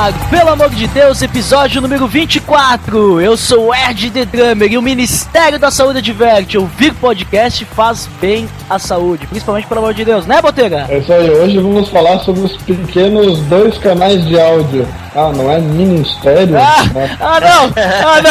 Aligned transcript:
Ar! 0.00 0.30
Pelo 0.30 0.50
amor 0.50 0.70
de 0.70 0.86
Deus, 0.86 1.20
episódio 1.20 1.80
número 1.80 2.06
24. 2.06 3.20
Eu 3.20 3.36
sou 3.36 3.66
o 3.66 3.74
Erd 3.74 4.10
The 4.10 4.24
Drummer 4.24 4.72
e 4.72 4.78
o 4.78 4.82
Ministério 4.82 5.58
da 5.58 5.70
Saúde 5.70 5.98
adverte: 5.98 6.56
ouvir 6.56 6.94
podcast 6.94 7.64
faz 7.66 8.08
bem 8.20 8.48
à 8.68 8.78
saúde, 8.78 9.26
principalmente 9.26 9.66
pelo 9.66 9.80
amor 9.80 9.92
de 9.92 10.04
Deus, 10.04 10.24
né, 10.26 10.40
Botega? 10.40 10.86
É 10.88 10.98
isso 10.98 11.12
aí, 11.12 11.28
hoje 11.30 11.58
vamos 11.58 11.88
falar 11.90 12.18
sobre 12.20 12.40
os 12.42 12.56
pequenos 12.62 13.40
dois 13.40 13.76
canais 13.78 14.24
de 14.26 14.40
áudio. 14.40 14.88
Ah, 15.14 15.32
não 15.34 15.50
é 15.50 15.58
ministério? 15.58 16.56
Ah, 16.56 16.84
ah 17.20 17.40
não! 17.40 17.72
Ah, 18.06 18.22
não! 18.22 18.30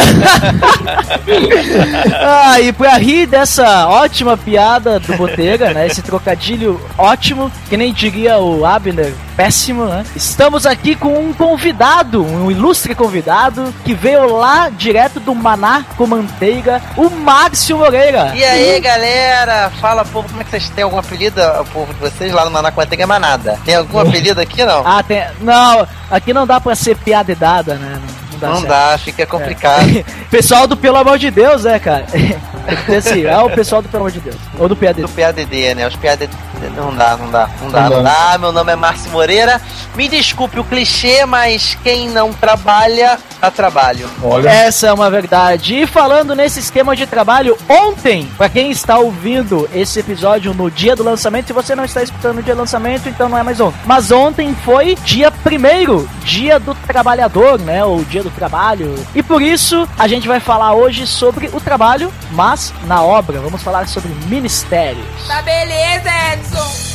ah, 2.52 2.62
e 2.62 2.72
pra 2.72 2.98
rir 2.98 3.27
dessa 3.27 3.88
ótima 3.90 4.38
piada 4.38 4.99
do 4.99 5.16
Botega, 5.18 5.74
né? 5.74 5.86
Esse 5.86 6.02
trocadilho 6.02 6.82
ótimo, 6.98 7.52
que 7.68 7.76
nem 7.76 7.91
diria 7.91 8.40
o 8.40 8.66
Abner, 8.66 9.13
péssimo, 9.39 9.85
né? 9.85 10.05
Estamos 10.17 10.66
aqui 10.66 10.98
com 10.98 11.17
um 11.17 11.31
convidado, 11.31 12.25
um 12.25 12.52
ilustre 12.52 12.93
convidado, 12.93 13.73
que 13.85 13.93
veio 13.93 14.35
lá 14.35 14.68
direto 14.68 15.18
do 15.18 15.34
Maná 15.34 15.85
com 15.96 16.05
manteiga, 16.05 16.81
o 16.98 17.09
Márcio 17.09 17.77
Moreira. 17.77 18.34
E 18.35 18.43
aí, 18.43 18.81
galera? 18.81 19.71
Fala, 19.79 20.04
povo, 20.04 20.27
como 20.27 20.41
é 20.41 20.43
que 20.43 20.49
vocês 20.49 20.70
têm 20.70 20.84
algum 20.84 20.98
apelido, 20.98 21.40
o 21.41 21.65
povo 21.68 21.93
de 21.93 22.01
vocês 22.01 22.34
lá 22.34 22.43
no 22.43 22.51
Maná 22.51 22.70
com 22.70 22.81
manteiga 22.81 23.04
é 23.04 23.05
manada? 23.05 23.57
Tem 23.63 23.76
algum 23.76 23.99
apelido 24.04 24.41
aqui, 24.41 24.65
não? 24.65 24.85
Ah, 24.85 25.01
tem. 25.01 25.23
Não, 25.40 25.87
aqui 26.12 26.34
não 26.34 26.46
dá 26.46 26.59
pra 26.59 26.76
ser 26.76 26.98
piada 26.98 27.34
dada, 27.34 27.76
né? 27.76 27.98
Não 28.41 28.54
dá, 28.54 28.59
não 28.59 28.68
dá 28.68 28.98
fica 28.98 29.26
complicado. 29.26 29.87
É. 29.90 30.05
Pessoal 30.29 30.68
do 30.68 30.77
Pelo 30.77 30.98
Amor 30.98 31.18
de 31.18 31.32
Deus, 31.32 31.63
né, 31.63 31.79
cara? 31.79 32.05
assim, 32.98 33.26
é 33.26 33.37
o 33.40 33.49
pessoal 33.49 33.81
do 33.81 33.90
Pelo 33.90 34.04
Amor 34.04 34.12
de 34.12 34.20
Deus. 34.20 34.35
Ou 34.57 34.68
do 34.68 34.76
PADD. 34.76 35.01
Do 35.01 35.09
PADD, 35.09 35.76
né? 35.76 35.87
Os 35.87 35.96
PADD. 35.96 36.29
Não 36.76 36.93
dá, 36.93 37.15
não 37.15 37.31
dá, 37.31 37.49
não 37.62 37.71
dá, 37.71 37.90
não 37.90 38.04
dá. 38.04 38.37
Meu 38.37 38.51
nome 38.51 38.73
é 38.73 38.76
Márcio 38.76 39.09
Moreira. 39.12 39.62
Me 39.96 40.07
desculpe 40.07 40.59
o 40.59 40.63
clichê, 40.63 41.26
mas 41.26 41.77
quem 41.84 42.09
não 42.09 42.34
trabalha, 42.34 43.18
a 43.41 43.49
trabalho. 43.49 44.09
Olha. 44.21 44.49
Essa 44.49 44.87
é 44.87 44.93
uma 44.93 45.09
verdade. 45.09 45.81
E 45.81 45.87
falando 45.87 46.35
nesse 46.35 46.59
esquema 46.59 46.96
de 46.96 47.07
trabalho, 47.07 47.57
ontem, 47.68 48.29
para 48.37 48.49
quem 48.49 48.71
está 48.71 48.98
ouvindo 48.98 49.70
esse 49.74 49.99
episódio 49.99 50.53
no 50.53 50.70
dia 50.70 50.96
do 50.96 51.03
lançamento, 51.03 51.48
se 51.48 51.53
você 51.53 51.76
não 51.76 51.85
está 51.85 52.03
escutando 52.03 52.35
no 52.35 52.43
dia 52.43 52.53
do 52.53 52.59
lançamento, 52.59 53.07
então 53.07 53.29
não 53.29 53.37
é 53.37 53.43
mais 53.43 53.59
ontem. 53.59 53.79
Mas 53.85 54.12
ontem 54.12 54.55
foi 54.65 54.96
dia 55.03 55.31
primeiro, 55.31 56.09
dia 56.24 56.59
do 56.59 56.76
trabalhador, 56.76 57.59
né? 57.59 57.84
Ou 57.84 58.03
dia 58.03 58.21
do 58.21 58.29
trabalho. 58.32 58.94
E 59.13 59.22
por 59.24 59.41
isso 59.41 59.88
a 59.98 60.08
gente 60.08 60.27
vai 60.27 60.40
falar 60.40 60.74
hoje 60.74 61.05
sobre 61.08 61.48
o 61.54 61.60
trabalho, 61.60 62.12
mas 62.32 62.74
na 62.86 63.02
obra. 63.02 63.40
Vamos 63.40 63.62
falar 63.62 63.88
sobre 63.88 64.09
ministérios. 64.28 65.06
Tá 65.28 65.41
beleza, 65.41 66.09
Edson. 66.34 66.88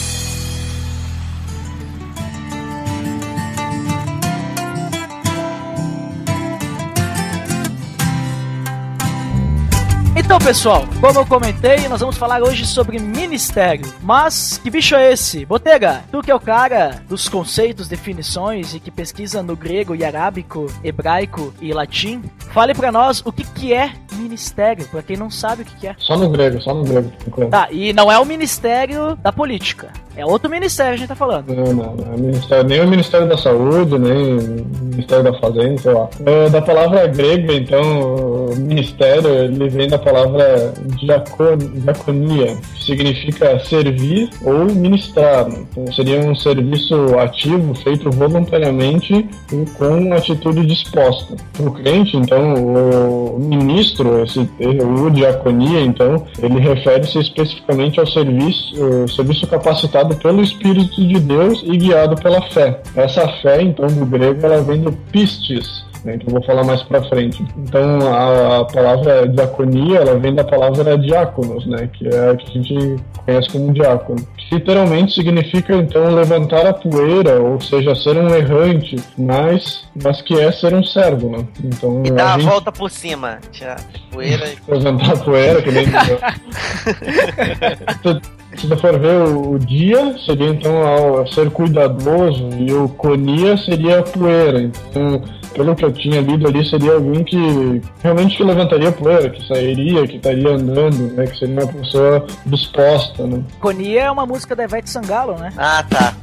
Então, 10.25 10.39
pessoal, 10.39 10.85
como 11.03 11.19
eu 11.19 11.27
comentei, 11.27 11.87
nós 11.87 12.01
vamos 12.01 12.17
falar 12.17 12.43
hoje 12.43 12.65
sobre 12.65 12.99
ministério. 12.99 13.93
Mas 14.03 14.57
que 14.57 14.71
bicho 14.71 14.95
é 14.95 15.13
esse? 15.13 15.45
Botega, 15.45 16.03
tu 16.11 16.23
que 16.23 16.31
é 16.31 16.35
o 16.35 16.41
cara 16.41 17.03
dos 17.07 17.29
conceitos, 17.29 17.89
definições 17.89 18.75
e 18.75 18.81
que 18.81 18.91
pesquisa 18.91 19.43
no 19.43 19.55
grego 19.55 19.95
e 19.95 20.03
arábico, 20.03 20.67
hebraico 20.83 21.53
e 21.61 21.75
latim, 21.75 22.23
fale 22.53 22.75
para 22.75 22.91
nós 22.91 23.23
o 23.25 23.31
que, 23.31 23.45
que 23.45 23.75
é 23.75 23.93
ministério, 24.15 24.89
para 24.89 25.03
quem 25.03 25.17
não 25.17 25.31
sabe 25.31 25.63
o 25.63 25.65
que, 25.67 25.77
que 25.77 25.87
é. 25.89 25.95
Só 25.99 26.17
no 26.17 26.31
grego, 26.31 26.61
só 26.63 26.73
no 26.73 26.85
grego. 26.85 27.13
Tá, 27.51 27.69
e 27.71 27.93
não 27.93 28.11
é 28.11 28.19
o 28.19 28.25
ministério 28.25 29.17
da 29.17 29.31
política. 29.31 29.91
É 30.17 30.25
outro 30.25 30.49
ministério 30.49 30.93
que 30.93 30.95
a 30.95 30.99
gente 30.99 31.09
tá 31.09 31.17
falando. 31.17 31.53
Não, 31.53 31.73
não, 31.75 31.97
não 31.97 32.15
é 32.15 32.17
ministério, 32.17 32.65
nem 32.65 32.81
o 32.81 32.89
Ministério 32.89 33.29
da 33.29 33.37
Saúde, 33.37 33.99
nem 33.99 34.39
o 34.39 34.67
Ministério 34.85 35.25
da 35.25 35.35
Fazenda, 35.39 35.79
sei 35.79 35.93
lá. 35.93 36.09
É, 36.25 36.49
da 36.49 36.63
palavra 36.63 37.07
grega, 37.09 37.53
então, 37.53 38.51
ministério, 38.57 39.29
ele 39.29 39.69
vem 39.69 39.89
da 39.89 39.99
palavra 39.99 40.14
diacon, 40.99 41.57
diaconia, 41.75 42.57
que 42.75 42.85
significa 42.85 43.59
servir 43.61 44.31
ou 44.43 44.65
ministrar. 44.67 45.49
Então, 45.49 45.93
seria 45.93 46.21
um 46.21 46.35
serviço 46.35 47.19
ativo 47.19 47.75
feito 47.75 48.11
voluntariamente 48.11 49.29
e 49.53 49.71
com 49.77 50.13
atitude 50.13 50.67
disposta. 50.67 51.35
O 51.59 51.71
crente, 51.71 52.17
então, 52.17 52.55
o 52.55 53.39
ministro, 53.39 54.23
esse, 54.23 54.41
o 54.41 55.11
diaconia, 55.11 55.81
então, 55.81 56.25
ele 56.43 56.61
refere-se 56.61 57.19
especificamente 57.19 57.99
ao 58.01 58.07
serviço, 58.07 58.75
serviço 59.09 59.47
capacitado 59.47 60.15
pelo 60.17 60.43
Espírito 60.43 61.07
de 61.07 61.21
Deus 61.21 61.63
e 61.65 61.77
guiado 61.77 62.15
pela 62.17 62.43
fé. 62.51 62.81
Essa 62.95 63.27
fé, 63.43 63.63
então, 63.63 63.87
do 63.87 64.07
grego, 64.07 64.45
ela 64.45 64.63
vem 64.63 64.81
do 64.81 64.93
pistis, 64.93 65.85
né, 66.05 66.19
que 66.19 66.29
eu 66.29 66.33
vou 66.33 66.43
falar 66.43 66.65
mais 66.65 66.83
para 66.83 67.03
frente. 67.05 67.43
Então, 67.57 68.13
a, 68.13 68.61
a, 68.61 68.65
palavra 68.65 69.29
diaconia, 69.29 70.01
ela 70.01 70.19
vem 70.19 70.35
da 70.35 70.45
palavra 70.45 70.99
diáconos, 70.99 71.65
né, 71.67 71.89
que 71.93 72.07
é 72.07 72.31
a 72.31 72.37
que 72.37 72.51
a 72.51 72.53
gente 72.53 72.97
conhece 73.25 73.49
como 73.51 73.73
diácono. 73.73 74.19
Que 74.37 74.57
literalmente 74.57 75.15
significa, 75.15 75.75
então, 75.75 76.15
levantar 76.15 76.67
a 76.67 76.75
poeira, 76.75 77.41
ou 77.41 77.59
seja, 77.61 77.95
ser 77.95 78.17
um 78.17 78.35
errante, 78.35 78.97
mas, 79.17 79.89
mas 80.03 80.21
que 80.21 80.39
é 80.39 80.53
ser 80.53 80.75
um 80.75 80.85
servo, 80.85 81.31
né? 81.31 81.47
Então, 81.65 82.03
e 82.05 82.11
dar 82.11 82.35
a, 82.35 82.39
gente... 82.39 82.51
volta 82.51 82.71
por 82.71 82.91
cima, 82.91 83.39
tirar 83.51 83.81
a 83.81 84.15
poeira. 84.15 84.45
Levantar 84.69 85.13
a 85.13 85.17
poeira, 85.17 85.63
que 85.63 85.71
nem... 85.71 85.87
Se 88.57 88.69
você 88.69 88.77
for 88.77 88.99
ver 88.99 89.21
o, 89.21 89.59
dia, 89.59 90.17
seria 90.25 90.49
então 90.49 90.87
ao 90.87 91.27
ser 91.27 91.51
cuidadoso, 91.51 92.51
e 92.57 92.73
o 92.73 92.89
conia 92.89 93.57
seria 93.57 93.99
a 93.99 94.03
poeira. 94.03 94.61
Então, 94.61 95.23
pelo 95.55 95.75
que 95.75 95.85
eu 95.85 95.93
tinha 95.93 96.21
lido 96.21 96.47
ali, 96.47 96.69
seria 96.69 96.95
alguém 96.95 97.25
que 97.25 97.81
realmente 98.03 98.37
que 98.37 98.45
levantaria 98.45 98.93
poeira, 98.93 99.31
que 99.31 99.47
sairia, 99.47 100.07
que 100.07 100.17
estaria 100.17 100.51
andando, 100.51 101.15
né? 101.15 101.27
Que 101.27 101.39
seria 101.39 101.63
uma 101.63 101.73
pessoa 101.73 102.27
disposta, 102.47 103.27
né? 103.27 103.43
Conia 103.61 104.03
é 104.03 104.11
uma 104.11 104.27
música 104.27 104.55
da 104.55 104.65
Ivete 104.65 104.91
Sangalo, 104.91 105.39
né? 105.39 105.53
Ah, 105.57 105.85
tá. 105.89 106.15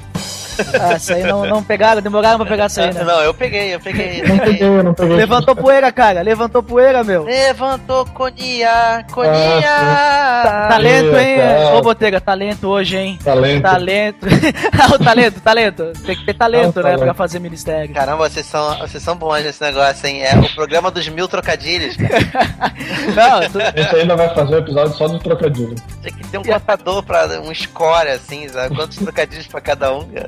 Ah, 0.79 0.93
essa 0.93 1.13
aí 1.13 1.23
não, 1.23 1.45
não 1.45 1.63
pegaram, 1.63 2.01
demoraram 2.01 2.37
pra 2.37 2.45
pegar 2.45 2.65
essa 2.65 2.83
aí, 2.83 2.93
né? 2.93 3.03
Não, 3.03 3.21
eu 3.21 3.33
peguei, 3.33 3.73
eu 3.73 3.79
peguei. 3.79 4.21
Não 4.23 4.37
peguei, 4.37 4.67
eu 4.67 4.83
não 4.83 4.93
peguei. 4.93 5.15
Levantou 5.15 5.55
poeira, 5.55 5.91
cara, 5.91 6.21
levantou 6.21 6.63
poeira, 6.63 7.03
meu. 7.03 7.23
Levantou 7.23 8.05
conia, 8.07 9.05
conia. 9.11 9.31
Ah, 9.65 10.67
talento, 10.69 11.15
hein? 11.17 11.37
Tá. 11.37 11.73
Ô, 11.75 11.81
Botega, 11.81 12.21
talento 12.21 12.67
hoje, 12.67 12.97
hein? 12.97 13.19
Talento. 13.23 13.61
Talento. 13.61 14.27
o 14.93 14.99
talento, 14.99 15.41
talento. 15.41 15.93
Tem 16.05 16.15
que 16.15 16.25
ter 16.25 16.33
talento, 16.33 16.75
não, 16.77 16.83
né, 16.83 16.91
talento. 16.91 17.03
pra 17.03 17.13
fazer 17.13 17.39
ministério. 17.39 17.93
Caramba, 17.93 18.29
vocês 18.29 18.45
são, 18.45 18.77
vocês 18.79 19.01
são 19.01 19.15
bons 19.15 19.43
nesse 19.43 19.61
negócio, 19.61 20.07
hein? 20.07 20.23
É 20.23 20.35
o 20.37 20.55
programa 20.55 20.91
dos 20.91 21.07
mil 21.07 21.27
trocadilhos, 21.27 21.95
cara. 21.97 22.71
não, 23.15 23.49
tu... 23.49 23.59
Esse 23.75 23.95
ainda 23.95 24.15
vai 24.15 24.33
fazer 24.33 24.55
um 24.55 24.59
episódio 24.59 24.93
só 24.95 25.07
de 25.07 25.19
trocadilho. 25.19 25.75
Tem 26.01 26.13
que 26.13 26.27
ter 26.27 26.37
um 26.37 26.43
contador 26.43 27.03
pra 27.03 27.27
um 27.41 27.53
score, 27.53 28.09
assim, 28.09 28.47
sabe? 28.49 28.75
Quantos 28.75 28.97
trocadilhos 28.97 29.47
pra 29.47 29.61
cada 29.61 29.93
um, 29.93 30.07
cara. 30.07 30.27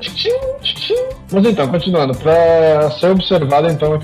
Mas 1.32 1.46
então, 1.46 1.68
continuando, 1.68 2.14
para 2.16 2.90
ser 2.92 3.10
observado 3.10 3.68
então 3.68 3.98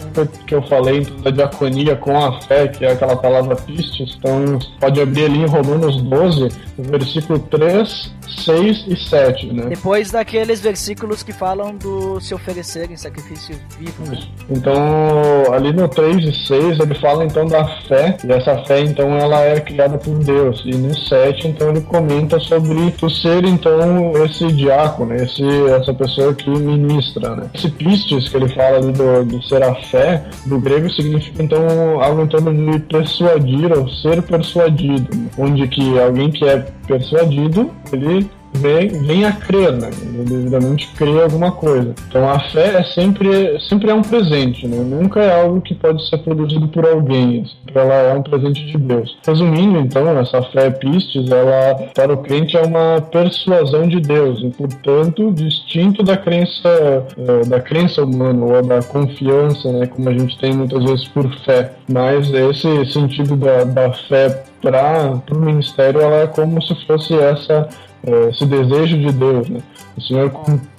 que 0.46 0.54
eu 0.54 0.62
falei 0.62 0.98
então, 0.98 1.20
da 1.20 1.30
diaconia 1.30 1.96
com 1.96 2.16
a 2.18 2.40
fé, 2.42 2.68
que 2.68 2.84
é 2.84 2.92
aquela 2.92 3.16
palavra 3.16 3.54
pistis, 3.56 4.16
então 4.18 4.58
pode 4.80 5.00
abrir 5.00 5.26
ali 5.26 5.38
em 5.38 5.46
Romanos 5.46 6.02
12, 6.02 6.48
versículo 6.78 7.38
3, 7.38 8.12
6 8.44 8.84
e 8.88 8.96
7, 8.96 9.52
né? 9.52 9.66
Depois 9.68 10.10
daqueles 10.10 10.60
versículos 10.60 11.22
que 11.22 11.32
falam 11.32 11.76
do 11.76 12.20
se 12.20 12.34
oferecer 12.34 12.90
em 12.90 12.96
sacrifício 12.96 13.56
vivo. 13.78 14.10
Né? 14.10 14.18
Então, 14.48 15.52
ali 15.52 15.72
no 15.72 15.88
3 15.88 16.16
e 16.24 16.46
6, 16.46 16.80
ele 16.80 16.94
fala 16.94 17.24
então 17.24 17.46
da 17.46 17.64
fé, 17.86 18.16
e 18.24 18.32
essa 18.32 18.56
fé 18.64 18.80
então 18.80 19.16
ela 19.16 19.40
é 19.42 19.60
criada 19.60 19.98
por 19.98 20.18
Deus. 20.18 20.62
E 20.64 20.74
no 20.74 20.96
7, 20.96 21.48
então 21.48 21.70
ele 21.70 21.80
comenta 21.82 22.38
sobre 22.40 22.94
o 23.00 23.10
ser 23.10 23.44
então 23.44 24.12
esse 24.24 24.46
diácono, 24.52 25.14
esse, 25.14 25.44
essa 25.68 25.92
pessoa 26.00 26.34
que 26.34 26.48
ministra, 26.48 27.36
né? 27.36 27.50
Esse 27.54 27.70
pistis 27.70 28.28
que 28.28 28.36
ele 28.38 28.48
fala 28.48 28.78
ali 28.78 28.92
do, 28.92 29.24
do 29.26 29.42
ser 29.42 29.62
a 29.62 29.74
fé, 29.74 30.24
do 30.46 30.58
grego 30.58 30.90
significa 30.90 31.42
então 31.42 31.62
algo 32.00 32.22
em 32.22 32.26
torno 32.26 32.72
de 32.72 32.78
persuadir 32.80 33.70
ou 33.76 33.86
ser 33.88 34.22
persuadido, 34.22 35.08
onde 35.36 35.68
que 35.68 35.98
alguém 35.98 36.30
que 36.30 36.44
é 36.46 36.58
persuadido, 36.86 37.70
ele 37.92 38.28
vem, 38.54 38.88
vem 38.88 39.24
a 39.24 39.32
crer, 39.32 39.72
né? 39.72 39.90
Devidamente 40.26 40.88
crer 40.96 41.22
alguma 41.22 41.52
coisa. 41.52 41.94
Então 42.08 42.28
a 42.28 42.40
fé 42.50 42.78
é 42.78 42.84
sempre, 42.84 43.58
sempre 43.68 43.90
é 43.90 43.94
um 43.94 44.02
presente, 44.02 44.66
né? 44.66 44.78
Nunca 44.78 45.20
é 45.20 45.42
algo 45.42 45.60
que 45.60 45.74
pode 45.74 46.06
ser 46.08 46.18
produzido 46.18 46.68
por 46.68 46.86
alguém. 46.86 47.44
Ela 47.74 47.94
é 47.94 48.14
um 48.14 48.22
presente 48.22 48.64
de 48.66 48.78
Deus. 48.78 49.16
Resumindo, 49.26 49.78
então, 49.78 50.18
essa 50.18 50.42
fé 50.42 50.70
pistes, 50.70 51.30
ela 51.30 51.88
para 51.94 52.12
o 52.12 52.18
crente 52.18 52.56
é 52.56 52.62
uma 52.62 53.00
persuasão 53.00 53.88
de 53.88 54.00
Deus, 54.00 54.40
e 54.42 54.50
portanto 54.50 55.32
distinto 55.32 56.02
da 56.02 56.16
crença 56.16 57.06
eh, 57.16 57.46
da 57.46 57.60
crença 57.60 58.02
humana 58.02 58.44
ou 58.44 58.62
da 58.62 58.82
confiança, 58.82 59.70
né? 59.72 59.86
Como 59.86 60.08
a 60.08 60.12
gente 60.12 60.38
tem 60.38 60.52
muitas 60.52 60.84
vezes 60.84 61.08
por 61.08 61.30
fé. 61.44 61.72
Mas 61.88 62.32
esse 62.32 62.92
sentido 62.92 63.36
da, 63.36 63.64
da 63.64 63.92
fé 63.92 64.44
para 64.60 65.22
o 65.32 65.38
ministério, 65.38 66.00
ela 66.00 66.16
é 66.22 66.26
como 66.26 66.60
se 66.62 66.74
fosse 66.86 67.14
essa 67.14 67.68
esse 68.28 68.46
desejo 68.46 68.98
de 68.98 69.12
Deus. 69.12 69.48
Né? 69.48 69.60
O 69.96 70.00
Senhor 70.00 70.30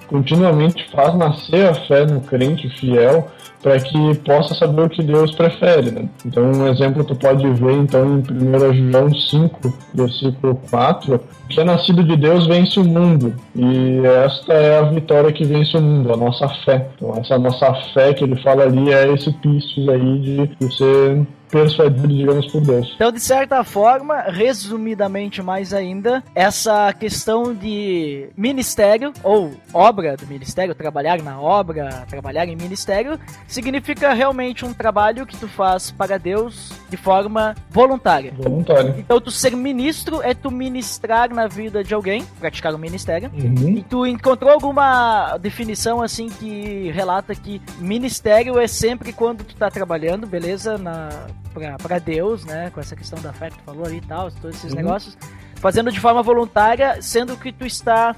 continuamente 0.08 0.86
faz 0.92 1.16
nascer 1.16 1.70
a 1.70 1.74
fé 1.74 2.06
no 2.06 2.22
crente 2.22 2.70
fiel 2.70 3.30
para 3.62 3.80
que 3.80 4.16
possa 4.26 4.56
saber 4.56 4.82
o 4.84 4.90
que 4.90 5.04
Deus 5.04 5.34
prefere. 5.36 5.92
Né? 5.92 6.10
Então, 6.26 6.44
um 6.44 6.68
exemplo 6.68 7.04
tu 7.04 7.16
pode 7.16 7.48
ver 7.54 7.74
então 7.74 8.06
em 8.06 8.20
1 8.20 8.92
João 8.92 9.14
5, 9.14 9.74
versículo 9.94 10.60
4, 10.70 11.20
que 11.48 11.62
é 11.62 11.64
nascido 11.64 12.04
de 12.04 12.18
Deus 12.18 12.48
vence 12.48 12.80
o 12.80 12.84
mundo. 12.84 13.36
E 13.56 14.02
esta 14.26 14.54
é 14.54 14.80
a 14.80 14.84
vitória 14.84 15.32
que 15.32 15.44
vence 15.44 15.78
o 15.78 15.82
mundo, 15.82 16.12
a 16.12 16.18
nossa 16.18 16.50
fé. 16.66 16.90
Então, 16.96 17.16
essa 17.18 17.38
nossa 17.38 17.74
fé 17.94 18.14
que 18.14 18.24
ele 18.24 18.36
fala 18.42 18.64
ali 18.64 18.92
é 18.92 19.14
esse 19.14 19.32
pistos 19.34 19.88
aí 19.88 20.20
de, 20.20 20.76
ser 20.76 21.26
persuadido, 21.52 22.08
digamos, 22.08 22.48
por 22.48 22.62
Deus. 22.62 22.92
Então, 22.96 23.12
de 23.12 23.20
certa 23.20 23.64
forma, 23.64 24.22
resumidamente 24.22 25.42
mais 25.42 25.74
ainda, 25.74 26.24
essa 26.34 26.92
questão 26.94 27.54
de 27.54 28.30
ministério 28.36 29.12
ou 29.22 29.52
obra 29.74 30.16
do 30.16 30.26
ministério, 30.26 30.74
trabalhar 30.74 31.22
na 31.22 31.40
obra, 31.40 32.06
trabalhar 32.10 32.48
em 32.48 32.56
ministério, 32.56 33.20
significa 33.48 34.14
realmente 34.14 34.66
um 34.66 34.74
trabalho 34.74 35.26
que 35.26 35.38
tu 35.38 35.48
faz 35.48 35.92
para 35.92 36.18
Deus 36.18 36.72
de 36.90 36.98
forma 36.98 37.56
voluntária. 37.70 38.34
Voluntária. 38.36 38.96
Então, 38.98 39.20
tu 39.20 39.30
ser 39.30 39.56
ministro 39.56 40.22
é 40.22 40.34
tu 40.34 40.50
ministrar 40.50 41.34
na 41.34 41.48
vida 41.48 41.84
de 41.84 41.94
alguém, 41.94 42.24
praticar 42.40 42.74
o 42.74 42.78
um 42.78 42.80
ministério. 42.80 43.30
Uhum. 43.34 43.78
E 43.78 43.84
tu 43.84 44.06
encontrou 44.06 44.52
alguma 44.52 45.38
definição 45.38 46.02
assim 46.02 46.30
que 46.30 46.90
relata 46.92 47.36
que 47.36 47.62
ministério 47.80 48.58
é 48.58 48.68
sempre 48.68 49.12
quando 49.12 49.44
tu 49.44 49.56
tá 49.56 49.70
trabalhando, 49.70 50.26
beleza, 50.26 50.78
na 50.78 51.10
para 51.52 52.00
Deus, 52.00 52.46
né? 52.46 52.70
Com 52.72 52.80
essa 52.80 52.96
questão 52.96 53.22
da 53.22 53.34
fé 53.34 53.50
que 53.50 53.58
tu 53.58 53.64
falou 53.64 53.86
ali 53.86 53.98
e 53.98 54.02
tal, 54.02 54.32
todos 54.32 54.58
esses 54.58 54.72
uhum. 54.72 54.78
negócios. 54.78 55.18
Fazendo 55.56 55.92
de 55.92 56.00
forma 56.00 56.24
voluntária, 56.24 57.02
sendo 57.02 57.38
que 57.38 57.52
tu 57.52 57.66
está 57.66 58.16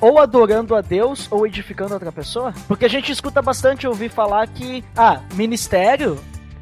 ou 0.00 0.18
adorando 0.18 0.76
a 0.76 0.80
Deus 0.80 1.26
ou 1.30 1.46
edificando 1.46 1.94
outra 1.94 2.12
pessoa? 2.12 2.54
Porque 2.68 2.84
a 2.84 2.88
gente 2.88 3.10
escuta 3.10 3.42
bastante 3.42 3.86
ouvir 3.86 4.10
falar 4.10 4.46
que, 4.46 4.84
ah, 4.96 5.20
ministério 5.34 6.18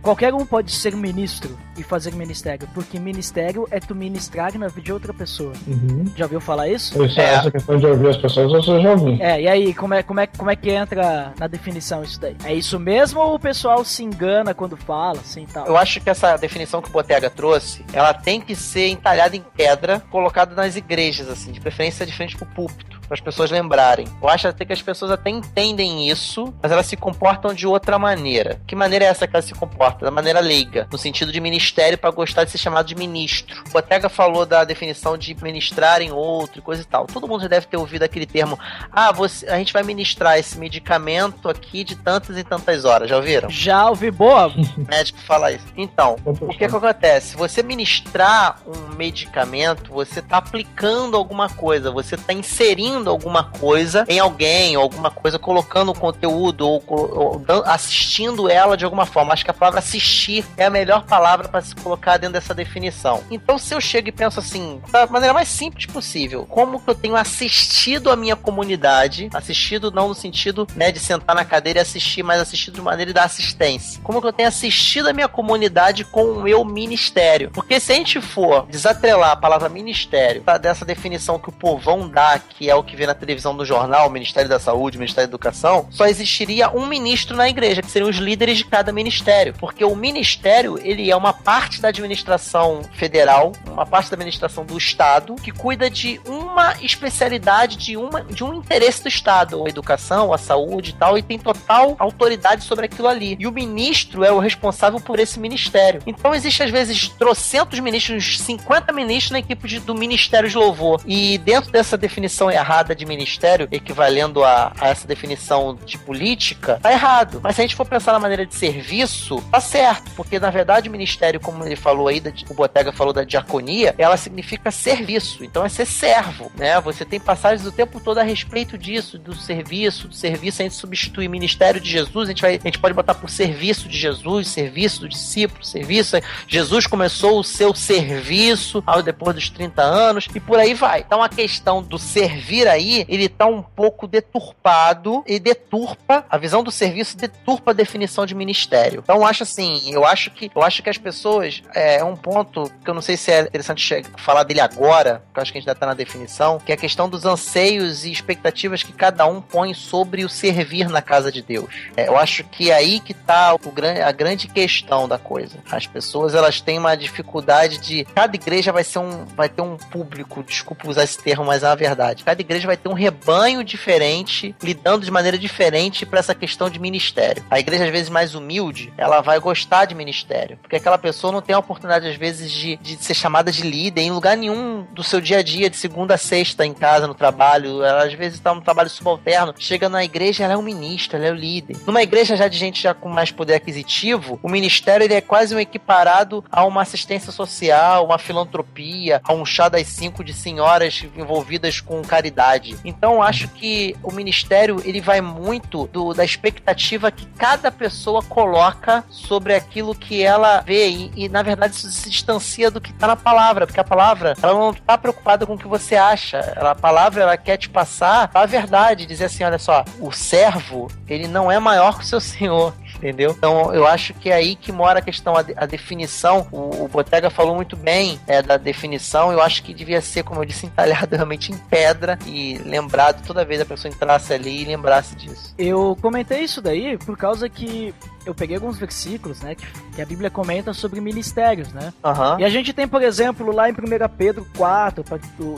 Qualquer 0.07 0.33
um 0.33 0.47
pode 0.47 0.71
ser 0.71 0.95
ministro 0.95 1.59
e 1.77 1.83
fazer 1.83 2.15
ministério, 2.15 2.69
porque 2.73 2.97
ministério 2.97 3.67
é 3.73 3.81
tu 3.81 3.93
ministrar 3.93 4.57
na 4.57 4.69
vida 4.69 4.83
de 4.83 4.93
outra 4.93 5.13
pessoa. 5.13 5.53
Uhum. 5.67 6.05
Já 6.15 6.27
ouviu 6.27 6.41
falar 6.41 6.69
isso? 6.69 7.05
Isso, 7.05 7.21
é. 7.21 7.35
Essa 7.35 7.51
questão 7.51 7.77
de 7.77 7.87
ouvir 7.87 8.11
as 8.11 8.17
pessoas, 8.17 8.53
você 8.53 8.81
já 8.81 8.93
ouviu. 8.93 9.21
É, 9.21 9.43
e 9.43 9.49
aí, 9.49 9.75
como 9.75 9.95
é, 9.95 10.05
como, 10.05 10.21
é, 10.21 10.29
como 10.29 10.49
é 10.49 10.55
que 10.55 10.71
entra 10.71 11.35
na 11.37 11.49
definição 11.49 12.05
isso 12.05 12.21
daí? 12.21 12.37
É 12.45 12.55
isso 12.55 12.79
mesmo 12.79 13.19
ou 13.19 13.35
o 13.35 13.41
pessoal 13.41 13.85
se 13.85 14.05
engana 14.05 14.55
quando 14.55 14.77
fala, 14.77 15.19
assim 15.19 15.45
tal? 15.45 15.67
Eu 15.67 15.77
acho 15.77 16.01
que 16.01 16.09
essa 16.09 16.37
definição 16.37 16.81
que 16.81 16.89
o 16.89 16.93
Botega 16.93 17.29
trouxe, 17.29 17.85
ela 17.93 18.15
tem 18.15 18.41
que 18.41 18.55
ser 18.55 18.87
entalhada 18.91 19.35
em 19.35 19.43
pedra, 19.57 20.05
colocada 20.09 20.55
nas 20.55 20.77
igrejas, 20.77 21.29
assim, 21.29 21.51
de 21.51 21.61
preferência 21.61 22.07
de 22.07 22.13
frente 22.13 22.37
pro 22.37 22.47
púlpito 22.47 22.97
para 23.07 23.15
as 23.15 23.21
pessoas 23.21 23.51
lembrarem. 23.51 24.07
Eu 24.21 24.29
acho 24.29 24.49
até 24.49 24.65
que 24.65 24.73
as 24.73 24.83
pessoas 24.83 25.11
até 25.11 25.31
entendem 25.31 26.09
isso, 26.09 26.53
mas 26.63 26.73
elas 26.73 26.87
se 26.87 26.97
comportam 26.97 27.55
de 27.55 27.67
outra 27.67 27.99
maneira. 27.99 28.61
Que 28.67 28.75
maneira 28.75 29.05
é 29.05 29.09
essa 29.09 29.27
que 29.27 29.35
elas 29.35 29.45
se 29.45 29.55
comportam? 29.55 30.05
Da 30.05 30.11
maneira 30.11 30.41
leiga, 30.41 30.87
no 30.91 30.99
sentido 30.99 31.33
de 31.33 31.41
ministério 31.41 31.99
para 31.99 32.11
gostar 32.11 32.45
de 32.45 32.51
ser 32.51 32.59
chamado 32.59 32.87
de 32.87 32.95
ministro. 32.95 33.63
O 33.69 33.71
Botega 33.71 34.09
falou 34.09 34.45
da 34.45 34.65
definição 34.65 35.17
de 35.17 35.35
ministrar 35.43 36.03
em 36.03 36.11
outro 36.11 36.59
e 36.59 36.63
coisa 36.63 36.83
e 36.83 36.85
tal. 36.85 37.07
Todo 37.07 37.29
mundo 37.29 37.43
já 37.43 37.49
deve 37.49 37.67
ter 37.67 37.77
ouvido 37.77 38.03
aquele 38.03 38.27
termo: 38.27 38.59
ah, 38.91 39.13
você, 39.13 39.47
a 39.49 39.57
gente 39.59 39.73
vai 39.73 39.83
ministrar 39.83 40.39
esse 40.39 40.59
medicamento 40.59 41.49
aqui 41.49 41.85
de 41.85 41.97
tantas 41.97 42.37
e 42.37 42.45
tantas 42.45 42.85
horas. 42.85 43.09
Já 43.09 43.17
ouviram? 43.17 43.51
Já 43.51 43.89
ouvi, 43.89 44.11
boa. 44.11 44.49
O 44.49 44.87
médico 44.89 45.19
fala 45.21 45.53
isso. 45.53 45.67
Então, 45.77 46.17
o 46.25 46.49
que, 46.49 46.59
que 46.59 46.65
acontece? 46.65 47.37
Você 47.37 47.63
ministrar 47.63 48.61
um 48.67 48.95
medicamento, 48.95 49.93
você 49.93 50.21
está 50.21 50.39
aplicando 50.39 51.17
alguma 51.17 51.49
coisa, 51.49 51.91
você 51.91 52.15
está 52.15 52.33
inserindo 52.33 52.96
alguma 53.05 53.45
coisa 53.45 54.05
em 54.09 54.19
alguém, 54.19 54.77
ou 54.77 54.83
alguma 54.83 55.11
coisa 55.11 55.39
colocando 55.39 55.95
conteúdo, 55.95 56.69
ou, 56.69 56.83
ou, 56.89 57.43
assistindo 57.65 58.51
ela 58.51 58.77
de 58.77 58.85
alguma 58.85 59.07
forma. 59.07 59.33
Acho 59.33 59.45
que 59.45 59.51
a 59.51 59.55
palavra 59.55 59.81
assistir 59.81 60.45
é 60.57 60.67
a 60.67 60.71
melhor 60.71 61.05
palavra 61.05 61.49
para 61.49 61.61
se 61.61 61.75
colocar 61.75 62.17
dentro 62.17 62.35
dessa 62.35 62.55
definição. 62.55 63.23
Então, 63.31 63.59
se 63.59 63.75
eu 63.75 63.81
chego 63.81 64.09
e 64.09 64.13
penso 64.13 64.41
assim, 64.41 64.81
da 64.91 65.07
maneira 65.07 65.35
mais 65.35 65.49
simples 65.49 65.87
possível, 65.87 66.47
como 66.47 66.81
que 66.81 66.91
eu 66.91 66.95
tenho 66.95 67.17
assistido 67.17 68.11
a 68.11 68.17
minha 68.17 68.37
comunidade, 68.37 69.29
assistido 69.35 69.91
não 69.91 70.09
no 70.09 70.15
sentido 70.15 70.67
né, 70.75 70.91
de 70.91 70.99
sentar 70.99 71.35
na 71.35 71.45
cadeira 71.45 71.81
e 71.81 71.83
assistir, 71.83 72.23
mas 72.23 72.41
assistido 72.41 72.75
de 72.75 72.83
maneira 72.83 73.13
dar 73.13 73.25
assistência. 73.25 74.01
Como 74.03 74.21
que 74.21 74.27
eu 74.27 74.33
tenho 74.33 74.49
assistido 74.49 75.09
a 75.09 75.13
minha 75.13 75.29
comunidade 75.29 76.05
com 76.05 76.25
o 76.25 76.43
meu 76.43 76.65
ministério? 76.65 77.51
Porque 77.53 77.81
se 77.81 77.93
a 77.93 77.95
gente 77.95 78.21
for 78.21 78.67
desatrelar 78.67 79.33
a 79.33 79.37
palavra 79.37 79.69
ministério 79.69 80.43
dessa 80.61 80.85
definição 80.85 81.39
que 81.39 81.49
o 81.49 81.53
povão 81.53 82.09
dá, 82.09 82.39
que 82.39 82.71
é 82.71 82.75
o 82.75 82.83
que 82.87 82.97
vê 82.97 83.07
na 83.07 83.15
televisão 83.15 83.53
no 83.53 83.65
jornal, 83.65 84.09
Ministério 84.09 84.49
da 84.49 84.59
Saúde, 84.59 84.99
Ministério 84.99 85.29
da 85.29 85.33
Educação, 85.33 85.89
só 85.91 86.07
existiria 86.07 86.71
um 86.71 86.87
ministro 86.87 87.37
na 87.37 87.49
igreja, 87.49 87.83
que 87.83 87.91
seriam 87.91 88.09
os 88.09 88.17
líderes 88.17 88.59
de 88.59 88.65
cada 88.65 88.93
ministério. 88.93 89.55
Porque 89.59 89.85
o 89.85 89.95
ministério, 89.95 90.79
ele 90.83 91.11
é 91.11 91.17
uma 91.17 91.33
parte 91.33 91.81
da 91.81 91.89
administração 91.89 92.81
federal, 92.95 93.53
uma 93.67 93.85
parte 93.85 94.11
da 94.11 94.15
administração 94.15 94.65
do 94.65 94.79
Estado, 94.79 95.35
que 95.37 95.51
cuida 95.51 95.91
de 95.91 96.21
uma 96.27 96.75
especialidade, 96.81 97.77
de, 97.77 97.97
uma, 97.97 98.23
de 98.23 98.45
um 98.45 98.55
interesse 98.55 99.03
do 99.03 99.09
Estado, 99.09 99.65
a 99.65 99.69
educação, 99.69 100.33
a 100.33 100.39
saúde 100.39 100.91
e 100.91 100.93
tal, 100.95 101.19
e 101.19 101.23
tem 101.23 101.39
total 101.39 101.97
autoridade 101.99 102.65
sobre 102.65 102.87
aquilo 102.87 103.09
ali. 103.09 103.37
E 103.39 103.47
o 103.47 103.53
ministro 103.53 104.25
é 104.25 104.31
o 104.31 104.39
responsável 104.39 105.01
por 105.01 105.19
esse 105.19 105.39
ministério. 105.39 106.01
Então 106.07 106.35
existe 106.35 106.63
às 106.63 106.71
vezes 106.71 107.09
trocentos 107.09 107.81
ministros, 107.81 108.39
50 108.41 108.93
ministros 108.93 109.33
na 109.33 109.39
equipe 109.41 109.67
de, 109.67 109.81
do 109.81 109.95
Ministério 109.95 110.49
de 110.49 110.57
Louvor. 110.57 111.01
E 111.07 111.39
dentro 111.39 111.71
dessa 111.71 111.97
definição 111.97 112.51
errada, 112.51 112.76
errada 112.77 112.95
de 112.95 113.07
ministério, 113.07 113.67
equivalendo 113.73 114.45
a, 114.45 114.73
a, 114.79 114.89
essa 114.89 115.07
definição 115.07 115.79
de 115.87 115.97
política, 115.97 116.79
tá 116.83 116.93
errado. 116.93 117.41
Mas 117.43 117.57
se 117.57 117.63
a 117.63 117.65
gente 117.65 117.75
for 117.75 117.87
pensar 117.87 118.13
na 118.13 118.19
maneira 118.19 118.45
de 118.45 118.55
serviço, 118.55 119.43
tá 119.51 119.61
certo. 119.61 120.11
Porque, 120.15 120.39
na 120.39 120.51
verdade, 120.51 120.89
o 120.89 120.93
ministério, 120.93 121.41
como 121.41 121.65
ele 121.65 121.77
falou 121.77 122.09
aí, 122.09 122.23
o 122.51 122.55
Botega 122.55 122.93
falou 122.93 123.15
da 123.15 123.25
diaconia, 123.25 123.95
ela 123.97 124.17
significa 124.17 124.71
serviço. 124.71 125.43
Então 125.43 125.65
é 125.65 125.69
ser 125.69 125.87
servo, 125.87 126.53
né? 126.57 126.79
Você 126.83 127.05
tem 127.05 127.19
passagens 127.19 127.67
o 127.67 127.73
tempo 127.73 127.99
todo 127.99 128.19
a 128.19 128.23
respeito 128.23 128.77
disso, 128.77 129.19
do 129.19 129.35
serviço, 129.35 130.09
do 130.09 130.15
serviço. 130.15 130.61
A 130.61 130.65
gente 130.65 130.75
substitui 130.75 131.29
ministério 131.29 131.81
de 131.81 131.91
Jesus, 131.91 132.29
a 132.29 132.33
gente, 132.33 132.43
vai, 132.43 132.57
a 132.57 132.67
gente 132.67 132.79
pode 132.79 132.95
botar 132.95 133.15
por 133.15 133.31
serviço 133.31 133.89
de 133.89 133.99
Jesus, 133.99 134.49
serviço 134.49 135.01
do 135.01 135.09
discípulo, 135.09 135.65
serviço. 135.65 136.17
Jesus 136.47 136.87
começou 136.87 137.39
o 137.39 137.45
seu 137.45 137.75
serviço 137.75 138.83
ao 138.87 139.03
depois 139.03 139.35
dos 139.35 139.49
30 139.49 139.83
anos 139.83 140.29
e 140.35 140.41
por 140.41 140.59
aí 140.59 140.75
vai. 140.75 141.01
Então 141.01 141.23
a 141.23 141.29
questão 141.29 141.83
do 141.83 141.99
servir 141.99 142.66
aí, 142.67 143.05
ele 143.09 143.29
tá 143.29 143.47
um 143.47 143.63
pouco 143.63 144.07
deturpado 144.07 145.23
e 145.27 145.39
deturpa 145.39 146.25
a 146.29 146.39
visão 146.39 146.63
do 146.63 146.71
serviço, 146.71 147.17
deturpa 147.17 147.71
a 147.71 147.75
definição 147.75 148.27
de 148.27 148.35
ministério. 148.35 149.01
Então, 149.03 149.27
acho 149.27 149.43
assim, 149.43 149.93
eu 149.93 150.05
acho 150.05 150.31
que 150.31 150.51
eu 150.55 150.63
acho 150.63 150.83
que 150.83 150.91
as 150.91 150.99
pessoas 150.99 151.63
é, 151.75 151.97
é 151.97 152.05
um 152.05 152.17
ponto 152.17 152.71
que 152.85 152.91
eu 152.91 152.95
não 152.95 153.03
sei 153.03 153.17
se 153.17 153.31
é 153.31 153.41
interessante 153.43 154.03
falar 154.17 154.43
dele 154.43 154.61
agora, 154.61 155.23
porque 155.27 155.39
eu 155.39 155.43
acho 155.43 155.53
que 155.53 155.59
a 155.59 155.61
gente 155.61 155.69
ainda 155.69 155.79
tá 155.79 155.87
na 155.87 155.95
definição, 155.95 156.59
que 156.59 156.73
é 156.73 156.75
a 156.75 156.79
questão 156.79 157.09
dos 157.09 157.25
anseios 157.25 158.05
e 158.05 158.11
expectativas 158.11 158.83
que 158.83 158.93
cada 158.93 159.27
um 159.27 159.41
põe 159.41 159.75
sobre 159.75 160.25
o 160.25 160.29
servir 160.29 160.89
na 160.89 161.03
casa 161.03 161.31
de 161.31 161.43
Deus. 161.43 161.69
É, 161.97 162.09
eu 162.09 162.17
acho 162.17 162.45
que 162.45 162.71
é 162.71 162.75
aí 162.75 163.01
que 163.01 163.15
tá 163.15 163.55
o, 163.55 163.61
a 164.05 164.13
grande 164.13 164.49
questão 164.49 165.09
da 165.09 165.19
coisa. 165.19 165.59
As 165.71 165.87
pessoas 165.87 166.35
elas 166.35 166.61
têm 166.61 166.79
uma 166.79 166.97
dificuldade 166.97 167.79
de 167.79 168.05
cada 168.15 168.35
igreja 168.35 168.73
vai 168.73 168.85
ser 168.85 168.99
um 168.99 169.25
vai 169.37 169.49
ter 169.49 169.63
um 169.63 169.77
público, 169.77 170.43
desculpa 170.43 170.89
usar 170.89 171.05
esse 171.05 171.19
termo, 171.19 171.45
mas 171.45 171.63
é 171.63 171.67
a 171.67 171.75
verdade. 171.75 172.25
Cada 172.25 172.41
igreja 172.41 172.56
igreja 172.57 172.67
vai 172.67 172.77
ter 172.77 172.89
um 172.89 172.95
rebanho 172.95 173.63
diferente, 173.63 174.55
lidando 174.63 175.05
de 175.05 175.11
maneira 175.11 175.39
diferente 175.39 176.07
para 176.07 176.19
essa 176.19 176.35
questão 176.35 176.71
de 176.71 176.79
ministério. 176.79 177.45
A 177.51 177.61
igreja, 177.61 177.85
às 177.85 177.91
vezes, 177.91 178.09
mais 178.09 178.35
humilde, 178.35 178.93
ela 178.97 179.21
vai 179.21 179.39
gostar 179.39 179.85
de 179.85 179.95
ministério, 179.95 180.57
porque 180.63 180.77
aquela 180.77 180.99
pessoa 180.99 181.33
não 181.33 181.43
tem 181.43 181.55
a 181.55 181.59
oportunidade, 181.59 182.09
às 182.09 182.17
vezes, 182.17 182.51
de, 182.51 182.77
de 182.77 182.97
ser 182.97 183.15
chamada 183.15 183.53
de 183.53 183.63
líder 183.63 184.03
em 184.03 184.11
lugar 184.11 184.37
nenhum 184.37 184.87
do 184.93 185.03
seu 185.03 185.21
dia 185.21 185.39
a 185.39 185.43
dia, 185.43 185.69
de 185.69 185.77
segunda 185.77 186.15
a 186.15 186.19
sexta, 186.19 186.65
em 186.65 186.73
casa, 186.73 187.07
no 187.07 187.15
trabalho. 187.15 187.83
Ela, 187.83 188.05
às 188.05 188.15
vezes, 188.15 188.39
está 188.39 188.55
no 188.55 188.63
trabalho 188.63 188.89
subalterno, 188.89 189.55
chega 189.59 189.89
na 189.89 190.05
igreja, 190.05 190.45
ela 190.45 190.55
é 190.55 190.57
um 190.57 190.63
ministro, 190.63 191.17
ela 191.17 191.27
é 191.27 191.31
o 191.31 191.35
líder. 191.35 191.77
Numa 191.87 192.03
igreja 192.03 192.37
já 192.37 192.49
de 192.49 192.59
gente 192.59 192.83
já 192.83 192.95
com 192.95 193.09
mais 193.09 193.31
poder 193.31 193.55
aquisitivo, 193.55 194.41
o 194.43 194.49
ministério 194.49 195.05
ele 195.05 195.15
é 195.15 195.21
quase 195.21 195.55
um 195.55 195.61
equiparado 195.61 196.45
a 196.51 196.65
uma 196.65 196.83
assistência 196.83 197.31
social, 197.31 198.07
uma 198.07 198.19
filantropia, 198.19 199.21
a 199.25 199.33
um 199.33 199.45
chá 199.45 199.69
das 199.69 199.87
cinco 199.87 200.25
de 200.25 200.33
senhoras 200.33 201.05
envolvidas 201.17 201.81
com 201.81 202.01
caridade. 202.03 202.46
Então, 202.85 203.23
acho 203.23 203.49
que 203.49 203.97
o 204.03 204.13
ministério 204.13 204.81
ele 204.85 205.01
vai 205.01 205.21
muito 205.21 205.87
do, 205.89 206.13
da 206.13 206.25
expectativa 206.25 207.11
que 207.11 207.27
cada 207.39 207.71
pessoa 207.71 208.23
coloca 208.23 209.05
sobre 209.09 209.55
aquilo 209.55 209.95
que 209.95 210.23
ela 210.23 210.61
vê 210.61 210.89
e, 210.89 211.13
e 211.17 211.29
na 211.29 211.43
verdade 211.43 211.75
isso 211.75 211.91
se 211.91 212.11
distancia 212.11 212.71
do 212.71 212.81
que 212.81 212.91
está 212.91 213.07
na 213.07 213.17
palavra, 213.17 213.67
porque 213.67 213.81
a 213.81 213.85
palavra 213.85 214.35
ela 214.43 214.55
não 214.55 214.71
está 214.71 214.97
preocupada 214.97 215.47
com 215.47 215.55
o 215.55 215.59
que 215.59 215.67
você 215.67 215.97
acha. 215.97 216.41
A 216.57 216.75
palavra 216.75 217.23
ela 217.23 217.37
quer 217.37 217.57
te 217.57 217.69
passar 217.69 218.31
a 218.33 218.47
verdade, 218.47 219.07
dizer 219.07 219.27
assim, 219.27 219.45
olha 219.45 219.59
só, 219.59 219.85
o 220.01 220.13
servo 220.13 220.91
ele 221.09 221.29
não 221.29 221.51
é 221.51 221.59
maior 221.59 221.99
que 221.99 222.05
o 222.05 222.07
seu 222.07 222.21
senhor 222.21 222.75
entendeu? 222.97 223.35
Então 223.37 223.75
eu 223.75 223.87
acho 223.87 224.15
que 224.15 224.31
é 224.31 224.35
aí 224.35 224.57
que 224.57 224.73
mora 224.73 224.99
a 224.99 225.03
questão, 225.03 225.35
a, 225.37 225.45
a 225.57 225.67
definição. 225.67 226.47
O, 226.51 226.85
o 226.85 226.89
Botega 226.89 227.31
falou 227.31 227.55
muito 227.55 227.77
bem 227.77 228.21
é, 228.27 228.43
da 228.43 228.57
definição. 228.57 229.33
Eu 229.33 229.41
acho 229.41 229.63
que 229.63 229.73
devia 229.73 230.01
ser, 230.01 230.23
como 230.23 230.41
eu 230.41 230.45
disse, 230.45 230.67
entalhado 230.67 231.15
realmente 231.17 231.53
em 231.53 231.57
pedra 231.57 232.19
e 232.27 232.59
lembrado 232.59 233.25
toda 233.27 233.45
vez 233.45 233.61
a 233.61 233.65
pessoa 233.65 233.93
entrasse 233.93 234.33
ali 234.33 234.63
e 234.63 234.65
lembrasse 234.65 235.15
disso. 235.17 235.55
Eu 235.59 235.97
comentei 236.01 236.41
isso 236.41 236.61
daí 236.61 236.99
por 236.99 237.17
causa 237.17 237.49
que 237.49 237.95
eu 238.27 238.35
peguei 238.35 238.57
alguns 238.57 238.77
versículos, 238.77 239.41
né, 239.41 239.55
que, 239.55 239.65
que, 239.95 240.03
a 240.03 240.05
Bíblia 240.05 240.29
comenta 240.29 240.75
sobre 240.75 241.01
ministérios, 241.01 241.73
né? 241.73 241.93
Uhum. 242.05 242.41
E 242.41 242.45
a 242.45 242.49
gente 242.49 242.73
tem, 242.73 242.89
por 242.89 243.01
exemplo, 243.01 243.53
lá 243.53 243.71
em 243.71 243.73
1 243.73 243.77
Pedro 244.19 244.47
4, 244.57 245.05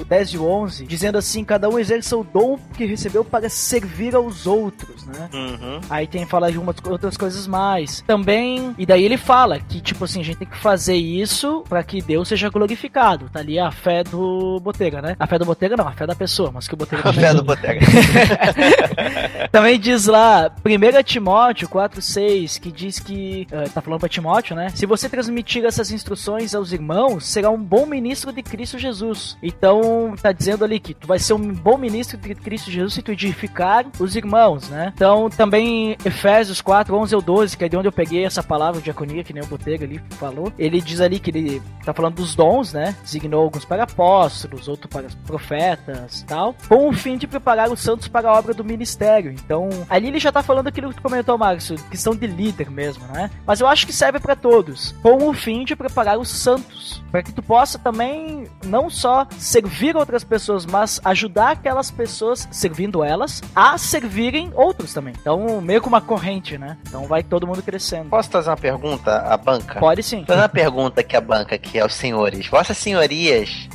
10 0.07 0.29
e 0.29 0.39
11, 0.39 0.87
dizendo 0.87 1.17
assim, 1.17 1.43
cada 1.45 1.69
um 1.69 1.79
exerça 1.79 2.15
o 2.17 2.23
dom 2.23 2.59
que 2.77 2.85
recebeu 2.85 3.25
para 3.25 3.49
servir 3.49 4.15
aos 4.15 4.47
outros, 4.47 5.07
né? 5.07 5.31
Uhum. 5.33 5.81
Aí 5.89 6.07
tem 6.07 6.27
falar 6.27 6.51
de 6.51 6.59
umas 6.59 6.77
outras 6.85 7.17
coisas 7.17 7.28
mais. 7.47 8.03
Também, 8.07 8.75
e 8.79 8.87
daí 8.87 9.05
ele 9.05 9.17
fala 9.17 9.59
que, 9.59 9.81
tipo 9.81 10.05
assim, 10.05 10.21
a 10.21 10.25
gente 10.25 10.39
tem 10.39 10.49
que 10.49 10.57
fazer 10.57 10.97
isso 10.97 11.65
para 11.69 11.83
que 11.83 12.01
Deus 12.01 12.29
seja 12.29 12.49
glorificado. 12.49 13.29
Tá 13.33 13.41
ali 13.41 13.59
a 13.59 13.71
fé 13.71 14.03
do 14.05 14.61
Botega, 14.61 15.03
né? 15.03 15.17
A 15.19 15.27
fé 15.27 15.39
do 15.39 15.45
Botega 15.45 15.77
não, 15.77 15.87
a 15.87 15.93
fé 15.93 16.07
da 16.07 16.15
pessoa, 16.15 16.51
mas 16.53 16.67
que 16.67 16.75
o 16.75 16.77
Botega... 16.77 17.09
A 17.09 17.13
fé 17.13 17.35
do 17.35 17.43
Botega. 17.43 17.85
Também 19.51 19.79
diz 19.79 20.07
lá, 20.07 20.51
1 20.65 21.03
Timóteo 21.03 21.69
4, 21.69 22.01
6, 22.01 22.59
que 22.59 22.71
diz 22.71 22.99
que, 22.99 23.47
uh, 23.53 23.69
tá 23.71 23.81
falando 23.81 24.01
pra 24.01 24.09
Timóteo, 24.09 24.55
né? 24.55 24.69
Se 24.75 24.87
você 24.87 25.09
transmitir 25.09 25.65
essas 25.65 25.91
instruções 25.91 26.55
aos 26.55 26.73
irmãos, 26.73 27.27
será 27.27 27.51
um 27.51 27.63
bom 27.63 27.87
ministro 27.87 28.33
de 28.33 28.43
Cristo 28.43 28.79
Jesus. 28.79 29.37
Então, 29.43 30.15
tá 30.21 30.33
dizendo 30.33 30.65
ali 30.65 30.79
que 30.79 30.95
tu 30.95 31.07
vai 31.07 31.19
ser 31.19 31.35
um 31.35 31.53
bom 31.53 31.77
ministro 31.77 32.17
de 32.17 32.35
Cristo 32.35 32.71
Jesus 32.71 32.95
se 32.95 33.03
tu 33.03 33.13
edificar 33.13 33.87
os 33.99 34.17
irmãos, 34.17 34.69
né? 34.69 34.93
Então, 34.95 35.29
também 35.31 35.97
Efésios 36.05 36.61
4, 36.61 36.95
11 36.95 37.15
ao 37.19 37.23
12, 37.23 37.57
que 37.57 37.65
é 37.65 37.69
de 37.69 37.77
onde 37.77 37.89
eu 37.89 37.93
peguei 37.93 38.25
essa 38.25 38.43
palavra 38.43 38.81
diaconia, 38.81 39.25
que 39.25 39.33
nem 39.33 39.43
o 39.43 39.47
Botega 39.47 39.85
ali 39.85 40.01
falou. 40.13 40.53
Ele 40.59 40.81
diz 40.81 41.01
ali 41.01 41.19
que 41.19 41.31
ele 41.31 41.63
tá 41.85 41.93
falando 41.93 42.15
dos 42.15 42.35
dons, 42.35 42.73
né? 42.73 42.95
Designou 43.03 43.43
alguns 43.43 43.65
para 43.65 43.83
apóstolos, 43.83 44.69
outros 44.69 44.91
para 44.91 45.09
profetas 45.27 46.25
tal, 46.27 46.55
com 46.69 46.89
o 46.89 46.93
fim 46.93 47.17
de 47.17 47.27
preparar 47.27 47.71
os 47.71 47.81
santos 47.81 48.09
para 48.09 48.29
a 48.29 48.39
obra 48.39 48.55
do 48.55 48.65
ministério. 48.65 49.33
Então, 49.33 49.69
ali 49.89 50.09
ele 50.09 50.19
já 50.19 50.31
tá 50.31 50.43
falando 50.43 50.69
aquilo 50.69 50.91
que 50.91 50.97
tu 50.97 51.03
comentou, 51.03 51.37
Marcos, 51.37 51.73
questão 51.91 52.15
de 52.15 52.27
líder 52.27 52.71
mesmo, 52.71 53.07
né? 53.09 53.31
Mas 53.47 53.61
eu 53.61 53.67
acho 53.67 53.87
que 53.87 53.93
serve 53.93 54.21
para 54.21 54.37
todos, 54.37 54.95
com 55.03 55.29
o 55.29 55.33
fim 55.33 55.65
de 55.65 55.75
preparar 55.75 56.19
os 56.19 56.29
santos, 56.29 57.03
para 57.11 57.23
que 57.23 57.33
tu 57.33 57.43
possa 57.43 57.79
também 57.79 58.47
não 58.65 58.89
só 58.89 59.27
servir 59.39 59.97
outras 59.97 60.23
pessoas, 60.23 60.65
mas 60.65 61.01
ajudar 61.05 61.53
aquelas 61.53 61.91
pessoas, 61.91 62.49
servindo 62.51 63.03
elas, 63.03 63.43
a 63.55 63.77
servirem 63.79 64.51
outros 64.55 64.93
também. 64.93 65.15
Então, 65.21 65.61
meio 65.61 65.81
que 65.81 65.89
uma 65.89 66.01
corrente, 66.01 66.59
né? 66.59 66.77
Então 66.87 67.07
vai 67.09 67.23
todo 67.23 67.47
mundo 67.47 67.63
crescendo. 67.63 68.11
Posso 68.11 68.31
fazer 68.31 68.51
uma 68.51 68.57
pergunta 68.57 69.23
à 69.23 69.37
banca? 69.37 69.81
Pode 69.81 70.03
sim. 70.03 70.25
Fazer 70.25 70.41
uma 70.41 70.49
pergunta 70.49 71.01
aqui 71.01 71.17
à 71.17 71.21
banca, 71.21 71.55
aqui 71.55 71.81
aos 71.81 71.95
senhores. 71.95 72.47
Vossas 72.47 72.77
senhorias 72.77 73.69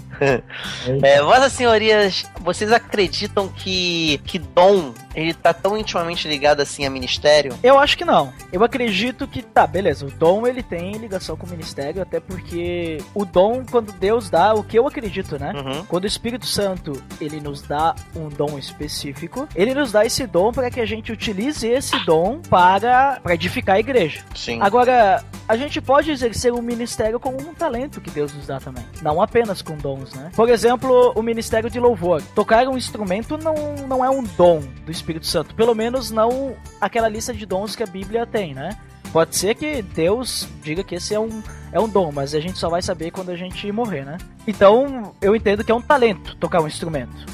é, 1.02 1.22
vossas 1.22 1.54
senhorias, 1.54 2.26
vocês 2.42 2.72
acreditam 2.72 3.48
que, 3.48 4.20
que 4.26 4.40
dom 4.40 4.94
ele 5.16 5.34
tá 5.34 5.54
tão 5.54 5.78
intimamente 5.78 6.28
ligado 6.28 6.62
assim 6.62 6.86
a 6.86 6.90
ministério? 6.90 7.58
Eu 7.62 7.78
acho 7.78 7.98
que 7.98 8.06
não. 8.06 8.34
Eu 8.52 8.64
acredito 8.64 9.28
que 9.28 9.42
tá, 9.42 9.66
beleza. 9.68 10.06
O 10.06 10.12
dom 10.12 10.48
ele 10.48 10.64
tem 10.64 10.94
ligação 10.94 11.38
com 11.38 11.46
o 11.46 11.50
ministério, 11.50 12.02
até 12.02 12.20
porque 12.20 12.98
o 13.14 13.26
dom, 13.26 13.64
quando 13.70 13.92
Deus 13.94 14.30
dá, 14.30 14.54
o 14.54 14.64
que 14.64 14.78
eu 14.78 14.88
acredito, 14.88 15.38
né? 15.38 15.54
Uhum. 15.54 15.86
Quando 15.86 16.06
o 16.06 16.08
Espírito 16.08 16.46
Santo 16.46 17.02
ele 17.22 17.40
nos 17.40 17.62
dá 17.62 17.96
um 18.16 18.30
dom 18.30 18.58
específico, 18.58 19.48
ele 19.56 19.74
nos 19.74 19.92
dá 19.92 20.06
esse 20.06 20.26
dom 20.26 20.52
para 20.52 20.70
que 20.72 20.80
a 20.80 20.86
gente 20.86 21.12
utilize 21.12 21.68
esse 21.68 21.98
dom 22.06 22.40
para, 22.50 23.20
para 23.22 23.36
edificar 23.36 23.76
a 23.76 23.80
igreja. 23.80 24.22
Sim. 24.36 24.60
Agora, 24.62 25.24
a 25.48 25.56
gente 25.56 25.80
pode 25.82 26.12
exercer 26.12 26.54
um 26.54 26.62
ministério 26.62 27.20
com 27.20 27.30
um 27.32 27.54
talento 27.54 28.02
que 28.02 28.10
Deus 28.10 28.34
nos 28.34 28.48
dá 28.48 28.60
também, 28.60 28.86
não 29.02 29.22
apenas 29.22 29.62
com 29.62 29.76
dons, 30.04 30.14
né? 30.14 30.32
Por 30.36 30.50
exemplo, 30.50 31.14
o 31.16 31.22
ministério 31.22 31.70
de 31.70 31.80
louvor. 31.80 32.22
Tocar 32.36 32.68
um 32.68 32.78
instrumento 32.78 33.38
não, 33.38 33.76
não 33.88 34.06
é 34.06 34.10
um 34.10 34.24
dom 34.24 34.62
do 34.86 34.92
Espírito 34.92 35.26
Santo, 35.26 35.56
pelo 35.56 35.74
menos 35.74 36.12
não 36.12 36.56
aquela 36.80 37.08
lista 37.08 37.34
de 37.34 37.46
dons 37.46 37.76
que 37.76 37.84
a 37.84 37.88
Bíblia 37.88 38.26
tem, 38.26 38.54
né? 38.54 38.78
Pode 39.12 39.36
ser 39.36 39.54
que 39.56 39.82
Deus 39.82 40.48
diga 40.64 40.84
que 40.84 40.96
esse 40.96 41.14
é 41.14 41.20
um, 41.20 41.44
é 41.72 41.80
um 41.80 41.88
dom, 41.88 42.12
mas 42.12 42.34
a 42.34 42.40
gente 42.40 42.58
só 42.58 42.68
vai 42.68 42.82
saber 42.82 43.12
quando 43.12 43.30
a 43.30 43.36
gente 43.36 43.72
morrer, 43.72 44.04
né? 44.04 44.18
Então, 44.48 45.14
eu 45.22 45.36
entendo 45.36 45.64
que 45.64 45.72
é 45.72 45.76
um 45.76 45.82
talento 45.82 46.36
tocar 46.38 46.62
um 46.62 46.68
instrumento. 46.68 47.26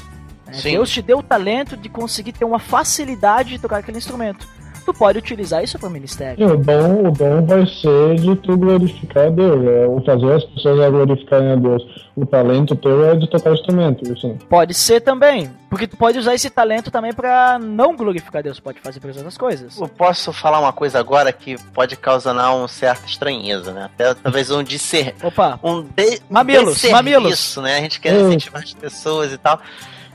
É, 0.46 0.60
Deus 0.60 0.90
te 0.90 1.00
deu 1.00 1.18
o 1.18 1.22
talento 1.22 1.76
de 1.76 1.88
conseguir 1.88 2.32
ter 2.32 2.44
uma 2.44 2.58
facilidade 2.58 3.50
de 3.50 3.58
tocar 3.58 3.78
aquele 3.78 3.98
instrumento 3.98 4.46
tu 4.80 4.92
pode 4.94 5.18
utilizar 5.18 5.62
isso 5.62 5.78
para 5.78 5.88
o 5.88 5.90
ministério. 5.90 6.52
o 6.52 6.56
dom, 6.56 7.08
o 7.08 7.10
dom 7.10 7.44
vai 7.44 7.66
ser 7.66 8.16
de 8.16 8.36
tu 8.36 8.56
glorificar 8.56 9.26
a 9.26 9.30
Deus, 9.30 9.66
é, 9.66 9.86
ou 9.86 10.02
fazer 10.04 10.32
as 10.32 10.44
pessoas 10.44 10.80
a 10.80 10.90
glorificarem 10.90 11.52
a 11.52 11.56
Deus. 11.56 11.82
O 12.16 12.26
talento 12.26 12.76
teu 12.76 13.04
é 13.04 13.16
de 13.16 13.28
tocar 13.28 13.52
instrumento, 13.52 14.12
isso. 14.12 14.36
Pode 14.48 14.74
ser 14.74 15.00
também, 15.00 15.50
porque 15.70 15.86
tu 15.86 15.96
pode 15.96 16.18
usar 16.18 16.34
esse 16.34 16.50
talento 16.50 16.90
também 16.90 17.12
para 17.12 17.58
não 17.58 17.96
glorificar 17.96 18.42
Deus, 18.42 18.60
pode 18.60 18.80
fazer 18.80 19.00
para 19.00 19.10
outras 19.10 19.38
coisas. 19.38 19.78
Eu 19.78 19.88
posso 19.88 20.32
falar 20.32 20.60
uma 20.60 20.72
coisa 20.72 20.98
agora 20.98 21.32
que 21.32 21.56
pode 21.72 21.96
causar 21.96 22.34
um 22.54 22.68
certa 22.68 23.06
estranheza, 23.06 23.72
né? 23.72 23.84
Até 23.84 24.14
talvez 24.14 24.50
um 24.50 24.62
disser... 24.62 25.14
Opa. 25.22 25.58
Um 25.62 25.82
de... 25.82 26.20
mamilos, 26.28 26.82
mamilos. 26.90 27.56
né? 27.58 27.78
A 27.78 27.80
gente 27.80 28.00
quer 28.00 28.20
incentivar 28.20 28.62
as 28.62 28.74
pessoas 28.74 29.32
e 29.32 29.38
tal. 29.38 29.60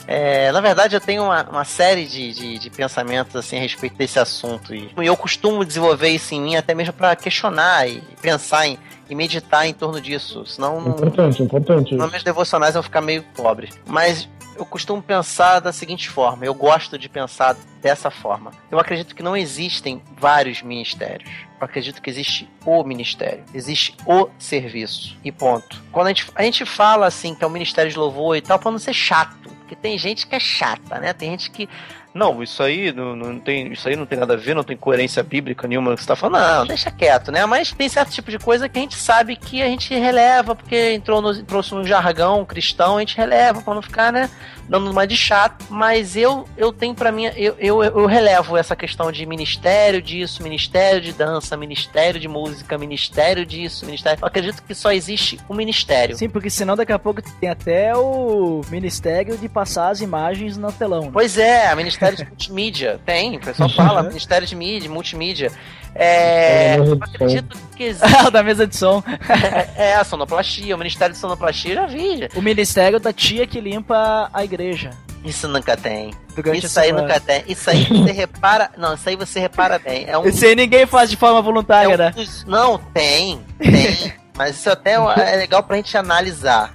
É, 0.08 0.52
na 0.52 0.62
verdade, 0.62 0.96
eu 0.96 1.02
tenho 1.02 1.24
uma, 1.24 1.44
uma 1.44 1.66
série 1.66 2.06
de, 2.06 2.34
de, 2.34 2.60
de, 2.60 2.70
pensamentos 2.70 3.36
assim, 3.36 3.58
a 3.58 3.60
respeito 3.60 3.96
desse 3.96 4.20
assunto. 4.20 4.74
E 4.74 4.92
eu 4.98 5.18
costumo 5.18 5.66
desenvolver 5.66 6.10
isso 6.10 6.34
em 6.34 6.42
mim 6.42 6.56
até 6.56 6.76
mesmo 6.76 6.94
para 6.94 7.16
questionar 7.16 7.90
e 7.90 8.02
pensar 8.22 8.68
em, 8.68 8.78
e 9.10 9.16
meditar 9.16 9.66
em 9.68 9.74
torno 9.74 10.00
disso. 10.00 10.46
Senão. 10.46 10.80
Importante, 10.90 11.42
importante. 11.42 11.96
Não, 11.96 12.08
meus 12.08 12.24
devocionais 12.24 12.74
vão 12.74 12.84
ficar 12.84 13.02
meio 13.02 13.24
pobres. 13.36 13.72
Mas 13.88 14.30
eu 14.58 14.66
costumo 14.66 15.02
pensar 15.02 15.60
da 15.60 15.72
seguinte 15.72 16.10
forma: 16.10 16.46
eu 16.46 16.54
gosto 16.54 16.98
de 16.98 17.10
pensar 17.10 17.56
dessa 17.82 18.10
forma. 18.10 18.52
Eu 18.72 18.80
acredito 18.80 19.16
que 19.16 19.24
não 19.24 19.36
existem 19.36 20.02
vários 20.18 20.62
ministérios. 20.62 21.30
Eu 21.60 21.66
acredito 21.66 22.02
que 22.02 22.10
existe 22.10 22.50
o 22.66 22.84
ministério, 22.84 23.44
existe 23.54 23.96
o 24.06 24.30
serviço 24.38 25.18
e 25.24 25.32
ponto. 25.32 25.82
Quando 25.92 26.08
a 26.08 26.10
gente, 26.10 26.30
a 26.36 26.44
gente 26.44 26.66
fala 26.66 27.06
assim 27.06 27.34
que 27.34 27.44
é 27.44 27.48
o 27.48 27.50
ministério 27.50 27.92
de 27.92 27.98
louvor 27.98 28.36
e 28.36 28.42
tal, 28.42 28.60
para 28.60 28.72
não 28.72 28.80
ser 28.80 28.94
chato, 28.94 29.50
porque 29.60 29.76
tem 29.76 29.98
gente 29.98 30.28
que 30.28 30.36
é 30.36 30.40
chata, 30.40 31.00
né? 31.00 31.14
Tem 31.14 31.32
gente 31.32 31.50
que 31.50 31.70
não, 32.16 32.42
isso 32.42 32.64
aí 32.64 32.94
não, 32.94 33.14
não 33.14 33.38
tem, 33.38 33.74
isso 33.74 33.90
aí 33.90 33.98
não 33.98 34.06
tem 34.06 34.18
nada 34.18 34.36
a 34.36 34.38
ver, 34.38 34.56
não 34.56 34.64
tem 34.64 34.78
coerência 34.78 35.22
bíblica 35.22 35.68
nenhuma 35.68 35.94
que 35.94 36.02
você 36.02 36.08
tá 36.08 36.16
falando. 36.16 36.42
Não, 36.42 36.66
deixa 36.66 36.90
quieto, 36.90 37.30
né? 37.30 37.46
Mas 37.46 37.74
tem 37.74 37.90
certo 37.90 38.12
tipo 38.12 38.32
de 38.32 38.40
coisa 38.40 38.70
que 38.70 38.80
a 38.80 38.82
gente 38.82 38.96
sabe 38.96 39.36
que 39.36 39.62
a 39.62 39.68
gente 39.68 39.94
releva, 39.94 40.56
porque 40.56 40.94
entrou 40.94 41.22
no, 41.22 41.44
trouxe 41.44 41.76
no 41.76 41.86
jargão 41.86 42.46
cristão, 42.46 42.96
a 42.96 43.00
gente 43.02 43.18
releva 43.18 43.62
para 43.62 43.76
não 43.76 43.82
ficar, 43.82 44.14
né? 44.14 44.30
Dando 44.68 44.90
uma 44.92 45.06
de 45.06 45.16
chato. 45.18 45.66
Mas 45.70 46.16
eu, 46.16 46.48
eu 46.58 46.72
tenho 46.72 46.94
para 46.94 47.12
mim, 47.12 47.26
eu, 47.36 47.56
eu, 47.60 47.84
eu 47.84 48.06
relevo 48.06 48.58
essa 48.58 48.76
questão 48.76 49.12
de 49.12 49.26
ministério 49.26 50.02
disso, 50.02 50.44
ministério 50.44 51.02
de 51.02 51.12
dança, 51.12 51.58
ministério 51.58 52.20
de 52.20 52.28
música, 52.28 52.78
ministério 52.78 53.46
disso, 53.46 53.86
ministério. 53.86 54.20
Eu 54.22 54.28
acredito 54.28 54.64
que 54.64 54.74
só 54.74 54.92
existe 54.92 55.40
um 55.50 55.56
ministério. 55.56 56.16
Sim, 56.16 56.30
porque 56.30 56.50
senão 56.50 56.76
daqui 56.76 56.92
a 56.92 57.00
pouco 57.00 57.22
tem 57.40 57.50
até 57.50 57.96
o 57.96 58.62
ministério 58.70 59.38
de 59.38 59.50
passar 59.50 59.90
as 59.90 60.02
imagens 60.02 60.58
no 60.58 60.72
telão. 60.72 61.06
Né? 61.06 61.10
Pois 61.12 61.38
é, 61.38 61.74
ministério 61.76 61.96
Ministério 61.96 62.18
de 62.18 62.26
Multimídia. 62.30 63.00
Tem, 63.06 63.38
o 63.38 63.40
pessoal 63.40 63.70
fala, 63.70 64.04
Ministério 64.04 64.48
de 64.48 64.56
Mídia, 64.56 64.90
Multimídia. 64.90 65.52
É. 65.96 66.78
Eu 66.78 66.94
acredito 67.02 67.58
que 67.76 67.84
existe. 67.84 68.06
da 68.32 68.44
mesa 68.44 68.68
de 68.68 68.76
som. 68.76 69.02
é, 69.78 69.92
é, 69.92 69.96
a 69.96 70.04
sonoplastia, 70.04 70.76
o 70.76 70.78
Ministério 70.78 71.14
de 71.14 71.20
Sonoplastia, 71.20 71.74
já 71.76 71.86
vi. 71.86 72.28
O 72.36 72.42
Ministério 72.42 73.00
da 73.00 73.14
tia 73.14 73.48
que 73.48 73.62
limpa 73.62 74.30
a 74.34 74.44
igreja. 74.44 74.92
Isso 75.24 75.48
nunca 75.48 75.76
tem. 75.76 76.14
Durante 76.36 76.66
Isso 76.66 76.80
aí 76.80 76.88
semana. 76.88 77.08
nunca 77.08 77.20
tem. 77.20 77.44
Isso 77.48 77.70
aí 77.70 77.84
você 77.86 78.12
repara. 78.12 78.70
Não, 78.78 78.94
isso 78.94 79.10
aí 79.10 79.16
você 79.16 79.40
repara 79.40 79.80
bem. 79.80 80.06
É 80.08 80.18
um, 80.18 80.26
Esse 80.26 80.46
aí 80.46 80.56
ninguém 80.56 80.86
faz 80.86 81.10
de 81.10 81.18
forma 81.18 81.42
voluntária, 81.42 81.92
é 81.92 81.96
um 81.96 81.98
né? 81.98 82.14
Não, 82.46 82.78
tem. 82.78 83.42
Tem. 83.58 84.14
Mas 84.38 84.58
isso 84.58 84.70
até 84.70 84.94
é 84.94 85.36
legal 85.38 85.64
pra 85.64 85.78
gente 85.78 85.98
analisar. 85.98 86.72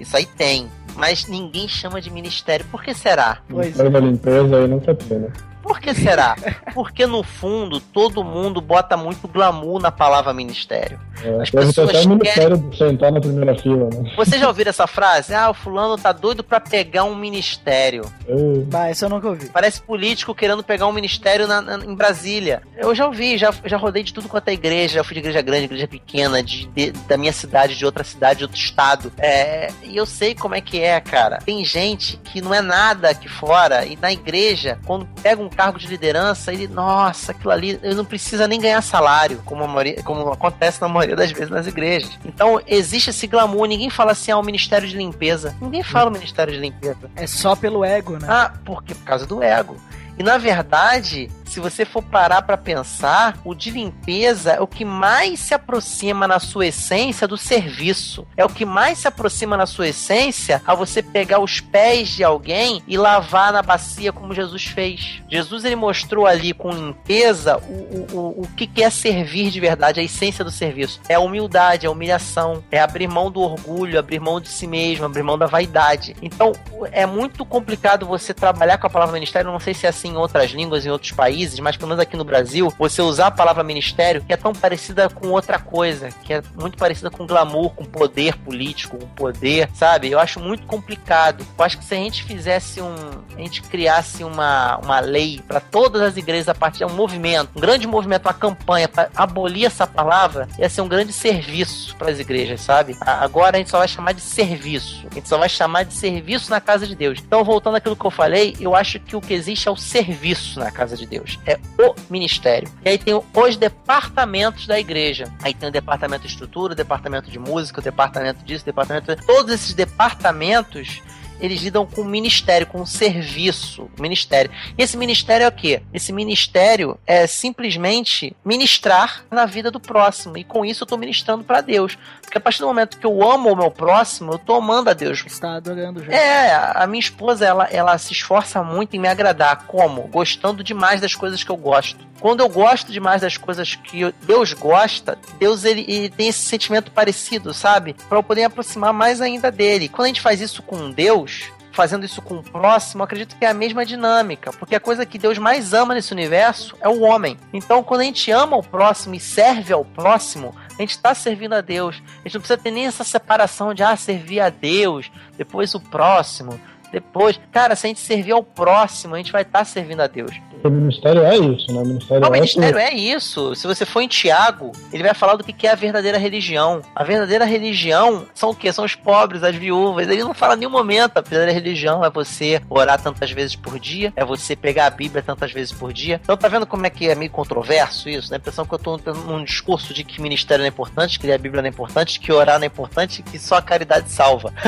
Isso 0.00 0.16
aí 0.16 0.26
tem. 0.26 0.68
Mas 0.96 1.26
ninguém 1.26 1.68
chama 1.68 2.00
de 2.00 2.10
ministério. 2.10 2.66
Por 2.70 2.82
que 2.82 2.92
será? 2.92 3.38
Pois 3.48 3.66
Ministério 3.66 3.92
da 3.92 4.00
limpeza 4.00 4.56
aí 4.56 4.66
nunca 4.66 4.94
tem, 4.94 5.18
né? 5.20 5.28
Por 5.72 5.80
que 5.80 5.94
será? 5.94 6.36
Porque 6.74 7.06
no 7.06 7.22
fundo 7.22 7.80
todo 7.80 8.22
mundo 8.22 8.60
bota 8.60 8.94
muito 8.94 9.26
glamour 9.26 9.80
na 9.80 9.90
palavra 9.90 10.34
ministério. 10.34 11.00
É, 11.24 11.40
As 11.40 11.48
pessoas 11.50 11.88
até 11.88 11.98
o 12.00 12.02
querem- 12.02 12.08
ministério 12.08 12.74
sentar 12.76 13.10
na 13.10 13.20
primeira 13.20 13.56
fila, 13.58 13.88
né? 13.88 14.12
Vocês 14.14 14.38
já 14.38 14.48
ouviram 14.48 14.68
essa 14.68 14.86
frase? 14.86 15.32
Ah, 15.34 15.48
o 15.48 15.54
fulano 15.54 15.96
tá 15.96 16.12
doido 16.12 16.44
pra 16.44 16.60
pegar 16.60 17.04
um 17.04 17.14
ministério. 17.14 18.04
Eu- 18.28 18.66
Bah, 18.70 18.90
esse 18.90 19.02
eu 19.02 19.08
nunca 19.08 19.28
ouvi. 19.28 19.48
Parece 19.48 19.80
político 19.80 20.34
querendo 20.34 20.62
pegar 20.62 20.86
um 20.86 20.92
ministério 20.92 21.46
na- 21.48 21.62
na- 21.62 21.82
em 21.86 21.94
Brasília. 21.94 22.60
Eu 22.76 22.94
já 22.94 23.06
ouvi, 23.06 23.38
já, 23.38 23.50
já 23.64 23.78
rodei 23.78 24.02
de 24.02 24.12
tudo 24.12 24.28
quanto 24.28 24.48
é 24.48 24.52
igreja, 24.52 24.96
já 24.96 25.04
fui 25.04 25.14
de 25.14 25.20
igreja 25.20 25.40
grande, 25.40 25.64
igreja 25.64 25.88
pequena, 25.88 26.42
de, 26.42 26.66
de- 26.66 26.90
da 27.08 27.16
minha 27.16 27.32
cidade, 27.32 27.76
de 27.78 27.86
outra 27.86 28.04
cidade, 28.04 28.40
de 28.40 28.44
outro 28.44 28.58
estado. 28.58 29.10
É, 29.18 29.68
e 29.84 29.96
eu 29.96 30.04
sei 30.04 30.34
como 30.34 30.54
é 30.54 30.60
que 30.60 30.80
é, 30.82 31.00
cara. 31.00 31.38
Tem 31.38 31.64
gente 31.64 32.18
que 32.24 32.42
não 32.42 32.52
é 32.52 32.60
nada 32.60 33.08
aqui 33.08 33.26
fora, 33.28 33.86
e 33.86 33.96
na 33.96 34.12
igreja, 34.12 34.78
quando 34.84 35.06
pega 35.22 35.40
um 35.40 35.48
cargo 35.62 35.78
de 35.78 35.86
liderança, 35.86 36.52
ele, 36.52 36.66
nossa, 36.66 37.30
aquilo 37.30 37.52
ali, 37.52 37.78
ele 37.82 37.94
não 37.94 38.04
precisa 38.04 38.48
nem 38.48 38.60
ganhar 38.60 38.82
salário, 38.82 39.40
como, 39.44 39.62
a 39.62 39.68
maioria, 39.68 40.02
como 40.02 40.32
acontece 40.32 40.80
na 40.80 40.88
maioria 40.88 41.14
das 41.14 41.30
vezes 41.30 41.50
nas 41.50 41.68
igrejas. 41.68 42.18
Então, 42.24 42.60
existe 42.66 43.10
esse 43.10 43.28
glamour, 43.28 43.68
ninguém 43.68 43.88
fala 43.88 44.10
assim, 44.10 44.32
ah, 44.32 44.38
o 44.38 44.42
ministério 44.42 44.88
de 44.88 44.96
limpeza. 44.96 45.54
Ninguém 45.60 45.84
fala 45.84 46.10
o 46.10 46.12
ministério 46.12 46.52
de 46.52 46.58
limpeza. 46.58 47.08
É 47.14 47.28
só 47.28 47.54
pelo 47.54 47.84
ego, 47.84 48.18
né? 48.18 48.26
Ah, 48.28 48.52
porque 48.64 48.92
por 48.92 49.04
causa 49.04 49.24
do 49.24 49.40
ego. 49.40 49.76
E 50.18 50.22
na 50.24 50.36
verdade, 50.36 51.30
se 51.52 51.60
você 51.60 51.84
for 51.84 52.02
parar 52.02 52.40
pra 52.40 52.56
pensar, 52.56 53.38
o 53.44 53.54
de 53.54 53.70
limpeza 53.70 54.52
é 54.52 54.60
o 54.60 54.66
que 54.66 54.86
mais 54.86 55.38
se 55.38 55.52
aproxima 55.52 56.26
na 56.26 56.38
sua 56.38 56.68
essência 56.68 57.28
do 57.28 57.36
serviço. 57.36 58.26
É 58.38 58.44
o 58.44 58.48
que 58.48 58.64
mais 58.64 58.98
se 58.98 59.08
aproxima 59.08 59.54
na 59.54 59.66
sua 59.66 59.88
essência 59.88 60.62
a 60.66 60.74
você 60.74 61.02
pegar 61.02 61.40
os 61.40 61.60
pés 61.60 62.08
de 62.08 62.24
alguém 62.24 62.82
e 62.88 62.96
lavar 62.96 63.52
na 63.52 63.60
bacia 63.60 64.14
como 64.14 64.32
Jesus 64.32 64.64
fez. 64.64 65.20
Jesus 65.28 65.66
ele 65.66 65.76
mostrou 65.76 66.26
ali 66.26 66.54
com 66.54 66.70
limpeza 66.70 67.58
o, 67.58 68.16
o, 68.16 68.16
o, 68.16 68.42
o 68.42 68.48
que 68.56 68.82
é 68.82 68.88
servir 68.88 69.50
de 69.50 69.60
verdade, 69.60 70.00
a 70.00 70.02
essência 70.02 70.42
do 70.42 70.50
serviço. 70.50 71.00
É 71.06 71.14
a 71.14 71.20
humildade, 71.20 71.84
é 71.84 71.88
a 71.88 71.92
humilhação, 71.92 72.64
é 72.70 72.80
abrir 72.80 73.08
mão 73.08 73.30
do 73.30 73.40
orgulho, 73.40 73.98
abrir 73.98 74.20
mão 74.20 74.40
de 74.40 74.48
si 74.48 74.66
mesmo, 74.66 75.04
abrir 75.04 75.22
mão 75.22 75.36
da 75.36 75.46
vaidade. 75.46 76.16
Então, 76.22 76.52
é 76.92 77.04
muito 77.04 77.44
complicado 77.44 78.06
você 78.06 78.32
trabalhar 78.32 78.78
com 78.78 78.86
a 78.86 78.90
palavra 78.90 79.12
ministério, 79.12 79.52
não 79.52 79.60
sei 79.60 79.74
se 79.74 79.84
é 79.84 79.90
assim 79.90 80.08
em 80.08 80.16
outras 80.16 80.50
línguas, 80.50 80.86
em 80.86 80.90
outros 80.90 81.12
países, 81.12 81.41
mas 81.60 81.76
pelo 81.76 81.88
menos 81.88 82.02
aqui 82.02 82.16
no 82.16 82.24
Brasil, 82.24 82.72
você 82.78 83.02
usar 83.02 83.28
a 83.28 83.30
palavra 83.30 83.62
ministério, 83.62 84.22
que 84.22 84.32
é 84.32 84.36
tão 84.36 84.52
parecida 84.52 85.08
com 85.08 85.28
outra 85.28 85.58
coisa, 85.58 86.10
que 86.22 86.34
é 86.34 86.42
muito 86.54 86.76
parecida 86.76 87.10
com 87.10 87.26
glamour, 87.26 87.70
com 87.70 87.84
poder 87.84 88.36
político, 88.38 88.98
com 88.98 89.06
poder, 89.08 89.68
sabe? 89.74 90.10
Eu 90.10 90.18
acho 90.18 90.40
muito 90.40 90.66
complicado. 90.66 91.44
Eu 91.58 91.64
acho 91.64 91.78
que 91.78 91.84
se 91.84 91.94
a 91.94 91.98
gente 91.98 92.24
fizesse 92.24 92.80
um. 92.80 92.94
A 93.34 93.38
gente 93.38 93.62
criasse 93.62 94.22
uma, 94.22 94.78
uma 94.78 95.00
lei 95.00 95.40
para 95.46 95.60
todas 95.60 96.02
as 96.02 96.16
igrejas 96.16 96.48
a 96.48 96.54
partir 96.54 96.78
de 96.78 96.84
um 96.84 96.94
movimento, 96.94 97.50
um 97.56 97.60
grande 97.60 97.86
movimento, 97.86 98.26
uma 98.26 98.34
campanha 98.34 98.88
para 98.88 99.10
abolir 99.14 99.64
essa 99.64 99.86
palavra, 99.86 100.48
ia 100.58 100.68
ser 100.68 100.82
um 100.82 100.88
grande 100.88 101.12
serviço 101.12 101.96
para 101.96 102.10
as 102.10 102.18
igrejas, 102.18 102.60
sabe? 102.60 102.96
Agora 103.00 103.56
a 103.56 103.58
gente 103.58 103.70
só 103.70 103.78
vai 103.78 103.88
chamar 103.88 104.12
de 104.12 104.20
serviço. 104.20 105.06
A 105.10 105.14
gente 105.14 105.28
só 105.28 105.38
vai 105.38 105.48
chamar 105.48 105.84
de 105.84 105.94
serviço 105.94 106.50
na 106.50 106.60
casa 106.60 106.86
de 106.86 106.94
Deus. 106.94 107.18
Então, 107.24 107.44
voltando 107.44 107.76
àquilo 107.76 107.96
que 107.96 108.04
eu 108.04 108.10
falei, 108.10 108.56
eu 108.60 108.74
acho 108.74 109.00
que 109.00 109.16
o 109.16 109.20
que 109.20 109.34
existe 109.34 109.68
é 109.68 109.70
o 109.70 109.76
serviço 109.76 110.58
na 110.58 110.70
casa 110.70 110.96
de 110.96 111.06
Deus. 111.06 111.31
É 111.46 111.58
o 111.78 111.94
ministério. 112.10 112.68
E 112.84 112.88
aí 112.88 112.98
tem 112.98 113.14
os 113.14 113.56
departamentos 113.56 114.66
da 114.66 114.78
igreja. 114.78 115.32
Aí 115.42 115.54
tem 115.54 115.68
o 115.68 115.72
departamento 115.72 116.22
de 116.22 116.28
estrutura, 116.28 116.72
o 116.72 116.76
departamento 116.76 117.30
de 117.30 117.38
música, 117.38 117.80
o 117.80 117.82
departamento 117.82 118.44
disso, 118.44 118.62
o 118.62 118.66
departamento. 118.66 119.16
Todos 119.26 119.52
esses 119.52 119.74
departamentos. 119.74 121.02
Eles 121.42 121.60
lidam 121.60 121.84
com 121.84 122.02
o 122.02 122.04
ministério, 122.04 122.66
com 122.66 122.80
o 122.80 122.86
serviço, 122.86 123.90
ministério. 123.98 124.50
E 124.78 124.82
esse 124.82 124.96
ministério 124.96 125.44
é 125.44 125.48
o 125.48 125.52
quê? 125.52 125.82
Esse 125.92 126.12
ministério 126.12 126.96
é 127.06 127.26
simplesmente 127.26 128.34
ministrar 128.44 129.24
na 129.30 129.44
vida 129.44 129.70
do 129.70 129.80
próximo. 129.80 130.36
E 130.38 130.44
com 130.44 130.64
isso 130.64 130.82
eu 130.82 130.84
estou 130.84 130.96
ministrando 130.98 131.44
para 131.44 131.60
Deus. 131.60 131.98
Porque 132.22 132.38
a 132.38 132.40
partir 132.40 132.60
do 132.60 132.66
momento 132.66 132.96
que 132.98 133.04
eu 133.06 133.28
amo 133.30 133.52
o 133.52 133.56
meu 133.56 133.70
próximo, 133.70 134.32
eu 134.32 134.36
estou 134.36 134.56
amando 134.56 134.88
a 134.90 134.92
Deus. 134.92 135.22
Está 135.26 135.56
adorando 135.56 136.02
já. 136.04 136.12
É, 136.12 136.54
a 136.76 136.86
minha 136.86 137.00
esposa, 137.00 137.44
ela, 137.44 137.64
ela 137.66 137.98
se 137.98 138.12
esforça 138.12 138.62
muito 138.62 138.94
em 138.96 138.98
me 139.00 139.08
agradar. 139.08 139.66
Como? 139.66 140.02
Gostando 140.08 140.62
demais 140.64 141.00
das 141.00 141.14
coisas 141.14 141.42
que 141.44 141.50
eu 141.50 141.56
gosto. 141.56 142.06
Quando 142.20 142.38
eu 142.40 142.48
gosto 142.48 142.92
demais 142.92 143.20
das 143.20 143.36
coisas 143.36 143.74
que 143.74 144.02
eu- 144.02 144.12
Deus 144.22 144.52
gosta, 144.52 145.18
Deus 145.40 145.64
ele, 145.64 145.84
ele 145.88 146.08
tem 146.08 146.28
esse 146.28 146.38
sentimento 146.38 146.92
parecido, 146.92 147.52
sabe? 147.52 147.96
Para 148.08 148.18
eu 148.18 148.22
poder 148.22 148.42
me 148.42 148.46
aproximar 148.46 148.92
mais 148.92 149.20
ainda 149.20 149.50
dele. 149.50 149.88
Quando 149.88 150.04
a 150.04 150.08
gente 150.08 150.20
faz 150.20 150.40
isso 150.40 150.62
com 150.62 150.90
Deus, 150.92 151.31
fazendo 151.72 152.04
isso 152.04 152.20
com 152.20 152.36
o 152.36 152.42
próximo, 152.42 153.02
acredito 153.02 153.36
que 153.36 153.44
é 153.44 153.48
a 153.48 153.54
mesma 153.54 153.84
dinâmica, 153.84 154.52
porque 154.52 154.74
a 154.74 154.80
coisa 154.80 155.06
que 155.06 155.18
Deus 155.18 155.38
mais 155.38 155.72
ama 155.72 155.94
nesse 155.94 156.12
universo 156.12 156.76
é 156.80 156.88
o 156.88 157.00
homem. 157.00 157.36
Então, 157.52 157.82
quando 157.82 158.02
a 158.02 158.04
gente 158.04 158.30
ama 158.30 158.56
o 158.56 158.62
próximo 158.62 159.14
e 159.14 159.20
serve 159.20 159.72
ao 159.72 159.84
próximo, 159.84 160.54
a 160.78 160.82
gente 160.82 160.90
está 160.90 161.14
servindo 161.14 161.54
a 161.54 161.60
Deus. 161.60 162.02
A 162.20 162.28
gente 162.28 162.34
não 162.34 162.40
precisa 162.40 162.58
ter 162.58 162.70
nem 162.70 162.86
essa 162.86 163.04
separação 163.04 163.72
de 163.72 163.82
ah, 163.82 163.96
servir 163.96 164.40
a 164.40 164.50
Deus, 164.50 165.10
depois 165.36 165.74
o 165.74 165.80
próximo, 165.80 166.60
depois. 166.92 167.40
Cara, 167.50 167.74
se 167.74 167.86
a 167.86 167.88
gente 167.88 168.00
servir 168.00 168.32
ao 168.32 168.42
próximo, 168.42 169.14
a 169.14 169.18
gente 169.18 169.32
vai 169.32 169.42
estar 169.42 169.64
servindo 169.64 170.00
a 170.00 170.06
Deus. 170.06 170.32
O 170.62 170.70
ministério 170.70 171.24
é 171.24 171.36
isso, 171.36 171.72
né? 171.72 171.80
O 171.80 171.86
ministério 171.86 172.22
Não, 172.22 172.30
o 172.30 172.34
é 172.34 172.40
ministério 172.40 172.78
é 172.78 172.94
isso. 172.94 173.54
Se 173.56 173.66
você 173.66 173.84
for 173.84 174.00
em 174.00 174.06
Tiago, 174.06 174.70
ele 174.92 175.02
vai 175.02 175.14
falar 175.14 175.34
do 175.34 175.42
que 175.42 175.66
é 175.66 175.72
a 175.72 175.74
verdadeira 175.74 176.18
religião. 176.18 176.82
A 176.94 177.02
verdadeira 177.02 177.44
religião 177.44 178.26
são 178.32 178.50
o 178.50 178.54
quê? 178.54 178.72
São 178.72 178.84
os 178.84 178.94
pobres, 178.94 179.42
as 179.42 179.56
viúvas. 179.56 180.08
Ele 180.08 180.22
não 180.22 180.34
fala 180.34 180.54
em 180.54 180.58
nenhum 180.58 180.70
momento. 180.70 181.16
A 181.16 181.20
verdadeira 181.20 181.52
religião 181.52 182.04
é 182.04 182.10
você 182.10 182.60
orar 182.70 183.00
tantas 183.02 183.32
vezes 183.32 183.56
por 183.56 183.78
dia, 183.80 184.12
é 184.14 184.24
você 184.24 184.54
pegar 184.54 184.86
a 184.86 184.90
Bíblia 184.90 185.22
tantas 185.22 185.50
vezes 185.50 185.72
por 185.72 185.92
dia. 185.92 186.20
Então 186.22 186.36
tá 186.36 186.46
vendo 186.46 186.66
como 186.66 186.86
é 186.86 186.90
que 186.90 187.08
é 187.08 187.14
meio 187.14 187.30
controverso 187.30 188.08
isso? 188.08 188.30
Dá 188.30 188.36
a 188.36 188.38
impressão 188.38 188.64
que 188.64 188.74
eu 188.74 188.78
tô 188.78 188.98
num 188.98 189.42
discurso 189.42 189.92
de 189.92 190.04
que 190.04 190.20
ministério 190.20 190.62
não 190.62 190.66
é 190.66 190.68
importante, 190.68 191.18
que 191.18 191.26
ler 191.26 191.34
a 191.34 191.38
Bíblia 191.38 191.60
não 191.60 191.66
é 191.66 191.70
importante, 191.70 192.20
que 192.20 192.30
orar 192.30 192.58
não 192.58 192.64
é 192.64 192.66
importante, 192.66 193.22
que 193.22 193.38
só 193.38 193.56
a 193.56 193.62
caridade 193.62 194.10
salva. 194.10 194.52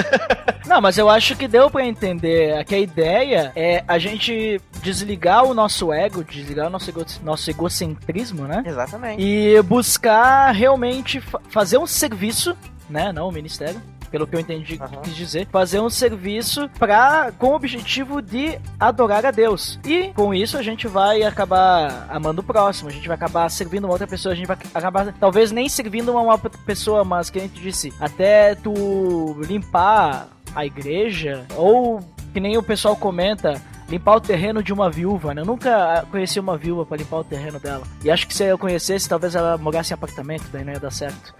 Não, 0.66 0.80
mas 0.80 0.96
eu 0.96 1.10
acho 1.10 1.36
que 1.36 1.46
deu 1.46 1.68
pra 1.68 1.84
entender 1.84 2.13
que 2.18 2.74
a 2.74 2.78
ideia 2.78 3.52
é 3.56 3.82
a 3.86 3.98
gente 3.98 4.60
desligar 4.82 5.44
o 5.44 5.54
nosso 5.54 5.92
ego, 5.92 6.22
desligar 6.24 6.66
o 6.66 6.70
nosso, 6.70 6.90
ego, 6.90 7.04
nosso 7.22 7.50
egocentrismo, 7.50 8.44
né? 8.46 8.62
Exatamente. 8.66 9.22
E 9.22 9.60
buscar 9.62 10.50
realmente 10.52 11.20
fa- 11.20 11.40
fazer 11.48 11.78
um 11.78 11.86
serviço, 11.86 12.56
né? 12.88 13.12
Não 13.12 13.28
o 13.28 13.32
ministério. 13.32 13.80
Pelo 14.10 14.28
que 14.28 14.36
eu 14.36 14.38
entendi, 14.38 14.78
Aham. 14.80 15.02
quis 15.02 15.16
dizer, 15.16 15.48
fazer 15.50 15.80
um 15.80 15.90
serviço 15.90 16.70
pra, 16.78 17.32
com 17.36 17.48
o 17.48 17.54
objetivo 17.56 18.22
de 18.22 18.60
adorar 18.78 19.26
a 19.26 19.32
Deus. 19.32 19.76
E 19.84 20.12
com 20.14 20.32
isso 20.32 20.56
a 20.56 20.62
gente 20.62 20.86
vai 20.86 21.24
acabar 21.24 22.06
amando 22.08 22.40
o 22.40 22.44
próximo, 22.44 22.88
a 22.88 22.92
gente 22.92 23.08
vai 23.08 23.16
acabar 23.16 23.48
servindo 23.50 23.86
uma 23.86 23.92
outra 23.92 24.06
pessoa, 24.06 24.32
a 24.32 24.36
gente 24.36 24.46
vai 24.46 24.56
acabar 24.72 25.12
talvez 25.18 25.50
nem 25.50 25.68
servindo 25.68 26.12
uma 26.12 26.32
outra 26.32 26.48
pessoa, 26.64 27.02
mas 27.02 27.28
que 27.28 27.40
a 27.40 27.42
gente 27.42 27.60
disse, 27.60 27.92
até 27.98 28.54
tu 28.54 29.36
limpar 29.48 30.28
a 30.54 30.64
igreja, 30.64 31.44
ou 31.56 32.00
que 32.32 32.40
nem 32.40 32.56
o 32.56 32.62
pessoal 32.62 32.96
comenta, 32.96 33.60
limpar 33.88 34.16
o 34.16 34.20
terreno 34.20 34.62
de 34.62 34.72
uma 34.72 34.90
viúva, 34.90 35.34
né? 35.34 35.42
Eu 35.42 35.46
nunca 35.46 36.04
conheci 36.10 36.40
uma 36.40 36.56
viúva 36.56 36.84
pra 36.84 36.96
limpar 36.96 37.18
o 37.18 37.24
terreno 37.24 37.60
dela. 37.60 37.86
E 38.02 38.10
acho 38.10 38.26
que 38.26 38.34
se 38.34 38.44
eu 38.44 38.58
conhecesse, 38.58 39.08
talvez 39.08 39.34
ela 39.34 39.56
morasse 39.58 39.92
em 39.92 39.94
apartamento, 39.94 40.44
daí 40.52 40.64
não 40.64 40.72
ia 40.72 40.80
dar 40.80 40.90
certo. 40.90 41.34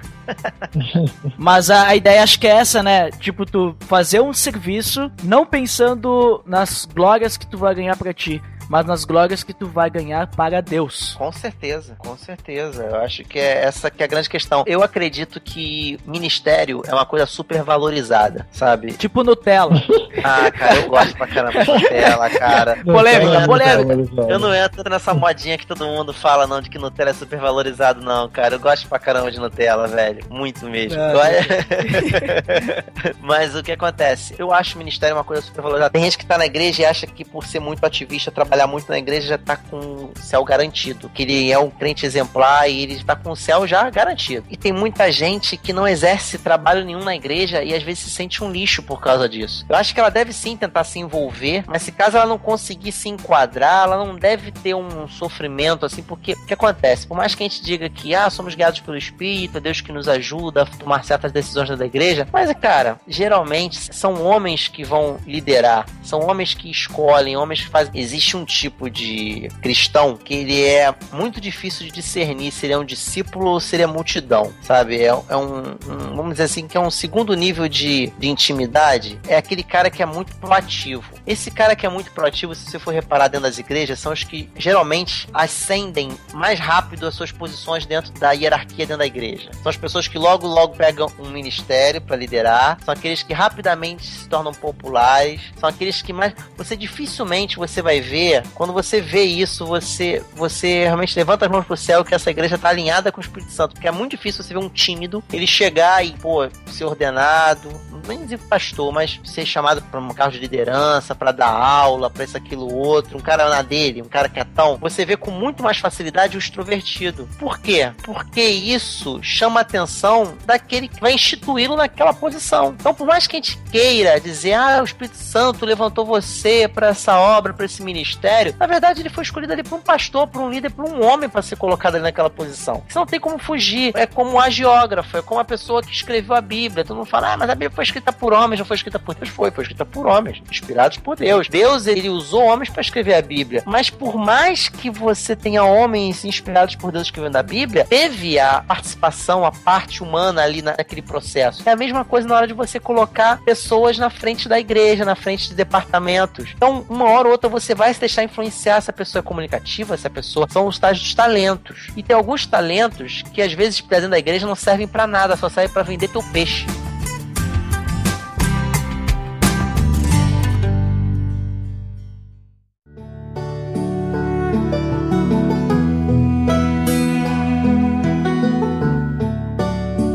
Mas 1.37 1.71
a, 1.71 1.89
a 1.89 1.97
ideia 1.97 2.23
acho 2.23 2.39
que 2.39 2.47
é 2.47 2.51
essa, 2.51 2.83
né? 2.83 3.11
Tipo, 3.11 3.45
tu 3.47 3.75
fazer 3.81 4.21
um 4.21 4.33
serviço 4.33 5.11
não 5.23 5.45
pensando 5.45 6.43
nas 6.47 6.87
glórias 6.87 7.37
que 7.37 7.47
tu 7.47 7.59
vai 7.59 7.75
ganhar 7.75 7.97
pra 7.97 8.13
ti, 8.13 8.43
mas 8.69 8.87
nas 8.87 9.05
glórias 9.05 9.43
que 9.43 9.53
tu 9.53 9.67
vai 9.67 9.91
ganhar 9.91 10.27
para 10.29 10.61
Deus. 10.61 11.15
Com 11.19 11.33
certeza, 11.33 11.95
com 11.99 12.17
certeza. 12.17 12.85
Eu 12.85 12.97
acho 13.01 13.25
que 13.25 13.39
é 13.39 13.65
essa 13.65 13.91
que 13.91 14.03
é 14.03 14.07
a 14.07 14.09
grande 14.09 14.29
questão. 14.29 14.63
Eu 14.67 14.83
acredito 14.83 15.41
que 15.41 15.99
ministério 16.07 16.83
é 16.87 16.93
uma 16.95 17.07
coisa 17.07 17.27
super 17.27 17.63
valorizada, 17.63 18.47
sabe? 18.53 18.93
Tipo 18.93 19.23
Nutella. 19.23 19.83
Ah, 20.27 20.51
cara, 20.51 20.77
eu 20.77 20.89
gosto 20.89 21.15
pra 21.17 21.27
caramba 21.27 21.63
de 21.65 21.71
Nutella, 21.71 22.31
cara. 22.31 22.77
polêmica, 22.85 23.41
Não, 23.41 23.47
polêmica. 23.47 23.97
não, 23.97 24.05
não, 24.07 24.31
Eu 24.31 24.39
não 24.39 24.55
entro 24.55 24.89
nessa 24.89 25.13
modinha 25.13 25.59
que 25.59 25.67
todo 25.67 25.85
mundo 25.85 26.15
fala, 26.15 26.47
não, 26.47 26.63
de 26.63 26.71
que 26.71 26.79
Nutella 26.79 27.11
é 27.11 27.13
super 27.13 27.39
valorizado, 27.41 28.01
não, 28.01 28.29
cara. 28.31 28.55
Eu 28.55 28.61
gosto 28.61 28.89
pra 28.89 28.99
caramba 28.99 29.31
de 29.31 29.39
Nutella, 29.41 29.87
velho. 29.89 30.25
Muito 30.31 30.65
mesmo. 30.67 30.99
Eu- 30.99 31.21
Mas 33.21 33.55
o 33.55 33.63
que 33.63 33.73
acontece? 33.73 34.35
Eu 34.39 34.53
acho 34.53 34.77
o 34.77 34.79
ministério 34.79 35.17
uma 35.17 35.25
coisa 35.25 35.43
super 35.43 35.61
valorizada. 35.63 35.91
Tem 35.91 36.03
gente 36.05 36.17
que 36.17 36.25
tá 36.27 36.39
na 36.39 36.47
igreja 36.47 36.83
e 36.83 36.87
acha 36.87 37.07
que 37.07 37.25
por 37.25 37.45
ser 37.45 37.61
muito 37.61 37.85
ativista, 37.85 38.31
trabalhar 38.31 38.54
trabalhar 38.55 38.67
muito 38.69 38.89
na 38.89 38.99
igreja 38.99 39.29
já 39.29 39.39
tá 39.39 39.57
com 39.57 39.77
o 39.77 40.13
céu 40.17 40.45
garantido. 40.45 41.11
Que 41.13 41.25
ele 41.25 41.51
é 41.51 41.59
um 41.59 41.71
crente 41.71 42.07
exemplar 42.07 42.69
e 42.71 42.83
ele 42.83 42.95
está 42.95 43.17
com 43.17 43.31
o 43.31 43.37
céu 43.37 43.67
já 43.67 43.91
garantido. 43.91 44.47
E 44.49 44.57
tem 44.57 44.73
muita 44.73 45.11
gente 45.11 45.57
que 45.57 45.73
não 45.73 45.87
exerce 45.87 46.39
trabalho 46.39 46.85
nenhum 46.85 47.03
na 47.03 47.15
igreja 47.17 47.63
e 47.63 47.75
às 47.75 47.83
vezes 47.83 48.05
se 48.05 48.11
sente 48.11 48.43
um 48.43 48.51
lixo 48.51 48.83
por 48.83 49.01
causa 49.01 49.29
disso. 49.29 49.67
Eu 49.69 49.77
acho 49.77 49.93
que 49.93 50.01
ela 50.01 50.11
deve 50.11 50.33
sim 50.33 50.57
tentar 50.57 50.85
se 50.85 50.99
envolver, 50.99 51.65
mas 51.67 51.83
se 51.83 51.91
caso 51.91 52.17
ela 52.17 52.27
não 52.27 52.39
conseguir 52.39 52.93
se 52.93 53.09
enquadrar, 53.09 53.85
ela 53.85 54.05
não 54.05 54.15
deve 54.15 54.53
ter 54.53 54.75
um 54.75 55.09
sofrimento 55.09 55.85
assim, 55.85 56.03
porque 56.03 56.33
o 56.33 56.47
que 56.47 56.55
acontece? 56.55 57.07
Por 57.07 57.17
mais 57.17 57.35
que 57.35 57.43
a 57.43 57.49
gente 57.49 57.63
diga 57.63 57.89
que 57.89 58.15
ah, 58.15 58.31
somos 58.31 58.55
guiados 58.55 58.81
pelo 58.81 58.97
Espírito, 58.97 59.61
Deus 59.61 59.81
que 59.81 59.93
nos 59.93 60.09
ajuda 60.09 60.63
a 60.63 60.67
tomar 60.67 61.05
certas 61.05 61.33
decisões 61.33 61.77
da 61.77 61.87
igreja, 61.87 62.29
mas 62.33 62.53
cara, 62.61 63.01
geralmente 63.09 63.95
são 63.95 64.23
homens 64.25 64.69
que 64.69 64.85
vão 64.85 65.19
liderar, 65.27 65.87
são 66.03 66.21
homens 66.21 66.55
que 66.55 66.71
escolhem, 66.71 67.37
homens 67.37 67.63
que 67.63 67.69
fazem. 67.69 67.93
Existe 67.95 68.37
um 68.37 68.44
tipo 68.45 68.89
de 68.91 69.49
cristão 69.63 70.17
que 70.17 70.35
ele 70.35 70.63
é 70.63 70.95
muito 71.13 71.41
difícil 71.41 71.87
de 71.87 71.93
discernir 71.93 72.53
se 72.53 72.67
ele 72.67 72.73
é 72.73 72.79
um 72.79 72.85
discípulo 72.85 73.51
ou 73.51 73.61
se 73.61 73.77
ele 73.77 73.83
é 73.83 73.87
multidão, 73.87 74.53
sabe? 74.63 75.01
É, 75.01 75.07
é 75.07 75.37
um, 75.37 75.73
um, 75.73 76.17
vamos 76.17 76.33
dizer 76.33 76.45
assim, 76.45 76.67
que 76.67 76.77
é 76.77 76.81
um 76.81 76.91
segundo 76.91 77.35
nível 77.35 77.69
de, 77.69 78.13
de 78.19 78.29
intimidade, 78.29 79.19
é 79.29 79.37
aquele 79.37 79.63
cara 79.63 79.91
que 79.91 80.03
é 80.03 80.07
muito 80.07 80.35
proativo. 80.37 81.05
Esse 81.27 81.51
cara 81.51 81.75
que 81.77 81.87
é 81.87 81.89
muito 81.89 82.11
proativo, 82.13 82.55
se 82.55 82.71
você 82.71 82.79
for 82.79 82.93
reparar 82.93 83.29
dentro 83.29 83.47
das 83.47 83.59
igrejas, 83.59 83.99
são 83.99 84.13
os 84.13 84.25
que 84.25 84.51
geralmente 84.57 85.29
ascendem 85.33 86.11
mais 86.33 86.59
rápido 86.59 87.07
as 87.07 87.15
suas 87.15 87.33
posições 87.33 87.87
dentro 87.87 88.13
da 88.13 88.33
hierarquia 88.33 88.87
dentro 88.87 88.99
da 88.99 89.07
igreja. 89.07 89.51
São 89.63 89.71
as 89.71 89.77
pessoas 89.77 90.09
que 90.09 90.19
logo, 90.19 90.47
logo 90.47 90.77
pegam 90.77 91.11
um 91.19 91.31
ministério 91.31 92.01
para 92.01 92.17
liderar, 92.17 92.79
são 92.85 92.93
aqueles 92.93 93.23
que 93.23 93.33
rapidamente 93.33 94.05
se 94.07 94.29
tornam 94.29 94.53
populares, 94.53 95.41
são 95.59 95.69
aqueles 95.69 96.03
que 96.03 96.13
mais. 96.13 96.35
Você 96.57 96.77
dificilmente 96.77 97.57
você 97.57 97.83
vai 97.83 98.01
ver, 98.01 98.34
quando 98.55 98.73
você 98.73 99.01
vê 99.01 99.23
isso, 99.23 99.67
você, 99.67 100.23
você 100.35 100.85
realmente 100.85 101.17
levanta 101.17 101.45
as 101.45 101.51
mãos 101.51 101.65
pro 101.65 101.77
céu 101.77 102.05
que 102.05 102.15
essa 102.15 102.31
igreja 102.31 102.59
tá 102.59 102.69
alinhada 102.69 103.13
com 103.13 103.21
o 103.21 103.25
Espírito 103.25 103.53
Santo, 103.53 103.75
porque 103.75 103.89
é 103.89 103.93
muito 103.93 104.13
difícil 104.13 104.43
você 104.43 104.55
ver 104.55 104.61
um 104.61 104.69
tímido 104.69 105.23
ele 105.33 105.47
chegar 105.47 106.05
e, 106.05 106.13
pô, 106.13 106.49
ser 106.67 106.85
ordenado, 106.85 107.69
nem 108.07 108.23
dizer 108.23 108.39
pastor, 108.39 108.93
mas 108.93 109.21
ser 109.25 109.47
chamado 109.47 109.83
para 109.83 110.01
um 110.01 110.09
cargo 110.09 110.33
de 110.33 110.39
liderança, 110.39 111.15
para 111.15 111.33
dar 111.33 111.51
aula, 111.51 112.11
para 112.11 112.25
isso, 112.25 112.37
aquilo, 112.37 112.73
outro, 112.73 113.19
um 113.19 113.21
cara 113.21 113.49
na 113.49 113.63
dele, 113.63 114.03
um 114.03 114.09
cara 114.09 114.29
quietão, 114.29 114.77
você 114.77 115.05
vê 115.05 115.17
com 115.17 115.31
muito 115.31 115.63
mais 115.63 115.79
facilidade 115.79 116.37
o 116.37 116.39
extrovertido. 116.39 117.29
Por 117.39 117.59
quê? 117.59 117.93
Porque 118.03 118.43
isso 118.43 119.21
chama 119.23 119.61
a 119.61 119.63
atenção 119.63 120.37
daquele 120.45 120.89
que 120.89 121.01
vai 121.01 121.13
instituí-lo 121.13 121.77
naquela 121.77 122.13
posição. 122.13 122.75
Então, 122.79 122.95
por 122.95 123.07
mais 123.07 123.27
que 123.27 123.37
a 123.37 123.39
gente 123.39 123.59
queira 123.71 124.21
dizer, 124.21 124.55
ah, 124.55 124.81
o 124.81 124.85
Espírito 124.85 125.17
Santo 125.17 125.65
levantou 125.65 126.05
você 126.05 126.69
para 126.69 126.89
essa 126.89 127.19
obra, 127.19 127.53
para 127.53 127.67
esse 127.67 127.83
ministério, 127.83 128.55
na 128.59 128.67
verdade 128.67 129.01
ele 129.01 129.09
foi 129.09 129.25
escolhido 129.25 129.53
ali 129.53 129.63
por 129.63 129.77
um 129.77 129.83
pastor, 129.83 130.27
por 130.27 130.41
um 130.41 130.51
líder, 130.51 130.71
por 130.71 130.85
um 130.85 131.05
homem 131.05 131.29
para 131.29 131.43
ser 131.43 131.57
colocado 131.57 131.95
ali 131.95 132.05
naquela 132.05 132.31
posição. 132.31 132.83
Você 132.89 132.99
não 132.99 133.07
tem 133.07 133.21
como 133.21 133.39
fugir. 133.39 133.93
É 133.95 134.07
como 134.07 134.41
a 134.41 134.51
geógrafa, 134.51 135.19
é 135.19 135.23
como 135.23 135.41
a 135.41 135.45
pessoa 135.45 135.83
que 135.83 135.93
escreveu 135.93 136.35
a 136.35 136.41
Bíblia. 136.41 136.85
Todo 136.85 136.97
mundo 136.97 137.07
fala, 137.07 137.33
ah, 137.33 137.37
mas 137.37 137.51
a 137.51 137.55
Bíblia 137.55 137.71
foi 137.71 137.85
escrita 137.85 137.94
por 138.13 138.33
homens, 138.33 138.59
não 138.59 138.67
foi 138.67 138.77
escrita 138.77 138.99
por 138.99 139.15
Deus. 139.15 139.29
Foi, 139.29 139.51
foi 139.51 139.63
escrita 139.63 139.85
por 139.85 140.07
homens, 140.07 140.43
inspirados 140.51 140.99
por 140.99 141.17
Deus. 141.17 141.49
Deus, 141.49 141.87
ele 141.87 142.09
usou 142.09 142.43
homens 142.43 142.71
para 142.71 142.81
escrever 142.81 143.15
a 143.15 143.23
Bíblia. 143.23 143.63
Mas 143.67 143.91
por 143.91 144.17
mais 144.17 144.69
que 144.69 144.91
você 144.91 145.35
tenha 145.37 145.65
homens 145.65 146.25
inspirados 146.25 146.77
por 146.77 146.93
Deus 146.93 147.05
escrevendo 147.05 147.37
a 147.37 147.43
Bíblia, 147.43 147.85
teve 147.85 148.39
a 148.39 148.63
participação, 148.63 149.45
a 149.45 149.53
parte 149.53 150.03
humana 150.03 150.43
ali 150.43 150.63
naquele 150.63 151.03
processo. 151.03 151.63
É 151.67 151.73
a 151.73 151.77
mesma 151.77 152.05
coisa 152.05 152.27
na 152.29 152.37
hora 152.37 152.47
de 152.47 152.55
você 152.55 152.81
colocar 152.81 153.41
pessoas 153.43 153.99
na 153.99 154.11
frente 154.11 154.49
da 154.49 154.59
igreja, 154.59 155.05
na 155.05 155.15
frente 155.15 155.49
de 155.49 155.55
departamentos. 155.55 156.51
Então, 156.55 156.85
uma 156.89 157.07
hora 157.11 157.29
ou 157.29 157.33
outra 157.33 157.49
você 157.49 157.75
vai 157.75 157.93
se 157.93 158.01
deixar 158.01 158.23
influenciar 158.23 158.81
se 158.81 158.91
a 158.91 158.93
pessoa 158.93 159.21
é 159.21 159.23
comunicativa, 159.23 159.97
se 159.97 160.07
a 160.07 160.11
pessoa 160.11 160.47
são 160.51 160.67
os 160.67 160.79
tais 160.79 160.99
dos 160.99 161.15
talentos. 161.15 161.89
E 161.97 162.03
tem 162.03 162.15
alguns 162.15 162.47
talentos 162.47 163.23
que 163.33 163.43
às 163.43 163.53
vezes 163.53 163.81
dentro 163.81 164.09
da 164.09 164.19
igreja 164.19 164.47
não 164.47 164.55
servem 164.55 164.87
para 164.87 165.07
nada, 165.07 165.37
só 165.37 165.49
servem 165.49 165.73
para 165.73 165.83
vender 165.83 166.09
teu 166.09 166.23
peixe. 166.33 166.67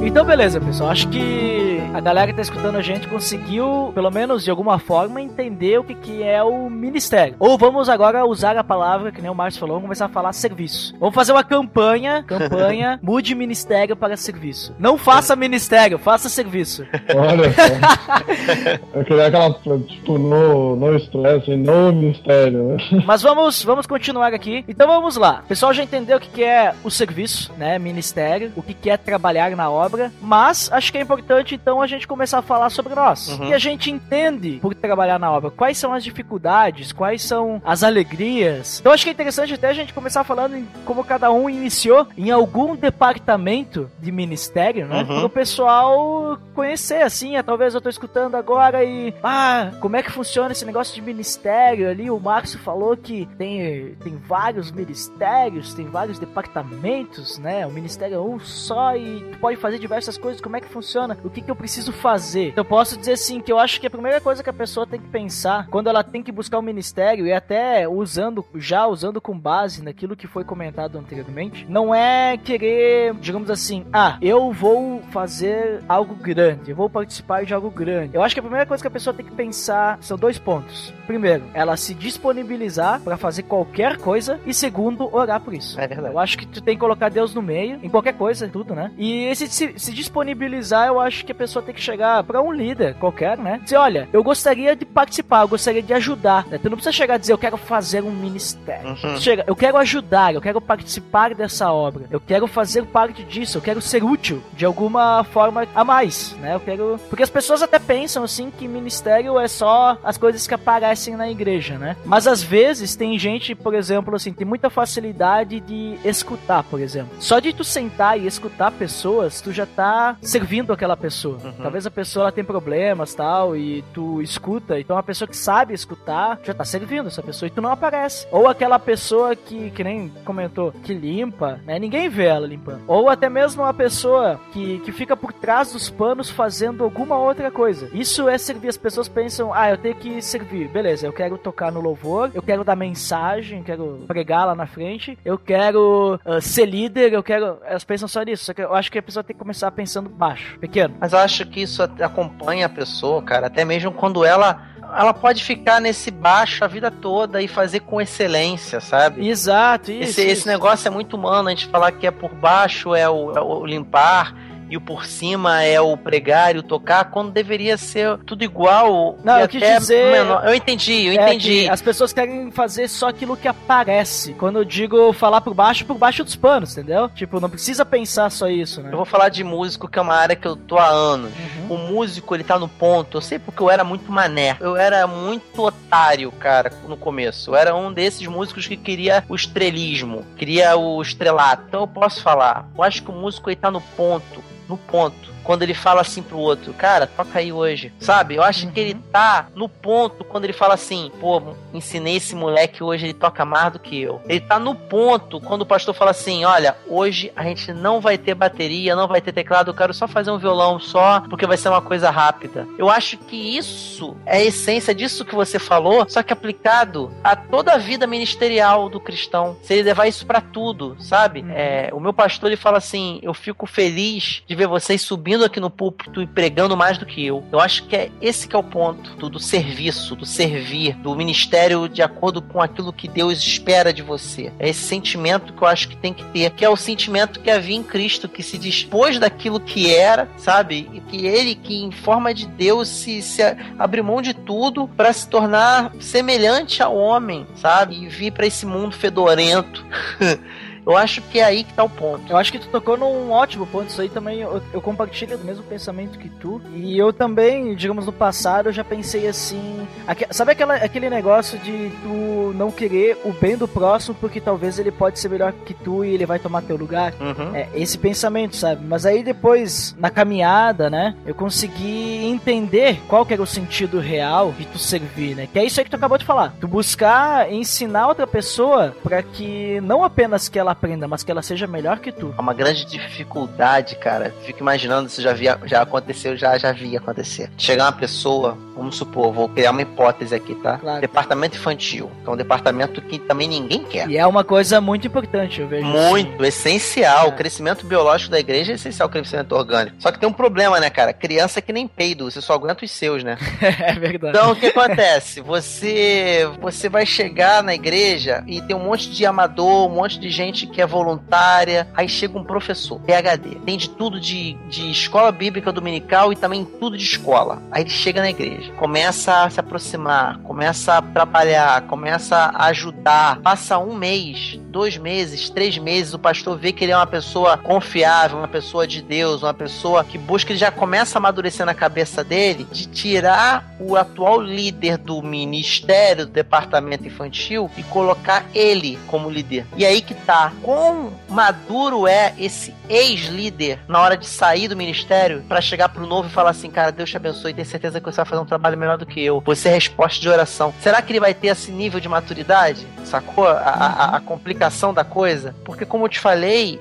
Então, 0.09 0.25
beleza, 0.25 0.59
pessoal. 0.59 0.89
Acho 0.89 1.07
que 1.07 1.68
a 1.93 1.99
galera 1.99 2.27
que 2.27 2.35
tá 2.35 2.41
escutando 2.41 2.77
a 2.77 2.81
gente 2.81 3.07
conseguiu, 3.07 3.91
pelo 3.93 4.11
menos 4.11 4.43
de 4.43 4.49
alguma 4.49 4.79
forma, 4.79 5.21
entender 5.21 5.79
o 5.79 5.83
que, 5.83 5.95
que 5.95 6.23
é 6.23 6.43
o 6.43 6.69
ministério. 6.69 7.35
Ou 7.39 7.57
vamos 7.57 7.89
agora 7.89 8.25
usar 8.25 8.57
a 8.57 8.63
palavra, 8.63 9.11
que 9.11 9.21
nem 9.21 9.31
o 9.31 9.35
Márcio 9.35 9.59
falou, 9.59 9.75
vamos 9.75 9.87
começar 9.87 10.05
a 10.05 10.09
falar 10.09 10.33
serviço. 10.33 10.95
Vamos 10.99 11.15
fazer 11.15 11.31
uma 11.31 11.43
campanha, 11.43 12.23
campanha, 12.23 12.99
mude 13.03 13.33
ministério 13.35 13.95
para 13.95 14.15
serviço. 14.15 14.75
Não 14.79 14.97
faça 14.97 15.35
ministério, 15.35 15.97
faça 15.97 16.29
serviço. 16.29 16.85
Olha 17.15 17.51
só. 17.51 18.89
Eu 18.99 19.05
queria 19.05 19.27
aquela, 19.27 19.53
tipo, 19.53 20.17
no, 20.17 20.75
no 20.75 20.95
estresse, 20.95 21.55
no 21.55 21.91
ministério, 21.91 22.63
né? 22.63 22.77
Mas 23.05 23.21
vamos, 23.21 23.63
vamos 23.63 23.87
continuar 23.87 24.33
aqui. 24.33 24.63
Então 24.67 24.87
vamos 24.87 25.15
lá. 25.15 25.41
O 25.43 25.47
pessoal 25.47 25.73
já 25.73 25.83
entendeu 25.83 26.17
o 26.17 26.19
que, 26.19 26.29
que 26.29 26.43
é 26.43 26.73
o 26.83 26.89
serviço, 26.89 27.51
né? 27.57 27.79
Ministério, 27.79 28.51
o 28.55 28.61
que, 28.61 28.73
que 28.73 28.89
é 28.89 28.97
trabalhar 28.97 29.51
na 29.55 29.69
obra 29.69 30.11
mas 30.21 30.71
acho 30.71 30.91
que 30.91 30.97
é 30.97 31.01
importante 31.01 31.55
então 31.69 31.83
a 31.83 31.87
gente 31.87 32.07
começar 32.07 32.39
a 32.39 32.41
falar 32.41 32.71
sobre 32.71 32.95
nós. 32.95 33.27
Uhum. 33.29 33.49
E 33.49 33.53
a 33.53 33.59
gente 33.59 33.91
entende 33.91 34.57
por 34.59 34.73
trabalhar 34.73 35.19
na 35.19 35.31
obra, 35.31 35.51
quais 35.51 35.77
são 35.77 35.93
as 35.93 36.03
dificuldades, 36.03 36.91
quais 36.91 37.21
são 37.21 37.61
as 37.63 37.83
alegrias. 37.83 38.79
Então 38.79 38.91
acho 38.91 39.03
que 39.03 39.09
é 39.11 39.13
interessante 39.13 39.53
até 39.53 39.69
a 39.69 39.73
gente 39.73 39.93
começar 39.93 40.23
falando 40.23 40.57
em 40.57 40.67
como 40.83 41.03
cada 41.03 41.31
um 41.31 41.47
iniciou 41.47 42.07
em 42.17 42.31
algum 42.31 42.75
departamento 42.75 43.87
de 43.99 44.11
ministério, 44.11 44.87
né? 44.87 45.01
Uhum. 45.01 45.05
Para 45.05 45.25
o 45.25 45.29
pessoal 45.29 46.39
conhecer, 46.55 47.03
assim, 47.03 47.37
é, 47.37 47.43
talvez 47.43 47.75
eu 47.75 47.81
tô 47.81 47.87
escutando 47.87 48.33
agora 48.33 48.83
e 48.83 49.13
ah, 49.23 49.71
como 49.79 49.95
é 49.95 50.01
que 50.01 50.11
funciona 50.11 50.51
esse 50.51 50.65
negócio 50.65 50.95
de 50.95 51.03
ministério 51.03 51.87
ali? 51.87 52.09
O 52.09 52.19
Márcio 52.19 52.57
falou 52.57 52.97
que 52.97 53.27
tem, 53.37 53.95
tem 54.03 54.15
vários 54.15 54.71
ministérios, 54.71 55.75
tem 55.75 55.85
vários 55.85 56.17
departamentos, 56.17 57.37
né? 57.37 57.67
O 57.67 57.71
ministério 57.71 58.15
é 58.15 58.19
um 58.19 58.39
só 58.39 58.95
e 58.95 59.23
tu 59.33 59.37
pode 59.37 59.57
fazer 59.57 59.77
diversas 59.77 60.17
coisas, 60.17 60.41
como 60.41 60.55
é 60.55 60.61
que 60.61 60.67
funciona, 60.67 61.15
o 61.23 61.29
que, 61.29 61.41
que 61.41 61.51
eu 61.51 61.58
preciso 61.59 61.91
fazer. 61.91 62.53
Eu 62.55 62.63
posso 62.63 62.97
dizer 62.97 63.13
assim 63.13 63.41
que 63.41 63.51
eu 63.51 63.59
acho 63.59 63.79
que 63.79 63.85
a 63.85 63.89
primeira 63.89 64.21
coisa 64.21 64.41
que 64.41 64.49
a 64.49 64.53
pessoa 64.53 64.87
tem 64.87 64.99
que 64.99 65.09
pensar 65.09 65.67
quando 65.67 65.89
ela 65.89 66.03
tem 66.03 66.23
que 66.23 66.31
buscar 66.31 66.57
o 66.57 66.61
um 66.61 66.63
ministério 66.63 67.27
e 67.27 67.33
até 67.33 67.87
usando, 67.87 68.45
já 68.55 68.87
usando 68.87 69.19
com 69.19 69.37
base 69.37 69.83
naquilo 69.83 70.15
que 70.15 70.25
foi 70.25 70.43
comentado 70.43 70.97
anteriormente, 70.97 71.65
não 71.69 71.93
é 71.93 72.37
querer, 72.37 73.13
digamos 73.15 73.51
assim, 73.51 73.85
ah, 73.91 74.17
eu 74.21 74.51
vou 74.53 75.01
fazer 75.11 75.83
algo 75.87 76.15
grande, 76.15 76.71
eu 76.71 76.75
vou 76.75 76.89
participar 76.89 77.45
de 77.45 77.53
algo 77.53 77.69
grande. 77.69 78.15
Eu 78.15 78.23
acho 78.23 78.33
que 78.33 78.39
a 78.39 78.43
primeira 78.43 78.65
coisa 78.65 78.81
que 78.81 78.87
a 78.87 78.91
pessoa 78.91 79.13
tem 79.13 79.25
que 79.25 79.33
pensar 79.33 79.97
são 80.01 80.17
dois 80.17 80.39
pontos. 80.39 80.93
Primeiro, 81.05 81.43
ela 81.53 81.75
se 81.75 81.93
disponibilizar 81.93 83.01
para 83.01 83.17
fazer 83.17 83.43
qualquer 83.43 83.97
coisa 83.97 84.39
e 84.45 84.53
segundo, 84.53 85.13
orar 85.13 85.41
por 85.41 85.53
isso. 85.53 85.79
É 85.79 85.87
verdade. 85.87 86.13
Eu 86.13 86.19
acho 86.19 86.37
que 86.37 86.47
tu 86.47 86.61
tem 86.61 86.75
que 86.75 86.79
colocar 86.79 87.09
Deus 87.09 87.33
no 87.33 87.41
meio, 87.41 87.79
em 87.83 87.89
qualquer 87.89 88.13
coisa, 88.13 88.47
tudo, 88.47 88.73
né? 88.73 88.91
E 88.97 89.25
esse 89.25 89.47
se, 89.47 89.73
se 89.77 89.91
disponibilizar, 89.91 90.87
eu 90.87 90.99
acho 90.99 91.25
que 91.25 91.31
a 91.31 91.35
pessoa 91.35 91.48
tem 91.61 91.73
que 91.73 91.81
chegar 91.81 92.23
para 92.23 92.41
um 92.41 92.51
líder 92.51 92.95
qualquer, 92.95 93.37
né? 93.37 93.59
Dizer, 93.63 93.77
olha, 93.77 94.09
eu 94.13 94.23
gostaria 94.23 94.75
de 94.75 94.85
participar, 94.85 95.41
eu 95.41 95.47
gostaria 95.47 95.81
de 95.81 95.93
ajudar. 95.93 96.45
Né? 96.47 96.57
Tu 96.57 96.69
não 96.69 96.77
precisa 96.77 96.91
chegar 96.91 97.15
a 97.15 97.17
dizer, 97.17 97.33
eu 97.33 97.37
quero 97.37 97.57
fazer 97.57 98.03
um 98.03 98.11
ministério. 98.11 98.89
Uhum. 98.89 99.17
Chega, 99.17 99.43
eu 99.47 99.55
quero 99.55 99.77
ajudar, 99.77 100.33
eu 100.33 100.41
quero 100.41 100.61
participar 100.61 101.33
dessa 101.33 101.71
obra, 101.71 102.05
eu 102.11 102.19
quero 102.19 102.47
fazer 102.47 102.85
parte 102.85 103.23
disso, 103.23 103.57
eu 103.57 103.61
quero 103.61 103.81
ser 103.81 104.03
útil 104.03 104.41
de 104.53 104.65
alguma 104.65 105.23
forma 105.23 105.67
a 105.73 105.83
mais, 105.83 106.35
né? 106.39 106.55
Eu 106.55 106.59
quero. 106.59 106.99
Porque 107.09 107.23
as 107.23 107.29
pessoas 107.29 107.61
até 107.61 107.79
pensam 107.79 108.23
assim 108.23 108.51
que 108.51 108.67
ministério 108.67 109.39
é 109.39 109.47
só 109.47 109.97
as 110.03 110.17
coisas 110.17 110.45
que 110.45 110.53
aparecem 110.53 111.15
na 111.15 111.29
igreja, 111.29 111.77
né? 111.77 111.95
Mas 112.05 112.27
às 112.27 112.41
vezes 112.41 112.95
tem 112.95 113.17
gente, 113.17 113.55
por 113.55 113.73
exemplo, 113.73 114.15
assim, 114.15 114.33
tem 114.33 114.45
muita 114.45 114.69
facilidade 114.69 115.59
de 115.59 115.97
escutar, 116.03 116.63
por 116.63 116.79
exemplo. 116.79 117.15
Só 117.19 117.39
de 117.39 117.53
tu 117.53 117.63
sentar 117.63 118.19
e 118.19 118.27
escutar 118.27 118.71
pessoas, 118.71 119.41
tu 119.41 119.51
já 119.51 119.65
tá 119.65 120.17
servindo 120.21 120.73
aquela 120.73 120.97
pessoa. 120.97 121.38
Uhum. 121.43 121.63
Talvez 121.63 121.85
a 121.85 121.91
pessoa 121.91 122.23
ela 122.23 122.31
tem 122.31 122.43
problemas 122.43 123.13
tal 123.13 123.55
e 123.55 123.83
tu 123.93 124.21
escuta, 124.21 124.79
então 124.79 124.97
a 124.97 125.03
pessoa 125.03 125.27
que 125.27 125.37
sabe 125.37 125.73
escutar 125.73 126.39
já 126.43 126.53
tá 126.53 126.65
servindo 126.65 127.07
essa 127.07 127.21
pessoa 127.21 127.47
e 127.47 127.51
tu 127.51 127.61
não 127.61 127.71
aparece. 127.71 128.27
Ou 128.31 128.47
aquela 128.47 128.79
pessoa 128.79 129.35
que, 129.35 129.71
que 129.71 129.83
nem 129.83 130.09
comentou, 130.25 130.71
que 130.83 130.93
limpa, 130.93 131.59
né? 131.65 131.79
Ninguém 131.79 132.09
vê 132.09 132.25
ela 132.25 132.47
limpando. 132.47 132.81
Ou 132.87 133.09
até 133.09 133.29
mesmo 133.29 133.63
uma 133.63 133.73
pessoa 133.73 134.39
que, 134.51 134.79
que 134.79 134.91
fica 134.91 135.15
por 135.15 135.33
trás 135.33 135.73
dos 135.73 135.89
panos 135.89 136.29
fazendo 136.29 136.83
alguma 136.83 137.17
outra 137.17 137.51
coisa. 137.51 137.89
Isso 137.93 138.27
é 138.27 138.37
servir. 138.37 138.69
As 138.69 138.77
pessoas 138.77 139.07
pensam, 139.07 139.53
ah, 139.53 139.69
eu 139.69 139.77
tenho 139.77 139.95
que 139.95 140.21
servir. 140.21 140.67
Beleza, 140.67 141.05
eu 141.05 141.13
quero 141.13 141.37
tocar 141.37 141.71
no 141.71 141.81
louvor, 141.81 142.31
eu 142.33 142.41
quero 142.41 142.63
dar 142.63 142.75
mensagem, 142.75 143.63
quero 143.63 144.03
pregar 144.07 144.45
lá 144.45 144.55
na 144.55 144.67
frente, 144.67 145.17
eu 145.25 145.37
quero 145.37 146.19
uh, 146.25 146.41
ser 146.41 146.65
líder, 146.65 147.13
eu 147.13 147.23
quero. 147.23 147.57
Elas 147.65 147.83
pensam 147.83 148.07
só 148.07 148.21
nisso. 148.21 148.45
Só 148.45 148.53
que 148.53 148.61
eu 148.61 148.73
acho 148.73 148.91
que 148.91 148.99
a 148.99 149.03
pessoa 149.03 149.23
tem 149.23 149.35
que 149.35 149.39
começar 149.39 149.71
pensando 149.71 150.09
baixo, 150.09 150.57
pequeno. 150.59 150.95
Mas 150.99 151.13
eu 151.13 151.19
acho 151.19 151.28
que 151.45 151.61
isso 151.61 151.83
acompanha 151.83 152.65
a 152.65 152.69
pessoa, 152.69 153.21
cara, 153.21 153.47
até 153.47 153.63
mesmo 153.63 153.91
quando 153.91 154.25
ela 154.25 154.67
ela 154.97 155.13
pode 155.13 155.43
ficar 155.43 155.79
nesse 155.79 156.09
baixo 156.09 156.63
a 156.63 156.67
vida 156.67 156.89
toda 156.89 157.41
e 157.41 157.47
fazer 157.47 157.81
com 157.81 158.01
excelência, 158.01 158.79
sabe? 158.79 159.27
Exato, 159.27 159.91
isso. 159.91 160.19
Esse, 160.19 160.21
esse 160.23 160.47
negócio 160.47 160.87
é 160.87 160.89
muito 160.89 161.15
humano, 161.15 161.47
a 161.47 161.51
gente 161.51 161.67
falar 161.67 161.91
que 161.91 162.07
é 162.07 162.11
por 162.11 162.33
baixo 162.33 162.95
é 162.95 163.07
o, 163.07 163.37
é 163.37 163.41
o 163.41 163.65
limpar 163.65 164.33
e 164.69 164.77
o 164.77 164.81
por 164.81 165.05
cima 165.05 165.63
é 165.63 165.81
o 165.81 165.97
pregar 165.97 166.55
e 166.55 166.59
o 166.59 166.63
tocar, 166.63 167.05
quando 167.05 167.31
deveria 167.31 167.77
ser 167.77 168.17
tudo 168.19 168.43
igual. 168.43 169.17
Não, 169.23 169.39
eu 169.39 169.47
quis 169.47 169.61
dizer. 169.61 170.11
Menor. 170.11 170.45
Eu 170.45 170.53
entendi, 170.53 171.07
eu 171.07 171.19
é 171.19 171.29
entendi. 171.29 171.67
as 171.67 171.81
pessoas 171.81 172.13
querem 172.13 172.51
fazer 172.51 172.87
só 172.87 173.09
aquilo 173.09 173.35
que 173.35 173.47
aparece. 173.47 174.33
Quando 174.33 174.59
eu 174.59 174.65
digo 174.65 175.11
falar 175.13 175.41
por 175.41 175.53
baixo, 175.53 175.85
por 175.85 175.97
baixo 175.97 176.23
dos 176.23 176.35
panos, 176.35 176.77
entendeu? 176.77 177.09
Tipo, 177.09 177.39
não 177.39 177.49
precisa 177.49 177.83
pensar 177.83 178.29
só 178.29 178.47
isso, 178.47 178.81
né? 178.81 178.89
Eu 178.91 178.97
vou 178.97 179.05
falar 179.05 179.29
de 179.29 179.43
músico, 179.43 179.87
que 179.87 179.97
é 179.97 180.01
uma 180.01 180.15
área 180.15 180.35
que 180.35 180.47
eu 180.47 180.55
tô 180.55 180.77
há 180.77 180.87
anos. 180.87 181.31
Uhum. 181.31 181.75
O 181.75 181.77
músico, 181.77 182.35
ele 182.35 182.43
tá 182.43 182.59
no 182.59 182.67
ponto. 182.67 183.17
Eu 183.17 183.21
sei 183.21 183.39
porque 183.39 183.61
eu 183.61 183.69
era 183.69 183.83
muito 183.83 184.11
mané. 184.11 184.55
Eu 184.59 184.75
era 184.75 185.07
muito 185.07 185.63
otário, 185.63 186.31
cara, 186.33 186.71
no 186.87 186.95
começo. 186.95 187.51
Eu 187.51 187.55
era 187.55 187.75
um 187.75 187.91
desses 187.91 188.27
músicos 188.27 188.67
que 188.67 188.77
queria 188.77 189.23
o 189.27 189.35
estrelismo, 189.35 190.25
queria 190.37 190.77
o 190.77 191.01
estrelato. 191.01 191.63
Então 191.67 191.81
eu 191.81 191.87
posso 191.87 192.21
falar. 192.21 192.67
Eu 192.77 192.83
acho 192.83 193.01
que 193.01 193.09
o 193.09 193.13
músico, 193.13 193.49
ele 193.49 193.55
tá 193.55 193.71
no 193.71 193.81
ponto 193.81 194.43
no 194.69 194.77
ponto 194.77 195.38
quando 195.49 195.63
ele 195.63 195.73
fala 195.73 196.01
assim 196.01 196.21
pro 196.21 196.37
outro, 196.37 196.75
cara, 196.75 197.07
toca 197.07 197.39
aí 197.39 197.51
hoje. 197.51 197.91
Sabe? 197.99 198.35
Eu 198.35 198.43
acho 198.43 198.71
que 198.71 198.79
ele 198.79 198.93
uhum. 198.93 199.01
tá 199.11 199.47
no 199.55 199.67
ponto 199.67 200.23
quando 200.23 200.43
ele 200.43 200.53
fala 200.53 200.75
assim, 200.75 201.11
pô, 201.19 201.41
ensinei 201.73 202.17
esse 202.17 202.35
moleque 202.35 202.83
hoje, 202.83 203.07
ele 203.07 203.15
toca 203.15 203.43
mais 203.43 203.73
do 203.73 203.79
que 203.79 203.99
eu. 203.99 204.21
Ele 204.29 204.41
tá 204.41 204.59
no 204.59 204.75
ponto 204.75 205.41
quando 205.41 205.63
o 205.63 205.65
pastor 205.65 205.95
fala 205.95 206.11
assim, 206.11 206.45
olha, 206.45 206.77
hoje 206.87 207.31
a 207.35 207.43
gente 207.45 207.73
não 207.73 207.99
vai 207.99 208.15
ter 208.15 208.35
bateria, 208.35 208.95
não 208.95 209.07
vai 209.07 209.21
ter 209.21 209.31
teclado, 209.31 209.71
eu 209.71 209.73
quero 209.73 209.91
só 209.91 210.07
fazer 210.07 210.29
um 210.29 210.37
violão 210.37 210.79
só, 210.79 211.21
porque 211.21 211.47
vai 211.47 211.57
ser 211.57 211.69
uma 211.69 211.81
coisa 211.81 212.11
rápida. 212.11 212.67
Eu 212.77 212.87
acho 212.87 213.17
que 213.17 213.57
isso 213.57 214.15
é 214.27 214.37
a 214.37 214.43
essência 214.43 214.93
disso 214.93 215.25
que 215.25 215.33
você 215.33 215.57
falou, 215.57 216.07
só 216.07 216.21
que 216.21 216.31
aplicado 216.31 217.11
a 217.23 217.35
toda 217.35 217.73
a 217.73 217.77
vida 217.79 218.05
ministerial 218.05 218.87
do 218.87 218.99
cristão. 218.99 219.57
Se 219.63 219.73
ele 219.73 219.81
levar 219.81 220.05
isso 220.05 220.27
para 220.27 220.41
tudo, 220.41 220.95
sabe? 220.99 221.41
Uhum. 221.41 221.51
É, 221.55 221.89
o 221.91 221.99
meu 221.99 222.13
pastor 222.13 222.49
ele 222.51 222.55
fala 222.55 222.77
assim, 222.77 223.19
eu 223.23 223.33
fico 223.33 223.65
feliz 223.65 224.43
de 224.45 224.53
ver 224.53 224.67
vocês 224.67 225.01
subindo 225.01 225.38
aqui 225.45 225.59
no 225.59 225.69
púlpito 225.69 226.21
e 226.21 226.27
pregando 226.27 226.75
mais 226.75 226.97
do 226.97 227.05
que 227.05 227.25
eu. 227.25 227.43
Eu 227.51 227.59
acho 227.59 227.85
que 227.87 227.95
é 227.95 228.11
esse 228.21 228.47
que 228.47 228.55
é 228.55 228.59
o 228.59 228.63
ponto 228.63 229.15
do, 229.15 229.29
do 229.29 229.39
serviço, 229.39 230.15
do 230.15 230.25
servir, 230.25 230.95
do 230.95 231.15
ministério 231.15 231.87
de 231.87 232.01
acordo 232.01 232.41
com 232.41 232.61
aquilo 232.61 232.93
que 232.93 233.07
Deus 233.07 233.37
espera 233.37 233.93
de 233.93 234.01
você. 234.01 234.51
É 234.59 234.69
esse 234.69 234.81
sentimento 234.81 235.53
que 235.53 235.61
eu 235.61 235.67
acho 235.67 235.89
que 235.89 235.97
tem 235.97 236.13
que 236.13 236.23
ter, 236.25 236.51
que 236.51 236.65
é 236.65 236.69
o 236.69 236.75
sentimento 236.75 237.39
que 237.39 237.49
havia 237.49 237.75
em 237.75 237.83
Cristo, 237.83 238.27
que 238.27 238.43
se 238.43 238.57
dispôs 238.57 239.19
daquilo 239.19 239.59
que 239.59 239.93
era, 239.93 240.29
sabe? 240.37 240.89
E 240.93 240.99
que 241.01 241.25
ele, 241.25 241.55
que 241.55 241.83
em 241.83 241.91
forma 241.91 242.33
de 242.33 242.45
Deus, 242.47 242.87
se, 242.87 243.21
se 243.21 243.41
abriu 243.77 244.03
mão 244.03 244.21
de 244.21 244.33
tudo 244.33 244.87
para 244.87 245.11
se 245.13 245.27
tornar 245.27 245.93
semelhante 245.99 246.81
ao 246.81 246.95
homem, 246.95 247.45
sabe? 247.55 248.03
E 248.03 248.07
vir 248.07 248.31
para 248.31 248.45
esse 248.45 248.65
mundo 248.65 248.95
fedorento. 248.95 249.85
Eu 250.89 250.97
acho 250.97 251.21
que 251.21 251.39
é 251.39 251.43
aí 251.43 251.63
que 251.63 251.71
tá 251.71 251.83
o 251.83 251.89
ponto. 251.89 252.31
Eu 252.31 252.35
acho 252.35 252.51
que 252.51 252.57
tu 252.57 252.67
tocou 252.67 252.97
num 252.97 253.29
ótimo 253.29 253.67
ponto. 253.67 253.89
Isso 253.89 254.01
aí 254.01 254.09
também 254.09 254.39
eu, 254.39 254.59
eu 254.73 254.81
compartilho 254.81 255.37
do 255.37 255.45
mesmo 255.45 255.63
pensamento 255.63 256.17
que 256.17 256.27
tu. 256.27 256.59
E 256.73 256.97
eu 256.97 257.13
também, 257.13 257.75
digamos, 257.75 258.07
no 258.07 258.11
passado, 258.11 258.69
eu 258.69 258.73
já 258.73 258.83
pensei 258.83 259.27
assim. 259.27 259.87
Aqui, 260.07 260.25
sabe 260.31 260.53
aquela, 260.53 260.75
aquele 260.75 261.07
negócio 261.07 261.59
de 261.59 261.91
tu 262.01 262.53
não 262.55 262.71
querer 262.71 263.21
o 263.23 263.31
bem 263.31 263.55
do 263.55 263.67
próximo 263.67 264.17
porque 264.19 264.41
talvez 264.41 264.79
ele 264.79 264.91
pode 264.91 265.19
ser 265.19 265.29
melhor 265.29 265.53
que 265.53 265.75
tu 265.75 266.03
e 266.03 266.15
ele 266.15 266.25
vai 266.25 266.39
tomar 266.39 266.63
teu 266.63 266.75
lugar? 266.75 267.13
Uhum. 267.19 267.55
É 267.55 267.69
esse 267.75 267.97
pensamento, 267.97 268.55
sabe? 268.55 268.83
Mas 268.83 269.05
aí 269.05 269.21
depois, 269.21 269.95
na 269.99 270.09
caminhada, 270.09 270.89
né, 270.89 271.15
eu 271.23 271.35
consegui 271.35 272.25
entender 272.25 272.99
qual 273.07 273.27
que 273.27 273.33
era 273.33 273.43
o 273.43 273.47
sentido 273.47 273.99
real 273.99 274.51
de 274.57 274.65
tu 274.65 274.79
servir, 274.79 275.35
né? 275.35 275.47
Que 275.51 275.59
é 275.59 275.65
isso 275.65 275.79
aí 275.79 275.83
que 275.83 275.91
tu 275.91 275.97
acabou 275.97 276.17
de 276.17 276.25
falar. 276.25 276.55
Tu 276.59 276.67
buscar 276.67 277.51
ensinar 277.53 278.07
outra 278.07 278.25
pessoa 278.25 278.95
para 279.03 279.21
que 279.21 279.79
não 279.81 280.03
apenas 280.03 280.49
que 280.49 280.57
ela 280.57 280.78
aprenda, 280.79 281.07
mas 281.07 281.23
que 281.23 281.29
ela 281.31 281.41
seja 281.41 281.67
melhor 281.67 281.99
que 281.99 282.11
tu. 282.11 282.33
É 282.37 282.41
uma 282.41 282.53
grande 282.53 282.85
dificuldade, 282.85 283.95
cara. 283.97 284.33
Fico 284.45 284.59
imaginando 284.61 285.09
se 285.09 285.21
já 285.21 285.33
via, 285.33 285.59
já 285.65 285.81
aconteceu, 285.81 286.37
já 286.37 286.57
já 286.57 286.71
vi 286.71 286.95
acontecer. 286.95 287.51
Chegar 287.57 287.85
uma 287.85 287.91
pessoa, 287.91 288.57
vamos 288.75 288.95
supor, 288.95 289.33
vou 289.33 289.49
criar 289.49 289.71
uma 289.71 289.81
hipótese 289.81 290.33
aqui, 290.33 290.55
tá? 290.55 290.77
Claro. 290.77 291.01
Departamento 291.01 291.57
infantil, 291.57 292.09
que 292.23 292.29
é 292.29 292.33
um 292.33 292.37
departamento 292.37 293.01
que 293.01 293.19
também 293.19 293.47
ninguém 293.47 293.83
quer. 293.83 294.09
E 294.09 294.17
é 294.17 294.25
uma 294.25 294.43
coisa 294.43 294.79
muito 294.79 295.05
importante, 295.05 295.59
eu 295.59 295.67
vejo. 295.67 295.85
Muito, 295.85 296.35
assim. 296.35 296.47
essencial. 296.47 297.25
É. 297.25 297.29
O 297.29 297.31
crescimento 297.33 297.85
biológico 297.85 298.31
da 298.31 298.39
igreja 298.39 298.71
é 298.71 298.75
essencial 298.75 299.09
o 299.09 299.11
crescimento 299.11 299.53
orgânico. 299.53 299.97
Só 299.99 300.11
que 300.11 300.19
tem 300.19 300.29
um 300.29 300.33
problema, 300.33 300.79
né, 300.79 300.89
cara? 300.89 301.11
Criança 301.11 301.59
é 301.59 301.61
que 301.61 301.73
nem 301.73 301.87
peido, 301.87 302.31
você 302.31 302.41
só 302.41 302.53
aguenta 302.53 302.85
os 302.85 302.91
seus, 302.91 303.23
né? 303.23 303.37
é 303.61 303.93
verdade. 303.93 304.37
Então, 304.37 304.51
o 304.51 304.55
que 304.55 304.67
acontece? 304.67 305.41
Você, 305.41 306.49
você 306.61 306.87
vai 306.87 307.05
chegar 307.05 307.61
na 307.61 307.73
igreja 307.73 308.43
e 308.47 308.61
tem 308.61 308.75
um 308.75 308.83
monte 308.83 309.09
de 309.09 309.25
amador, 309.25 309.87
um 309.87 309.95
monte 309.95 310.19
de 310.19 310.29
gente 310.29 310.58
que 310.67 310.81
é 310.81 310.85
voluntária. 310.85 311.87
Aí 311.95 312.07
chega 312.07 312.37
um 312.37 312.43
professor, 312.43 312.99
PHD, 313.01 313.59
tem 313.65 313.77
de 313.77 313.89
tudo 313.89 314.19
de, 314.19 314.53
de 314.69 314.91
escola 314.91 315.31
bíblica 315.31 315.71
dominical 315.71 316.31
e 316.31 316.35
também 316.35 316.65
tudo 316.65 316.97
de 316.97 317.03
escola. 317.03 317.61
Aí 317.71 317.83
ele 317.83 317.89
chega 317.89 318.21
na 318.21 318.29
igreja, 318.29 318.71
começa 318.73 319.43
a 319.43 319.49
se 319.49 319.59
aproximar, 319.59 320.39
começa 320.39 320.97
a 320.97 321.01
trabalhar, 321.01 321.81
começa 321.83 322.35
a 322.35 322.67
ajudar. 322.67 323.39
Passa 323.41 323.77
um 323.77 323.95
mês, 323.95 324.59
dois 324.69 324.97
meses, 324.97 325.49
três 325.49 325.77
meses, 325.77 326.13
o 326.13 326.19
pastor 326.19 326.57
vê 326.57 326.71
que 326.71 326.83
ele 326.83 326.91
é 326.91 326.95
uma 326.95 327.07
pessoa 327.07 327.57
confiável, 327.57 328.37
uma 328.37 328.47
pessoa 328.47 328.87
de 328.87 329.01
Deus, 329.01 329.43
uma 329.43 329.53
pessoa 329.53 330.03
que 330.03 330.17
busca, 330.17 330.51
ele 330.51 330.59
já 330.59 330.71
começa 330.71 331.17
a 331.17 331.19
amadurecer 331.19 331.65
na 331.65 331.73
cabeça 331.73 332.23
dele 332.23 332.67
de 332.71 332.87
tirar 332.87 333.75
o 333.79 333.95
atual 333.95 334.41
líder 334.41 334.97
do 334.97 335.21
ministério, 335.21 336.25
do 336.25 336.31
departamento 336.31 337.07
infantil 337.07 337.69
e 337.77 337.83
colocar 337.83 338.45
ele 338.53 338.99
como 339.07 339.29
líder. 339.29 339.65
E 339.75 339.85
aí 339.85 340.01
que 340.01 340.13
tá 340.13 340.48
quão 340.61 341.13
maduro 341.29 342.07
é 342.07 342.33
esse 342.37 342.73
ex-líder 342.89 343.79
na 343.87 344.01
hora 344.01 344.17
de 344.17 344.25
sair 344.25 344.67
do 344.67 344.75
ministério 344.75 345.43
para 345.47 345.61
chegar 345.61 345.89
pro 345.89 346.05
novo 346.05 346.27
e 346.27 346.31
falar 346.31 346.49
assim, 346.51 346.69
cara, 346.69 346.91
Deus 346.91 347.09
te 347.09 347.17
abençoe, 347.17 347.53
tenho 347.53 347.67
certeza 347.67 347.99
que 347.99 348.05
você 348.05 348.17
vai 348.17 348.25
fazer 348.25 348.41
um 348.41 348.45
trabalho 348.45 348.77
melhor 348.77 348.97
do 348.97 349.05
que 349.05 349.21
eu. 349.21 349.41
Você 349.45 349.69
é 349.69 349.73
resposta 349.73 350.19
de 350.19 350.29
oração. 350.29 350.73
Será 350.81 351.01
que 351.01 351.11
ele 351.11 351.19
vai 351.19 351.33
ter 351.33 351.47
esse 351.47 351.71
nível 351.71 351.99
de 351.99 352.09
maturidade? 352.09 352.85
Sacou 353.05 353.47
a, 353.47 353.53
a, 353.53 354.15
a 354.17 354.19
complicação 354.19 354.93
da 354.93 355.03
coisa? 355.03 355.55
Porque 355.63 355.85
como 355.85 356.05
eu 356.05 356.09
te 356.09 356.19
falei, 356.19 356.79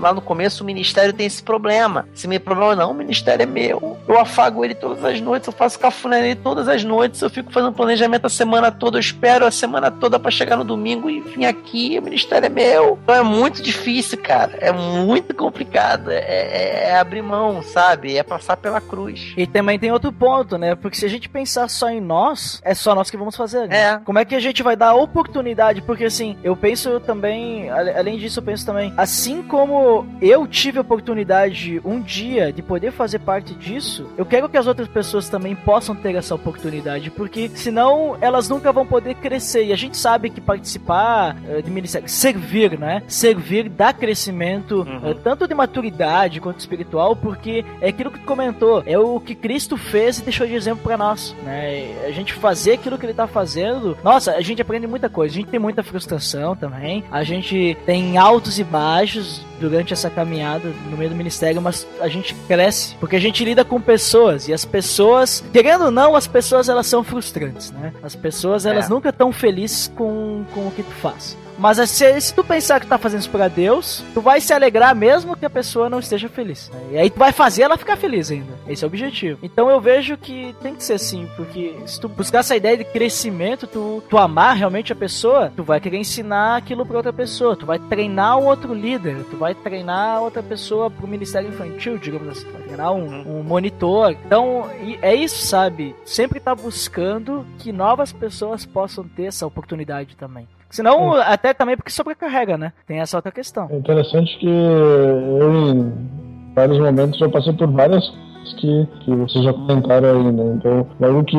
lá 0.00 0.12
no 0.12 0.20
começo 0.20 0.62
o 0.62 0.66
ministério 0.66 1.12
tem 1.12 1.26
esse 1.26 1.42
problema. 1.42 2.08
Se 2.14 2.26
me 2.26 2.38
problema 2.38 2.74
não, 2.74 2.90
o 2.90 2.94
ministério 2.94 3.42
é 3.42 3.46
meu. 3.46 3.98
Eu 4.08 4.18
afago 4.18 4.64
ele 4.64 4.74
todas 4.74 5.04
as 5.04 5.20
noites, 5.20 5.46
eu 5.46 5.52
faço 5.52 5.78
cafuné 5.78 6.20
nele 6.20 6.34
todas 6.34 6.68
as 6.68 6.82
noites, 6.82 7.20
eu 7.20 7.30
fico 7.30 7.52
fazendo 7.52 7.72
planejamento 7.72 8.26
a 8.26 8.30
semana 8.30 8.70
toda, 8.70 8.96
eu 8.96 9.00
espero 9.00 9.46
a 9.46 9.50
semana 9.50 9.90
toda 9.90 10.18
para 10.18 10.30
chegar 10.30 10.56
no 10.56 10.64
domingo 10.64 11.08
e 11.08 11.20
vir 11.20 11.46
aqui, 11.46 11.98
o 11.98 12.02
ministério 12.02 12.46
é 12.46 12.48
meu. 12.48 12.69
Então 12.70 12.98
é 13.08 13.22
muito 13.22 13.62
difícil, 13.62 14.18
cara. 14.18 14.52
É 14.60 14.72
muito 14.72 15.34
complicado. 15.34 16.10
É, 16.10 16.18
é, 16.18 16.84
é 16.90 16.96
abrir 16.98 17.22
mão, 17.22 17.62
sabe? 17.62 18.16
É 18.16 18.22
passar 18.22 18.56
pela 18.56 18.80
cruz. 18.80 19.32
E 19.36 19.46
também 19.46 19.78
tem 19.78 19.92
outro 19.92 20.12
ponto, 20.12 20.56
né? 20.58 20.74
Porque 20.74 20.96
se 20.96 21.06
a 21.06 21.08
gente 21.08 21.28
pensar 21.28 21.68
só 21.68 21.88
em 21.90 22.00
nós, 22.00 22.60
é 22.64 22.74
só 22.74 22.94
nós 22.94 23.10
que 23.10 23.16
vamos 23.16 23.36
fazer. 23.36 23.68
Né? 23.68 23.76
É. 23.76 23.98
Como 23.98 24.18
é 24.18 24.24
que 24.24 24.34
a 24.34 24.40
gente 24.40 24.62
vai 24.62 24.76
dar 24.76 24.94
oportunidade? 24.94 25.82
Porque 25.82 26.04
assim, 26.04 26.36
eu 26.42 26.56
penso 26.56 27.00
também, 27.00 27.70
além 27.70 28.18
disso, 28.18 28.40
eu 28.40 28.44
penso 28.44 28.66
também, 28.66 28.92
assim 28.96 29.42
como 29.42 30.06
eu 30.20 30.46
tive 30.46 30.78
a 30.78 30.82
oportunidade 30.82 31.80
um 31.84 32.00
dia 32.00 32.52
de 32.52 32.62
poder 32.62 32.92
fazer 32.92 33.20
parte 33.20 33.54
disso, 33.54 34.10
eu 34.16 34.26
quero 34.26 34.48
que 34.48 34.56
as 34.56 34.66
outras 34.66 34.88
pessoas 34.88 35.28
também 35.28 35.54
possam 35.54 35.94
ter 35.94 36.14
essa 36.14 36.34
oportunidade, 36.34 37.10
porque 37.10 37.50
senão 37.54 38.16
elas 38.20 38.48
nunca 38.48 38.72
vão 38.72 38.86
poder 38.86 39.14
crescer. 39.14 39.64
E 39.64 39.72
a 39.72 39.76
gente 39.76 39.96
sabe 39.96 40.30
que 40.30 40.40
participar 40.40 41.36
uh, 41.36 41.62
de 41.62 41.70
ministério, 41.70 42.08
servir, 42.08 42.59
né? 42.68 43.02
Servir 43.08 43.68
dá 43.68 43.92
crescimento, 43.92 44.82
uhum. 44.82 45.10
uh, 45.10 45.14
tanto 45.14 45.46
de 45.46 45.54
maturidade 45.54 46.40
quanto 46.40 46.60
espiritual, 46.60 47.16
porque 47.16 47.64
é 47.80 47.88
aquilo 47.88 48.10
que 48.10 48.18
tu 48.18 48.26
comentou, 48.26 48.82
é 48.86 48.98
o 48.98 49.20
que 49.20 49.34
Cristo 49.34 49.76
fez 49.76 50.18
e 50.18 50.24
deixou 50.24 50.46
de 50.46 50.54
exemplo 50.54 50.82
para 50.82 50.96
nós, 50.96 51.34
né? 51.44 52.06
A 52.06 52.10
gente 52.10 52.32
fazer 52.32 52.72
aquilo 52.72 52.98
que 52.98 53.06
ele 53.06 53.14
tá 53.14 53.26
fazendo, 53.26 53.96
nossa, 54.02 54.32
a 54.32 54.40
gente 54.40 54.62
aprende 54.62 54.86
muita 54.86 55.08
coisa, 55.08 55.34
a 55.34 55.38
gente 55.38 55.50
tem 55.50 55.60
muita 55.60 55.82
frustração 55.82 56.56
também, 56.56 57.04
a 57.10 57.22
gente 57.24 57.76
tem 57.86 58.18
altos 58.18 58.58
e 58.58 58.64
baixos 58.64 59.44
durante 59.60 59.92
essa 59.92 60.08
caminhada 60.08 60.72
no 60.90 60.96
meio 60.96 61.10
do 61.10 61.16
ministério, 61.16 61.60
mas 61.60 61.86
a 62.00 62.08
gente 62.08 62.34
cresce 62.48 62.96
porque 62.98 63.16
a 63.16 63.20
gente 63.20 63.44
lida 63.44 63.64
com 63.64 63.80
pessoas 63.80 64.48
e 64.48 64.52
as 64.52 64.64
pessoas, 64.64 65.44
querendo 65.52 65.84
ou 65.84 65.90
não, 65.90 66.16
as 66.16 66.26
pessoas 66.26 66.68
elas 66.68 66.86
são 66.86 67.04
frustrantes, 67.04 67.70
né? 67.70 67.92
As 68.02 68.16
pessoas 68.16 68.66
elas 68.66 68.86
é. 68.86 68.88
nunca 68.88 69.10
estão 69.10 69.30
felizes 69.32 69.92
com, 69.94 70.44
com 70.54 70.66
o 70.66 70.70
que 70.70 70.82
tu 70.82 70.92
faz. 70.92 71.36
Mas 71.60 71.76
se, 71.90 72.20
se 72.22 72.32
tu 72.32 72.42
pensar 72.42 72.80
que 72.80 72.86
tá 72.86 72.96
fazendo 72.96 73.20
isso 73.20 73.28
pra 73.28 73.46
Deus, 73.46 74.02
tu 74.14 74.22
vai 74.22 74.40
se 74.40 74.50
alegrar 74.50 74.96
mesmo 74.96 75.36
que 75.36 75.44
a 75.44 75.50
pessoa 75.50 75.90
não 75.90 75.98
esteja 75.98 76.26
feliz. 76.26 76.70
Né? 76.72 76.80
E 76.92 76.96
aí 76.96 77.10
tu 77.10 77.18
vai 77.18 77.32
fazer 77.32 77.64
ela 77.64 77.76
ficar 77.76 77.98
feliz 77.98 78.30
ainda. 78.30 78.54
Esse 78.66 78.82
é 78.82 78.86
o 78.86 78.88
objetivo. 78.88 79.38
Então 79.42 79.68
eu 79.68 79.78
vejo 79.78 80.16
que 80.16 80.56
tem 80.62 80.74
que 80.74 80.82
ser 80.82 80.94
assim, 80.94 81.28
porque 81.36 81.74
se 81.84 82.00
tu 82.00 82.08
buscar 82.08 82.38
essa 82.38 82.56
ideia 82.56 82.78
de 82.78 82.84
crescimento, 82.84 83.66
tu, 83.66 84.02
tu 84.08 84.16
amar 84.16 84.56
realmente 84.56 84.90
a 84.90 84.96
pessoa, 84.96 85.52
tu 85.54 85.62
vai 85.62 85.78
querer 85.78 85.98
ensinar 85.98 86.56
aquilo 86.56 86.86
pra 86.86 86.96
outra 86.96 87.12
pessoa, 87.12 87.54
tu 87.54 87.66
vai 87.66 87.78
treinar 87.78 88.38
um 88.38 88.46
outro 88.46 88.72
líder, 88.72 89.22
tu 89.30 89.36
vai 89.36 89.49
vai 89.50 89.54
treinar 89.54 90.22
outra 90.22 90.42
pessoa 90.42 90.90
pro 90.90 91.08
Ministério 91.08 91.48
Infantil, 91.48 91.98
digamos 91.98 92.28
assim. 92.28 92.50
Vai 92.52 92.62
treinar 92.62 92.92
um, 92.92 93.38
um 93.38 93.42
monitor. 93.42 94.16
Então, 94.24 94.66
é 95.02 95.14
isso, 95.14 95.46
sabe? 95.46 95.94
Sempre 96.04 96.38
tá 96.38 96.54
buscando 96.54 97.44
que 97.58 97.72
novas 97.72 98.12
pessoas 98.12 98.64
possam 98.64 99.04
ter 99.04 99.24
essa 99.24 99.46
oportunidade 99.46 100.16
também. 100.16 100.46
Senão, 100.68 101.14
até 101.14 101.52
também 101.52 101.76
porque 101.76 101.90
sobrecarrega, 101.90 102.56
né? 102.56 102.72
Tem 102.86 103.00
essa 103.00 103.16
outra 103.16 103.32
questão. 103.32 103.66
É 103.70 103.76
interessante 103.76 104.38
que 104.38 104.46
eu, 104.46 105.52
em 105.52 106.52
vários 106.54 106.78
momentos, 106.78 107.18
já 107.18 107.28
passei 107.28 107.52
por 107.52 107.68
várias 107.72 108.08
que, 108.56 108.88
que 109.04 109.14
vocês 109.14 109.44
já 109.44 109.52
comentaram 109.52 110.10
aí, 110.10 110.32
né? 110.32 110.54
Então, 110.56 110.86
logo 111.00 111.24
que, 111.24 111.36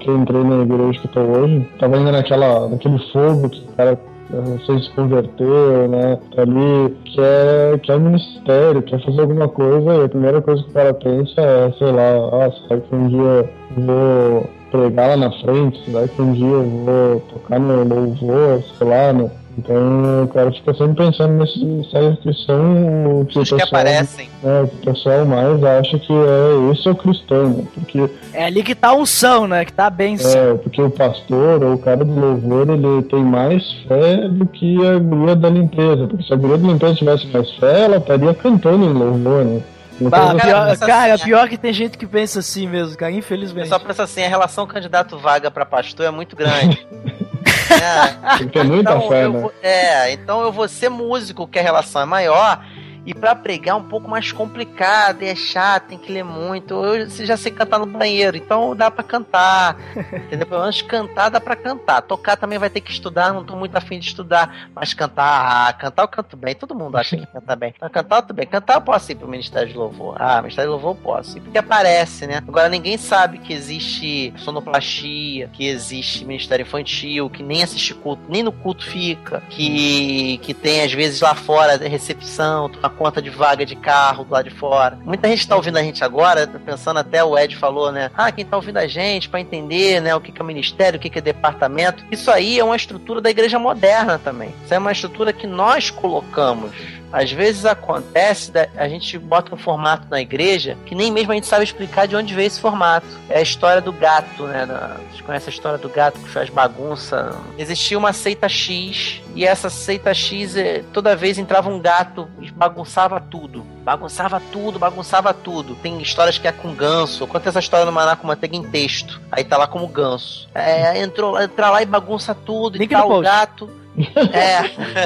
que 0.00 0.08
eu 0.08 0.18
entrei 0.18 0.44
na 0.44 0.62
igreja 0.62 1.00
que 1.00 1.06
eu 1.06 1.12
tô 1.12 1.20
hoje, 1.20 1.66
tava 1.78 1.96
ainda 1.96 2.12
naquela, 2.12 2.68
naquele 2.68 2.98
fogo 3.10 3.48
que 3.48 3.60
o 3.60 3.72
cara 3.72 3.98
você 4.42 4.78
se 4.80 4.90
converteu, 4.90 5.88
né? 5.88 6.18
Ali, 6.36 6.96
quer, 7.14 7.78
quer 7.80 8.00
ministério, 8.00 8.82
quer 8.82 9.04
fazer 9.04 9.20
alguma 9.20 9.48
coisa, 9.48 9.94
e 9.94 10.04
a 10.04 10.08
primeira 10.08 10.40
coisa 10.42 10.62
que 10.62 10.70
o 10.70 10.72
cara 10.72 10.94
pensa 10.94 11.40
é, 11.40 11.72
sei 11.78 11.92
lá, 11.92 12.12
ah, 12.32 12.50
será 12.50 12.80
que 12.80 12.94
um 12.94 13.08
dia 13.08 13.50
vou 13.76 14.50
pregar 14.70 15.10
lá 15.10 15.16
na 15.16 15.30
frente, 15.30 15.84
será 15.84 16.08
que 16.08 16.20
um 16.20 16.32
dia 16.32 16.46
eu 16.46 16.64
vou 16.64 17.20
tocar 17.32 17.60
no 17.60 17.84
louvor, 17.84 18.62
sei 18.76 18.88
lá, 18.88 19.12
né? 19.12 19.30
Então 19.56 20.24
o 20.24 20.28
cara 20.28 20.50
fica 20.52 20.74
sempre 20.74 21.06
pensando 21.06 21.32
nesses 21.34 21.90
séries 21.90 22.18
que 22.18 22.32
são 22.44 23.20
o 23.20 23.26
que, 23.26 23.38
o 23.38 23.42
Os 23.42 23.48
que 23.48 23.54
pessoal, 23.56 23.68
aparecem. 23.80 24.28
é, 24.42 24.62
o 24.62 24.66
que 24.68 24.74
o 24.76 24.92
pessoal 24.92 25.24
mais 25.24 25.62
acha 25.62 25.98
que 25.98 26.12
é 26.12 26.72
esse 26.72 26.88
é 26.88 26.90
o 26.90 26.94
cristão, 26.96 27.48
né? 27.50 27.64
Porque 27.74 28.10
É 28.32 28.44
ali 28.46 28.62
que 28.64 28.74
tá 28.74 28.88
a 28.88 28.94
unção, 28.94 29.46
né? 29.46 29.64
Que 29.64 29.72
tá 29.72 29.86
a 29.86 29.90
benção. 29.90 30.30
É, 30.32 30.54
porque 30.54 30.82
o 30.82 30.90
pastor 30.90 31.62
ou 31.62 31.74
o 31.74 31.78
cara 31.78 32.04
do 32.04 32.12
louvor, 32.18 32.68
ele 32.68 33.02
tem 33.04 33.22
mais 33.22 33.62
fé 33.86 34.28
do 34.28 34.44
que 34.46 34.84
a 34.86 34.98
guria 34.98 35.36
da 35.36 35.48
limpeza. 35.48 36.06
Porque 36.08 36.24
se 36.24 36.32
a 36.32 36.36
guria 36.36 36.58
da 36.58 36.66
limpeza 36.68 36.94
tivesse 36.96 37.26
mais 37.28 37.50
fé, 37.52 37.82
ela 37.84 37.98
estaria 37.98 38.34
cantando 38.34 38.84
em 38.86 38.92
louvor, 38.92 39.44
né? 39.44 39.62
Então, 40.00 40.10
Bah, 40.10 40.34
pior, 40.34 40.76
cara, 40.78 41.14
assim, 41.14 41.24
pior 41.26 41.48
que 41.48 41.56
tem 41.56 41.72
gente 41.72 41.96
que 41.96 42.04
pensa 42.08 42.40
assim 42.40 42.66
mesmo, 42.66 42.96
cara, 42.96 43.12
O 43.12 43.16
infelizmente. 43.16 43.62
pessoal 43.62 43.78
pensa 43.80 44.02
assim, 44.02 44.24
a 44.24 44.28
relação 44.28 44.66
candidato-vaga 44.66 45.48
pra 45.52 45.64
pastor 45.64 46.06
é 46.06 46.10
muito 46.10 46.34
grande. 46.34 46.84
É. 47.82 48.36
tem 48.38 48.46
que 48.48 48.52
ter 48.52 48.64
muita 48.64 48.92
Então, 48.94 49.08
fé, 49.08 49.24
eu 49.24 49.32
né? 49.32 49.40
vou, 49.40 49.52
é, 49.62 50.12
então 50.12 50.42
eu 50.42 50.52
vou 50.52 50.68
ser 50.68 50.88
músico, 50.88 51.46
que 51.46 51.58
a 51.58 51.62
relação 51.62 52.02
é 52.02 52.04
maior. 52.04 52.64
E 53.06 53.12
pra 53.12 53.34
pregar 53.34 53.74
é 53.74 53.78
um 53.78 53.84
pouco 53.84 54.08
mais 54.08 54.32
complicado, 54.32 55.22
e 55.22 55.26
é 55.26 55.34
chato, 55.34 55.88
tem 55.88 55.98
que 55.98 56.10
ler 56.10 56.24
muito. 56.24 56.74
Eu 56.74 57.08
já 57.08 57.36
sei 57.36 57.52
cantar 57.52 57.78
no 57.78 57.86
banheiro, 57.86 58.36
então 58.36 58.74
dá 58.74 58.90
pra 58.90 59.04
cantar. 59.04 59.76
entendeu? 60.12 60.46
Pelo 60.46 60.60
menos 60.62 60.80
cantar 60.82 61.28
dá 61.28 61.40
pra 61.40 61.54
cantar. 61.54 62.02
Tocar 62.02 62.36
também 62.36 62.58
vai 62.58 62.70
ter 62.70 62.80
que 62.80 62.90
estudar, 62.90 63.32
não 63.32 63.44
tô 63.44 63.56
muito 63.56 63.76
afim 63.76 63.98
de 63.98 64.06
estudar. 64.06 64.70
Mas 64.74 64.94
cantar, 64.94 65.68
ah, 65.68 65.72
cantar 65.72 66.02
eu 66.02 66.08
canto 66.08 66.36
bem. 66.36 66.54
Todo 66.54 66.74
mundo 66.74 66.96
acha 66.96 67.16
que 67.16 67.26
canta 67.26 67.54
bem. 67.54 67.74
Então, 67.76 67.90
cantar 67.90 68.16
eu 68.16 68.22
tô 68.22 68.34
bem. 68.34 68.46
Cantar 68.46 68.74
eu 68.74 68.80
posso 68.80 69.12
ir 69.12 69.16
pro 69.16 69.28
Ministério 69.28 69.68
de 69.68 69.76
Louvor. 69.76 70.16
Ah, 70.18 70.40
Ministério 70.40 70.70
de 70.70 70.72
Louvor 70.72 70.92
eu 70.92 71.02
posso. 71.02 71.36
ir 71.36 71.40
Porque 71.40 71.58
aparece, 71.58 72.26
né? 72.26 72.38
Agora 72.38 72.68
ninguém 72.68 72.96
sabe 72.96 73.38
que 73.38 73.52
existe 73.52 74.32
sonoplastia, 74.38 75.48
que 75.52 75.66
existe 75.66 76.24
Ministério 76.24 76.62
Infantil, 76.62 77.28
que 77.28 77.42
nem 77.42 77.62
assiste 77.62 77.94
culto, 77.94 78.22
nem 78.28 78.42
no 78.42 78.52
culto 78.52 78.84
fica, 78.84 79.42
que, 79.50 80.38
que 80.38 80.54
tem 80.54 80.82
às 80.82 80.92
vezes 80.92 81.20
lá 81.20 81.34
fora 81.34 81.76
recepção, 81.76 82.68
toma 82.68 82.93
conta 82.94 83.20
de 83.20 83.30
vaga 83.30 83.64
de 83.66 83.76
carro 83.76 84.24
do 84.24 84.32
lado 84.32 84.48
de 84.48 84.54
fora. 84.54 84.98
Muita 85.04 85.28
gente 85.28 85.46
tá 85.46 85.56
ouvindo 85.56 85.76
a 85.78 85.82
gente 85.82 86.02
agora, 86.02 86.46
pensando 86.46 86.98
até 86.98 87.22
o 87.22 87.36
Ed 87.38 87.56
falou, 87.56 87.92
né? 87.92 88.10
Ah, 88.16 88.30
quem 88.32 88.44
tá 88.44 88.56
ouvindo 88.56 88.78
a 88.78 88.86
gente 88.86 89.28
para 89.28 89.40
entender, 89.40 90.00
né, 90.00 90.14
o 90.14 90.20
que 90.20 90.32
que 90.32 90.40
é 90.40 90.44
ministério, 90.44 90.98
o 90.98 91.00
que 91.00 91.10
que 91.10 91.18
é 91.18 91.22
departamento. 91.22 92.04
Isso 92.10 92.30
aí 92.30 92.58
é 92.58 92.64
uma 92.64 92.76
estrutura 92.76 93.20
da 93.20 93.30
igreja 93.30 93.58
moderna 93.58 94.18
também. 94.18 94.54
Isso 94.64 94.74
é 94.74 94.78
uma 94.78 94.92
estrutura 94.92 95.32
que 95.32 95.46
nós 95.46 95.90
colocamos. 95.90 96.72
Às 97.14 97.30
vezes 97.30 97.64
acontece, 97.64 98.50
a 98.76 98.88
gente 98.88 99.16
bota 99.16 99.54
um 99.54 99.56
formato 99.56 100.08
na 100.10 100.20
igreja 100.20 100.76
que 100.84 100.96
nem 100.96 101.12
mesmo 101.12 101.30
a 101.30 101.34
gente 101.36 101.46
sabe 101.46 101.62
explicar 101.62 102.08
de 102.08 102.16
onde 102.16 102.34
veio 102.34 102.48
esse 102.48 102.60
formato. 102.60 103.06
É 103.28 103.38
a 103.38 103.42
história 103.42 103.80
do 103.80 103.92
gato, 103.92 104.42
né? 104.48 104.66
Vocês 105.10 105.20
conhecem 105.20 105.52
a 105.52 105.54
história 105.54 105.78
do 105.78 105.88
gato 105.88 106.18
que 106.18 106.28
faz 106.28 106.50
bagunça? 106.50 107.32
Existia 107.56 107.96
uma 107.96 108.12
seita 108.12 108.48
X 108.48 109.22
e 109.32 109.44
essa 109.44 109.70
seita 109.70 110.12
X, 110.12 110.56
eh, 110.56 110.82
toda 110.92 111.14
vez 111.14 111.38
entrava 111.38 111.70
um 111.70 111.78
gato 111.78 112.28
e 112.40 112.50
bagunçava 112.50 113.20
tudo. 113.20 113.64
Bagunçava 113.84 114.42
tudo, 114.50 114.80
bagunçava 114.80 115.32
tudo. 115.32 115.76
Tem 115.76 116.02
histórias 116.02 116.36
que 116.36 116.48
é 116.48 116.52
com 116.52 116.74
ganso. 116.74 117.28
Conta 117.28 117.48
essa 117.48 117.60
história 117.60 117.86
no 117.86 117.92
Maná 117.92 118.16
com 118.16 118.26
manteiga 118.26 118.56
em 118.56 118.62
texto. 118.64 119.20
Aí 119.30 119.44
tá 119.44 119.56
lá 119.56 119.68
como 119.68 119.86
ganso. 119.86 120.48
É, 120.52 121.00
entrou, 121.00 121.40
entra 121.40 121.70
lá 121.70 121.80
e 121.80 121.86
bagunça 121.86 122.34
tudo 122.34 122.76
Link 122.76 122.90
e 122.90 122.96
no 122.96 123.18
O 123.18 123.20
gato. 123.20 123.83
É. 124.32 124.64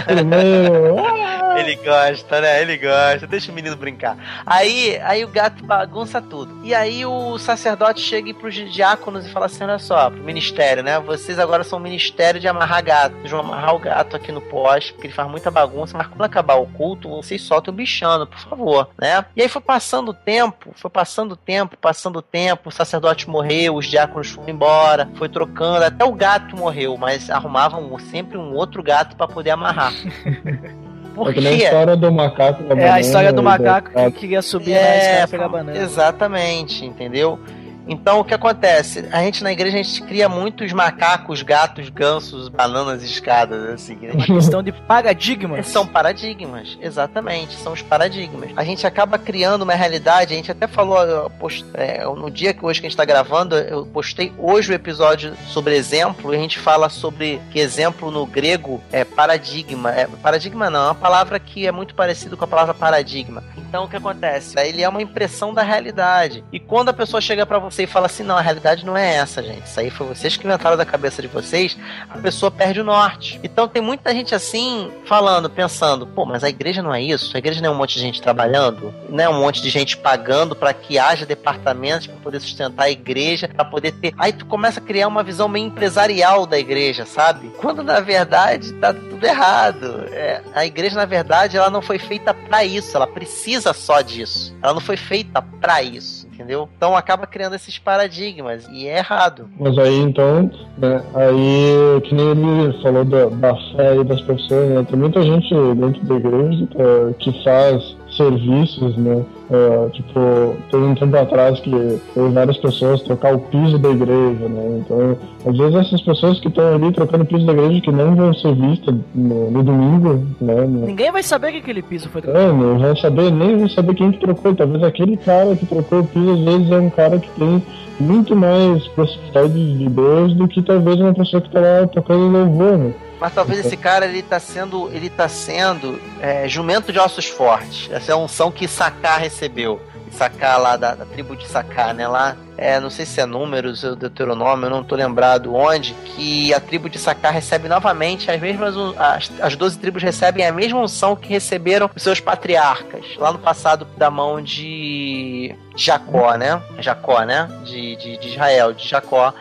Ele 1.58 1.76
gosta, 1.76 2.40
né? 2.40 2.62
Ele 2.62 2.76
gosta. 2.76 3.26
Deixa 3.26 3.50
o 3.50 3.54
menino 3.54 3.76
brincar. 3.76 4.16
Aí, 4.46 4.98
aí 5.02 5.24
o 5.24 5.28
gato 5.28 5.64
bagunça 5.64 6.22
tudo. 6.22 6.64
E 6.64 6.74
aí 6.74 7.04
o 7.04 7.38
sacerdote 7.38 8.00
chega 8.00 8.32
pros 8.34 8.54
diáconos 8.54 9.26
e 9.26 9.30
fala 9.30 9.46
assim: 9.46 9.64
olha 9.64 9.78
só, 9.78 10.10
pro 10.10 10.22
ministério, 10.22 10.82
né? 10.82 10.98
Vocês 11.00 11.38
agora 11.38 11.64
são 11.64 11.78
o 11.78 11.82
ministério 11.82 12.40
de 12.40 12.48
amarrar 12.48 12.84
gato. 12.84 13.16
Vocês 13.16 13.30
vão 13.30 13.40
amarrar 13.40 13.74
o 13.74 13.78
gato 13.78 14.16
aqui 14.16 14.30
no 14.30 14.40
poste, 14.40 14.92
porque 14.92 15.08
ele 15.08 15.14
faz 15.14 15.28
muita 15.28 15.50
bagunça, 15.50 15.96
mas 15.96 16.06
quando 16.06 16.22
acabar 16.22 16.56
o 16.56 16.66
culto, 16.66 17.08
vocês 17.08 17.42
soltam 17.42 17.72
o 17.72 17.76
bichano, 17.76 18.26
por 18.26 18.38
favor, 18.38 18.90
né? 19.00 19.24
E 19.34 19.42
aí 19.42 19.48
foi 19.48 19.62
passando 19.62 20.10
o 20.10 20.14
tempo, 20.14 20.72
foi 20.74 20.90
passando 20.90 21.32
o 21.32 21.36
tempo, 21.36 21.76
passando 21.76 22.18
o 22.18 22.22
tempo, 22.22 22.68
o 22.68 22.72
sacerdote 22.72 23.28
morreu, 23.28 23.76
os 23.76 23.86
diáconos 23.86 24.30
foram 24.30 24.48
embora, 24.48 25.08
foi 25.16 25.28
trocando, 25.28 25.84
até 25.84 26.04
o 26.04 26.12
gato 26.12 26.56
morreu, 26.56 26.96
mas 26.96 27.30
arrumavam 27.30 27.98
sempre 27.98 28.38
um 28.38 28.54
outro 28.54 28.77
gato 28.82 29.16
pra 29.16 29.26
poder 29.28 29.50
amarrar. 29.50 29.92
Por 31.14 31.28
é 31.28 31.30
a 31.30 31.34
quê? 31.56 31.64
história 31.64 31.96
do 31.96 32.12
macaco 32.12 32.62
É 32.72 32.90
a 32.90 33.00
história 33.00 33.32
do 33.32 33.40
e 33.40 33.44
macaco 33.44 33.90
que 33.90 34.10
queria 34.12 34.40
subir 34.40 34.74
na 34.74 34.78
É, 34.78 34.98
escada 35.24 35.28
pegar 35.28 35.48
banana. 35.48 35.76
exatamente, 35.76 36.84
entendeu? 36.84 37.40
Então 37.88 38.20
o 38.20 38.24
que 38.24 38.34
acontece? 38.34 39.08
A 39.10 39.20
gente 39.22 39.42
na 39.42 39.50
igreja 39.52 39.78
a 39.78 39.82
gente 39.82 40.02
cria 40.02 40.28
muitos 40.28 40.72
macacos, 40.72 41.42
gatos, 41.42 41.88
gansos, 41.88 42.48
bananas, 42.48 43.02
escadas, 43.02 43.64
assim. 43.70 43.96
né? 43.96 44.10
Uma 44.12 44.26
questão 44.26 44.62
de 44.62 44.72
paradigma. 44.72 45.62
São 45.62 45.86
paradigmas, 45.86 46.76
exatamente, 46.80 47.54
são 47.56 47.72
os 47.72 47.82
paradigmas. 47.82 48.50
A 48.56 48.64
gente 48.64 48.86
acaba 48.86 49.18
criando 49.18 49.62
uma 49.62 49.74
realidade, 49.74 50.34
a 50.34 50.36
gente 50.36 50.50
até 50.52 50.66
falou 50.66 51.30
post- 51.38 51.64
é, 51.74 52.04
no 52.04 52.30
dia 52.30 52.52
que 52.52 52.64
hoje 52.64 52.80
que 52.80 52.86
a 52.86 52.88
gente 52.90 52.94
está 52.94 53.04
gravando, 53.04 53.56
eu 53.56 53.86
postei 53.86 54.32
hoje 54.38 54.70
o 54.72 54.74
episódio 54.74 55.34
sobre 55.48 55.74
exemplo, 55.76 56.32
e 56.34 56.36
a 56.36 56.40
gente 56.40 56.58
fala 56.58 56.88
sobre 56.88 57.40
que 57.50 57.58
exemplo 57.58 58.10
no 58.10 58.26
grego 58.26 58.80
é 58.92 59.04
paradigma. 59.04 59.90
É, 59.92 60.06
paradigma 60.22 60.68
não, 60.68 60.80
é 60.80 60.88
uma 60.88 60.94
palavra 60.94 61.38
que 61.38 61.66
é 61.66 61.72
muito 61.72 61.94
parecido 61.94 62.36
com 62.36 62.44
a 62.44 62.48
palavra 62.48 62.74
paradigma. 62.74 63.42
Então 63.68 63.84
o 63.84 63.88
que 63.88 63.96
acontece? 63.96 64.58
Ele 64.58 64.82
é 64.82 64.88
uma 64.88 65.02
impressão 65.02 65.52
da 65.52 65.62
realidade. 65.62 66.42
E 66.50 66.58
quando 66.58 66.88
a 66.88 66.92
pessoa 66.92 67.20
chega 67.20 67.44
para 67.44 67.58
você 67.58 67.82
e 67.82 67.86
fala 67.86 68.06
assim, 68.06 68.22
não, 68.22 68.36
a 68.36 68.40
realidade 68.40 68.84
não 68.84 68.96
é 68.96 69.16
essa, 69.16 69.42
gente. 69.42 69.66
Isso 69.66 69.78
aí 69.78 69.90
foi 69.90 70.06
vocês 70.06 70.36
que 70.36 70.46
inventaram 70.46 70.76
da 70.76 70.86
cabeça 70.86 71.20
de 71.20 71.28
vocês, 71.28 71.76
a 72.08 72.16
pessoa 72.18 72.50
perde 72.50 72.80
o 72.80 72.84
norte. 72.84 73.38
Então 73.42 73.68
tem 73.68 73.82
muita 73.82 74.12
gente 74.14 74.34
assim 74.34 74.90
falando, 75.04 75.50
pensando, 75.50 76.06
pô, 76.06 76.24
mas 76.24 76.42
a 76.42 76.48
igreja 76.48 76.82
não 76.82 76.94
é 76.94 77.02
isso? 77.02 77.36
A 77.36 77.38
igreja 77.38 77.60
não 77.60 77.68
é 77.68 77.72
um 77.72 77.76
monte 77.76 77.94
de 77.94 78.00
gente 78.00 78.22
trabalhando, 78.22 78.92
não 79.10 79.22
é 79.22 79.28
um 79.28 79.38
monte 79.38 79.60
de 79.60 79.68
gente 79.68 79.98
pagando 79.98 80.56
para 80.56 80.72
que 80.72 80.98
haja 80.98 81.26
departamentos 81.26 82.06
para 82.06 82.16
poder 82.16 82.40
sustentar 82.40 82.84
a 82.84 82.90
igreja, 82.90 83.48
para 83.48 83.66
poder 83.66 83.92
ter. 83.92 84.14
Aí 84.16 84.32
tu 84.32 84.46
começa 84.46 84.80
a 84.80 84.82
criar 84.82 85.08
uma 85.08 85.22
visão 85.22 85.46
meio 85.46 85.66
empresarial 85.66 86.46
da 86.46 86.58
igreja, 86.58 87.04
sabe? 87.04 87.50
Quando 87.58 87.82
na 87.82 88.00
verdade 88.00 88.72
tá 88.74 88.94
tudo 88.94 89.24
errado. 89.26 90.06
É, 90.10 90.40
a 90.54 90.64
igreja 90.64 90.96
na 90.96 91.04
verdade 91.04 91.58
ela 91.58 91.68
não 91.68 91.82
foi 91.82 91.98
feita 91.98 92.32
para 92.32 92.64
isso, 92.64 92.96
ela 92.96 93.06
precisa 93.06 93.57
só 93.72 94.00
disso. 94.00 94.56
Ela 94.62 94.74
não 94.74 94.80
foi 94.80 94.96
feita 94.96 95.42
para 95.42 95.82
isso. 95.82 96.28
Entendeu? 96.32 96.68
Então 96.76 96.96
acaba 96.96 97.26
criando 97.26 97.56
esses 97.56 97.80
paradigmas 97.80 98.68
e 98.70 98.86
é 98.86 98.98
errado. 98.98 99.48
Mas 99.58 99.76
aí 99.76 99.98
então, 99.98 100.48
né, 100.76 101.02
aí 101.12 102.00
que 102.04 102.14
nem 102.14 102.28
ele 102.30 102.80
falou 102.80 103.04
da, 103.04 103.26
da 103.26 103.56
fé 103.72 103.88
aí 103.88 104.04
das 104.04 104.20
pessoas, 104.20 104.70
né? 104.70 104.86
Tem 104.88 104.96
muita 104.96 105.20
gente 105.22 105.52
dentro 105.74 106.00
da 106.04 106.14
igreja 106.14 106.68
eh, 106.76 107.14
que 107.18 107.42
faz 107.42 107.96
serviços, 108.16 108.96
né? 108.96 109.24
Eh, 109.50 109.88
tipo, 109.94 110.56
teve 110.70 110.84
um 110.84 110.94
tempo 110.94 111.16
atrás 111.16 111.58
que 111.60 111.70
teve 111.70 112.28
várias 112.28 112.58
pessoas 112.58 113.00
trocar 113.02 113.34
o 113.34 113.38
piso 113.38 113.78
da 113.78 113.88
igreja, 113.88 114.46
né? 114.46 114.82
Então, 114.84 115.16
às 115.46 115.56
vezes 115.56 115.74
essas 115.74 116.02
pessoas 116.02 116.38
que 116.38 116.48
estão 116.48 116.74
ali 116.74 116.92
trocando 116.92 117.24
o 117.24 117.26
piso 117.26 117.46
da 117.46 117.54
igreja 117.54 117.80
que 117.80 117.90
não 117.90 118.14
vão 118.14 118.34
ser 118.34 118.54
vistas 118.54 118.94
no, 119.14 119.50
no 119.50 119.62
domingo, 119.62 120.22
né? 120.38 120.66
Ninguém 120.66 121.10
vai 121.10 121.22
saber 121.22 121.52
que 121.52 121.58
aquele 121.58 121.80
piso 121.80 122.10
foi 122.10 122.20
trocado. 122.20 122.44
é, 122.44 122.52
não 122.52 122.78
vão 122.78 122.96
saber, 122.96 123.30
nem 123.32 123.56
vão 123.56 123.68
saber 123.70 123.94
quem 123.94 124.12
que 124.12 124.20
trocou. 124.20 124.54
Talvez 124.54 124.82
aquele 124.82 125.16
cara 125.16 125.56
que 125.56 125.64
trocou 125.64 126.00
o 126.00 126.06
piso, 126.06 126.30
às 126.30 126.40
vezes, 126.40 126.70
é 126.70 126.78
um 126.78 126.90
cara 126.90 127.18
que 127.18 127.30
tem 127.30 127.62
muito 127.98 128.36
mais 128.36 128.86
proximidade 128.88 129.78
de 129.78 129.88
Deus 129.88 130.34
do 130.34 130.46
que 130.46 130.62
talvez 130.62 131.00
uma 131.00 131.14
pessoa 131.14 131.40
que 131.40 131.50
tá 131.50 131.60
lá 131.60 131.86
tocando 131.86 132.28
louvor, 132.28 132.76
né? 132.76 132.92
Mas 133.20 133.34
talvez 133.34 133.64
esse 133.64 133.76
cara 133.76 134.06
ele 134.06 134.22
tá 134.22 134.38
sendo, 134.38 134.90
ele 134.92 135.10
tá 135.10 135.28
sendo 135.28 136.00
é, 136.20 136.48
jumento 136.48 136.92
de 136.92 136.98
ossos 136.98 137.26
fortes. 137.26 137.90
Essa 137.90 138.12
é 138.12 138.14
a 138.14 138.16
unção 138.16 138.50
que 138.50 138.68
Sacar 138.68 139.20
recebeu. 139.20 139.80
Sacar 140.10 140.58
lá 140.58 140.76
da, 140.76 140.94
da 140.94 141.04
tribo 141.04 141.36
de 141.36 141.46
Sacar, 141.46 141.94
né? 141.94 142.08
Lá, 142.08 142.36
é, 142.56 142.80
não 142.80 142.90
sei 142.90 143.04
se 143.04 143.20
é 143.20 143.26
números 143.26 143.84
ou 143.84 143.94
Deuteronômio, 143.94 144.66
eu 144.66 144.70
não 144.70 144.82
tô 144.82 144.96
lembrado 144.96 145.54
onde, 145.54 145.94
que 145.94 146.52
a 146.52 146.58
tribo 146.58 146.88
de 146.88 146.98
Sacar 146.98 147.32
recebe 147.32 147.68
novamente 147.68 148.30
as 148.30 148.40
mesmas. 148.40 148.74
As, 148.96 149.30
as 149.40 149.54
12 149.54 149.78
tribos 149.78 150.02
recebem 150.02 150.46
a 150.46 150.52
mesma 150.52 150.80
unção 150.80 151.14
que 151.14 151.28
receberam 151.28 151.90
os 151.94 152.02
seus 152.02 152.20
patriarcas, 152.20 153.04
lá 153.16 153.32
no 153.32 153.38
passado 153.38 153.86
da 153.96 154.10
mão 154.10 154.40
de 154.40 155.54
Jacó, 155.76 156.34
né? 156.36 156.60
Jacó, 156.78 157.22
né? 157.22 157.48
De, 157.64 157.96
de, 157.96 158.16
de 158.16 158.28
Israel, 158.28 158.72
de 158.72 158.88
Jacó. 158.88 159.32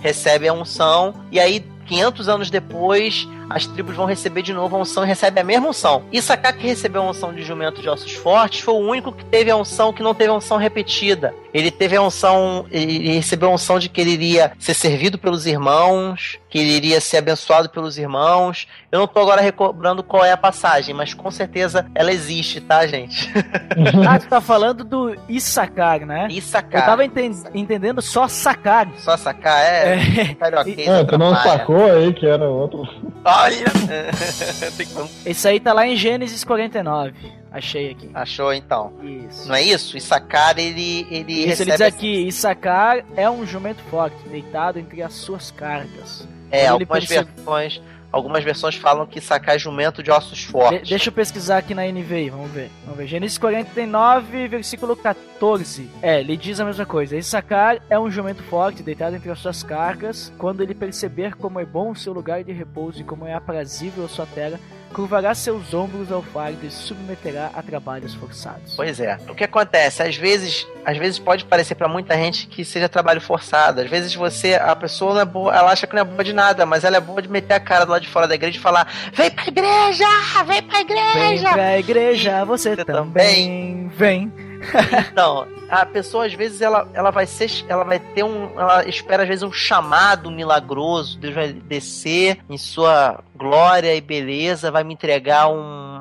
Recebe 0.00 0.48
a 0.48 0.52
unção, 0.52 1.14
e 1.30 1.40
aí 1.40 1.64
500 1.86 2.28
anos 2.28 2.50
depois, 2.50 3.28
as 3.48 3.66
tribos 3.66 3.96
vão 3.96 4.06
receber 4.06 4.42
de 4.42 4.52
novo 4.52 4.76
a 4.76 4.80
unção 4.80 5.04
e 5.04 5.06
recebe 5.06 5.40
a 5.40 5.44
mesma 5.44 5.68
unção. 5.68 6.04
Issacar 6.12 6.56
que 6.56 6.66
recebeu 6.66 7.02
a 7.02 7.10
unção 7.10 7.32
de 7.32 7.42
jumento 7.42 7.80
de 7.80 7.88
ossos 7.88 8.12
fortes 8.12 8.60
foi 8.60 8.74
o 8.74 8.78
único 8.78 9.12
que 9.12 9.24
teve 9.24 9.50
a 9.50 9.56
unção 9.56 9.92
que 9.92 10.02
não 10.02 10.14
teve 10.14 10.30
a 10.30 10.34
unção 10.34 10.56
repetida. 10.56 11.34
Ele 11.52 11.70
teve 11.70 11.96
a 11.96 12.02
unção, 12.02 12.66
ele 12.70 13.14
recebeu 13.14 13.48
a 13.48 13.54
unção 13.54 13.78
de 13.78 13.88
que 13.88 14.00
ele 14.00 14.10
iria 14.10 14.52
ser 14.58 14.74
servido 14.74 15.16
pelos 15.16 15.46
irmãos, 15.46 16.38
que 16.48 16.58
ele 16.58 16.72
iria 16.72 17.00
ser 17.00 17.18
abençoado 17.18 17.68
pelos 17.68 17.96
irmãos. 17.98 18.66
Eu 18.90 19.00
não 19.00 19.06
tô 19.06 19.20
agora 19.20 19.40
recobrando 19.40 20.02
qual 20.02 20.24
é 20.24 20.32
a 20.32 20.36
passagem, 20.36 20.94
mas 20.94 21.14
com 21.14 21.30
certeza 21.30 21.86
ela 21.94 22.12
existe, 22.12 22.60
tá, 22.60 22.86
gente? 22.86 23.32
ah, 24.08 24.18
tu 24.18 24.28
tá 24.28 24.40
falando 24.40 24.84
do 24.84 25.16
Issacar, 25.28 26.04
né? 26.04 26.28
Issacar. 26.30 26.82
Eu 26.82 26.86
tava 26.86 27.04
enten 27.04 27.32
entendendo 27.54 28.02
só 28.02 28.28
sacar. 28.28 28.88
Só 28.98 29.16
sacar, 29.16 29.60
é. 29.64 29.96
É, 29.96 31.00
é 31.00 31.04
tu 31.04 31.18
não 31.18 31.34
sacou 31.36 31.90
aí 31.90 32.12
que 32.12 32.26
era 32.26 32.48
outro. 32.48 32.88
Olha! 33.34 33.64
Esse 35.26 35.48
aí 35.48 35.58
tá 35.58 35.72
lá 35.72 35.86
em 35.86 35.96
Gênesis 35.96 36.44
49. 36.44 37.14
Achei 37.50 37.90
aqui. 37.90 38.10
Achou 38.14 38.52
então? 38.52 38.92
Isso. 39.02 39.48
Não 39.48 39.54
é 39.54 39.62
isso? 39.62 39.96
Issacar, 39.96 40.58
ele. 40.58 41.06
ele 41.10 41.44
isso, 41.44 41.62
ele 41.62 41.70
diz 41.70 41.80
aqui: 41.80 42.26
Issacar 42.26 43.04
é 43.16 43.28
um 43.30 43.46
jumento 43.46 43.82
forte, 43.84 44.16
deitado 44.28 44.78
entre 44.78 45.02
as 45.02 45.14
suas 45.14 45.50
cargas. 45.50 46.26
É, 46.50 46.66
Quando 46.66 46.82
algumas 46.82 47.06
percebe... 47.06 47.30
versões. 47.34 47.80
Algumas 48.14 48.44
versões 48.44 48.76
falam 48.76 49.04
que 49.08 49.20
sacar 49.20 49.56
é 49.56 49.58
jumento 49.58 50.00
de 50.00 50.08
ossos 50.08 50.44
fortes. 50.44 50.84
De 50.84 50.90
deixa 50.90 51.08
eu 51.08 51.12
pesquisar 51.12 51.58
aqui 51.58 51.74
na 51.74 51.82
NVI, 51.84 52.30
vamos 52.30 52.48
ver. 52.48 52.70
Vamos 52.84 52.96
ver. 52.96 53.08
Gênesis 53.08 53.36
49, 53.36 54.46
versículo 54.46 54.94
14. 54.94 55.90
É, 56.00 56.20
ele 56.20 56.36
diz 56.36 56.60
a 56.60 56.64
mesma 56.64 56.86
coisa. 56.86 57.16
Issacar 57.16 57.82
é 57.90 57.98
um 57.98 58.08
jumento 58.08 58.40
forte, 58.44 58.84
deitado 58.84 59.16
entre 59.16 59.28
as 59.32 59.40
suas 59.40 59.64
cargas. 59.64 60.32
Quando 60.38 60.62
ele 60.62 60.76
perceber 60.76 61.34
como 61.34 61.58
é 61.58 61.66
bom 61.66 61.90
o 61.90 61.96
seu 61.96 62.12
lugar 62.12 62.44
de 62.44 62.52
repouso 62.52 63.00
e 63.00 63.04
como 63.04 63.26
é 63.26 63.34
aprazível 63.34 64.04
a 64.04 64.08
sua 64.08 64.26
terra, 64.26 64.60
curvará 64.94 65.34
seus 65.34 65.74
ombros 65.74 66.10
ao 66.12 66.22
fardo 66.22 66.64
e 66.64 66.70
submeterá 66.70 67.50
a 67.52 67.60
trabalhos 67.60 68.14
forçados. 68.14 68.74
Pois 68.76 69.00
é. 69.00 69.18
O 69.28 69.34
que 69.34 69.42
acontece? 69.42 70.02
Às 70.02 70.16
vezes, 70.16 70.66
às 70.84 70.96
vezes 70.96 71.18
pode 71.18 71.44
parecer 71.44 71.74
para 71.74 71.88
muita 71.88 72.14
gente 72.14 72.46
que 72.46 72.64
seja 72.64 72.88
trabalho 72.88 73.20
forçado. 73.20 73.80
Às 73.80 73.90
vezes 73.90 74.14
você, 74.14 74.54
a 74.54 74.74
pessoa 74.76 75.20
é 75.20 75.24
boa, 75.24 75.54
ela 75.54 75.72
acha 75.72 75.86
que 75.86 75.94
não 75.94 76.02
é 76.02 76.04
boa 76.04 76.22
de 76.22 76.32
nada, 76.32 76.64
mas 76.64 76.84
ela 76.84 76.96
é 76.96 77.00
boa 77.00 77.20
de 77.20 77.28
meter 77.28 77.54
a 77.54 77.60
cara 77.60 77.84
do 77.84 77.90
lado 77.90 78.02
de 78.02 78.08
fora 78.08 78.28
da 78.28 78.36
igreja 78.36 78.56
e 78.56 78.60
falar: 78.60 78.86
"Vem 79.12 79.30
pra 79.30 79.48
igreja! 79.48 80.06
Vem 80.46 80.62
pra 80.62 80.80
igreja!" 80.80 81.14
Vem 81.14 81.52
pra 81.52 81.78
igreja, 81.78 82.44
você, 82.44 82.76
você 82.76 82.84
também 82.84 83.88
vem. 83.88 84.32
então, 85.10 85.46
a 85.68 85.84
pessoa 85.84 86.26
às 86.26 86.34
vezes 86.34 86.60
ela, 86.60 86.88
ela 86.94 87.10
vai 87.10 87.26
ser 87.26 87.50
ela 87.68 87.84
vai 87.84 87.98
ter 87.98 88.22
um 88.22 88.48
ela 88.58 88.88
espera 88.88 89.22
às 89.22 89.28
vezes 89.28 89.42
um 89.42 89.52
chamado 89.52 90.30
milagroso 90.30 91.18
Deus 91.18 91.34
vai 91.34 91.52
descer 91.52 92.38
em 92.48 92.56
sua 92.56 93.22
glória 93.36 93.94
e 93.94 94.00
beleza 94.00 94.70
vai 94.70 94.84
me 94.84 94.94
entregar 94.94 95.48
uma 95.48 95.94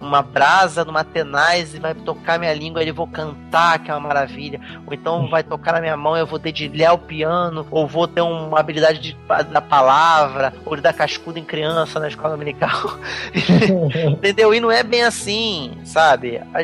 uma 0.00 0.22
brasa 0.22 0.84
numa 0.84 1.04
tenaz 1.04 1.74
e 1.74 1.78
vai 1.78 1.94
tocar 1.94 2.38
minha 2.38 2.54
língua 2.54 2.82
e 2.82 2.88
eu 2.88 2.94
vou 2.94 3.06
cantar 3.06 3.78
que 3.78 3.90
é 3.90 3.94
uma 3.94 4.08
maravilha 4.08 4.60
ou 4.86 4.94
então 4.94 5.28
vai 5.28 5.42
tocar 5.42 5.72
na 5.72 5.80
minha 5.80 5.96
mão 5.96 6.16
e 6.16 6.20
eu 6.20 6.26
vou 6.26 6.38
dedilhar 6.38 6.94
o 6.94 6.98
piano 6.98 7.66
ou 7.70 7.86
vou 7.86 8.08
ter 8.08 8.22
uma 8.22 8.58
habilidade 8.58 8.98
de, 8.98 9.16
da 9.52 9.60
palavra 9.60 10.54
ou 10.64 10.74
de 10.74 10.82
dar 10.82 10.94
cascudo 10.94 11.38
em 11.38 11.44
criança 11.44 12.00
na 12.00 12.08
escola 12.08 12.30
dominical 12.30 12.98
entendeu 14.10 14.54
e 14.54 14.60
não 14.60 14.70
é 14.70 14.82
bem 14.82 15.02
assim 15.02 15.78
sabe 15.84 16.38
a, 16.54 16.62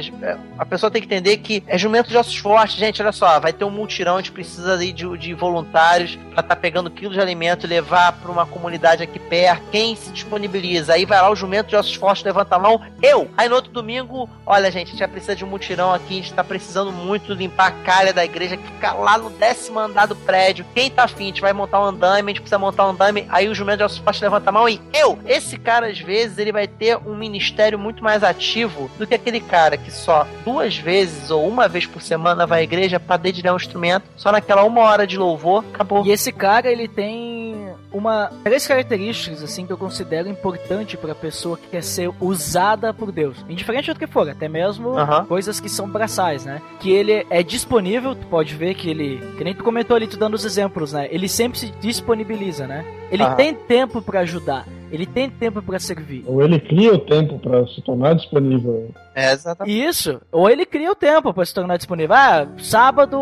a 0.59 0.64
pessoa 0.64 0.91
tem 0.91 1.03
que 1.03 1.07
entender 1.07 1.37
que 1.39 1.62
é 1.66 1.78
jumento 1.78 2.09
de 2.09 2.16
ossos 2.16 2.37
fortes. 2.37 2.76
Gente, 2.76 3.03
olha 3.03 3.12
só, 3.12 3.39
vai 3.39 3.53
ter 3.53 3.64
um 3.64 3.70
multirão, 3.70 4.14
a 4.14 4.18
gente 4.18 4.32
precisa 4.32 4.76
de, 4.78 4.93
de 4.93 5.34
voluntários 5.34 6.16
para 6.16 6.41
estar 6.41 6.43
tá 6.43 6.57
pegando 6.57 6.91
quilos 6.91 7.14
de 7.14 7.20
alimento 7.20 7.66
e 7.66 7.68
levar 7.68 8.12
para 8.12 8.30
uma 8.30 8.47
comunidade 8.47 9.03
aqui 9.03 9.18
perto. 9.18 9.62
Quem 9.70 9.86
se 9.95 10.11
disponibiliza? 10.11 10.95
Aí 10.95 11.05
vai 11.05 11.20
lá 11.20 11.30
o 11.30 11.37
jumento 11.37 11.68
de 11.68 11.76
ossos 11.76 11.95
fortes, 11.95 12.24
levanta 12.24 12.57
a 12.57 12.59
mão, 12.59 12.80
eu! 13.03 13.30
Aí 13.37 13.49
no 13.49 13.55
outro 13.55 13.70
domingo, 13.70 14.28
olha, 14.45 14.70
gente, 14.70 14.89
a 14.89 14.91
gente 14.91 14.99
já 14.99 15.09
precisa 15.09 15.37
de 15.37 15.45
um 15.45 15.49
multirão 15.49 15.93
aqui, 15.93 16.14
a 16.14 16.22
gente 16.22 16.32
tá 16.32 16.43
precisando 16.43 16.91
muito 16.91 17.32
limpar 17.32 17.68
a 17.68 17.84
calha 17.84 18.12
da 18.12 18.24
igreja 18.24 18.57
que 18.57 18.66
fica 18.66 18.93
lá 18.93 19.18
no 19.18 19.30
décimo 19.30 19.78
andar 19.78 20.07
do 20.07 20.16
prédio. 20.16 20.64
Quem 20.74 20.91
tá 20.91 21.05
afim? 21.05 21.24
A 21.24 21.26
gente 21.26 21.41
vai 21.41 21.53
montar 21.53 21.80
um 21.80 21.84
andame, 21.84 22.30
a 22.30 22.34
gente 22.34 22.41
precisa 22.41 22.59
montar 22.59 22.87
um 22.87 22.91
andame. 22.91 23.26
Aí 23.28 23.49
o 23.49 23.55
jumento 23.55 23.78
de 23.78 23.84
ossos 23.84 23.99
fortes 23.99 24.22
levanta 24.22 24.49
a 24.49 24.53
mão 24.53 24.68
e 24.68 24.80
eu! 24.93 25.18
Esse 25.26 25.59
cara, 25.59 25.89
às 25.89 25.99
vezes, 25.99 26.39
ele 26.39 26.53
vai 26.53 26.66
ter 26.66 26.97
um 26.97 27.14
ministério 27.14 27.78
muito 27.78 28.03
mais 28.03 28.24
ativo 28.24 28.91
do 28.99 29.07
que 29.07 29.14
aquele 29.14 29.41
cara 29.41 29.76
que 29.76 29.91
só 29.91 30.26
duas 30.45 30.76
vezes 30.76 31.30
ou 31.30 31.47
uma 31.47 31.68
vez 31.68 31.87
por 31.87 32.01
semana 32.01 32.47
vai 32.47 32.61
à 32.61 32.62
igreja 32.62 32.99
para 32.99 33.16
dedilhar 33.16 33.53
um 33.53 33.57
instrumento, 33.57 34.05
só 34.16 34.32
naquela 34.32 34.64
uma 34.64 34.80
hora 34.80 35.07
de 35.07 35.18
louvor, 35.18 35.64
acabou. 35.72 36.07
E 36.07 36.11
esse 36.11 36.32
cara, 36.32 36.70
ele 36.70 36.89
tem 36.89 37.74
uma 37.97 38.31
três 38.45 38.67
características 38.67 39.43
assim 39.43 39.67
que 39.67 39.73
eu 39.73 39.79
considero 39.79 40.29
importante 40.29 40.97
para 40.97 41.13
a 41.13 41.15
pessoa 41.15 41.57
que 41.57 41.69
quer 41.69 41.83
ser 41.83 42.11
usada 42.21 42.93
por 42.93 43.11
Deus, 43.11 43.45
indiferente 43.49 43.93
do 43.93 43.99
que 43.99 44.07
for, 44.07 44.29
até 44.29 44.49
mesmo 44.49 44.95
coisas 45.27 45.61
que 45.61 45.69
são 45.69 45.89
braçais, 45.89 46.45
né? 46.45 46.61
Que 46.81 46.91
ele 46.93 47.27
é 47.31 47.43
disponível, 47.43 48.15
tu 48.15 48.27
pode 48.27 48.55
ver 48.55 48.75
que 48.75 48.91
ele, 48.91 49.19
que 49.37 49.45
nem 49.45 49.55
tu 49.55 49.65
comentou 49.65 49.97
ali, 49.97 50.07
tu 50.07 50.17
dando 50.17 50.35
os 50.35 50.45
exemplos, 50.45 50.93
né? 50.93 51.09
Ele 51.11 51.29
sempre 51.29 51.59
se 51.59 51.67
disponibiliza, 51.81 52.67
né? 52.67 52.85
Ele 53.11 53.25
tem 53.37 53.55
tempo 53.55 54.03
para 54.03 54.21
ajudar. 54.21 54.67
Ele 54.91 55.07
tem 55.07 55.28
tempo 55.28 55.61
para 55.62 55.78
servir. 55.78 56.24
Ou 56.26 56.43
ele 56.43 56.61
cria 56.61 56.95
o 56.95 56.99
tempo 56.99 57.39
para 57.39 57.66
se 57.66 57.82
tornar 57.82 58.14
disponível. 58.14 58.91
É, 59.14 59.32
exatamente. 59.32 59.84
Isso. 59.84 60.20
Ou 60.30 60.49
ele 60.49 60.66
cria 60.66 60.93
o 60.93 60.95
tempo 60.95 61.32
para 61.32 61.45
se 61.45 61.55
tornar 61.55 61.76
disponível. 61.76 62.14
Ah, 62.14 62.47
sábado 62.59 63.16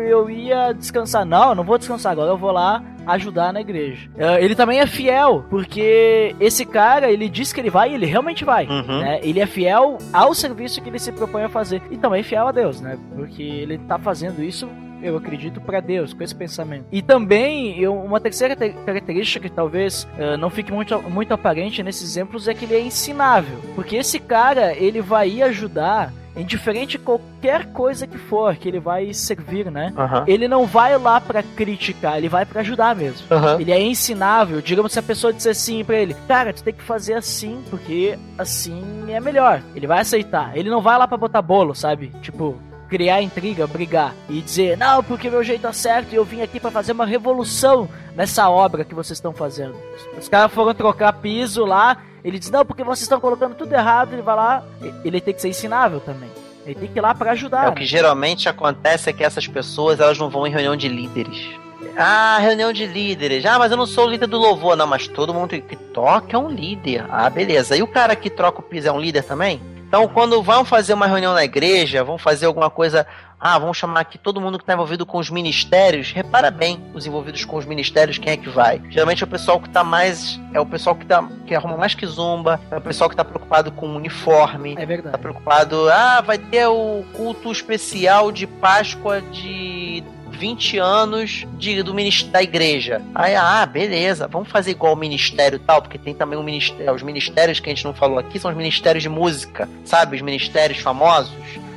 eu 0.00 0.30
ia 0.30 0.72
descansar. 0.72 1.24
Não, 1.24 1.54
não 1.54 1.64
vou 1.64 1.78
descansar 1.78 2.12
agora. 2.12 2.30
Eu 2.30 2.38
vou 2.38 2.52
lá 2.52 2.82
ajudar 3.06 3.52
na 3.52 3.60
igreja. 3.60 4.08
Uh, 4.14 4.38
ele 4.40 4.54
também 4.54 4.80
é 4.80 4.86
fiel, 4.86 5.44
porque 5.50 6.34
esse 6.38 6.64
cara, 6.64 7.10
ele 7.10 7.28
diz 7.28 7.52
que 7.52 7.60
ele 7.60 7.70
vai 7.70 7.90
e 7.90 7.94
ele 7.94 8.06
realmente 8.06 8.44
vai. 8.44 8.66
Uhum. 8.66 9.00
Né? 9.00 9.20
Ele 9.22 9.40
é 9.40 9.46
fiel 9.46 9.98
ao 10.12 10.34
serviço 10.34 10.80
que 10.80 10.88
ele 10.88 10.98
se 10.98 11.12
propõe 11.12 11.42
a 11.42 11.48
fazer. 11.48 11.82
E 11.90 11.96
também 11.96 12.22
fiel 12.22 12.46
a 12.46 12.52
Deus, 12.52 12.80
né? 12.80 12.98
Porque 13.14 13.42
ele 13.42 13.78
tá 13.78 13.98
fazendo 13.98 14.42
isso 14.42 14.68
eu 15.02 15.16
acredito, 15.16 15.60
para 15.60 15.80
Deus, 15.80 16.12
com 16.12 16.22
esse 16.22 16.34
pensamento. 16.34 16.86
E 16.90 17.02
também, 17.02 17.78
eu, 17.78 17.94
uma 17.94 18.20
terceira 18.20 18.56
característica 18.56 19.48
que 19.48 19.54
talvez 19.54 20.04
uh, 20.18 20.36
não 20.36 20.50
fique 20.50 20.72
muito, 20.72 21.00
muito 21.02 21.32
aparente 21.32 21.82
nesses 21.82 22.02
exemplos 22.02 22.48
é 22.48 22.54
que 22.54 22.64
ele 22.64 22.74
é 22.74 22.80
ensinável. 22.80 23.58
Porque 23.74 23.96
esse 23.96 24.18
cara, 24.18 24.74
ele 24.74 25.00
vai 25.00 25.42
ajudar 25.42 26.12
indiferente 26.36 26.98
qualquer 26.98 27.66
coisa 27.72 28.06
que 28.06 28.16
for 28.16 28.54
que 28.56 28.68
ele 28.68 28.80
vai 28.80 29.12
servir, 29.12 29.70
né? 29.70 29.92
Uhum. 29.96 30.24
Ele 30.26 30.48
não 30.48 30.66
vai 30.66 30.96
lá 30.98 31.20
para 31.20 31.42
criticar, 31.42 32.18
ele 32.18 32.28
vai 32.28 32.44
para 32.44 32.60
ajudar 32.60 32.94
mesmo. 32.94 33.26
Uhum. 33.30 33.60
Ele 33.60 33.72
é 33.72 33.80
ensinável. 33.80 34.60
Digamos 34.60 34.92
se 34.92 34.98
a 34.98 35.02
pessoa 35.02 35.32
disser 35.32 35.52
assim 35.52 35.84
para 35.84 35.96
ele, 35.96 36.14
cara, 36.28 36.52
tu 36.52 36.62
tem 36.62 36.74
que 36.74 36.82
fazer 36.82 37.14
assim 37.14 37.62
porque 37.68 38.18
assim 38.38 38.82
é 39.08 39.20
melhor. 39.20 39.62
Ele 39.74 39.86
vai 39.86 40.00
aceitar. 40.00 40.56
Ele 40.56 40.70
não 40.70 40.80
vai 40.80 40.96
lá 40.98 41.06
para 41.06 41.16
botar 41.16 41.42
bolo, 41.42 41.74
sabe? 41.74 42.12
Tipo, 42.22 42.56
criar 42.90 43.22
intriga, 43.22 43.66
brigar 43.68 44.14
e 44.28 44.42
dizer, 44.42 44.76
não, 44.76 45.02
porque 45.02 45.30
meu 45.30 45.44
jeito 45.44 45.66
é 45.66 45.72
certo 45.72 46.12
e 46.12 46.16
eu 46.16 46.24
vim 46.24 46.42
aqui 46.42 46.58
para 46.58 46.72
fazer 46.72 46.90
uma 46.90 47.06
revolução 47.06 47.88
nessa 48.16 48.50
obra 48.50 48.84
que 48.84 48.94
vocês 48.94 49.16
estão 49.16 49.32
fazendo. 49.32 49.76
Os 50.18 50.28
caras 50.28 50.52
foram 50.52 50.74
trocar 50.74 51.12
piso 51.12 51.64
lá, 51.64 51.98
ele 52.24 52.38
diz, 52.38 52.50
não, 52.50 52.66
porque 52.66 52.82
vocês 52.82 53.02
estão 53.02 53.20
colocando 53.20 53.54
tudo 53.54 53.72
errado, 53.72 54.12
ele 54.12 54.22
vai 54.22 54.34
lá, 54.34 54.64
ele 55.04 55.20
tem 55.20 55.32
que 55.32 55.40
ser 55.40 55.48
ensinável 55.48 56.00
também. 56.00 56.28
Ele 56.66 56.74
tem 56.74 56.88
que 56.88 56.98
ir 56.98 57.00
lá 57.00 57.14
para 57.14 57.30
ajudar. 57.30 57.66
É, 57.66 57.68
o 57.68 57.74
que 57.74 57.86
geralmente 57.86 58.48
acontece 58.48 59.08
é 59.08 59.12
que 59.12 59.24
essas 59.24 59.46
pessoas, 59.46 60.00
elas 60.00 60.18
não 60.18 60.28
vão 60.28 60.46
em 60.46 60.50
reunião 60.50 60.76
de 60.76 60.88
líderes. 60.88 61.48
Ah, 61.96 62.38
reunião 62.38 62.72
de 62.72 62.86
líderes. 62.86 63.44
Ah, 63.46 63.58
mas 63.58 63.70
eu 63.70 63.76
não 63.76 63.86
sou 63.86 64.06
o 64.06 64.10
líder 64.10 64.26
do 64.26 64.38
louvor. 64.38 64.76
Não, 64.76 64.86
mas 64.86 65.08
todo 65.08 65.32
mundo 65.32 65.60
que 65.60 65.76
toca 65.76 66.36
é 66.36 66.38
um 66.38 66.48
líder. 66.48 67.06
Ah, 67.08 67.28
beleza. 67.30 67.76
E 67.76 67.82
o 67.82 67.86
cara 67.86 68.14
que 68.14 68.28
troca 68.28 68.60
o 68.60 68.62
piso 68.62 68.88
é 68.88 68.92
um 68.92 69.00
líder 69.00 69.24
também? 69.24 69.60
Então, 69.90 70.06
quando 70.06 70.40
vão 70.40 70.64
fazer 70.64 70.94
uma 70.94 71.08
reunião 71.08 71.34
na 71.34 71.42
igreja, 71.42 72.04
vão 72.04 72.16
fazer 72.16 72.46
alguma 72.46 72.70
coisa. 72.70 73.04
Ah, 73.40 73.58
vamos 73.58 73.76
chamar 73.76 73.98
aqui 73.98 74.18
todo 74.18 74.40
mundo 74.40 74.56
que 74.56 74.62
está 74.62 74.72
envolvido 74.72 75.04
com 75.04 75.18
os 75.18 75.28
ministérios. 75.28 76.12
Repara 76.12 76.48
bem, 76.48 76.80
os 76.94 77.06
envolvidos 77.06 77.44
com 77.44 77.56
os 77.56 77.64
ministérios, 77.64 78.16
quem 78.16 78.34
é 78.34 78.36
que 78.36 78.48
vai? 78.48 78.80
Geralmente 78.88 79.24
é 79.24 79.26
o 79.26 79.28
pessoal 79.28 79.58
que 79.58 79.66
está 79.66 79.82
mais. 79.82 80.38
É 80.54 80.60
o 80.60 80.66
pessoal 80.66 80.94
que, 80.94 81.04
tá, 81.04 81.28
que 81.44 81.56
arruma 81.56 81.76
mais 81.76 81.92
que 81.92 82.06
zumba. 82.06 82.60
É 82.70 82.76
o 82.76 82.80
pessoal 82.80 83.10
que 83.10 83.14
está 83.14 83.24
preocupado 83.24 83.72
com 83.72 83.88
o 83.88 83.96
uniforme. 83.96 84.76
É 84.78 84.86
verdade. 84.86 85.08
Está 85.08 85.18
preocupado. 85.18 85.90
Ah, 85.90 86.20
vai 86.20 86.38
ter 86.38 86.68
o 86.68 87.02
culto 87.12 87.50
especial 87.50 88.30
de 88.30 88.46
Páscoa 88.46 89.20
de 89.20 90.04
20 90.40 90.78
anos 90.78 91.46
de, 91.58 91.82
do 91.82 91.92
ministério 91.92 92.32
da 92.32 92.42
igreja. 92.42 93.02
Aí, 93.14 93.34
ah, 93.34 93.66
beleza, 93.66 94.26
vamos 94.26 94.48
fazer 94.48 94.70
igual 94.70 94.94
o 94.94 94.96
ministério 94.96 95.58
tal, 95.58 95.82
porque 95.82 95.98
tem 95.98 96.14
também 96.14 96.38
o 96.38 96.42
ministério, 96.42 96.94
os 96.94 97.02
ministérios 97.02 97.60
que 97.60 97.68
a 97.68 97.74
gente 97.74 97.84
não 97.84 97.92
falou 97.92 98.18
aqui 98.18 98.38
são 98.38 98.50
os 98.50 98.56
ministérios 98.56 99.02
de 99.02 99.08
música, 99.10 99.68
sabe? 99.84 100.16
Os 100.16 100.22
ministérios 100.22 100.78
famosos. 100.80 101.30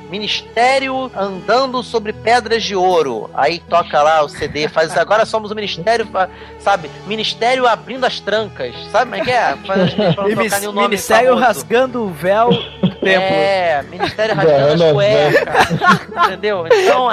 Ministério 0.10 1.12
andando 1.16 1.82
sobre 1.84 2.14
pedras 2.14 2.64
de 2.64 2.76
ouro. 2.76 3.30
Aí 3.34 3.60
toca 3.60 4.01
lá 4.01 4.24
o 4.24 4.30
CD, 4.30 4.68
faz 4.68 4.95
agora 4.97 5.26
somos 5.26 5.51
o 5.51 5.56
Ministério, 5.56 6.08
sabe? 6.60 6.89
Ministério 7.08 7.68
abrindo 7.68 8.06
as 8.06 8.20
trancas, 8.20 8.74
sabe 8.91 9.12
como 9.12 9.16
é 9.16 9.26
que 9.26 9.32
é? 9.32 9.56
Faz, 9.66 9.93
Minis, 10.24 10.64
ministério 10.74 11.30
famoso. 11.30 11.45
rasgando 11.45 12.04
o 12.04 12.10
véu 12.10 12.49
do 12.49 12.95
templo. 12.95 13.36
É, 13.36 13.84
Ministério 13.84 14.36
rasgando 14.36 14.84
as 14.84 14.91
cuecas. 14.91 15.72
entendeu? 16.26 16.66
Então, 16.68 17.08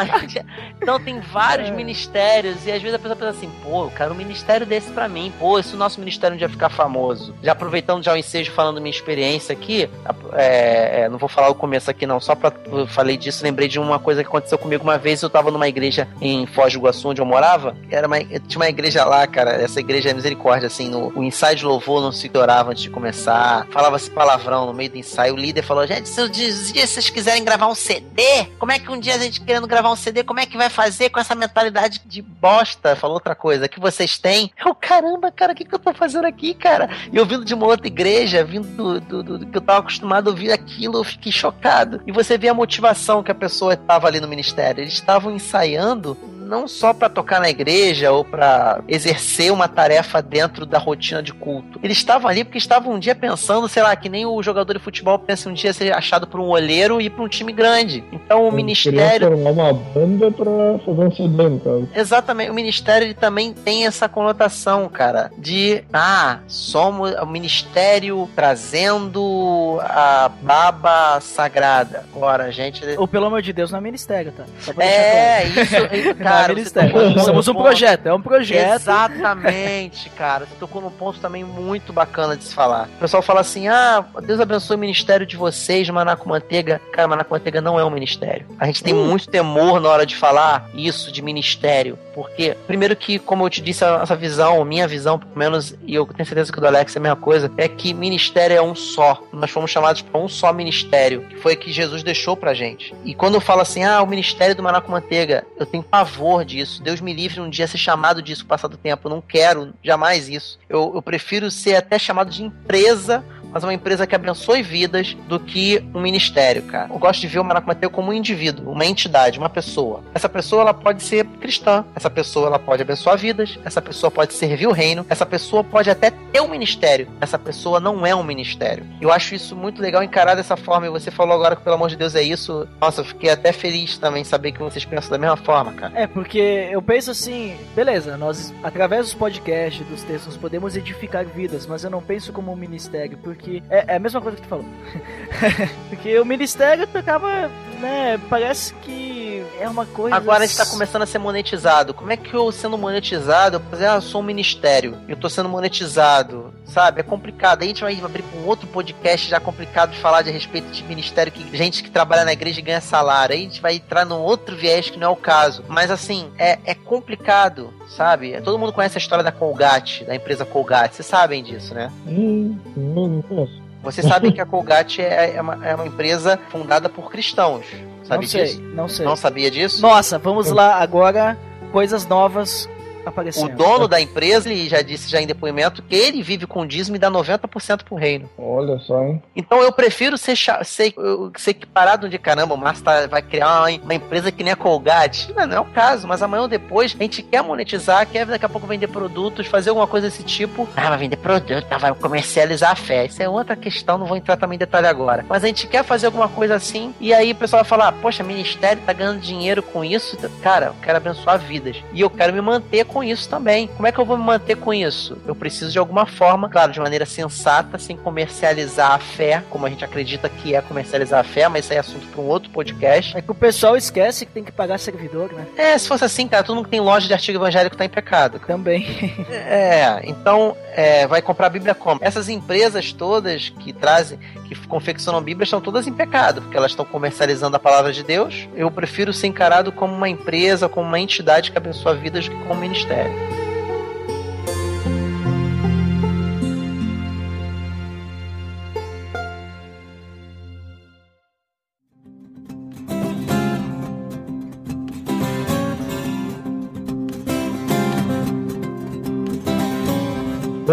então 0.80 1.00
tem 1.00 1.20
vários 1.20 1.68
é. 1.68 1.72
ministérios 1.72 2.66
e 2.66 2.72
às 2.72 2.82
vezes 2.82 2.94
a 2.94 2.98
pessoa 2.98 3.16
pensa 3.16 3.30
assim, 3.30 3.50
pô, 3.62 3.84
eu 3.84 3.90
quero 3.90 4.12
um 4.12 4.16
ministério 4.16 4.66
desse 4.66 4.90
pra 4.90 5.08
mim. 5.08 5.32
Pô, 5.38 5.62
se 5.62 5.74
o 5.74 5.78
nosso 5.78 6.00
ministério 6.00 6.34
um 6.34 6.38
dia 6.38 6.48
ficar 6.48 6.68
famoso. 6.68 7.34
Já 7.42 7.52
aproveitando 7.52 8.02
já 8.02 8.12
o 8.12 8.16
ensejo 8.16 8.50
falando 8.52 8.80
minha 8.80 8.90
experiência 8.90 9.52
aqui, 9.52 9.88
é, 10.34 11.02
é, 11.02 11.08
não 11.08 11.18
vou 11.18 11.28
falar 11.28 11.48
o 11.48 11.54
começo 11.54 11.90
aqui 11.90 12.06
não, 12.06 12.20
só 12.20 12.34
pra 12.34 12.50
falei 12.90 13.16
disso, 13.16 13.42
lembrei 13.42 13.68
de 13.68 13.78
uma 13.78 13.98
coisa 13.98 14.22
que 14.22 14.28
aconteceu 14.28 14.58
comigo 14.58 14.82
uma 14.82 14.98
vez, 14.98 15.22
eu 15.22 15.30
tava 15.30 15.50
numa 15.50 15.68
igreja 15.68 16.08
em 16.20 16.46
Foz 16.46 16.72
do 16.72 16.78
Iguaçu, 16.78 17.08
onde 17.08 17.20
eu 17.20 17.26
morava, 17.26 17.76
era 17.90 18.06
uma, 18.06 18.18
tinha 18.20 18.56
uma 18.56 18.68
igreja 18.68 19.04
lá, 19.04 19.26
cara, 19.26 19.52
essa 19.52 19.80
igreja 19.80 20.10
é 20.10 20.14
misericórdia, 20.14 20.66
assim, 20.66 20.88
no, 20.88 21.12
o 21.18 21.22
ensaio 21.22 21.56
de 21.56 21.64
louvor 21.64 22.00
não 22.00 22.12
se 22.12 22.30
orava 22.34 22.70
antes 22.70 22.82
de 22.82 22.90
começar, 22.90 23.66
falava-se 23.70 24.10
palavrão 24.10 24.66
no 24.66 24.74
meio 24.74 24.90
do 24.90 24.98
ensaio, 24.98 25.34
o 25.34 25.36
líder 25.36 25.62
falou, 25.62 25.86
gente, 25.86 26.08
se 26.08 26.20
um 26.22 26.28
dia 26.28 26.50
vocês 26.86 27.10
quiserem 27.10 27.44
gravar 27.44 27.68
um 27.68 27.74
CD, 27.74 28.22
como 28.58 28.72
é 28.72 28.78
que 28.78 28.90
um 28.90 28.98
dia 28.98 29.14
a 29.14 29.18
gente 29.18 29.40
querendo 29.40 29.66
gravar 29.66 29.90
um 29.90 29.96
CD, 29.96 30.22
como 30.22 30.40
é 30.40 30.46
que 30.46 30.56
vai 30.56 30.68
fazer 30.68 31.10
com 31.10 31.20
essa 31.20 31.34
mentalidade 31.34 32.00
de 32.04 32.22
bosta? 32.22 32.96
Falou 32.96 33.14
outra 33.14 33.34
coisa, 33.34 33.68
que 33.68 33.80
vocês 33.80 34.18
têm. 34.18 34.50
Eu, 34.64 34.74
caramba, 34.74 35.30
cara, 35.30 35.52
o 35.52 35.54
que, 35.54 35.64
que 35.64 35.74
eu 35.74 35.78
tô 35.78 35.92
fazendo 35.92 36.26
aqui, 36.26 36.54
cara? 36.54 36.88
E 37.12 37.16
eu 37.16 37.26
vindo 37.26 37.44
de 37.44 37.54
uma 37.54 37.66
outra 37.66 37.86
igreja, 37.86 38.44
vindo 38.44 38.66
do, 38.68 39.00
do, 39.00 39.22
do, 39.22 39.38
do 39.38 39.46
que 39.46 39.56
eu 39.56 39.60
tava 39.60 39.80
acostumado 39.80 40.28
a 40.28 40.30
ouvir 40.30 40.52
aquilo, 40.52 40.98
eu 40.98 41.04
fiquei 41.04 41.32
chocado. 41.32 42.00
E 42.06 42.12
você 42.12 42.36
vê 42.36 42.48
a 42.48 42.54
motivação 42.70 43.20
que 43.20 43.32
a 43.32 43.34
pessoa 43.34 43.74
estava 43.74 44.06
ali 44.06 44.20
no 44.20 44.28
ministério. 44.28 44.82
Eles 44.82 44.92
estavam 44.92 45.32
ensaiando 45.34 46.16
não 46.50 46.66
só 46.66 46.92
para 46.92 47.08
tocar 47.08 47.40
na 47.40 47.48
igreja 47.48 48.10
ou 48.10 48.24
para 48.24 48.82
exercer 48.88 49.52
uma 49.52 49.68
tarefa 49.68 50.20
dentro 50.20 50.66
da 50.66 50.78
rotina 50.78 51.22
de 51.22 51.32
culto. 51.32 51.78
Eles 51.82 51.96
estavam 51.96 52.28
ali 52.28 52.42
porque 52.42 52.58
estavam 52.58 52.94
um 52.94 52.98
dia 52.98 53.14
pensando, 53.14 53.68
sei 53.68 53.82
lá, 53.82 53.94
que 53.94 54.08
nem 54.08 54.26
o 54.26 54.42
jogador 54.42 54.72
de 54.74 54.80
futebol 54.80 55.18
pensa 55.18 55.48
um 55.48 55.52
dia 55.52 55.72
ser 55.72 55.94
achado 55.94 56.26
por 56.26 56.40
um 56.40 56.48
olheiro 56.48 57.00
e 57.00 57.06
ir 57.06 57.10
para 57.10 57.22
um 57.22 57.28
time 57.28 57.52
grande. 57.52 58.02
Então 58.12 58.42
o 58.42 58.48
Eu 58.48 58.52
ministério 58.52 59.28
formar 59.28 59.50
uma 59.50 59.72
banda 59.72 60.30
para 60.32 60.78
fazer 60.84 61.04
um 61.06 61.12
CD, 61.12 61.48
no 61.48 61.60
caso. 61.60 61.88
Exatamente, 61.94 62.50
o 62.50 62.54
ministério 62.54 63.06
ele 63.06 63.14
também 63.14 63.52
tem 63.52 63.86
essa 63.86 64.08
conotação, 64.08 64.88
cara, 64.88 65.30
de 65.38 65.84
ah, 65.92 66.40
somos 66.48 67.12
o 67.14 67.26
ministério 67.26 68.28
trazendo 68.34 69.78
a 69.82 70.30
baba 70.42 71.20
sagrada. 71.20 72.04
Agora, 72.14 72.50
gente, 72.50 72.82
ou 72.98 73.06
pelo 73.06 73.26
amor 73.26 73.42
de 73.42 73.52
Deus, 73.52 73.70
não 73.70 73.78
é 73.78 73.82
ministério, 73.82 74.32
tá? 74.32 74.44
É, 74.82 75.44
isso, 75.44 76.14
cara, 76.18 76.39
cara. 76.44 77.24
Somos 77.24 77.48
um 77.48 77.54
projeto, 77.54 78.06
é 78.06 78.14
um 78.14 78.20
projeto. 78.20 78.74
Exatamente, 78.74 80.08
cara. 80.10 80.46
Você 80.46 80.54
tocou 80.58 80.82
num 80.82 80.90
ponto 80.90 81.18
também 81.20 81.44
muito 81.44 81.92
bacana 81.92 82.36
de 82.36 82.44
se 82.44 82.54
falar. 82.54 82.88
O 82.96 83.00
pessoal 83.00 83.22
fala 83.22 83.40
assim: 83.40 83.68
ah, 83.68 84.04
Deus 84.22 84.40
abençoe 84.40 84.76
o 84.76 84.78
ministério 84.78 85.26
de 85.26 85.36
vocês, 85.36 85.88
Manaco 85.88 86.28
Manteiga. 86.28 86.80
Cara, 86.92 87.08
Manaco 87.08 87.32
Manteiga 87.32 87.60
não 87.60 87.78
é 87.78 87.84
um 87.84 87.90
ministério. 87.90 88.46
A 88.58 88.66
gente 88.66 88.82
tem 88.82 88.94
uh. 88.94 88.96
muito 88.96 89.28
temor 89.28 89.80
na 89.80 89.88
hora 89.88 90.06
de 90.06 90.16
falar 90.16 90.68
isso 90.74 91.12
de 91.12 91.22
ministério. 91.22 91.98
Porque, 92.14 92.56
primeiro 92.66 92.94
que, 92.96 93.18
como 93.18 93.44
eu 93.44 93.50
te 93.50 93.62
disse, 93.62 93.84
essa 93.84 94.16
visão, 94.16 94.64
minha 94.64 94.86
visão, 94.86 95.18
pelo 95.18 95.36
menos, 95.36 95.74
e 95.86 95.94
eu 95.94 96.06
tenho 96.06 96.26
certeza 96.26 96.52
que 96.52 96.58
o 96.58 96.60
do 96.60 96.66
Alex 96.66 96.94
é 96.94 96.98
a 96.98 97.02
mesma 97.02 97.16
coisa, 97.16 97.50
é 97.56 97.68
que 97.68 97.94
ministério 97.94 98.56
é 98.56 98.62
um 98.62 98.74
só. 98.74 99.22
Nós 99.32 99.50
fomos 99.50 99.70
chamados 99.70 100.02
para 100.02 100.20
um 100.20 100.28
só 100.28 100.52
ministério, 100.52 101.22
que 101.22 101.36
foi 101.36 101.56
que 101.56 101.72
Jesus 101.72 102.02
deixou 102.02 102.36
pra 102.36 102.52
gente. 102.52 102.94
E 103.04 103.14
quando 103.14 103.34
eu 103.34 103.40
falo 103.40 103.62
assim, 103.62 103.84
ah, 103.84 104.02
o 104.02 104.06
ministério 104.06 104.54
do 104.54 104.62
Manaco 104.62 104.90
Manteiga, 104.90 105.46
eu 105.58 105.64
tenho 105.64 105.82
pavor 105.82 106.29
pavor 106.30 106.44
disso. 106.44 106.82
Deus 106.82 107.00
me 107.00 107.12
livre 107.12 107.40
um 107.40 107.50
dia 107.50 107.66
ser 107.66 107.78
chamado 107.78 108.22
disso 108.22 108.46
passado 108.46 108.76
tempo. 108.76 109.08
Eu 109.08 109.10
não 109.10 109.20
quero 109.20 109.74
jamais 109.82 110.28
isso. 110.28 110.58
Eu, 110.68 110.92
eu 110.94 111.02
prefiro 111.02 111.50
ser 111.50 111.74
até 111.74 111.98
chamado 111.98 112.30
de 112.30 112.44
empresa 112.44 113.24
mas 113.52 113.64
uma 113.64 113.74
empresa 113.74 114.06
que 114.06 114.14
abençoe 114.14 114.62
vidas 114.62 115.16
do 115.28 115.38
que 115.38 115.84
um 115.94 116.00
ministério, 116.00 116.62
cara. 116.62 116.88
Eu 116.92 116.98
gosto 116.98 117.20
de 117.20 117.26
ver 117.28 117.38
o 117.38 117.44
Manaco 117.44 117.66
Mateu 117.66 117.90
como 117.90 118.10
um 118.10 118.12
indivíduo, 118.12 118.70
uma 118.70 118.84
entidade, 118.84 119.38
uma 119.38 119.48
pessoa. 119.48 120.02
Essa 120.14 120.28
pessoa 120.28 120.62
ela 120.62 120.74
pode 120.74 121.02
ser 121.02 121.24
cristã, 121.40 121.84
essa 121.94 122.10
pessoa 122.10 122.46
ela 122.46 122.58
pode 122.58 122.82
abençoar 122.82 123.16
vidas, 123.16 123.58
essa 123.64 123.80
pessoa 123.80 124.10
pode 124.10 124.34
servir 124.34 124.66
o 124.66 124.72
reino, 124.72 125.04
essa 125.08 125.26
pessoa 125.26 125.62
pode 125.64 125.90
até 125.90 126.10
ter 126.10 126.40
um 126.40 126.48
ministério, 126.48 127.08
essa 127.20 127.38
pessoa 127.38 127.80
não 127.80 128.06
é 128.06 128.14
um 128.14 128.22
ministério. 128.22 128.84
Eu 129.00 129.12
acho 129.12 129.34
isso 129.34 129.56
muito 129.56 129.80
legal 129.80 130.02
encarar 130.02 130.34
dessa 130.34 130.56
forma 130.56 130.86
e 130.86 130.90
você 130.90 131.10
falou 131.10 131.34
agora 131.34 131.56
que 131.56 131.62
pelo 131.62 131.76
amor 131.76 131.88
de 131.88 131.96
Deus 131.96 132.14
é 132.14 132.22
isso. 132.22 132.66
Nossa, 132.80 133.00
eu 133.00 133.04
fiquei 133.04 133.30
até 133.30 133.52
feliz 133.52 133.98
também 133.98 134.24
saber 134.24 134.52
que 134.52 134.58
vocês 134.58 134.84
pensam 134.84 135.10
da 135.10 135.18
mesma 135.18 135.36
forma, 135.36 135.72
cara. 135.72 135.92
É, 135.94 136.06
porque 136.06 136.68
eu 136.70 136.82
penso 136.82 137.10
assim, 137.10 137.56
beleza, 137.74 138.16
nós 138.16 138.52
através 138.62 139.06
dos 139.06 139.14
podcasts, 139.14 139.86
dos 139.86 140.02
textos, 140.02 140.36
podemos 140.36 140.76
edificar 140.76 141.24
vidas, 141.24 141.66
mas 141.66 141.84
eu 141.84 141.90
não 141.90 142.02
penso 142.02 142.32
como 142.32 142.52
um 142.52 142.56
ministério, 142.56 143.18
porque 143.18 143.39
porque 143.40 143.62
é, 143.70 143.94
é 143.94 143.96
a 143.96 143.98
mesma 143.98 144.20
coisa 144.20 144.36
que 144.36 144.42
tu 144.42 144.48
falou. 144.48 144.64
porque 145.88 146.18
o 146.20 146.24
ministério 146.24 146.86
acaba, 146.92 147.48
né, 147.80 148.20
parece 148.28 148.74
que 148.74 149.42
é 149.58 149.68
uma 149.68 149.86
coisa. 149.86 150.14
Agora 150.14 150.44
a 150.44 150.46
gente 150.46 150.56
tá 150.56 150.66
começando 150.66 151.02
a 151.02 151.06
ser 151.06 151.18
monetizado. 151.18 151.94
Como 151.94 152.12
é 152.12 152.16
que 152.16 152.34
eu 152.34 152.52
sendo 152.52 152.76
monetizado, 152.76 153.56
eu 153.72 153.90
ah, 153.90 153.94
eu 153.96 154.02
sou 154.02 154.20
um 154.20 154.24
ministério, 154.24 154.98
eu 155.08 155.16
tô 155.16 155.28
sendo 155.28 155.48
monetizado, 155.48 156.52
sabe? 156.72 157.00
É 157.00 157.02
complicado. 157.02 157.62
Aí 157.62 157.66
a 157.66 157.68
gente 157.68 157.82
vai 157.82 158.00
abrir 158.00 158.24
um 158.36 158.46
outro 158.46 158.66
podcast 158.66 159.28
já 159.28 159.40
complicado 159.40 159.90
de 159.90 159.98
falar 159.98 160.22
de 160.22 160.30
respeito 160.30 160.70
de 160.70 160.82
ministério, 160.84 161.32
que 161.32 161.56
gente 161.56 161.82
que 161.82 161.90
trabalha 161.90 162.24
na 162.24 162.32
igreja 162.32 162.60
ganha 162.60 162.80
salário. 162.80 163.34
Aí 163.34 163.40
a 163.40 163.44
gente 163.44 163.60
vai 163.60 163.76
entrar 163.76 164.04
num 164.04 164.20
outro 164.20 164.56
viés 164.56 164.90
que 164.90 164.98
não 164.98 165.08
é 165.08 165.10
o 165.10 165.16
caso. 165.16 165.64
Mas 165.68 165.90
assim, 165.90 166.30
é, 166.38 166.58
é 166.64 166.74
complicado, 166.74 167.72
sabe? 167.88 168.40
Todo 168.40 168.58
mundo 168.58 168.72
conhece 168.72 168.96
a 168.96 169.00
história 169.00 169.24
da 169.24 169.32
Colgate, 169.32 170.04
da 170.04 170.14
empresa 170.14 170.44
Colgate. 170.44 170.96
Vocês 170.96 171.06
sabem 171.06 171.42
disso, 171.42 171.74
né? 171.74 171.90
Hum, 172.06 172.56
não 172.76 173.22
conheço. 173.22 173.60
Vocês 173.82 174.06
sabem 174.06 174.30
que 174.30 174.40
a 174.40 174.46
Colgate 174.46 175.00
é, 175.00 175.36
é, 175.36 175.40
uma, 175.40 175.66
é 175.66 175.74
uma 175.74 175.86
empresa 175.86 176.38
fundada 176.50 176.88
por 176.88 177.10
cristãos. 177.10 177.64
Sabe 178.04 178.24
não 178.24 178.30
sei, 178.30 178.44
disso? 178.44 178.60
não 178.60 178.88
sei. 178.88 179.06
Não 179.06 179.16
sabia 179.16 179.50
disso? 179.50 179.80
Nossa, 179.80 180.18
vamos 180.18 180.50
lá 180.50 180.76
agora. 180.76 181.38
Coisas 181.72 182.06
novas 182.06 182.68
aparecendo. 183.04 183.52
O 183.52 183.56
dono 183.56 183.88
da 183.88 184.00
empresa, 184.00 184.50
ele 184.50 184.68
já 184.68 184.82
disse 184.82 185.10
já 185.10 185.20
em 185.20 185.26
depoimento 185.26 185.82
que 185.82 185.94
ele 185.94 186.22
vive 186.22 186.46
com 186.46 186.66
dízimo 186.66 186.96
e 186.96 186.98
dá 186.98 187.10
90% 187.10 187.84
pro 187.84 187.96
reino. 187.96 188.28
Olha 188.38 188.78
só, 188.78 189.02
hein? 189.02 189.22
Então 189.34 189.62
eu 189.62 189.72
prefiro 189.72 190.16
ser, 190.16 190.36
ser, 190.36 190.94
ser 191.36 191.50
equiparado 191.50 192.08
de 192.08 192.18
caramba, 192.18 192.54
o 192.54 192.58
Márcio 192.58 192.84
tá, 192.84 193.06
vai 193.06 193.22
criar 193.22 193.60
uma, 193.60 193.70
uma, 193.82 193.94
empresa 193.94 194.32
que 194.32 194.42
nem 194.42 194.52
a 194.52 194.56
Colgate. 194.56 195.32
Não, 195.34 195.46
não 195.46 195.56
é 195.56 195.60
o 195.60 195.64
caso, 195.64 196.06
mas 196.06 196.22
amanhã 196.22 196.42
ou 196.42 196.48
depois 196.48 196.94
a 196.98 197.02
gente 197.02 197.22
quer 197.22 197.42
monetizar, 197.42 198.06
quer 198.06 198.26
daqui 198.26 198.44
a 198.44 198.48
pouco 198.48 198.66
vender 198.66 198.88
produtos, 198.88 199.46
fazer 199.46 199.70
alguma 199.70 199.86
coisa 199.86 200.08
desse 200.08 200.22
tipo. 200.22 200.68
Ah, 200.76 200.90
vai 200.90 200.98
vender 200.98 201.16
produto, 201.16 201.66
ah, 201.70 201.78
vai 201.78 201.94
comercializar 201.94 202.72
a 202.72 202.76
fé. 202.76 203.06
Isso 203.06 203.22
é 203.22 203.28
outra 203.28 203.56
questão, 203.56 203.98
não 203.98 204.06
vou 204.06 204.16
entrar 204.16 204.36
também 204.36 204.56
em 204.56 204.58
detalhe 204.58 204.86
agora. 204.86 205.24
Mas 205.28 205.44
a 205.44 205.46
gente 205.46 205.66
quer 205.66 205.84
fazer 205.84 206.06
alguma 206.06 206.28
coisa 206.28 206.54
assim, 206.54 206.94
e 207.00 207.12
aí 207.12 207.32
o 207.32 207.36
pessoal 207.36 207.62
vai 207.62 207.68
falar, 207.68 207.92
poxa, 207.92 208.22
ministério 208.22 208.82
tá 208.84 208.92
ganhando 208.92 209.20
dinheiro 209.20 209.62
com 209.62 209.84
isso. 209.84 210.16
Cara, 210.42 210.66
eu 210.66 210.74
quero 210.82 210.96
abençoar 210.96 211.38
vidas. 211.38 211.76
E 211.92 212.00
eu 212.00 212.10
quero 212.10 212.32
me 212.32 212.40
manter 212.40 212.84
com 212.90 213.02
isso 213.02 213.28
também. 213.28 213.68
Como 213.68 213.86
é 213.86 213.92
que 213.92 213.98
eu 213.98 214.04
vou 214.04 214.16
me 214.16 214.24
manter 214.24 214.56
com 214.56 214.74
isso? 214.74 215.16
Eu 215.26 215.34
preciso 215.34 215.70
de 215.70 215.78
alguma 215.78 216.06
forma, 216.06 216.48
claro, 216.48 216.72
de 216.72 216.80
maneira 216.80 217.06
sensata, 217.06 217.78
sem 217.78 217.96
comercializar 217.96 218.92
a 218.92 218.98
fé, 218.98 219.42
como 219.48 219.66
a 219.66 219.70
gente 219.70 219.84
acredita 219.84 220.28
que 220.28 220.54
é 220.54 220.60
comercializar 220.60 221.20
a 221.20 221.24
fé, 221.24 221.48
mas 221.48 221.64
isso 221.64 221.74
é 221.74 221.78
assunto 221.78 222.06
para 222.08 222.20
um 222.20 222.26
outro 222.26 222.50
podcast. 222.50 223.16
É 223.16 223.22
que 223.22 223.30
o 223.30 223.34
pessoal 223.34 223.76
esquece 223.76 224.26
que 224.26 224.32
tem 224.32 224.44
que 224.44 224.52
pagar 224.52 224.78
servidor, 224.78 225.32
né? 225.32 225.46
É, 225.56 225.78
se 225.78 225.88
fosse 225.88 226.04
assim, 226.04 226.26
cara, 226.28 226.42
todo 226.42 226.56
mundo 226.56 226.64
que 226.64 226.70
tem 226.70 226.80
loja 226.80 227.06
de 227.06 227.14
artigo 227.14 227.38
evangélico 227.38 227.76
tá 227.76 227.84
em 227.84 227.88
pecado. 227.88 228.40
Também. 228.40 228.86
é, 229.30 230.00
então, 230.04 230.56
é, 230.74 231.06
vai 231.06 231.22
comprar 231.22 231.46
a 231.46 231.50
Bíblia 231.50 231.74
como? 231.74 232.00
Essas 232.02 232.28
empresas 232.28 232.92
todas 232.92 233.48
que 233.48 233.72
trazem, 233.72 234.18
que 234.46 234.54
confeccionam 234.66 235.22
Bíblias, 235.22 235.48
estão 235.48 235.60
todas 235.60 235.86
em 235.86 235.92
pecado, 235.92 236.42
porque 236.42 236.56
elas 236.56 236.72
estão 236.72 236.84
comercializando 236.84 237.56
a 237.56 237.60
palavra 237.60 237.92
de 237.92 238.02
Deus. 238.02 238.48
Eu 238.54 238.70
prefiro 238.70 239.12
ser 239.12 239.26
encarado 239.26 239.72
como 239.72 239.94
uma 239.94 240.08
empresa, 240.08 240.68
como 240.68 240.86
uma 240.86 240.98
entidade 240.98 241.50
que 241.50 241.58
abençoa 241.58 241.94
vidas 241.94 242.24
do 242.24 242.30
que 242.30 242.44
como 242.44 242.60
um 242.60 242.64
ministério. 242.88 243.39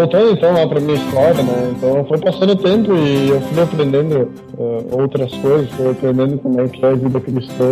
Voltando 0.08 0.32
então 0.32 0.54
lá 0.54 0.66
para 0.66 0.80
minha 0.80 0.94
história, 0.94 1.42
né? 1.42 1.72
Então 1.76 2.04
foi 2.06 2.18
passando 2.18 2.52
o 2.52 2.56
tempo 2.56 2.94
e 2.94 3.28
eu 3.28 3.40
fui 3.42 3.62
aprendendo 3.62 4.32
uh, 4.56 5.00
outras 5.00 5.30
coisas, 5.34 5.70
fui 5.72 5.90
aprendendo 5.90 6.38
como 6.38 6.58
é 6.62 6.66
que 6.66 6.82
é 6.82 6.88
a 6.88 6.94
vida 6.94 7.20
cristã 7.20 7.64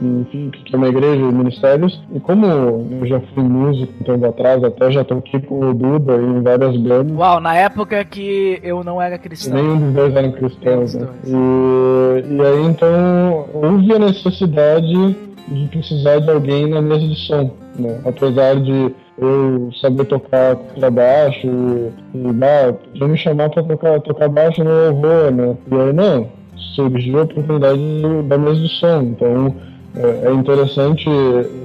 e, 0.00 0.06
enfim, 0.20 0.50
que 0.64 0.74
é 0.74 0.78
uma 0.78 0.88
igreja 0.88 1.20
e 1.20 1.32
ministérios. 1.32 2.00
E 2.14 2.20
como 2.20 2.46
eu 2.46 3.06
já 3.06 3.20
fui 3.34 3.44
músico 3.44 3.92
um 4.00 4.04
tempo 4.04 4.26
atrás, 4.26 4.64
até 4.64 4.90
já 4.90 5.04
toquei 5.04 5.40
com 5.40 5.60
o 5.60 5.74
Duda 5.74 6.16
em 6.16 6.42
várias 6.42 6.74
bandas. 6.78 7.14
Uau, 7.14 7.40
na 7.40 7.54
época 7.54 8.02
que 8.06 8.58
eu 8.62 8.82
não 8.82 9.00
era 9.00 9.18
cristão. 9.18 9.54
Nenhum 9.54 9.78
dos 9.78 9.92
dois 9.92 10.16
eram 10.16 10.32
cristãos, 10.32 10.94
né? 10.94 11.08
E 11.26 11.34
e 12.36 12.40
aí 12.40 12.64
então 12.64 13.46
houve 13.52 13.92
a 13.92 13.98
necessidade 13.98 15.16
de 15.48 15.68
precisar 15.68 16.20
de 16.20 16.30
alguém 16.30 16.68
na 16.68 16.80
mesa 16.80 17.06
de 17.06 17.16
som, 17.26 17.50
né? 17.78 18.00
Apesar 18.06 18.56
de 18.56 18.94
eu 19.20 19.70
saber 19.80 20.04
tocar 20.06 20.56
contrabaixo 20.56 21.46
e, 21.46 21.92
podia 22.72 23.08
me 23.08 23.16
chamar 23.16 23.50
para 23.50 23.62
tocar, 23.62 24.00
tocar 24.00 24.28
baixo 24.28 24.64
no 24.64 24.70
louvor, 24.70 25.30
né? 25.30 25.56
E 25.70 25.74
aí 25.74 25.92
não, 25.92 26.28
surgiu 26.74 27.20
a 27.20 27.22
oportunidade 27.22 27.80
da 28.24 28.38
mesa 28.38 28.60
de 28.60 28.68
som. 28.68 29.02
Então 29.02 29.54
é, 29.96 30.28
é 30.28 30.32
interessante 30.32 31.04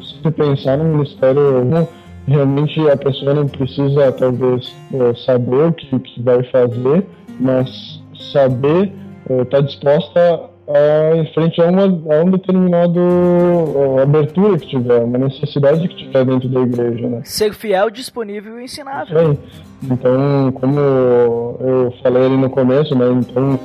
se 0.02 0.32
pensar 0.32 0.78
no 0.78 0.86
ministério 0.86 1.64
realmente 2.28 2.80
a 2.90 2.98
pessoa 2.98 3.34
não 3.34 3.48
precisa 3.48 4.12
talvez 4.12 4.76
é, 4.94 5.14
saber 5.26 5.68
o 5.68 5.74
que, 5.74 6.00
que 6.00 6.22
vai 6.22 6.44
fazer, 6.44 7.06
mas 7.40 8.02
saber 8.34 8.92
estar 9.30 9.46
tá 9.46 9.62
disposta 9.62 10.50
a, 10.68 11.16
em 11.16 11.26
frente 11.34 11.62
a, 11.62 11.66
uma, 11.66 11.84
a 11.84 12.24
um 12.24 12.32
determinado 12.32 13.00
a 14.00 14.04
abertura 14.04 14.58
que 14.58 14.68
tiver, 14.68 15.04
uma 15.04 15.18
necessidade 15.18 15.88
que 15.88 15.96
tiver 15.96 16.26
dentro 16.26 16.50
da 16.50 16.62
igreja, 16.62 17.08
né? 17.08 17.22
Ser 17.24 17.54
fiel, 17.54 17.90
disponível 17.90 18.60
e 18.60 18.64
ensinável. 18.64 19.18
É. 19.18 19.38
Então, 19.84 20.52
como 20.54 20.80
eu 20.80 21.94
falei 22.02 22.26
ali 22.26 22.38
no 22.38 22.50
começo, 22.50 22.96
né? 22.96 23.06
Então, 23.12 23.60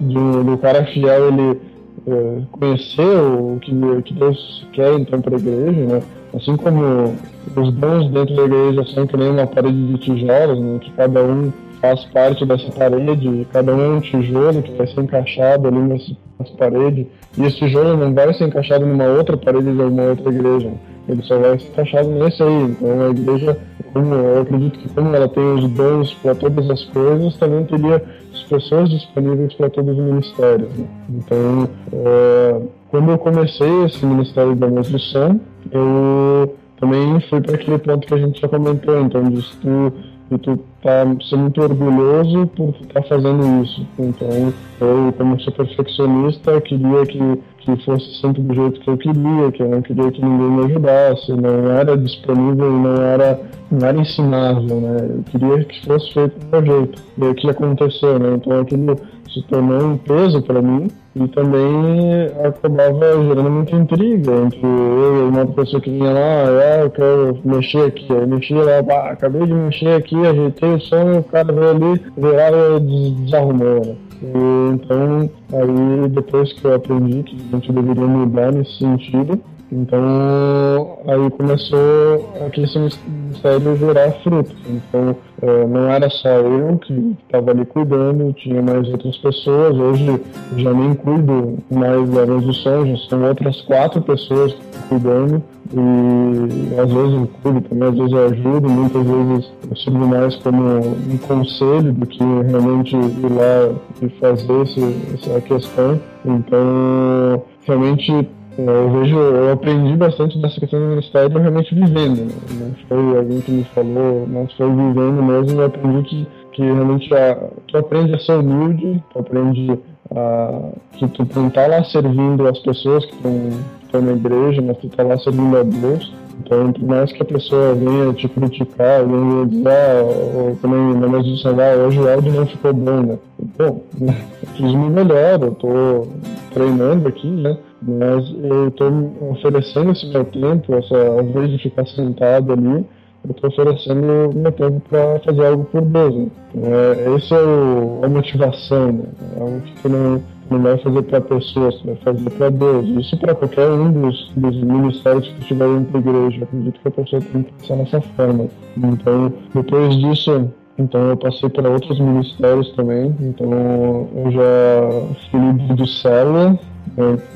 do, 0.00 0.44
do 0.44 0.58
cara 0.58 0.84
fiel, 0.86 1.28
ele 1.28 1.60
é, 2.06 2.42
conhecer 2.52 3.02
o 3.02 3.58
que, 3.60 3.72
o 3.72 4.02
que 4.02 4.14
Deus 4.14 4.66
quer 4.72 4.94
então 4.94 5.20
para 5.20 5.36
a 5.36 5.38
igreja, 5.38 5.86
né? 5.86 6.02
Assim 6.34 6.56
como 6.56 7.14
os 7.56 7.72
dons 7.74 8.10
dentro 8.10 8.34
da 8.34 8.42
igreja 8.44 8.84
são 8.94 9.06
que 9.06 9.16
nem 9.16 9.30
uma 9.30 9.46
parede 9.46 9.86
de 9.86 9.98
tijolos, 9.98 10.58
né? 10.58 10.78
Que 10.80 10.90
cada 10.92 11.22
um 11.22 11.52
faz 11.80 12.04
parte 12.06 12.44
dessa 12.44 12.70
parede, 12.72 13.46
cada 13.52 13.74
um 13.74 13.80
é 13.80 13.88
um 13.88 14.00
tijolo 14.00 14.62
que 14.62 14.72
vai 14.72 14.86
ser 14.86 15.00
encaixado 15.00 15.68
ali 15.68 15.78
nessa, 15.78 16.14
parede, 16.56 17.06
e 17.36 17.44
esse 17.44 17.56
tijolo 17.56 17.96
não 17.96 18.14
vai 18.14 18.32
ser 18.34 18.44
encaixado 18.44 18.86
numa 18.86 19.04
outra 19.04 19.36
parede 19.36 19.72
de 19.72 19.82
uma 19.82 20.02
outra 20.04 20.30
igreja, 20.30 20.70
ele 21.08 21.22
só 21.22 21.38
vai 21.38 21.58
ser 21.58 21.68
encaixado 21.68 22.08
nesse 22.10 22.42
aí. 22.42 22.62
Então 22.64 23.00
a 23.00 23.10
igreja, 23.10 23.58
como 23.92 24.14
eu 24.14 24.42
acredito 24.42 24.78
que 24.78 24.88
como 24.90 25.16
ela 25.16 25.28
tem 25.28 25.54
os 25.54 25.68
dons 25.70 26.14
para 26.14 26.34
todas 26.34 26.70
as 26.70 26.84
coisas, 26.86 27.36
também 27.36 27.64
teria 27.64 28.02
as 28.34 28.42
pessoas 28.44 28.90
disponíveis 28.90 29.54
para 29.54 29.70
todos 29.70 29.98
os 29.98 30.04
ministérios. 30.04 30.68
Né? 30.76 30.86
Então, 31.10 31.68
é, 31.92 32.60
quando 32.90 33.10
eu 33.10 33.18
comecei 33.18 33.84
esse 33.84 34.04
ministério 34.04 34.54
da 34.54 34.68
nutrição, 34.68 35.40
eu 35.72 36.54
também 36.78 37.20
fui 37.28 37.40
para 37.40 37.54
aquele 37.54 37.78
ponto 37.78 38.06
que 38.06 38.14
a 38.14 38.18
gente 38.18 38.40
já 38.40 38.48
comentou, 38.48 39.00
então 39.00 39.24
de 39.24 39.42
tu 39.56 39.92
tu 40.36 40.58
tá 40.82 41.04
sendo 41.28 41.42
muito 41.42 41.62
orgulhoso 41.62 42.46
por 42.48 42.74
estar 42.82 43.00
tá 43.00 43.08
fazendo 43.08 43.62
isso. 43.62 43.86
Então, 43.98 44.52
eu, 44.80 45.12
como 45.16 45.40
sou 45.40 45.52
perfeccionista, 45.54 46.60
queria 46.60 47.06
que, 47.06 47.18
que 47.60 47.84
fosse 47.84 48.20
sempre 48.20 48.42
do 48.42 48.54
jeito 48.54 48.80
que 48.80 48.90
eu 48.90 48.98
queria, 48.98 49.52
que 49.52 49.62
eu 49.62 49.68
não 49.70 49.80
queria 49.80 50.10
que 50.10 50.22
ninguém 50.22 50.50
me 50.50 50.64
ajudasse, 50.66 51.32
não 51.32 51.70
era 51.70 51.96
disponível 51.96 52.70
não 52.70 53.02
era, 53.02 53.40
não 53.70 53.88
era 53.88 53.98
ensinável, 53.98 54.80
né? 54.80 54.96
Eu 55.16 55.22
queria 55.30 55.64
que 55.64 55.86
fosse 55.86 56.12
feito 56.12 56.38
do 56.38 56.46
meu 56.50 56.66
jeito. 56.66 57.02
E 57.16 57.24
o 57.24 57.34
que 57.34 57.48
aconteceu, 57.48 58.18
né? 58.18 58.34
Então, 58.36 58.60
aquilo 58.60 58.96
se 59.40 59.46
tornou 59.48 59.80
um 59.82 59.96
peso 59.96 60.42
para 60.42 60.60
mim 60.60 60.88
e 61.14 61.28
também 61.28 62.26
acabava 62.44 63.24
gerando 63.24 63.50
muita 63.50 63.76
intriga 63.76 64.32
entre 64.44 64.60
eu 64.62 65.16
e 65.16 65.28
uma 65.28 65.46
pessoa 65.46 65.80
que 65.80 65.90
vinha 65.90 66.10
lá, 66.10 66.44
ah, 66.44 66.80
eu 66.82 66.90
quero 66.90 67.38
mexer 67.44 67.86
aqui, 67.86 68.06
eu 68.10 68.26
mexia 68.26 68.62
lá, 68.62 69.10
acabei 69.10 69.46
de 69.46 69.54
mexer 69.54 69.94
aqui, 69.94 70.16
ajeitei 70.16 70.74
o 70.74 70.80
som 70.80 71.18
o 71.18 71.24
cara 71.24 71.52
veio 71.52 71.70
ali, 71.70 72.02
virava 72.16 72.80
e 72.80 73.10
desarrumou, 73.10 73.82
né? 73.86 73.96
E, 74.22 74.74
então, 74.74 75.30
aí 75.52 76.08
depois 76.08 76.52
que 76.52 76.64
eu 76.64 76.74
aprendi 76.74 77.22
que 77.22 77.36
a 77.52 77.56
gente 77.56 77.72
deveria 77.72 78.06
mudar 78.06 78.52
nesse 78.52 78.78
sentido, 78.78 79.40
então, 79.70 80.98
aí 81.06 81.30
começou 81.30 82.32
aquele 82.46 82.66
ministério 83.06 83.76
gerar 83.76 84.10
frutos. 84.22 84.56
Então, 84.66 85.14
é, 85.42 85.66
não 85.66 85.90
era 85.90 86.08
só 86.08 86.28
eu 86.28 86.78
que 86.78 87.16
estava 87.24 87.50
ali 87.50 87.66
cuidando, 87.66 88.32
tinha 88.32 88.62
mais 88.62 88.88
outras 88.88 89.16
pessoas. 89.18 89.76
Hoje 89.76 90.20
já 90.56 90.72
nem 90.72 90.94
cuido 90.94 91.58
mais 91.70 92.08
da 92.10 92.52
som, 92.52 92.86
já 92.86 92.96
são 93.08 93.22
outras 93.24 93.60
quatro 93.62 94.00
pessoas 94.00 94.56
cuidando. 94.88 95.42
E 95.70 96.80
às 96.80 96.90
vezes 96.90 97.12
eu 97.12 97.28
cuido 97.42 97.60
também, 97.68 97.88
às 97.88 97.94
vezes 97.94 98.12
eu 98.12 98.26
ajudo, 98.26 98.70
muitas 98.70 99.06
vezes 99.06 99.52
eu 99.70 99.76
sirvo 99.76 100.08
mais 100.08 100.34
como 100.36 100.78
um 100.78 101.18
conselho 101.18 101.92
do 101.92 102.06
que 102.06 102.24
realmente 102.24 102.96
ir 102.96 103.32
lá 103.32 103.74
e 104.00 104.08
fazer 104.18 104.62
esse, 104.62 104.80
essa 105.12 105.40
questão. 105.42 106.00
Então, 106.24 107.42
realmente 107.66 108.26
eu 108.66 108.90
vejo, 108.90 109.16
eu 109.16 109.52
aprendi 109.52 109.96
bastante 109.96 110.38
dessa 110.38 110.58
questão 110.58 110.80
do 110.80 110.86
ministério 110.86 111.38
realmente 111.38 111.74
vivendo, 111.74 112.24
né? 112.24 112.34
não 112.60 112.74
foi 112.88 113.18
alguém 113.18 113.40
que 113.40 113.52
me 113.52 113.64
falou, 113.64 114.26
mas 114.28 114.52
foi 114.54 114.68
vivendo 114.68 115.22
mesmo, 115.22 115.60
eu 115.60 115.66
aprendi 115.66 116.08
que, 116.08 116.26
que 116.52 116.62
realmente 116.62 117.14
a, 117.14 117.36
tu 117.68 117.78
aprende 117.78 118.14
a 118.14 118.18
ser 118.18 118.38
humilde, 118.38 119.02
tu 119.12 119.18
aprende 119.20 119.78
a, 120.14 120.70
que 120.92 121.06
tu 121.06 121.28
não 121.36 121.50
tá 121.50 121.66
lá 121.68 121.84
servindo 121.84 122.48
as 122.48 122.58
pessoas 122.58 123.04
que 123.06 123.14
estão 123.14 124.02
na 124.02 124.12
igreja, 124.12 124.60
mas 124.60 124.76
tu 124.78 124.88
tá 124.88 125.04
lá 125.04 125.16
servindo 125.18 125.56
a 125.56 125.62
Deus, 125.62 126.12
então, 126.40 126.72
por 126.72 126.84
mais 126.84 127.12
que 127.12 127.22
a 127.22 127.26
pessoa 127.26 127.74
venha 127.74 128.12
te 128.12 128.28
criticar, 128.28 129.04
venha 129.04 129.46
dizer, 129.46 129.68
ah, 129.68 130.02
ou 130.36 130.56
também 130.56 130.94
na 130.94 131.08
mesa 131.08 131.36
celular, 131.42 131.76
hoje 131.76 131.98
o 131.98 132.08
áudio 132.08 132.32
não 132.32 132.46
ficou 132.46 132.72
bom, 132.72 133.00
né? 133.02 133.18
Bom, 133.58 133.82
fiz 134.56 134.72
o 134.72 134.78
melhor, 134.78 135.42
eu 135.42 135.50
tô 135.52 136.06
treinando 136.52 137.08
aqui, 137.08 137.26
né? 137.28 137.56
Mas 137.80 138.28
eu 138.42 138.70
tô 138.72 138.88
oferecendo 139.30 139.92
esse 139.92 140.06
meu 140.08 140.24
tempo, 140.24 140.74
essa, 140.74 140.96
ao 140.96 141.22
invés 141.22 141.50
de 141.50 141.58
ficar 141.58 141.86
sentado 141.86 142.52
ali, 142.52 142.84
eu 143.24 143.30
estou 143.30 143.50
oferecendo 143.50 144.32
meu 144.34 144.52
tempo 144.52 144.80
para 144.88 145.20
fazer 145.20 145.46
algo 145.46 145.64
por 145.64 145.82
Deus. 145.82 146.14
Né? 146.14 146.28
É, 146.62 147.14
essa 147.14 147.34
é 147.34 147.44
o, 147.44 148.00
a 148.04 148.08
motivação, 148.08 148.92
né? 148.92 149.04
É 149.36 149.40
algo 149.40 149.60
que 149.60 149.88
não, 149.88 150.22
não 150.50 150.62
vai 150.62 150.78
fazer 150.78 151.02
para 151.02 151.20
pessoas, 151.20 151.82
vai 151.82 151.96
fazer 151.96 152.30
para 152.30 152.50
Deus. 152.50 152.88
Isso 152.88 153.16
para 153.18 153.34
qualquer 153.34 153.70
um 153.70 153.92
dos, 153.92 154.32
dos 154.36 154.56
ministérios 154.62 155.28
que 155.28 155.40
estiver 155.40 155.68
dentro 155.68 155.92
da 155.92 155.98
igreja. 155.98 156.38
Eu 156.38 156.44
acredito 156.44 156.80
que 156.80 156.88
a 156.88 156.90
pessoa 156.90 157.22
tem 157.22 157.42
que 157.42 157.52
pensar 157.52 157.76
dessa 157.76 158.00
forma. 158.00 158.46
Então, 158.76 159.32
depois 159.54 159.96
disso, 159.96 160.50
então 160.78 161.08
eu 161.08 161.16
passei 161.16 161.48
para 161.48 161.68
outros 161.68 161.98
ministérios 161.98 162.70
também. 162.72 163.14
Então 163.20 164.08
eu 164.14 164.30
já 164.30 165.16
fui 165.30 165.40
líder 165.40 165.74
de 165.74 166.00
célula, 166.00 166.58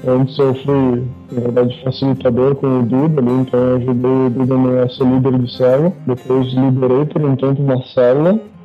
Antes 0.06 0.38
eu 0.38 0.54
fui, 0.54 1.04
na 1.30 1.40
verdade, 1.40 1.80
facilitador 1.84 2.56
com 2.56 2.80
o 2.80 2.82
Duda 2.82 3.20
ali, 3.20 3.32
então 3.32 3.60
eu 3.60 3.76
ajudei 3.76 4.10
o 4.10 4.30
Duda 4.30 4.82
a 4.82 4.88
ser 4.88 5.04
líder 5.04 5.38
de 5.38 5.56
célula. 5.56 5.92
Depois 6.06 6.52
liderei 6.52 7.04
por 7.04 7.22
um 7.22 7.36
tempo 7.36 7.62
uma 7.62 7.76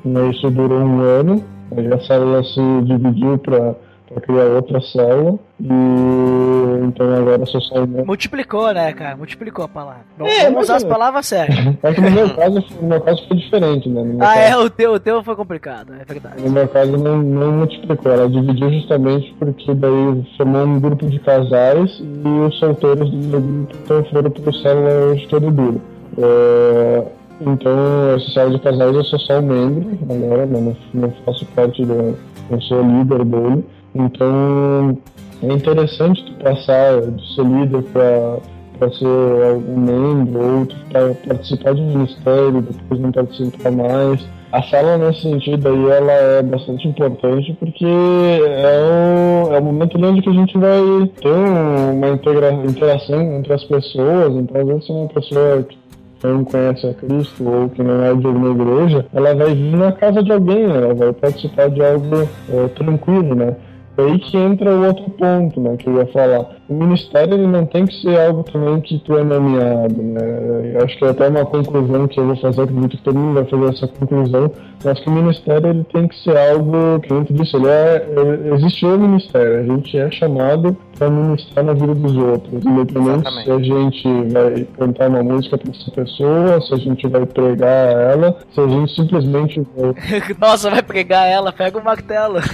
né, 0.05 0.29
isso 0.29 0.49
durou 0.49 0.79
um 0.79 1.01
ano. 1.01 1.43
Aí 1.75 1.93
a 1.93 1.99
célula 1.99 2.43
se 2.43 2.61
dividiu 2.83 3.37
para 3.37 3.75
criar 4.21 4.45
outra 4.45 4.81
célula 4.81 5.37
e 5.61 6.56
então 6.83 7.13
agora 7.13 7.45
só 7.45 7.59
Multiplicou, 8.05 8.73
né, 8.73 8.91
cara? 8.93 9.15
Multiplicou 9.15 9.65
a 9.65 9.67
palavra. 9.67 10.05
Vamos, 10.17 10.33
é, 10.33 10.43
vamos 10.45 10.63
usar 10.63 10.75
as 10.77 10.83
palavras 10.83 11.25
certas. 11.25 11.57
É 11.83 11.93
que 11.93 12.01
no 12.01 12.11
meu 12.11 12.29
caso, 12.35 12.63
no 12.81 12.87
meu 12.87 13.01
caso 13.01 13.27
foi 13.27 13.37
diferente, 13.37 13.89
né? 13.89 14.17
ah, 14.19 14.33
caso, 14.33 14.39
é, 14.39 14.57
o 14.57 14.69
teu, 14.69 14.93
o 14.93 14.99
teu 14.99 15.23
foi 15.23 15.35
complicado, 15.35 15.93
é 15.93 16.03
verdade. 16.05 16.41
No 16.41 16.49
meu 16.49 16.67
caso 16.67 16.91
não, 16.97 17.17
não 17.17 17.51
multiplicou, 17.51 18.11
ela 18.11 18.29
dividiu 18.29 18.71
justamente 18.71 19.33
porque 19.39 19.73
daí 19.73 20.27
formou 20.37 20.63
um 20.63 20.79
grupo 20.79 21.05
de 21.07 21.19
casais 21.19 21.99
e 21.99 22.27
os 22.27 22.57
solteiros 22.59 23.09
do 23.09 23.39
grupo 23.39 23.75
então 23.83 24.03
foram 24.05 24.31
pro 24.31 24.53
célula 24.53 24.89
hoje 25.11 25.27
todo 25.27 25.51
duro. 25.51 25.81
É, 26.17 27.03
então, 27.41 28.15
esse 28.15 28.31
célula 28.31 28.57
de 28.57 28.63
casais 28.63 28.95
eu 28.95 29.03
sou 29.03 29.19
só 29.19 29.39
um 29.39 29.43
membro 29.43 29.97
agora, 30.09 30.45
não, 30.45 30.75
não 30.93 31.13
faço 31.25 31.45
parte 31.47 31.85
do. 31.85 32.17
Eu 32.49 32.61
sou 32.61 32.81
líder 32.81 33.23
dele. 33.25 33.65
Então 33.93 34.97
é 35.43 35.53
interessante 35.53 36.23
tu 36.25 36.33
passar 36.43 37.01
de 37.01 37.35
ser 37.35 37.43
líder 37.43 37.83
para 37.83 38.91
ser 38.91 39.51
algum 39.51 39.79
membro, 39.79 40.59
ou 40.59 40.67
para 40.89 41.13
participar 41.27 41.75
de 41.75 41.81
um 41.81 41.97
ministério, 41.97 42.61
depois 42.61 42.99
não 42.99 43.11
participar 43.11 43.71
mais. 43.71 44.27
A 44.51 44.63
sala 44.63 44.97
nesse 44.97 45.23
sentido 45.23 45.67
aí 45.67 45.89
ela 45.89 46.11
é 46.11 46.41
bastante 46.41 46.87
importante 46.87 47.55
porque 47.59 47.85
é 47.85 49.45
o, 49.45 49.53
é 49.53 49.59
o 49.59 49.63
momento 49.63 50.03
onde 50.03 50.21
que 50.21 50.29
a 50.29 50.33
gente 50.33 50.57
vai 50.57 51.11
ter 51.21 51.29
uma 51.29 52.09
integra, 52.09 52.53
interação 52.53 53.21
entre 53.37 53.53
as 53.53 53.63
pessoas, 53.65 54.33
então 54.35 54.61
às 54.61 54.67
vezes 54.67 54.89
uma 54.89 55.07
pessoa 55.09 55.63
que 55.63 55.77
não 56.23 56.45
conhece 56.45 56.87
a 56.87 56.93
Cristo 56.93 57.47
ou 57.47 57.69
que 57.69 57.83
não 57.83 58.03
é 58.03 58.15
de 58.15 58.25
alguma 58.25 58.49
igreja, 58.51 59.05
ela 59.13 59.35
vai 59.35 59.53
vir 59.53 59.75
na 59.75 59.91
casa 59.91 60.23
de 60.23 60.31
alguém, 60.31 60.63
ela 60.63 60.93
vai 60.93 61.13
participar 61.13 61.69
de 61.69 61.83
algo 61.83 62.27
é, 62.49 62.67
tranquilo, 62.69 63.35
né? 63.35 63.55
Aí 63.97 64.19
que 64.19 64.37
entra 64.37 64.69
o 64.69 64.85
outro 64.85 65.09
ponto, 65.11 65.59
né, 65.59 65.75
que 65.77 65.87
eu 65.87 65.97
ia 65.97 66.05
falar. 66.07 66.56
O 66.69 66.73
ministério 66.73 67.35
ele 67.35 67.47
não 67.47 67.65
tem 67.65 67.85
que 67.85 67.95
ser 68.01 68.19
algo 68.19 68.43
também 68.43 68.81
que 68.81 68.99
tu 68.99 69.17
é 69.17 69.23
nomeado, 69.23 70.01
né? 70.01 70.73
Eu 70.73 70.83
acho 70.83 70.97
que 70.97 71.05
é 71.05 71.09
até 71.09 71.29
uma 71.29 71.45
conclusão 71.45 72.07
que 72.07 72.19
eu 72.19 72.27
vou 72.27 72.35
fazer, 72.35 72.63
acredito 72.63 72.97
que 72.97 73.03
todo 73.03 73.17
mundo 73.17 73.35
vai 73.35 73.45
fazer 73.45 73.69
essa 73.69 73.87
conclusão. 73.87 74.51
Acho 74.85 75.01
que 75.01 75.09
o 75.09 75.13
ministério 75.13 75.69
ele 75.69 75.83
tem 75.85 76.07
que 76.07 76.23
ser 76.23 76.37
algo 76.37 76.99
que 76.99 77.09
dentro 77.09 77.33
disso 77.33 77.57
ele 77.57 77.67
é, 77.67 78.05
é 78.51 78.53
existe 78.55 78.85
o 78.85 78.99
ministério, 78.99 79.59
a 79.59 79.63
gente 79.63 79.97
é 79.97 80.11
chamado 80.11 80.77
para 80.97 81.09
ministrar 81.09 81.63
na 81.63 81.73
vida 81.73 81.95
dos 81.95 82.15
outros, 82.15 82.65
independente 82.65 83.43
se 83.43 83.51
a 83.51 83.59
gente 83.59 84.33
vai 84.33 84.67
cantar 84.77 85.09
uma 85.09 85.23
música 85.23 85.57
para 85.57 85.71
essa 85.71 85.91
pessoa, 85.91 86.61
se 86.61 86.73
a 86.73 86.77
gente 86.77 87.07
vai 87.07 87.25
pregar 87.25 88.11
ela, 88.11 88.37
se 88.53 88.59
a 88.59 88.67
gente 88.67 88.95
simplesmente 88.95 89.67
vai... 89.75 89.93
Nossa, 90.39 90.69
vai 90.69 90.81
pregar 90.81 91.27
ela, 91.27 91.51
pega 91.51 91.77
o 91.77 91.83
martelo. 91.83 92.39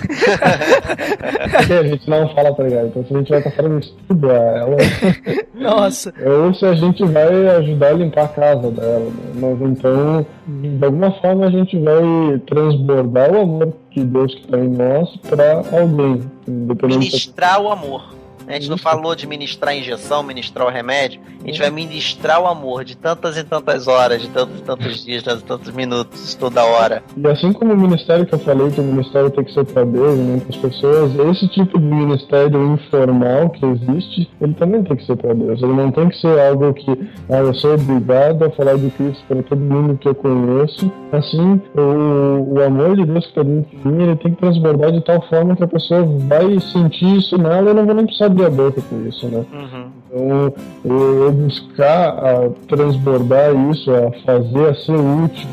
Porque 1.57 1.73
a 1.73 1.83
gente 1.83 2.09
não 2.09 2.27
fala 2.35 2.53
pregar, 2.53 2.85
então 2.85 3.03
se 3.05 3.13
a 3.13 3.17
gente 3.17 3.29
vai 3.29 3.39
estar 3.39 3.51
falando 3.51 3.81
ela. 4.09 4.77
Nossa. 5.55 6.13
Ou 6.25 6.53
se 6.53 6.65
a 6.65 6.73
gente 6.73 7.03
vai 7.05 7.47
ajudar 7.57 7.89
a 7.89 7.93
limpar 7.93 8.25
a 8.25 8.27
casa 8.27 8.71
dela. 8.71 8.99
Né? 8.99 9.11
Mas 9.35 9.61
então, 9.61 10.25
de 10.47 10.85
alguma 10.85 11.11
forma, 11.11 11.45
a 11.45 11.49
gente 11.49 11.77
vai 11.79 12.39
transbordar 12.47 13.31
o 13.31 13.41
amor 13.41 13.73
que 13.91 14.01
Deus 14.01 14.33
que 14.35 14.41
está 14.41 14.57
em 14.57 14.69
nós 14.69 15.15
para 15.29 15.63
alguém. 15.79 16.21
Ministrar 16.47 17.61
o 17.61 17.71
amor. 17.71 18.22
A 18.47 18.53
gente 18.53 18.69
não 18.69 18.77
falou 18.77 19.15
de 19.15 19.25
ministrar 19.27 19.73
a 19.73 19.75
injeção, 19.75 20.23
ministrar 20.23 20.67
o 20.67 20.69
remédio. 20.69 21.21
A 21.43 21.47
gente 21.47 21.59
vai 21.59 21.69
ministrar 21.69 22.41
o 22.41 22.47
amor 22.47 22.83
de 22.83 22.95
tantas 22.95 23.37
e 23.37 23.43
tantas 23.43 23.87
horas, 23.87 24.21
de 24.21 24.29
tantos 24.29 24.59
e 24.59 24.63
tantos 24.63 25.05
dias, 25.05 25.21
de 25.21 25.29
tantos 25.29 25.43
e 25.43 25.45
tantos 25.45 25.71
minutos, 25.71 26.35
toda 26.35 26.63
hora. 26.63 27.03
E 27.17 27.27
assim 27.27 27.51
como 27.51 27.73
o 27.73 27.77
ministério 27.77 28.25
que 28.25 28.33
eu 28.33 28.39
falei, 28.39 28.69
que 28.71 28.79
o 28.79 28.83
ministério 28.83 29.29
tem 29.29 29.43
que 29.43 29.53
ser 29.53 29.65
para 29.65 29.83
Deus 29.83 30.17
não 30.17 30.39
para 30.39 30.49
as 30.49 30.57
pessoas, 30.57 31.11
esse 31.31 31.47
tipo 31.49 31.79
de 31.79 31.85
ministério 31.85 32.73
informal 32.73 33.49
que 33.49 33.65
existe, 33.65 34.29
ele 34.41 34.53
também 34.53 34.83
tem 34.83 34.97
que 34.97 35.05
ser 35.05 35.15
para 35.15 35.33
Deus. 35.33 35.61
Ele 35.61 35.73
não 35.73 35.91
tem 35.91 36.09
que 36.09 36.17
ser 36.19 36.39
algo 36.39 36.73
que 36.73 36.91
ah, 37.29 37.39
eu 37.39 37.53
sou 37.55 37.73
obrigado 37.73 38.45
a 38.45 38.51
falar 38.51 38.77
de 38.77 38.89
Cristo 38.91 39.23
para 39.27 39.43
todo 39.43 39.59
mundo 39.59 39.97
que 39.97 40.07
eu 40.07 40.15
conheço. 40.15 40.91
Assim, 41.11 41.61
o, 41.75 42.53
o 42.53 42.63
amor 42.63 42.95
de 42.95 43.05
Deus 43.05 43.25
que 43.25 43.31
está 43.31 43.43
dentro 43.43 43.77
de 43.77 43.87
mim, 43.87 44.03
ele 44.03 44.15
tem 44.15 44.33
que 44.33 44.41
transbordar 44.41 44.91
de 44.91 45.01
tal 45.01 45.21
forma 45.27 45.55
que 45.55 45.63
a 45.63 45.67
pessoa 45.67 46.03
vai 46.03 46.59
sentir 46.59 47.17
isso 47.17 47.37
nela 47.37 47.71
e 47.71 47.73
não 47.73 47.85
vai 47.85 47.95
nem 47.95 48.05
precisar 48.05 48.29
abrir 48.33 48.45
a 48.45 48.49
boca 48.49 48.81
com 48.81 49.07
isso, 49.07 49.27
né? 49.27 49.45
Uhum. 49.53 49.91
Então, 50.11 50.53
eu, 50.85 51.31
buscar 51.31 52.09
a 52.09 52.49
transbordar 52.67 53.53
isso, 53.71 53.91
a 53.91 54.11
fazer, 54.25 54.69
a 54.69 54.75
ser 54.75 54.95
útil, 54.95 55.49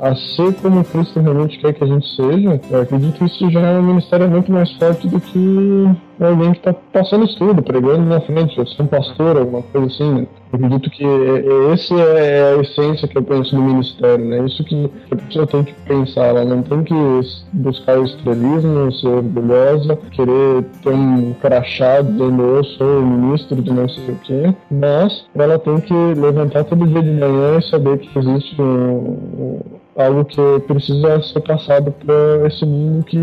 a, 0.00 0.08
a 0.08 0.16
ser 0.16 0.52
como 0.60 0.84
Cristo 0.84 1.20
realmente 1.20 1.58
quer 1.58 1.72
que 1.72 1.84
a 1.84 1.86
gente 1.86 2.06
seja, 2.16 2.60
eu 2.70 2.80
acredito 2.80 3.18
que 3.18 3.24
isso 3.24 3.50
já 3.50 3.60
é 3.60 3.78
um 3.78 3.82
ministério 3.82 4.28
muito 4.28 4.52
mais 4.52 4.70
forte 4.72 5.08
do 5.08 5.20
que 5.20 5.88
alguém 6.24 6.52
que 6.52 6.58
está 6.58 6.72
passando 6.72 7.24
estudo, 7.24 7.62
pregando 7.62 8.04
na 8.04 8.20
frente, 8.20 8.54
ser 8.54 8.82
um 8.82 8.86
pastor, 8.86 9.36
alguma 9.36 9.62
coisa 9.62 9.86
assim, 9.86 10.12
né? 10.12 10.26
acredito 10.52 10.90
que 10.90 11.04
esse 11.72 11.94
é 11.94 12.54
a 12.54 12.60
essência 12.60 13.08
que 13.08 13.16
eu 13.16 13.22
penso 13.22 13.56
no 13.56 13.62
ministério, 13.62 14.24
né? 14.24 14.44
Isso 14.44 14.62
que 14.64 14.90
a 15.10 15.16
pessoa 15.16 15.46
tem 15.46 15.64
que 15.64 15.72
pensar, 15.86 16.26
ela 16.26 16.44
não 16.44 16.62
tem 16.62 16.84
que 16.84 16.94
buscar 17.52 17.98
o 17.98 18.04
estrelismo, 18.04 18.92
ser 18.92 19.08
orgulhosa, 19.08 19.96
querer 20.10 20.64
ter 20.82 20.90
um 20.90 21.32
crachá 21.34 22.02
dizendo 22.02 22.42
eu 22.42 22.64
sou 22.64 23.02
ministro 23.02 23.62
de 23.62 23.72
não 23.72 23.88
sei 23.88 24.10
o 24.10 24.18
quê, 24.18 24.54
mas 24.70 25.24
ela 25.34 25.58
tem 25.58 25.80
que 25.80 25.94
levantar 25.94 26.64
todo 26.64 26.86
dia 26.86 27.02
de 27.02 27.10
manhã 27.10 27.58
e 27.58 27.70
saber 27.70 27.98
que 27.98 28.18
existe 28.18 28.60
um, 28.60 29.60
algo 29.96 30.24
que 30.24 30.40
precisa 30.66 31.22
ser 31.22 31.40
passado 31.40 31.92
para 31.92 32.46
esse 32.46 32.64
mundo 32.64 33.04
que 33.04 33.18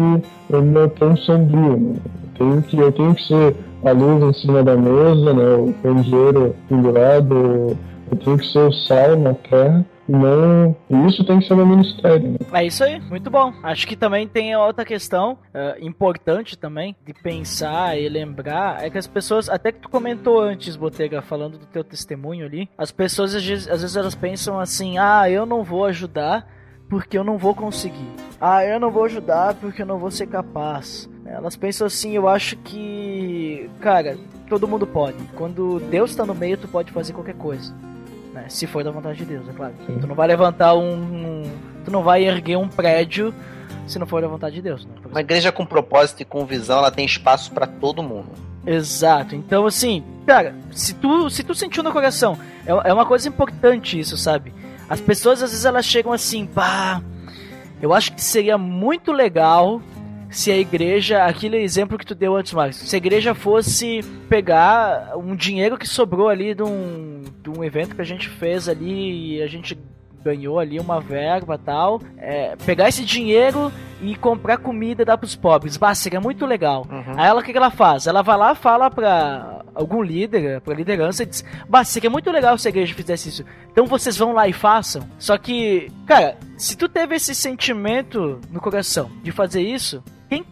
ainda 0.54 0.82
é 0.82 0.88
tão 0.88 1.16
sombrio. 1.18 1.78
Né? 1.78 1.96
Tenho 2.38 2.62
que 2.62 2.78
eu 2.78 2.92
tenho 2.92 3.16
que 3.16 3.24
ser 3.24 3.56
a 3.84 3.92
luz 3.92 4.24
em 4.24 4.34
cima 4.42 4.64
da 4.64 4.76
mesa, 4.76 5.34
né, 5.34 5.56
o 5.56 5.74
candeeiro 5.82 6.56
pendurado, 6.68 7.78
eu 8.12 8.18
tenho 8.18 8.38
que 8.38 8.48
ser 8.48 8.60
o 8.60 8.72
sal 8.72 9.16
na 9.18 9.34
terra. 9.34 9.86
Não, 10.08 10.76
isso 11.08 11.24
tem 11.24 11.38
que 11.38 11.48
ser 11.48 11.56
no 11.56 11.68
ministério. 11.68 12.32
Né? 12.32 12.38
É 12.52 12.66
isso 12.66 12.84
aí, 12.84 13.00
muito 13.00 13.30
bom. 13.30 13.54
Acho 13.62 13.86
que 13.86 13.96
também 13.96 14.28
tem 14.28 14.56
outra 14.56 14.84
questão 14.84 15.34
uh, 15.34 15.86
importante 15.86 16.58
também 16.58 16.96
de 17.06 17.14
pensar 17.14 17.96
e 17.96 18.10
lembrar 18.10 18.84
é 18.84 18.90
que 18.90 18.98
as 18.98 19.06
pessoas, 19.06 19.48
até 19.48 19.72
que 19.72 19.78
tu 19.78 19.88
comentou 19.88 20.42
antes, 20.42 20.76
Botega, 20.76 21.22
falando 21.22 21.60
do 21.60 21.68
teu 21.68 21.84
testemunho 21.84 22.48
ali, 22.48 22.68
as 22.76 22.92
pessoas 22.92 23.36
às 23.36 23.46
vezes, 23.46 23.68
às 23.68 23.82
vezes 23.82 23.96
elas 23.96 24.16
pensam 24.16 24.60
assim: 24.60 24.98
ah, 24.98 25.30
eu 25.30 25.46
não 25.46 25.64
vou 25.64 25.86
ajudar 25.86 26.59
porque 26.90 27.18
eu 27.18 27.24
não 27.24 27.38
vou 27.38 27.54
conseguir. 27.54 28.10
Ah, 28.42 28.66
eu 28.66 28.80
não 28.80 28.90
vou 28.90 29.06
ajudar 29.06 29.54
porque 29.54 29.84
eu 29.84 29.86
não 29.86 30.00
vou 30.00 30.10
ser 30.10 30.28
capaz. 30.28 31.08
Elas 31.26 31.56
pensam 31.56 31.86
assim, 31.86 32.12
eu 32.14 32.28
acho 32.28 32.58
que, 32.58 33.70
cara, 33.80 34.18
todo 34.50 34.68
mundo 34.68 34.88
pode. 34.88 35.18
Quando 35.36 35.80
Deus 35.92 36.10
está 36.10 36.26
no 36.26 36.34
meio, 36.34 36.58
tu 36.58 36.68
pode 36.68 36.92
fazer 36.92 37.14
qualquer 37.14 37.36
coisa. 37.36 37.72
Né? 38.34 38.46
Se 38.50 38.66
for 38.66 38.84
da 38.84 38.90
vontade 38.90 39.20
de 39.20 39.26
Deus, 39.26 39.48
é 39.48 39.54
claro. 39.54 39.74
Sim. 39.86 40.00
Tu 40.00 40.08
não 40.08 40.16
vai 40.16 40.28
levantar 40.28 40.74
um, 40.74 40.96
um, 40.96 41.44
Tu 41.86 41.92
não 41.92 42.02
vai 42.02 42.24
erguer 42.24 42.58
um 42.58 42.68
prédio 42.68 43.34
se 43.88 43.98
não 43.98 44.06
for 44.06 44.22
da 44.22 44.28
vontade 44.28 44.56
de 44.56 44.62
Deus. 44.62 44.86
Né? 44.86 44.92
Uma 45.10 45.22
igreja 45.22 45.52
com 45.52 45.66
propósito 45.66 46.22
e 46.22 46.26
com 46.26 46.46
visão, 46.46 46.80
ela 46.80 46.92
tem 46.92 47.06
espaço 47.06 47.52
para 47.52 47.66
todo 47.66 48.04
mundo. 48.04 48.30
Exato. 48.66 49.36
Então, 49.36 49.66
assim, 49.66 50.04
cara, 50.26 50.56
se 50.72 50.94
tu, 50.94 51.30
se 51.30 51.44
tu 51.44 51.56
sentiu 51.56 51.82
no 51.82 51.92
coração, 51.92 52.38
é, 52.66 52.90
é 52.90 52.94
uma 52.94 53.06
coisa 53.06 53.28
importante 53.28 54.00
isso, 54.00 54.16
sabe? 54.18 54.54
As 54.90 55.00
pessoas 55.00 55.44
às 55.44 55.52
vezes 55.52 55.66
elas 55.66 55.86
chegam 55.86 56.12
assim, 56.12 56.46
pá, 56.46 57.02
eu 57.82 57.94
acho 57.94 58.14
que 58.14 58.22
seria 58.22 58.58
muito 58.58 59.12
legal 59.12 59.82
se 60.30 60.52
a 60.52 60.58
igreja, 60.58 61.24
aquele 61.24 61.58
exemplo 61.58 61.98
que 61.98 62.06
tu 62.06 62.14
deu 62.14 62.36
antes, 62.36 62.54
Marcos, 62.54 62.78
se 62.78 62.96
a 62.96 62.98
igreja 62.98 63.34
fosse 63.34 64.02
pegar 64.28 65.18
um 65.18 65.36
dinheiro 65.36 65.78
que 65.78 65.88
sobrou 65.88 66.30
ali 66.30 66.54
de 66.54 66.64
um, 66.64 67.24
de 67.42 67.50
um 67.50 67.64
evento 67.64 67.96
que 67.96 68.02
a 68.02 68.06
gente 68.06 68.30
fez 68.30 68.70
ali 68.70 69.38
e 69.38 69.42
a 69.42 69.48
gente 69.48 69.78
ganhou 70.24 70.60
ali 70.60 70.80
uma 70.80 71.00
verba 71.00 71.58
tal, 71.58 72.02
é, 72.18 72.56
pegar 72.66 72.90
esse 72.90 73.04
dinheiro 73.04 73.72
e 74.02 74.16
comprar 74.16 74.58
comida 74.58 75.02
e 75.02 75.06
dar 75.06 75.18
pros 75.18 75.36
pobres. 75.36 75.78
Bah, 75.78 75.96
seria 75.96 76.20
muito 76.20 76.46
legal. 76.46 76.86
Uhum. 76.90 77.14
Aí 77.18 77.28
ela, 77.28 77.40
o 77.40 77.44
que, 77.44 77.52
que 77.52 77.58
ela 77.58 77.72
faz? 77.72 78.06
Ela 78.06 78.22
vai 78.22 78.38
lá, 78.38 78.54
fala 78.54 78.90
pra 78.90 79.59
algum 79.74 80.02
líder, 80.02 80.62
pra 80.62 80.74
liderança, 80.74 81.24
e 81.24 81.26
diz, 81.26 81.44
bah, 81.68 81.84
seria 81.84 82.10
muito 82.10 82.30
legal 82.32 82.58
se 82.58 82.68
a 82.68 82.70
igreja 82.70 82.94
fizesse 82.94 83.30
isso. 83.30 83.46
Então 83.72 83.86
vocês 83.86 84.18
vão 84.18 84.34
lá 84.34 84.48
e 84.48 84.54
façam. 84.54 85.08
Só 85.18 85.38
que, 85.38 85.92
cara, 86.06 86.38
se 86.58 86.78
tu 86.78 86.88
teve 86.88 87.16
esse 87.16 87.34
sentimento 87.34 88.40
no 88.52 88.60
coração 88.60 89.10
de 89.24 89.32
fazer 89.32 89.62
isso, 89.62 90.04
quem 90.30 90.46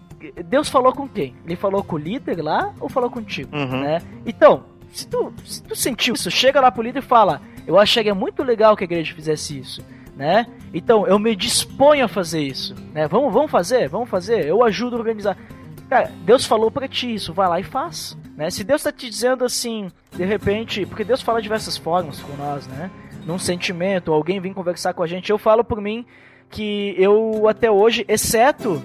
Deus 0.45 0.69
falou 0.69 0.93
com 0.93 1.07
quem? 1.07 1.35
Ele 1.45 1.55
falou 1.55 1.83
com 1.83 1.95
o 1.95 1.99
líder 1.99 2.41
lá 2.41 2.73
ou 2.79 2.89
falou 2.89 3.09
contigo, 3.09 3.55
uhum. 3.55 3.81
né? 3.81 4.01
Então, 4.25 4.63
se 4.91 5.07
tu, 5.07 5.33
se 5.45 5.61
tu 5.63 5.75
sentiu 5.75 6.15
isso, 6.15 6.31
chega 6.31 6.59
lá 6.59 6.71
pro 6.71 6.81
líder 6.81 6.99
e 6.99 7.01
fala: 7.01 7.41
Eu 7.65 7.77
acharia 7.77 8.15
muito 8.15 8.43
legal 8.43 8.75
que 8.75 8.83
a 8.83 8.85
igreja 8.85 9.13
fizesse 9.13 9.59
isso, 9.59 9.83
né? 10.15 10.47
Então, 10.73 11.05
eu 11.07 11.19
me 11.19 11.35
disponho 11.35 12.05
a 12.05 12.07
fazer 12.07 12.41
isso, 12.41 12.75
né? 12.93 13.07
Vamos, 13.07 13.31
vamos 13.33 13.51
fazer, 13.51 13.87
vamos 13.87 14.09
fazer. 14.09 14.45
Eu 14.45 14.63
ajudo 14.63 14.95
a 14.95 14.99
organizar. 14.99 15.37
Cara, 15.89 16.11
Deus 16.25 16.45
falou 16.45 16.69
para 16.69 16.87
ti 16.87 17.13
isso, 17.13 17.33
vai 17.33 17.47
lá 17.47 17.59
e 17.59 17.63
faz, 17.63 18.17
né? 18.35 18.49
Se 18.49 18.63
Deus 18.63 18.83
tá 18.83 18.91
te 18.91 19.09
dizendo 19.09 19.45
assim, 19.45 19.89
de 20.11 20.25
repente, 20.25 20.85
porque 20.85 21.03
Deus 21.03 21.21
fala 21.21 21.39
de 21.39 21.43
diversas 21.43 21.77
formas 21.77 22.19
com 22.19 22.35
nós, 22.35 22.67
né? 22.67 22.91
Num 23.25 23.39
sentimento, 23.39 24.11
alguém 24.11 24.39
vem 24.39 24.53
conversar 24.53 24.93
com 24.93 25.01
a 25.01 25.07
gente, 25.07 25.29
eu 25.29 25.37
falo 25.37 25.63
por 25.63 25.81
mim 25.81 26.05
que 26.49 26.95
eu 26.97 27.47
até 27.47 27.69
hoje, 27.69 28.05
exceto 28.07 28.81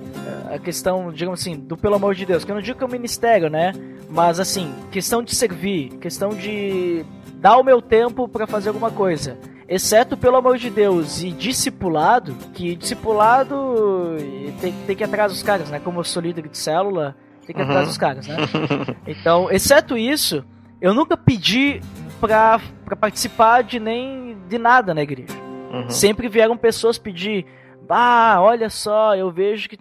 eh, 0.50 0.56
a 0.56 0.58
questão, 0.58 1.12
digamos 1.12 1.40
assim, 1.40 1.56
do 1.56 1.76
pelo 1.76 1.94
amor 1.94 2.14
de 2.14 2.26
Deus, 2.26 2.44
que 2.44 2.50
eu 2.50 2.54
não 2.54 2.62
digo 2.62 2.76
que 2.76 2.84
é 2.84 2.86
um 2.86 2.90
ministério, 2.90 3.48
né? 3.48 3.72
Mas 4.08 4.40
assim, 4.40 4.72
questão 4.90 5.22
de 5.22 5.34
servir, 5.34 5.90
questão 5.98 6.30
de 6.30 7.04
dar 7.34 7.56
o 7.56 7.64
meu 7.64 7.80
tempo 7.80 8.28
para 8.28 8.46
fazer 8.46 8.68
alguma 8.68 8.90
coisa. 8.90 9.38
Exceto 9.68 10.16
pelo 10.16 10.36
amor 10.36 10.58
de 10.58 10.70
Deus 10.70 11.22
e 11.22 11.30
discipulado, 11.30 12.34
que 12.52 12.74
discipulado 12.74 14.16
tem, 14.60 14.72
tem 14.86 14.96
que 14.96 15.02
ir 15.02 15.06
atrás 15.06 15.32
dos 15.32 15.42
caras, 15.42 15.70
né? 15.70 15.80
Como 15.80 16.00
eu 16.00 16.04
sou 16.04 16.22
líder 16.22 16.48
de 16.48 16.58
célula, 16.58 17.16
tem 17.46 17.54
que 17.54 17.60
ir 17.60 17.64
uhum. 17.64 17.70
atrás 17.70 17.88
dos 17.88 17.98
caras, 17.98 18.26
né? 18.26 18.36
Então, 19.06 19.50
exceto 19.50 19.96
isso, 19.96 20.44
eu 20.80 20.92
nunca 20.92 21.16
pedi 21.16 21.80
pra, 22.20 22.60
pra 22.84 22.96
participar 22.96 23.62
de 23.62 23.80
nem 23.80 24.36
de 24.48 24.58
nada 24.58 24.92
na 24.94 25.02
igreja. 25.02 25.34
Uhum. 25.72 25.88
Sempre 25.90 26.28
vieram 26.28 26.56
pessoas 26.56 26.98
pedir: 26.98 27.46
Ah, 27.88 28.38
olha 28.40 28.68
só, 28.68 29.14
eu 29.16 29.30
vejo 29.30 29.68
que 29.68 29.78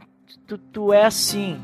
tu, 0.47 0.57
tu 0.57 0.93
é 0.93 1.05
assim. 1.05 1.59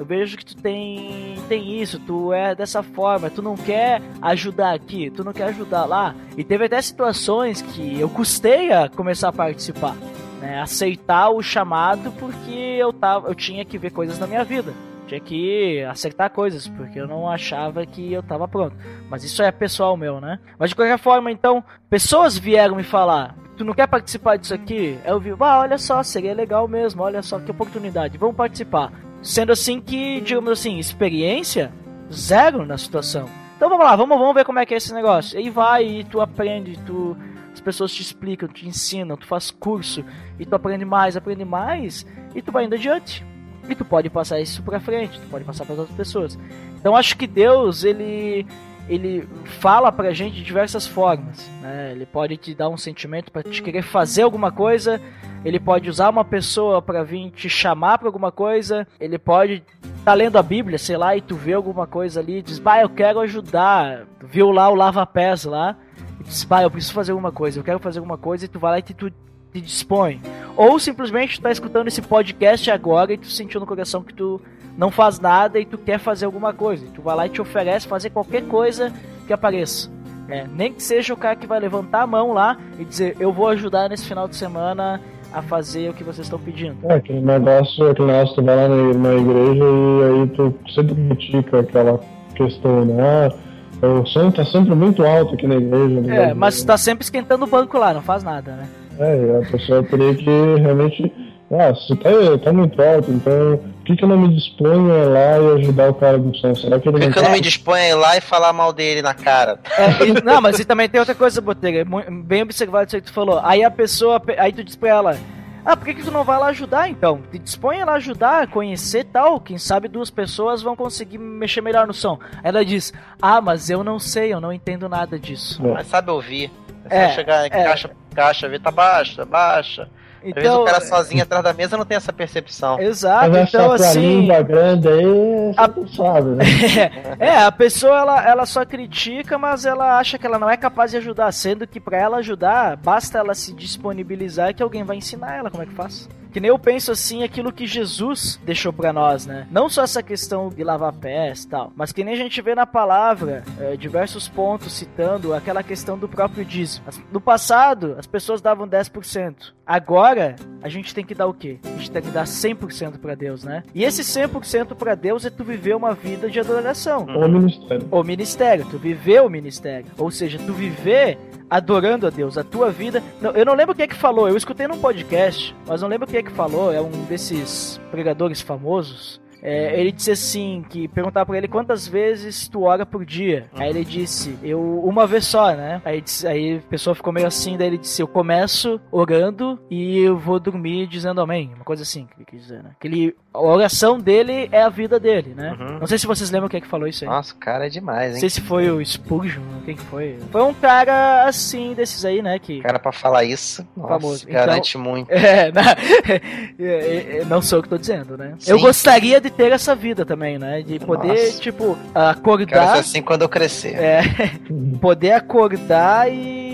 Eu 0.00 0.06
vejo 0.06 0.38
que 0.38 0.46
tu 0.46 0.56
tem, 0.56 1.34
tem 1.46 1.78
isso, 1.78 2.00
tu 2.00 2.32
é 2.32 2.54
dessa 2.54 2.82
forma, 2.82 3.28
tu 3.28 3.42
não 3.42 3.54
quer 3.54 4.00
ajudar 4.22 4.72
aqui, 4.72 5.10
tu 5.10 5.22
não 5.22 5.30
quer 5.30 5.48
ajudar 5.48 5.84
lá. 5.84 6.14
E 6.38 6.42
teve 6.42 6.64
até 6.64 6.80
situações 6.80 7.60
que 7.60 8.00
eu 8.00 8.08
custei 8.08 8.72
a 8.72 8.88
começar 8.88 9.28
a 9.28 9.32
participar, 9.32 9.94
né? 10.40 10.58
Aceitar 10.58 11.28
o 11.28 11.42
chamado 11.42 12.10
porque 12.12 12.50
eu 12.50 12.94
tava, 12.94 13.28
eu 13.28 13.34
tinha 13.34 13.62
que 13.62 13.76
ver 13.76 13.90
coisas 13.90 14.18
na 14.18 14.26
minha 14.26 14.42
vida. 14.42 14.72
Tinha 15.06 15.20
que 15.20 15.82
acertar 15.82 16.30
coisas, 16.30 16.66
porque 16.66 16.98
eu 16.98 17.06
não 17.06 17.28
achava 17.28 17.84
que 17.84 18.10
eu 18.10 18.22
tava 18.22 18.48
pronto. 18.48 18.74
Mas 19.10 19.22
isso 19.22 19.42
é 19.42 19.52
pessoal 19.52 19.98
meu, 19.98 20.18
né? 20.18 20.38
Mas 20.58 20.70
de 20.70 20.76
qualquer 20.76 20.98
forma, 20.98 21.30
então, 21.30 21.62
pessoas 21.90 22.38
vieram 22.38 22.74
me 22.74 22.84
falar: 22.84 23.36
tu 23.54 23.66
não 23.66 23.74
quer 23.74 23.86
participar 23.86 24.38
disso 24.38 24.54
aqui? 24.54 24.98
Eu 25.04 25.20
vi, 25.20 25.34
ah, 25.38 25.58
olha 25.58 25.76
só, 25.76 26.02
seria 26.02 26.32
legal 26.32 26.66
mesmo, 26.66 27.02
olha 27.02 27.20
só 27.20 27.38
que 27.38 27.50
oportunidade, 27.50 28.16
vamos 28.16 28.34
participar. 28.34 28.90
Sendo 29.22 29.52
assim 29.52 29.80
que, 29.80 30.20
digamos 30.20 30.50
assim, 30.50 30.78
experiência 30.78 31.72
zero 32.12 32.64
na 32.64 32.78
situação. 32.78 33.28
Então 33.56 33.68
vamos 33.68 33.84
lá, 33.84 33.94
vamos, 33.94 34.18
vamos 34.18 34.34
ver 34.34 34.44
como 34.44 34.58
é 34.58 34.64
que 34.64 34.72
é 34.72 34.76
esse 34.78 34.92
negócio. 34.94 35.38
E 35.38 35.50
vai, 35.50 35.86
e 35.86 36.04
tu 36.04 36.20
aprende, 36.20 36.78
tu 36.86 37.16
as 37.52 37.60
pessoas 37.60 37.92
te 37.92 38.00
explicam, 38.00 38.48
te 38.48 38.66
ensinam, 38.66 39.16
tu 39.16 39.26
faz 39.26 39.50
curso 39.50 40.04
e 40.38 40.46
tu 40.46 40.54
aprende 40.54 40.84
mais, 40.84 41.16
aprende 41.16 41.44
mais 41.44 42.06
e 42.34 42.40
tu 42.40 42.50
vai 42.50 42.64
indo 42.64 42.74
adiante. 42.74 43.24
E 43.68 43.74
tu 43.74 43.84
pode 43.84 44.08
passar 44.08 44.40
isso 44.40 44.62
pra 44.62 44.80
frente, 44.80 45.20
tu 45.20 45.26
pode 45.28 45.44
passar 45.44 45.66
para 45.66 45.74
outras 45.74 45.96
pessoas. 45.96 46.38
Então 46.78 46.96
acho 46.96 47.16
que 47.16 47.26
Deus, 47.26 47.84
ele 47.84 48.46
ele 48.90 49.28
fala 49.44 49.92
pra 49.92 50.12
gente 50.12 50.34
de 50.34 50.42
diversas 50.42 50.84
formas, 50.84 51.48
né? 51.62 51.92
Ele 51.92 52.04
pode 52.04 52.36
te 52.36 52.54
dar 52.54 52.68
um 52.68 52.76
sentimento 52.76 53.30
para 53.30 53.44
te 53.44 53.62
querer 53.62 53.82
fazer 53.82 54.22
alguma 54.22 54.50
coisa, 54.50 55.00
ele 55.44 55.60
pode 55.60 55.88
usar 55.88 56.08
uma 56.10 56.24
pessoa 56.24 56.82
para 56.82 57.04
vir 57.04 57.30
te 57.30 57.48
chamar 57.48 57.98
para 57.98 58.08
alguma 58.08 58.32
coisa, 58.32 58.86
ele 58.98 59.16
pode 59.16 59.62
tá 60.04 60.12
lendo 60.12 60.36
a 60.38 60.42
Bíblia, 60.42 60.76
sei 60.76 60.96
lá, 60.96 61.16
e 61.16 61.20
tu 61.20 61.36
vê 61.36 61.52
alguma 61.52 61.86
coisa 61.86 62.18
ali 62.18 62.38
e 62.38 62.42
diz, 62.42 62.58
bah, 62.58 62.80
eu 62.80 62.88
quero 62.88 63.20
ajudar. 63.20 64.06
Tu 64.18 64.26
viu 64.26 64.50
lá 64.50 64.68
o 64.68 64.74
lava-pés 64.74 65.44
lá, 65.44 65.76
e 66.18 66.24
diz, 66.24 66.42
bah, 66.42 66.62
eu 66.62 66.70
preciso 66.70 66.94
fazer 66.94 67.12
alguma 67.12 67.30
coisa, 67.30 67.60
eu 67.60 67.64
quero 67.64 67.78
fazer 67.78 68.00
alguma 68.00 68.18
coisa, 68.18 68.44
e 68.44 68.48
tu 68.48 68.58
vai 68.58 68.72
lá 68.72 68.78
e 68.78 68.82
tu 68.82 69.10
te 69.52 69.60
dispõe. 69.60 70.20
Ou 70.56 70.78
simplesmente 70.78 71.38
tu 71.38 71.42
tá 71.42 71.50
escutando 71.50 71.88
esse 71.88 72.02
podcast 72.02 72.70
agora 72.70 73.12
e 73.12 73.18
tu 73.18 73.28
sentiu 73.28 73.60
no 73.60 73.66
coração 73.66 74.02
que 74.02 74.14
tu 74.14 74.40
não 74.76 74.90
faz 74.90 75.18
nada 75.18 75.58
e 75.58 75.64
tu 75.64 75.78
quer 75.78 75.98
fazer 75.98 76.26
alguma 76.26 76.52
coisa. 76.52 76.84
E 76.84 76.88
tu 76.88 77.02
vai 77.02 77.16
lá 77.16 77.26
e 77.26 77.30
te 77.30 77.40
oferece 77.40 77.86
fazer 77.86 78.10
qualquer 78.10 78.42
coisa 78.42 78.92
que 79.26 79.32
apareça. 79.32 79.90
É, 80.28 80.46
nem 80.54 80.72
que 80.72 80.82
seja 80.82 81.12
o 81.12 81.16
cara 81.16 81.34
que 81.34 81.46
vai 81.46 81.58
levantar 81.58 82.02
a 82.02 82.06
mão 82.06 82.32
lá 82.32 82.56
e 82.78 82.84
dizer, 82.84 83.16
eu 83.18 83.32
vou 83.32 83.48
ajudar 83.48 83.88
nesse 83.88 84.06
final 84.06 84.28
de 84.28 84.36
semana 84.36 85.00
a 85.32 85.42
fazer 85.42 85.90
o 85.90 85.94
que 85.94 86.04
vocês 86.04 86.26
estão 86.26 86.38
pedindo. 86.38 86.76
É, 86.84 86.94
aquele 86.94 87.20
negócio, 87.20 87.88
aquele 87.88 88.12
negócio, 88.12 88.36
tu 88.36 88.42
vai 88.42 88.56
lá 88.56 88.68
na, 88.68 88.94
na 88.94 89.14
igreja 89.14 89.64
e 89.64 90.02
aí 90.04 90.28
tu 90.28 90.54
sempre 90.72 90.94
critica 90.94 91.60
aquela 91.60 92.00
questão, 92.34 92.84
né? 92.84 93.02
Ah, 93.02 93.86
o 93.86 94.06
som 94.06 94.30
tá 94.30 94.44
sempre 94.44 94.74
muito 94.74 95.04
alto 95.04 95.34
aqui 95.34 95.46
na 95.46 95.56
igreja. 95.56 96.00
Né? 96.00 96.30
É, 96.30 96.34
mas 96.34 96.62
tá 96.62 96.76
sempre 96.76 97.04
esquentando 97.04 97.44
o 97.44 97.48
banco 97.48 97.78
lá, 97.78 97.94
não 97.94 98.02
faz 98.02 98.22
nada, 98.22 98.52
né? 98.52 98.68
É, 98.98 99.42
a 99.42 99.50
pessoa 99.50 99.82
teria 99.82 100.14
que 100.14 100.54
realmente. 100.60 101.12
Ah, 101.52 101.74
se 101.74 101.96
tá, 101.96 102.10
tá 102.44 102.52
muito 102.52 102.80
alto, 102.80 103.10
então 103.10 103.58
que, 103.90 103.96
que 103.96 104.04
eu 104.04 104.08
não 104.08 104.18
me 104.18 104.34
disponho 104.34 104.92
a 104.92 104.98
ir 104.98 105.04
lá 105.06 105.38
e 105.38 105.60
ajudar 105.60 105.90
o 105.90 105.94
cara 105.94 106.18
do 106.18 106.36
som? 106.36 106.54
Será 106.54 106.78
que 106.78 106.88
ele 106.88 106.98
Por 106.98 107.06
que, 107.06 107.12
que 107.12 107.18
eu 107.18 107.22
não 107.22 107.32
me 107.32 107.40
disponho 107.40 107.82
a 107.82 107.88
ir 107.88 107.94
lá 107.94 108.16
e 108.16 108.20
falar 108.20 108.52
mal 108.52 108.72
dele 108.72 109.02
na 109.02 109.14
cara? 109.14 109.58
É, 109.76 110.06
e, 110.06 110.22
não, 110.22 110.40
mas 110.40 110.58
e 110.58 110.64
também 110.64 110.88
tem 110.88 110.98
outra 110.98 111.14
coisa, 111.14 111.40
Botega, 111.40 111.84
bem 112.24 112.42
observado 112.42 112.86
isso 112.86 112.96
aí 112.96 113.02
que 113.02 113.08
tu 113.08 113.12
falou. 113.12 113.40
Aí 113.42 113.64
a 113.64 113.70
pessoa, 113.70 114.22
aí 114.38 114.52
tu 114.52 114.62
diz 114.62 114.76
pra 114.76 114.88
ela, 114.88 115.18
ah, 115.64 115.76
por 115.76 115.84
que, 115.84 115.94
que 115.94 116.02
tu 116.02 116.10
não 116.10 116.24
vai 116.24 116.38
lá 116.38 116.46
ajudar 116.46 116.88
então? 116.88 117.20
Te 117.30 117.38
dispõe 117.38 117.80
a 117.80 117.84
lá 117.84 117.92
ajudar, 117.94 118.46
conhecer 118.48 119.04
tal. 119.04 119.40
Quem 119.40 119.58
sabe 119.58 119.88
duas 119.88 120.10
pessoas 120.10 120.62
vão 120.62 120.74
conseguir 120.74 121.18
mexer 121.18 121.60
melhor 121.60 121.86
no 121.86 121.92
som. 121.92 122.18
Ela 122.42 122.64
diz: 122.64 122.92
Ah, 123.20 123.40
mas 123.40 123.68
eu 123.68 123.84
não 123.84 123.98
sei, 123.98 124.32
eu 124.32 124.40
não 124.40 124.52
entendo 124.52 124.88
nada 124.88 125.18
disso. 125.18 125.60
Mas 125.62 125.86
sabe 125.86 126.10
ouvir. 126.10 126.50
É, 126.88 127.08
só 127.08 127.14
chegar 127.16 127.42
em 127.46 127.50
é. 127.52 127.64
caixa, 127.64 127.90
caixa, 128.14 128.48
ver, 128.48 128.60
tá 128.60 128.70
baixa, 128.70 129.16
tá 129.18 129.24
baixa. 129.24 129.88
Então, 130.22 130.40
Às 130.40 130.42
vezes 130.42 130.58
o 130.58 130.64
cara 130.64 130.80
sozinho 130.80 131.22
atrás 131.22 131.42
da 131.42 131.52
mesa 131.52 131.76
não 131.76 131.84
tem 131.84 131.96
essa 131.96 132.12
percepção. 132.12 132.78
Exato, 132.80 133.36
então 133.36 133.72
assim. 133.72 134.28
grande 134.46 134.88
aí, 134.88 135.54
a... 135.56 135.66
sabe, 135.96 136.30
né? 136.30 136.44
é, 137.18 137.38
a 137.38 137.52
pessoa 137.52 137.98
ela, 137.98 138.28
ela 138.28 138.46
só 138.46 138.64
critica, 138.64 139.38
mas 139.38 139.64
ela 139.64 139.98
acha 139.98 140.18
que 140.18 140.26
ela 140.26 140.38
não 140.38 140.50
é 140.50 140.56
capaz 140.56 140.90
de 140.90 140.98
ajudar, 140.98 141.32
sendo 141.32 141.66
que 141.66 141.80
para 141.80 141.98
ela 141.98 142.18
ajudar, 142.18 142.76
basta 142.76 143.18
ela 143.18 143.34
se 143.34 143.54
disponibilizar 143.54 144.54
que 144.54 144.62
alguém 144.62 144.84
vai 144.84 144.96
ensinar 144.96 145.36
ela 145.36 145.50
como 145.50 145.62
é 145.62 145.66
que 145.66 145.74
faz. 145.74 146.08
Que 146.32 146.40
nem 146.40 146.48
eu 146.48 146.58
penso 146.58 146.92
assim, 146.92 147.22
aquilo 147.22 147.52
que 147.52 147.66
Jesus 147.66 148.40
deixou 148.44 148.72
para 148.72 148.92
nós, 148.92 149.26
né? 149.26 149.46
Não 149.50 149.68
só 149.68 149.82
essa 149.82 150.02
questão 150.02 150.48
de 150.48 150.62
lavar 150.62 150.92
pés 150.92 151.44
e 151.44 151.48
tal, 151.48 151.72
mas 151.74 151.92
que 151.92 152.04
nem 152.04 152.14
a 152.14 152.16
gente 152.16 152.40
vê 152.40 152.54
na 152.54 152.66
palavra 152.66 153.42
é, 153.58 153.76
diversos 153.76 154.28
pontos 154.28 154.72
citando 154.72 155.34
aquela 155.34 155.62
questão 155.62 155.98
do 155.98 156.08
próprio 156.08 156.44
dízimo. 156.44 156.86
No 157.12 157.20
passado, 157.20 157.96
as 157.98 158.06
pessoas 158.06 158.40
davam 158.40 158.68
10%. 158.68 159.52
Agora, 159.66 160.36
a 160.62 160.68
gente 160.68 160.94
tem 160.94 161.04
que 161.04 161.14
dar 161.14 161.26
o 161.26 161.34
quê? 161.34 161.58
A 161.64 161.78
gente 161.78 161.90
tem 161.90 162.02
que 162.02 162.10
dar 162.10 162.24
100% 162.24 162.98
para 162.98 163.14
Deus, 163.14 163.44
né? 163.44 163.62
E 163.74 163.84
esse 163.84 164.02
100% 164.02 164.74
para 164.74 164.94
Deus 164.94 165.24
é 165.24 165.30
tu 165.30 165.44
viver 165.44 165.76
uma 165.76 165.94
vida 165.94 166.28
de 166.28 166.40
adoração. 166.40 167.04
O 167.04 167.28
ministério. 167.28 167.88
O 167.90 168.02
ministério, 168.02 168.66
tu 168.70 168.78
viver 168.78 169.22
o 169.22 169.28
ministério. 169.28 169.86
Ou 169.96 170.10
seja, 170.10 170.38
tu 170.38 170.52
viver 170.52 171.18
adorando 171.50 172.06
a 172.06 172.10
Deus, 172.10 172.38
a 172.38 172.44
tua 172.44 172.70
vida. 172.70 173.02
Não, 173.20 173.32
eu 173.32 173.44
não 173.44 173.54
lembro 173.54 173.74
quem 173.74 173.84
é 173.84 173.88
que 173.88 173.96
falou, 173.96 174.28
eu 174.28 174.36
escutei 174.36 174.68
num 174.68 174.78
podcast, 174.78 175.54
mas 175.66 175.82
não 175.82 175.88
lembro 175.88 176.06
quem 176.06 176.19
é 176.20 176.22
que 176.22 176.30
falou, 176.30 176.72
é 176.72 176.80
um 176.80 176.90
desses 177.04 177.80
pregadores 177.90 178.40
famosos. 178.40 179.20
É, 179.42 179.80
ele 179.80 179.90
disse 179.90 180.10
assim, 180.10 180.64
que 180.68 180.86
perguntava 180.86 181.26
para 181.26 181.38
ele 181.38 181.48
quantas 181.48 181.88
vezes 181.88 182.46
tu 182.46 182.64
ora 182.64 182.84
por 182.84 183.04
dia. 183.04 183.48
Aí 183.54 183.70
ele 183.70 183.84
disse, 183.84 184.38
eu 184.42 184.60
uma 184.84 185.06
vez 185.06 185.24
só, 185.24 185.54
né? 185.54 185.80
Aí, 185.84 186.00
disse, 186.00 186.26
aí 186.26 186.58
a 186.58 186.68
pessoa 186.68 186.94
ficou 186.94 187.12
meio 187.12 187.26
assim, 187.26 187.56
daí 187.56 187.68
ele 187.68 187.78
disse, 187.78 188.02
eu 188.02 188.08
começo 188.08 188.80
orando 188.92 189.58
e 189.70 189.98
eu 189.98 190.18
vou 190.18 190.38
dormir 190.38 190.86
dizendo 190.86 191.20
amém. 191.20 191.52
Uma 191.54 191.64
coisa 191.64 191.82
assim 191.82 192.06
que 192.06 192.14
ele 192.18 192.26
quis 192.26 192.42
dizer, 192.42 192.62
né? 192.62 192.72
Que 192.78 192.86
ele, 192.86 193.16
a 193.32 193.40
oração 193.40 193.98
dele 193.98 194.48
é 194.52 194.62
a 194.62 194.68
vida 194.68 195.00
dele, 195.00 195.34
né? 195.34 195.56
Uhum. 195.58 195.78
Não 195.80 195.86
sei 195.86 195.98
se 195.98 196.06
vocês 196.06 196.30
lembram 196.30 196.48
quem 196.48 196.58
é 196.58 196.60
que 196.60 196.66
falou 196.66 196.86
isso 196.86 197.04
aí. 197.04 197.10
Nossa, 197.10 197.32
o 197.32 197.36
cara 197.36 197.66
é 197.66 197.68
demais, 197.70 198.08
hein? 198.08 198.12
Não 198.14 198.20
sei 198.20 198.30
se 198.30 198.40
foi 198.40 198.70
o 198.70 198.84
Spurgeon, 198.84 199.42
quem 199.64 199.76
que 199.76 199.82
foi. 199.84 200.18
Foi 200.30 200.42
um 200.42 200.52
cara 200.52 201.24
assim, 201.24 201.72
desses 201.74 202.04
aí, 202.04 202.20
né? 202.20 202.38
Que... 202.38 202.60
Cara, 202.60 202.78
pra 202.78 202.92
falar 202.92 203.24
isso, 203.24 203.66
nossa, 203.76 203.88
famoso. 203.88 204.26
garante 204.26 204.76
então, 204.76 204.90
muito. 204.90 205.10
É, 205.20 205.52
não, 205.52 205.62
é, 206.66 207.18
é, 207.18 207.24
não 207.26 207.40
sou 207.40 207.60
o 207.60 207.62
que 207.62 207.68
tô 207.68 207.78
dizendo, 207.78 208.16
né? 208.16 208.34
Sim. 208.38 208.52
Eu 208.52 208.60
gostaria 208.60 209.20
de 209.20 209.30
de 209.30 209.36
ter 209.36 209.52
essa 209.52 209.74
vida 209.74 210.04
também, 210.04 210.38
né? 210.38 210.62
De 210.62 210.78
poder, 210.78 211.08
Nossa. 211.08 211.40
tipo, 211.40 211.78
acordar. 211.94 212.46
Quero 212.46 212.72
ser 212.72 212.78
assim 212.78 213.02
quando 213.02 213.22
eu 213.22 213.28
crescer. 213.28 213.74
É. 213.76 214.02
poder 214.80 215.12
acordar 215.12 216.12
e 216.12 216.49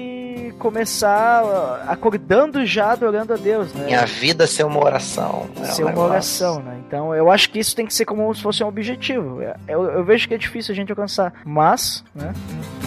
começar 0.56 1.84
acordando 1.86 2.64
já 2.64 2.92
adorando 2.92 3.32
a 3.32 3.36
Deus, 3.36 3.72
né? 3.72 3.86
Minha 3.86 4.06
vida 4.06 4.46
ser 4.46 4.64
uma 4.64 4.82
oração. 4.82 5.46
É 5.60 5.64
ser 5.64 5.84
um 5.84 5.90
uma 5.90 6.04
oração, 6.04 6.60
né? 6.60 6.78
Então 6.86 7.14
eu 7.14 7.30
acho 7.30 7.50
que 7.50 7.58
isso 7.58 7.74
tem 7.74 7.86
que 7.86 7.94
ser 7.94 8.04
como 8.04 8.32
se 8.34 8.42
fosse 8.42 8.62
um 8.64 8.68
objetivo. 8.68 9.40
Eu, 9.66 9.84
eu 9.84 10.04
vejo 10.04 10.28
que 10.28 10.34
é 10.34 10.38
difícil 10.38 10.72
a 10.72 10.76
gente 10.76 10.90
alcançar, 10.90 11.32
mas, 11.44 12.04
né? 12.14 12.32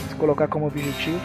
Se 0.09 0.15
colocar 0.15 0.47
como 0.47 0.67
objetivo. 0.67 1.20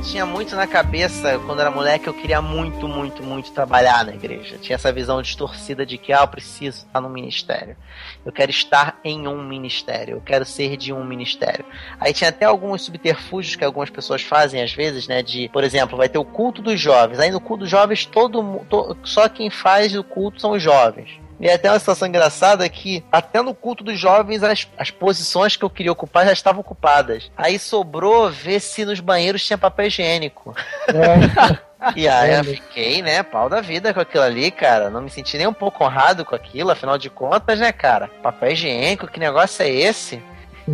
Tinha 0.00 0.24
muito 0.24 0.56
na 0.56 0.66
cabeça, 0.66 1.38
quando 1.40 1.60
era 1.60 1.70
moleque, 1.70 2.06
eu 2.06 2.14
queria 2.14 2.40
muito, 2.40 2.88
muito, 2.88 3.22
muito 3.22 3.52
trabalhar 3.52 4.04
na 4.04 4.14
igreja. 4.14 4.56
Tinha 4.58 4.74
essa 4.74 4.92
visão 4.92 5.20
distorcida 5.20 5.84
de 5.84 5.98
que, 5.98 6.12
ah, 6.12 6.22
eu 6.22 6.28
preciso 6.28 6.78
estar 6.78 7.00
no 7.00 7.08
ministério. 7.08 7.76
Eu 8.24 8.32
quero 8.32 8.50
estar 8.50 8.98
em 9.04 9.28
um 9.28 9.42
ministério. 9.42 10.16
Eu 10.16 10.20
quero 10.20 10.44
ser 10.44 10.76
de 10.76 10.92
um 10.92 11.04
ministério. 11.04 11.64
Aí 11.98 12.12
tinha 12.12 12.30
até 12.30 12.46
alguns 12.46 12.82
subterfúgios 12.82 13.56
que 13.56 13.64
algumas 13.64 13.90
pessoas 13.90 14.22
fazem 14.22 14.62
às 14.62 14.72
vezes, 14.72 15.06
né? 15.06 15.22
De, 15.22 15.48
por 15.50 15.62
exemplo, 15.62 15.98
vai 15.98 16.08
ter 16.08 16.18
o 16.18 16.24
culto 16.24 16.62
dos 16.62 16.80
jovens. 16.80 17.20
Aí 17.20 17.30
no 17.30 17.40
culto 17.40 17.64
dos 17.64 17.70
jovens, 17.70 18.06
todo, 18.06 18.60
to, 18.68 18.96
só 19.04 19.28
quem 19.28 19.50
faz 19.50 19.94
o 19.94 20.02
culto 20.02 20.40
são 20.40 20.52
os 20.52 20.62
jovens. 20.62 21.20
E 21.40 21.48
é 21.48 21.54
até 21.54 21.70
uma 21.70 21.78
situação 21.78 22.06
engraçada 22.06 22.68
que, 22.68 23.02
até 23.10 23.40
no 23.40 23.54
culto 23.54 23.82
dos 23.82 23.98
jovens, 23.98 24.42
as, 24.42 24.68
as 24.76 24.90
posições 24.90 25.56
que 25.56 25.64
eu 25.64 25.70
queria 25.70 25.90
ocupar 25.90 26.26
já 26.26 26.32
estavam 26.32 26.60
ocupadas. 26.60 27.30
Aí 27.36 27.58
sobrou 27.58 28.30
ver 28.30 28.60
se 28.60 28.84
nos 28.84 29.00
banheiros 29.00 29.44
tinha 29.44 29.56
papel 29.56 29.86
higiênico. 29.86 30.54
É. 30.88 31.70
E 31.96 32.06
aí 32.06 32.34
eu 32.34 32.44
fiquei, 32.44 33.00
né, 33.00 33.22
pau 33.22 33.48
da 33.48 33.62
vida 33.62 33.94
com 33.94 34.00
aquilo 34.00 34.22
ali, 34.22 34.50
cara. 34.50 34.90
Não 34.90 35.00
me 35.00 35.08
senti 35.08 35.38
nem 35.38 35.46
um 35.46 35.52
pouco 35.52 35.82
honrado 35.82 36.26
com 36.26 36.34
aquilo, 36.34 36.70
afinal 36.70 36.98
de 36.98 37.08
contas, 37.08 37.58
né, 37.58 37.72
cara? 37.72 38.08
Papel 38.22 38.52
higiênico, 38.52 39.06
que 39.08 39.18
negócio 39.18 39.62
é 39.62 39.70
esse? 39.70 40.22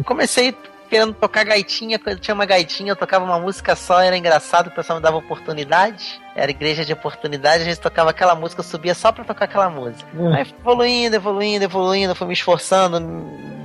Comecei 0.04 0.52
querendo 0.86 1.14
tocar 1.14 1.44
gaitinha, 1.44 1.98
quando 1.98 2.18
tinha 2.18 2.34
uma 2.34 2.46
gaitinha, 2.46 2.92
eu 2.92 2.96
tocava 2.96 3.24
uma 3.24 3.38
música 3.38 3.74
só, 3.76 4.00
era 4.00 4.16
engraçado, 4.16 4.68
o 4.68 4.70
pessoal 4.70 4.98
me 4.98 5.02
dava 5.02 5.16
oportunidade. 5.16 6.20
Era 6.34 6.50
igreja 6.50 6.84
de 6.84 6.92
oportunidade, 6.92 7.62
a 7.62 7.66
gente 7.66 7.80
tocava 7.80 8.10
aquela 8.10 8.34
música, 8.34 8.60
eu 8.60 8.64
subia 8.64 8.94
só 8.94 9.10
pra 9.10 9.24
tocar 9.24 9.46
aquela 9.46 9.70
música. 9.70 10.08
Uhum. 10.14 10.34
Aí 10.34 10.46
evoluindo, 10.60 11.16
evoluindo, 11.16 11.64
evoluindo, 11.64 12.14
fui 12.14 12.26
me 12.26 12.34
esforçando, 12.34 13.00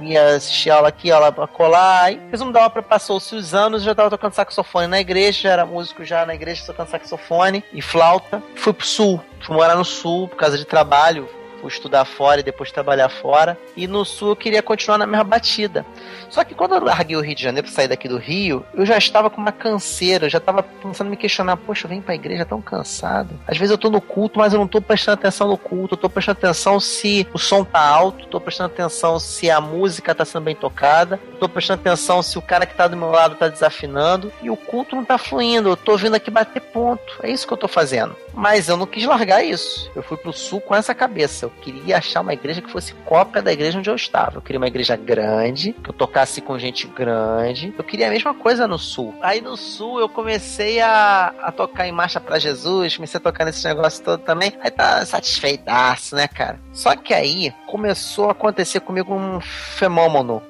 ia 0.02 0.36
assistir 0.36 0.70
aula 0.70 0.88
aqui, 0.88 1.12
aula 1.12 1.32
pra 1.32 1.48
colar. 1.48 2.14
Fiz 2.30 2.42
um 2.42 2.52
pra 2.52 2.82
passou-se 2.82 3.36
os 3.36 3.54
anos, 3.54 3.84
já 3.84 3.94
tava 3.94 4.10
tocando 4.10 4.34
saxofone 4.34 4.88
na 4.88 5.00
igreja, 5.00 5.42
já 5.42 5.50
era 5.52 5.66
músico 5.66 6.04
já 6.04 6.26
na 6.26 6.34
igreja, 6.34 6.64
tocando 6.66 6.88
saxofone 6.88 7.64
e 7.74 7.82
flauta. 7.82 8.42
Fui 8.56 8.74
pro 8.74 8.86
sul, 8.86 9.22
fui 9.42 9.56
morar 9.56 9.76
no 9.76 9.86
sul 9.86 10.28
por 10.28 10.38
causa 10.38 10.58
de 10.58 10.66
trabalho, 10.66 11.30
estudar 11.68 12.06
fora 12.06 12.40
e 12.40 12.44
depois 12.44 12.72
trabalhar 12.72 13.10
fora. 13.10 13.58
E 13.76 13.88
no 13.88 14.06
sul 14.06 14.30
eu 14.30 14.36
queria 14.36 14.62
continuar 14.62 14.98
na 14.98 15.06
mesma 15.06 15.24
batida. 15.24 15.86
Só 16.30 16.44
que 16.44 16.56
quando 16.56 16.76
eu 16.76 16.84
larguei 16.84 17.16
o 17.16 17.22
Rio 17.22 17.36
de 17.36 17.44
Janeiro 17.44 17.68
pra 17.68 17.76
sair 17.76 17.88
daqui 17.88 18.08
do 18.08 18.18
Rio, 18.18 18.66
eu 18.74 18.86
já 18.86 18.98
estava 18.98 19.30
com 19.30 19.42
uma 19.42 19.52
canseira, 19.52 20.26
eu 20.26 20.30
já 20.30 20.38
estava 20.38 20.64
começando 20.64 21.08
a 21.08 21.10
me 21.10 21.18
questionar, 21.18 21.58
poxa, 21.58 21.86
eu 21.86 21.90
venho 21.90 22.02
pra 22.02 22.16
igreja 22.16 22.46
tão 22.46 22.62
cansado. 22.62 23.40
Às 23.48 23.58
vezes 23.58 23.72
eu 23.72 23.78
tô 23.78 23.90
no 23.90 24.00
culto, 24.00 24.40
mas 24.40 24.54
eu 24.54 24.60
não 24.60 24.68
tô 24.68 24.82
prestando 24.82 25.20
atenção 25.20 25.48
no 25.48 25.58
culto, 25.58 25.96
eu 25.96 25.98
tô 25.98 26.10
prestando 26.10 26.38
atenção 26.38 26.80
se 26.80 27.28
o 27.34 27.38
som 27.38 27.64
tá 27.64 27.82
alto, 27.82 28.28
tô 28.28 28.40
prestando 28.40 28.72
atenção 28.74 29.20
se 29.20 29.52
a 29.52 29.60
música 29.60 30.16
tá 30.16 30.24
sendo 30.24 30.44
bem 30.44 30.56
tocada, 30.56 31.20
tô 31.40 31.50
prestando 31.50 31.82
atenção 31.82 32.22
se 32.22 32.38
o 32.38 32.42
cara 32.42 32.66
que 32.66 32.76
tá 32.76 32.88
do 32.88 32.96
meu 32.96 33.10
lado 33.10 33.36
tá 33.36 33.48
desafinando, 33.48 34.32
e 34.42 34.50
o 34.50 34.56
culto 34.56 34.96
não 34.96 35.04
tá 35.04 35.18
fluindo, 35.18 35.70
eu 35.70 35.78
tô 35.78 35.98
vindo 35.98 36.16
aqui 36.16 36.32
bater 36.32 36.62
ponto. 36.62 37.20
É 37.22 37.30
isso 37.30 37.46
que 37.46 37.54
eu 37.54 37.58
tô 37.58 37.68
fazendo. 37.68 38.16
Mas 38.34 38.70
eu 38.70 38.78
não 38.78 38.86
quis 38.86 39.06
largar 39.06 39.44
isso. 39.44 39.92
Eu 39.96 40.02
fui 40.02 40.18
pro 40.18 40.32
sul 40.32 40.62
com 40.62 40.74
essa 40.74 40.96
cabeça. 40.96 41.46
Eu 41.46 41.50
queria 41.62 41.98
achar 41.98 42.22
uma 42.22 42.34
igreja 42.34 42.62
que 42.62 42.72
fosse 42.72 42.94
cópia 43.06 43.42
da 43.42 43.52
igreja 43.52 43.80
onde 43.80 43.90
eu 43.90 43.96
estava. 43.96 44.38
Eu 44.38 44.42
queria 44.42 44.60
uma 44.60 44.68
igreja 44.68 44.96
grande, 44.96 45.74
que 45.74 45.90
eu 45.90 45.94
tocasse 45.94 46.42
com 46.42 46.58
gente 46.58 46.88
grande. 46.88 47.74
Eu 47.78 47.84
queria 47.84 48.08
a 48.08 48.12
mesma 48.12 48.34
coisa 48.34 48.68
no 48.68 48.80
sul. 48.80 49.14
Aí 49.22 49.42
no 49.42 49.56
sul 49.58 50.00
eu 50.00 50.10
comecei 50.10 50.80
a, 50.82 51.34
a 51.42 51.52
tocar 51.52 51.88
em 51.88 51.92
marcha 51.92 52.20
para 52.20 52.40
Jesus, 52.40 52.96
comecei 52.96 53.18
a 53.18 53.22
tocar 53.22 53.46
nesse 53.46 53.66
negócio 53.68 54.04
todo 54.04 54.22
também. 54.22 54.54
Aí 54.62 54.72
tá 54.72 55.06
satisfeitaço, 55.06 56.16
né, 56.16 56.28
cara? 56.28 56.60
Só 56.74 56.96
que 56.96 57.14
aí 57.14 57.54
começou 57.68 58.30
a 58.30 58.32
acontecer 58.32 58.80
comigo 58.80 59.14
um 59.14 59.40
fenômeno. 59.42 60.42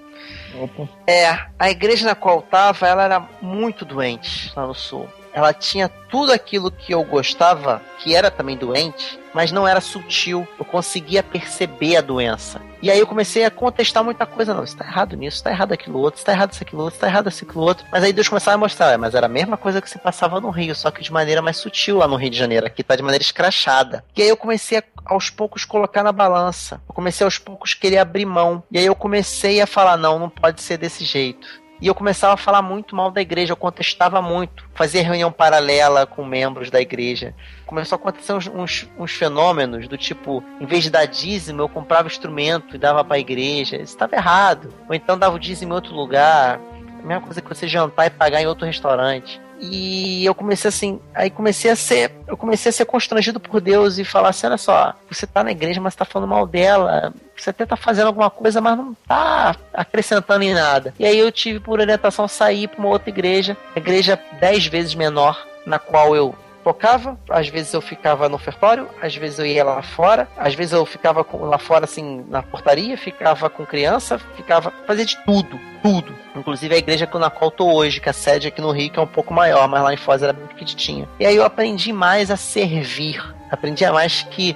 Opa. 0.59 0.87
É, 1.07 1.37
a 1.57 1.69
igreja 1.69 2.05
na 2.05 2.15
qual 2.15 2.37
eu 2.37 2.41
tava, 2.41 2.87
ela 2.87 3.03
era 3.03 3.29
muito 3.41 3.85
doente 3.85 4.51
lá 4.55 4.67
no 4.67 4.73
sul 4.73 5.07
ela 5.33 5.53
tinha 5.53 5.89
tudo 6.09 6.31
aquilo 6.31 6.69
que 6.69 6.93
eu 6.93 7.03
gostava, 7.03 7.81
que 7.99 8.13
era 8.15 8.29
também 8.29 8.57
doente, 8.57 9.19
mas 9.33 9.51
não 9.51 9.67
era 9.67 9.79
sutil. 9.79 10.47
Eu 10.59 10.65
conseguia 10.65 11.23
perceber 11.23 11.97
a 11.97 12.01
doença. 12.01 12.61
E 12.81 12.89
aí 12.89 12.99
eu 12.99 13.07
comecei 13.07 13.45
a 13.45 13.51
contestar 13.51 14.03
muita 14.03 14.25
coisa. 14.25 14.53
Não, 14.53 14.63
está 14.63 14.83
errado 14.83 15.15
nisso, 15.15 15.37
está 15.37 15.51
errado 15.51 15.71
aquilo 15.71 15.99
outro, 15.99 16.19
está 16.19 16.31
errado 16.31 16.51
isso 16.51 16.63
aquilo 16.63 16.81
outro, 16.81 16.95
está 16.95 17.07
errado 17.07 17.29
isso 17.29 17.45
aquilo 17.45 17.63
outro. 17.63 17.85
Mas 17.91 18.03
aí 18.03 18.11
Deus 18.11 18.27
começava 18.27 18.55
a 18.55 18.57
mostrar, 18.57 18.97
mas 18.97 19.15
era 19.15 19.27
a 19.27 19.29
mesma 19.29 19.55
coisa 19.55 19.81
que 19.81 19.89
se 19.89 19.99
passava 19.99 20.41
no 20.41 20.49
Rio, 20.49 20.75
só 20.75 20.91
que 20.91 21.01
de 21.01 21.13
maneira 21.13 21.41
mais 21.41 21.57
sutil 21.57 21.97
lá 21.97 22.07
no 22.07 22.15
Rio 22.15 22.29
de 22.29 22.37
Janeiro. 22.37 22.65
Aqui 22.65 22.83
tá 22.83 22.95
de 22.95 23.03
maneira 23.03 23.23
escrachada. 23.23 24.03
E 24.15 24.21
aí 24.21 24.29
eu 24.29 24.37
comecei 24.37 24.79
a, 24.79 24.83
aos 25.05 25.29
poucos 25.29 25.63
colocar 25.63 26.03
na 26.03 26.11
balança. 26.11 26.81
Eu 26.89 26.93
comecei 26.93 27.23
aos 27.23 27.37
poucos 27.37 27.73
querer 27.73 27.99
abrir 27.99 28.25
mão. 28.25 28.63
E 28.71 28.77
aí 28.77 28.85
eu 28.85 28.95
comecei 28.95 29.61
a 29.61 29.67
falar, 29.67 29.95
não, 29.95 30.19
não 30.19 30.29
pode 30.29 30.61
ser 30.61 30.77
desse 30.77 31.05
jeito. 31.05 31.60
E 31.81 31.87
eu 31.87 31.95
começava 31.95 32.35
a 32.35 32.37
falar 32.37 32.61
muito 32.61 32.95
mal 32.95 33.09
da 33.09 33.19
igreja, 33.19 33.53
eu 33.53 33.57
contestava 33.57 34.21
muito, 34.21 34.69
fazia 34.75 35.01
reunião 35.01 35.31
paralela 35.31 36.05
com 36.05 36.23
membros 36.23 36.69
da 36.69 36.79
igreja. 36.79 37.33
Começou 37.65 37.95
a 37.95 37.99
acontecer 37.99 38.33
uns, 38.33 38.47
uns, 38.47 38.87
uns 38.99 39.11
fenômenos 39.13 39.87
do 39.87 39.97
tipo, 39.97 40.43
em 40.59 40.65
vez 40.67 40.83
de 40.83 40.91
dar 40.91 41.05
dízimo, 41.05 41.59
eu 41.59 41.67
comprava 41.67 42.07
instrumento 42.07 42.75
e 42.75 42.79
dava 42.79 43.03
para 43.03 43.15
a 43.15 43.19
igreja. 43.19 43.77
Isso 43.77 43.93
estava 43.93 44.15
errado. 44.15 44.71
Ou 44.87 44.93
então 44.93 45.17
dava 45.17 45.35
o 45.35 45.39
dízimo 45.39 45.71
em 45.71 45.75
outro 45.75 45.95
lugar. 45.95 46.59
A 46.99 47.07
mesma 47.07 47.21
coisa 47.21 47.41
que 47.41 47.49
você 47.49 47.67
jantar 47.67 48.05
e 48.05 48.11
pagar 48.11 48.43
em 48.43 48.45
outro 48.45 48.67
restaurante. 48.67 49.41
E 49.61 50.25
eu 50.25 50.33
comecei 50.33 50.69
assim, 50.69 50.99
aí 51.13 51.29
comecei 51.29 51.69
a 51.69 51.75
ser, 51.75 52.11
eu 52.27 52.35
comecei 52.35 52.71
a 52.71 52.73
ser 52.73 52.85
constrangido 52.85 53.39
por 53.39 53.61
Deus 53.61 53.99
e 53.99 54.03
falar 54.03 54.29
assim, 54.29 54.47
olha 54.47 54.57
só, 54.57 54.95
você 55.09 55.27
tá 55.27 55.43
na 55.43 55.51
igreja, 55.51 55.79
mas 55.79 55.95
tá 55.95 56.03
falando 56.03 56.29
mal 56.29 56.47
dela, 56.47 57.13
você 57.37 57.51
até 57.51 57.65
tá 57.65 57.75
fazendo 57.75 58.07
alguma 58.07 58.29
coisa, 58.31 58.59
mas 58.59 58.75
não 58.75 58.95
tá 59.07 59.55
acrescentando 59.71 60.43
em 60.43 60.53
nada. 60.53 60.93
E 60.97 61.05
aí 61.05 61.17
eu 61.17 61.31
tive 61.31 61.59
por 61.59 61.79
orientação 61.79 62.27
sair 62.27 62.67
para 62.67 62.79
uma 62.79 62.89
outra 62.89 63.09
igreja, 63.09 63.55
igreja 63.75 64.19
dez 64.39 64.65
vezes 64.65 64.95
menor, 64.95 65.45
na 65.65 65.77
qual 65.77 66.15
eu 66.15 66.35
tocava, 66.63 67.17
às 67.29 67.47
vezes 67.47 67.73
eu 67.73 67.81
ficava 67.81 68.29
no 68.29 68.35
ofertório, 68.35 68.87
às 69.01 69.15
vezes 69.15 69.39
eu 69.39 69.45
ia 69.45 69.63
lá 69.63 69.81
fora, 69.81 70.27
às 70.37 70.53
vezes 70.53 70.73
eu 70.73 70.85
ficava 70.85 71.25
lá 71.33 71.57
fora 71.57 71.85
assim 71.85 72.25
na 72.29 72.41
portaria, 72.41 72.97
ficava 72.97 73.49
com 73.49 73.65
criança, 73.65 74.19
ficava 74.35 74.71
fazia 74.85 75.05
de 75.05 75.17
tudo, 75.25 75.59
tudo. 75.81 76.13
Inclusive 76.35 76.73
a 76.73 76.77
igreja 76.77 77.09
na 77.13 77.29
qual 77.29 77.51
tô 77.51 77.73
hoje, 77.73 77.99
que 77.99 78.09
é 78.09 78.11
a 78.11 78.13
sede 78.13 78.47
aqui 78.47 78.61
no 78.61 78.71
Rio, 78.71 78.91
que 78.91 78.99
é 78.99 79.01
um 79.01 79.07
pouco 79.07 79.33
maior, 79.33 79.67
mas 79.67 79.83
lá 79.83 79.93
em 79.93 79.97
Foz 79.97 80.23
era 80.23 80.33
bem 80.33 80.47
pequenininha. 80.47 81.07
E 81.19 81.25
aí 81.25 81.35
eu 81.35 81.43
aprendi 81.43 81.91
mais 81.91 82.31
a 82.31 82.37
servir, 82.37 83.21
aprendi 83.49 83.83
a 83.83 83.91
mais 83.91 84.23
que 84.23 84.55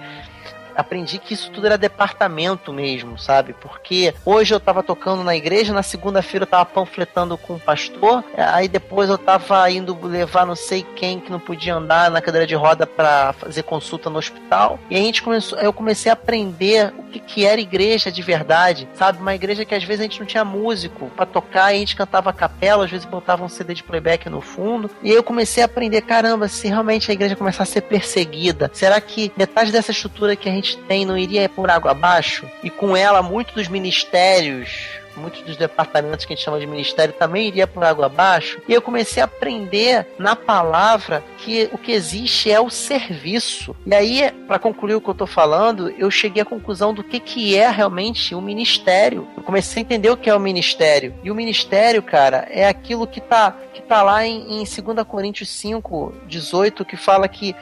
aprendi 0.76 1.18
que 1.18 1.34
isso 1.34 1.52
tudo 1.52 1.66
era 1.66 1.78
departamento 1.78 2.74
mesmo, 2.74 3.18
sabe? 3.18 3.54
Porque 3.54 4.14
hoje 4.26 4.54
eu 4.54 4.60
tava 4.60 4.84
tocando 4.84 5.24
na 5.24 5.36
igreja, 5.36 5.74
na 5.74 5.84
segunda-feira 5.84 6.44
eu 6.44 6.48
tava 6.48 6.66
panfletando 6.66 7.38
com 7.38 7.56
o 7.56 7.60
pastor, 7.60 8.24
aí 8.38 8.68
depois 8.68 9.10
eu 9.10 9.18
tava 9.18 9.70
indo 9.70 9.98
levar 10.06 10.46
não 10.46 10.56
sei 10.56 10.84
quem 10.96 11.20
que 11.20 11.32
não 11.32 11.40
podia 11.40 11.76
andar 11.76 12.12
na 12.12 12.22
cadeira 12.22 12.48
de 12.48 12.56
roda 12.56 12.86
para 12.86 13.34
fazer 13.34 13.64
consulta 13.64 14.10
no 14.10 14.20
hospital. 14.20 14.80
E 14.90 14.96
a 14.96 15.00
gente 15.00 15.22
começou, 15.22 15.58
eu 15.60 15.74
comecei 15.74 16.10
a 16.10 16.14
aprender 16.14 16.94
o 16.98 17.04
que, 17.04 17.20
que 17.20 17.46
era 17.46 17.60
igreja 17.60 18.12
de 18.12 18.22
verdade, 18.22 18.88
sabe? 18.96 19.20
Uma 19.20 19.36
igreja 19.36 19.66
que 19.66 19.76
às 19.76 19.84
vezes 19.84 20.02
a 20.02 20.04
gente 20.04 20.20
não 20.20 20.28
tinha 20.28 20.46
músico 20.46 21.10
para 21.16 21.26
tocar, 21.26 21.66
a 21.66 21.74
gente 21.74 21.96
cantava 21.96 22.30
a 22.30 22.34
capela, 22.34 22.86
às 22.86 22.92
vezes 22.92 23.06
botava 23.06 23.44
um 23.44 23.50
CD 23.50 23.74
de 23.74 23.84
playback 23.84 24.30
no 24.30 24.42
fundo. 24.42 24.90
E 25.02 25.10
aí 25.10 25.16
eu 25.16 25.24
comecei 25.24 25.64
a 25.64 25.66
aprender, 25.66 26.02
caramba, 26.02 26.48
se 26.48 26.68
realmente 26.68 27.10
a 27.10 27.14
igreja 27.14 27.36
começar 27.36 27.64
a 27.64 27.66
ser 27.66 27.82
perseguida, 27.82 28.70
será 28.74 29.00
que 29.00 29.32
metade 29.38 29.72
dessa 29.72 29.92
estrutura 29.92 30.36
que 30.36 30.50
a 30.50 30.52
gente 30.52 30.64
gente 30.66 30.78
tem 30.84 31.05
não 31.05 31.18
iria 31.18 31.47
por 31.47 31.70
água 31.70 31.91
abaixo? 31.91 32.49
E 32.63 32.70
com 32.70 32.95
ela, 32.95 33.22
muitos 33.22 33.53
dos 33.53 33.68
ministérios 33.68 35.03
muitos 35.18 35.41
dos 35.41 35.57
departamentos 35.57 36.26
que 36.26 36.34
a 36.34 36.36
gente 36.36 36.43
chama 36.43 36.59
de 36.59 36.68
ministério 36.68 37.13
também 37.13 37.47
iria 37.47 37.68
por 37.68 37.84
água 37.84 38.05
abaixo. 38.07 38.59
E 38.68 38.74
eu 38.74 38.82
comecei 38.82 39.22
a 39.22 39.26
aprender 39.26 40.05
na 40.18 40.36
palavra 40.36 41.24
que 41.38 41.70
o 41.72 41.78
que 41.78 41.91
existe 41.91 42.51
é 42.51 42.59
o 42.59 42.70
serviço. 42.70 43.76
E 43.86 43.93
aí, 43.93 44.32
para 44.47 44.59
concluir 44.59 44.95
o 44.95 45.01
que 45.01 45.09
eu 45.09 45.13
estou 45.13 45.28
falando, 45.28 45.89
eu 45.97 46.09
cheguei 46.11 46.41
à 46.41 46.45
conclusão 46.45 46.93
do 46.93 47.03
que, 47.03 47.20
que 47.20 47.57
é 47.57 47.70
realmente 47.70 48.36
o 48.36 48.41
ministério. 48.41 49.28
Eu 49.36 49.43
comecei 49.43 49.82
a 49.82 49.86
entender 49.86 50.09
o 50.09 50.18
que 50.18 50.30
é 50.30 50.36
o 50.36 50.39
ministério. 50.39 51.13
E 51.24 51.32
o 51.32 51.36
ministério, 51.36 52.01
cara, 52.03 52.47
é 52.49 52.68
aquilo 52.68 53.07
que 53.07 53.20
está 53.20 53.55
que 53.74 53.82
tá 53.82 54.01
lá 54.01 54.26
em, 54.26 54.61
em 54.61 54.63
2 54.63 55.07
Coríntios 55.07 55.49
5, 55.49 56.13
18, 56.28 56.86
que 56.86 56.95
fala 56.95 57.28
que, 57.28 57.53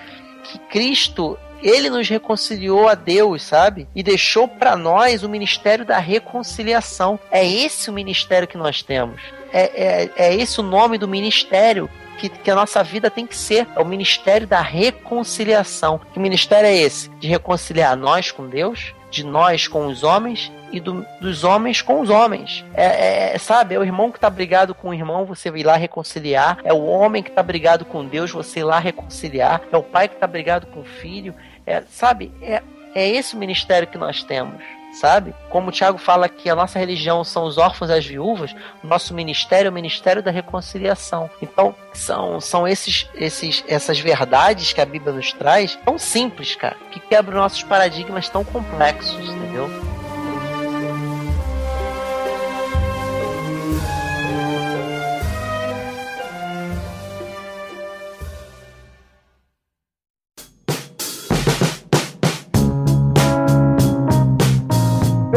que 0.43 0.59
Cristo 0.69 1.37
ele 1.63 1.89
nos 1.89 2.09
reconciliou 2.09 2.89
a 2.89 2.95
Deus, 2.95 3.43
sabe? 3.43 3.87
E 3.95 4.03
deixou 4.03 4.47
para 4.47 4.75
nós 4.75 5.23
o 5.23 5.29
ministério 5.29 5.85
da 5.85 5.97
reconciliação. 5.97 7.19
É 7.31 7.47
esse 7.47 7.89
o 7.89 7.93
ministério 7.93 8.47
que 8.47 8.57
nós 8.57 8.83
temos. 8.83 9.21
É, 9.51 9.61
é, 9.61 10.11
é 10.15 10.35
esse 10.35 10.59
o 10.59 10.63
nome 10.63 10.97
do 10.97 11.07
ministério 11.07 11.89
que, 12.17 12.29
que, 12.29 12.51
a 12.51 12.55
nossa 12.55 12.83
vida 12.83 13.09
tem 13.09 13.25
que 13.25 13.35
ser. 13.35 13.67
É 13.75 13.79
o 13.79 13.85
ministério 13.85 14.45
da 14.45 14.61
reconciliação. 14.61 15.99
Que 16.13 16.19
ministério 16.19 16.67
é 16.67 16.75
esse? 16.75 17.09
De 17.11 17.27
reconciliar 17.27 17.95
nós 17.95 18.31
com 18.31 18.47
Deus, 18.47 18.93
de 19.09 19.23
nós 19.23 19.67
com 19.67 19.87
os 19.87 20.03
homens 20.03 20.51
e 20.71 20.79
do, 20.79 21.05
dos 21.21 21.43
homens 21.43 21.81
com 21.81 22.01
os 22.01 22.09
homens. 22.09 22.65
É, 22.73 23.35
é, 23.35 23.37
sabe, 23.37 23.75
é 23.75 23.79
o 23.79 23.83
irmão 23.83 24.11
que 24.11 24.17
está 24.17 24.29
brigado 24.29 24.73
com 24.73 24.89
o 24.89 24.93
irmão, 24.93 25.23
você 25.23 25.49
ir 25.49 25.63
lá 25.63 25.75
reconciliar. 25.75 26.57
É 26.63 26.73
o 26.73 26.83
homem 26.83 27.21
que 27.21 27.29
está 27.29 27.43
brigado 27.43 27.85
com 27.85 28.03
Deus, 28.03 28.31
você 28.31 28.61
ir 28.61 28.63
lá 28.63 28.79
reconciliar. 28.79 29.61
É 29.71 29.77
o 29.77 29.83
pai 29.83 30.07
que 30.07 30.15
está 30.15 30.25
brigado 30.25 30.65
com 30.67 30.79
o 30.79 30.85
filho. 30.85 31.35
É, 31.65 31.81
sabe, 31.89 32.31
é, 32.41 32.61
é 32.93 33.09
esse 33.09 33.35
o 33.35 33.39
ministério 33.39 33.87
que 33.87 33.97
nós 33.97 34.23
temos 34.23 34.61
sabe? 34.93 35.33
Como 35.49 35.69
o 35.69 35.71
Tiago 35.71 35.97
fala 35.97 36.29
que 36.29 36.49
a 36.49 36.55
nossa 36.55 36.79
religião 36.79 37.23
são 37.23 37.45
os 37.45 37.57
órfãos 37.57 37.89
e 37.89 37.93
as 37.93 38.05
viúvas, 38.05 38.55
nosso 38.83 39.13
ministério 39.13 39.67
é 39.67 39.71
o 39.71 39.73
ministério 39.73 40.21
da 40.21 40.31
reconciliação. 40.31 41.29
Então, 41.41 41.75
são, 41.93 42.39
são 42.39 42.67
esses, 42.67 43.09
esses, 43.15 43.63
essas 43.67 43.99
verdades 43.99 44.71
que 44.71 44.81
a 44.81 44.85
Bíblia 44.85 45.13
nos 45.13 45.33
traz, 45.33 45.75
tão 45.83 45.97
simples, 45.97 46.55
cara, 46.55 46.77
que 46.91 46.99
quebram 46.99 47.39
nossos 47.39 47.63
paradigmas 47.63 48.29
tão 48.29 48.43
complexos, 48.43 49.29
entendeu? 49.29 49.69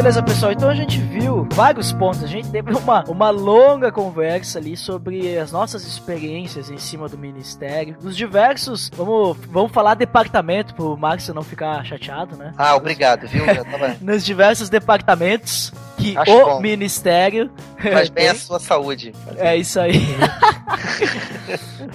Beleza, 0.07 0.23
pessoal. 0.23 0.53
Então 0.53 0.69
a 0.69 0.75
gente 0.75 1.01
viu 1.01 1.49
vários 1.51 1.93
pontos. 1.93 2.23
A 2.23 2.29
gente 2.29 2.49
teve 2.49 2.73
uma, 2.73 3.03
uma 3.09 3.31
longa 3.31 3.91
conversa 3.91 4.57
ali 4.61 4.77
sobre 4.77 5.37
as 5.37 5.51
nossas 5.51 5.85
experiências 5.85 6.71
em 6.71 6.79
cima 6.79 7.09
do 7.09 7.19
ministério. 7.19 7.97
Dos 8.01 8.17
diversos. 8.17 8.89
Vamos, 8.95 9.37
vamos 9.49 9.73
falar 9.73 9.95
departamento 9.95 10.77
pro 10.77 10.97
Max 10.97 11.27
não 11.31 11.43
ficar 11.43 11.85
chateado, 11.85 12.37
né? 12.37 12.53
Ah, 12.57 12.77
obrigado, 12.77 13.27
viu? 13.27 13.45
Nos 14.01 14.25
diversos 14.25 14.69
departamentos 14.69 15.73
que 15.97 16.17
Acho 16.17 16.31
o 16.31 16.45
bom. 16.45 16.61
ministério. 16.61 17.51
Faz 17.83 18.09
bem 18.09 18.29
a 18.29 18.35
sua 18.37 18.61
saúde. 18.61 19.13
É 19.37 19.57
isso 19.57 19.81
aí. 19.81 20.01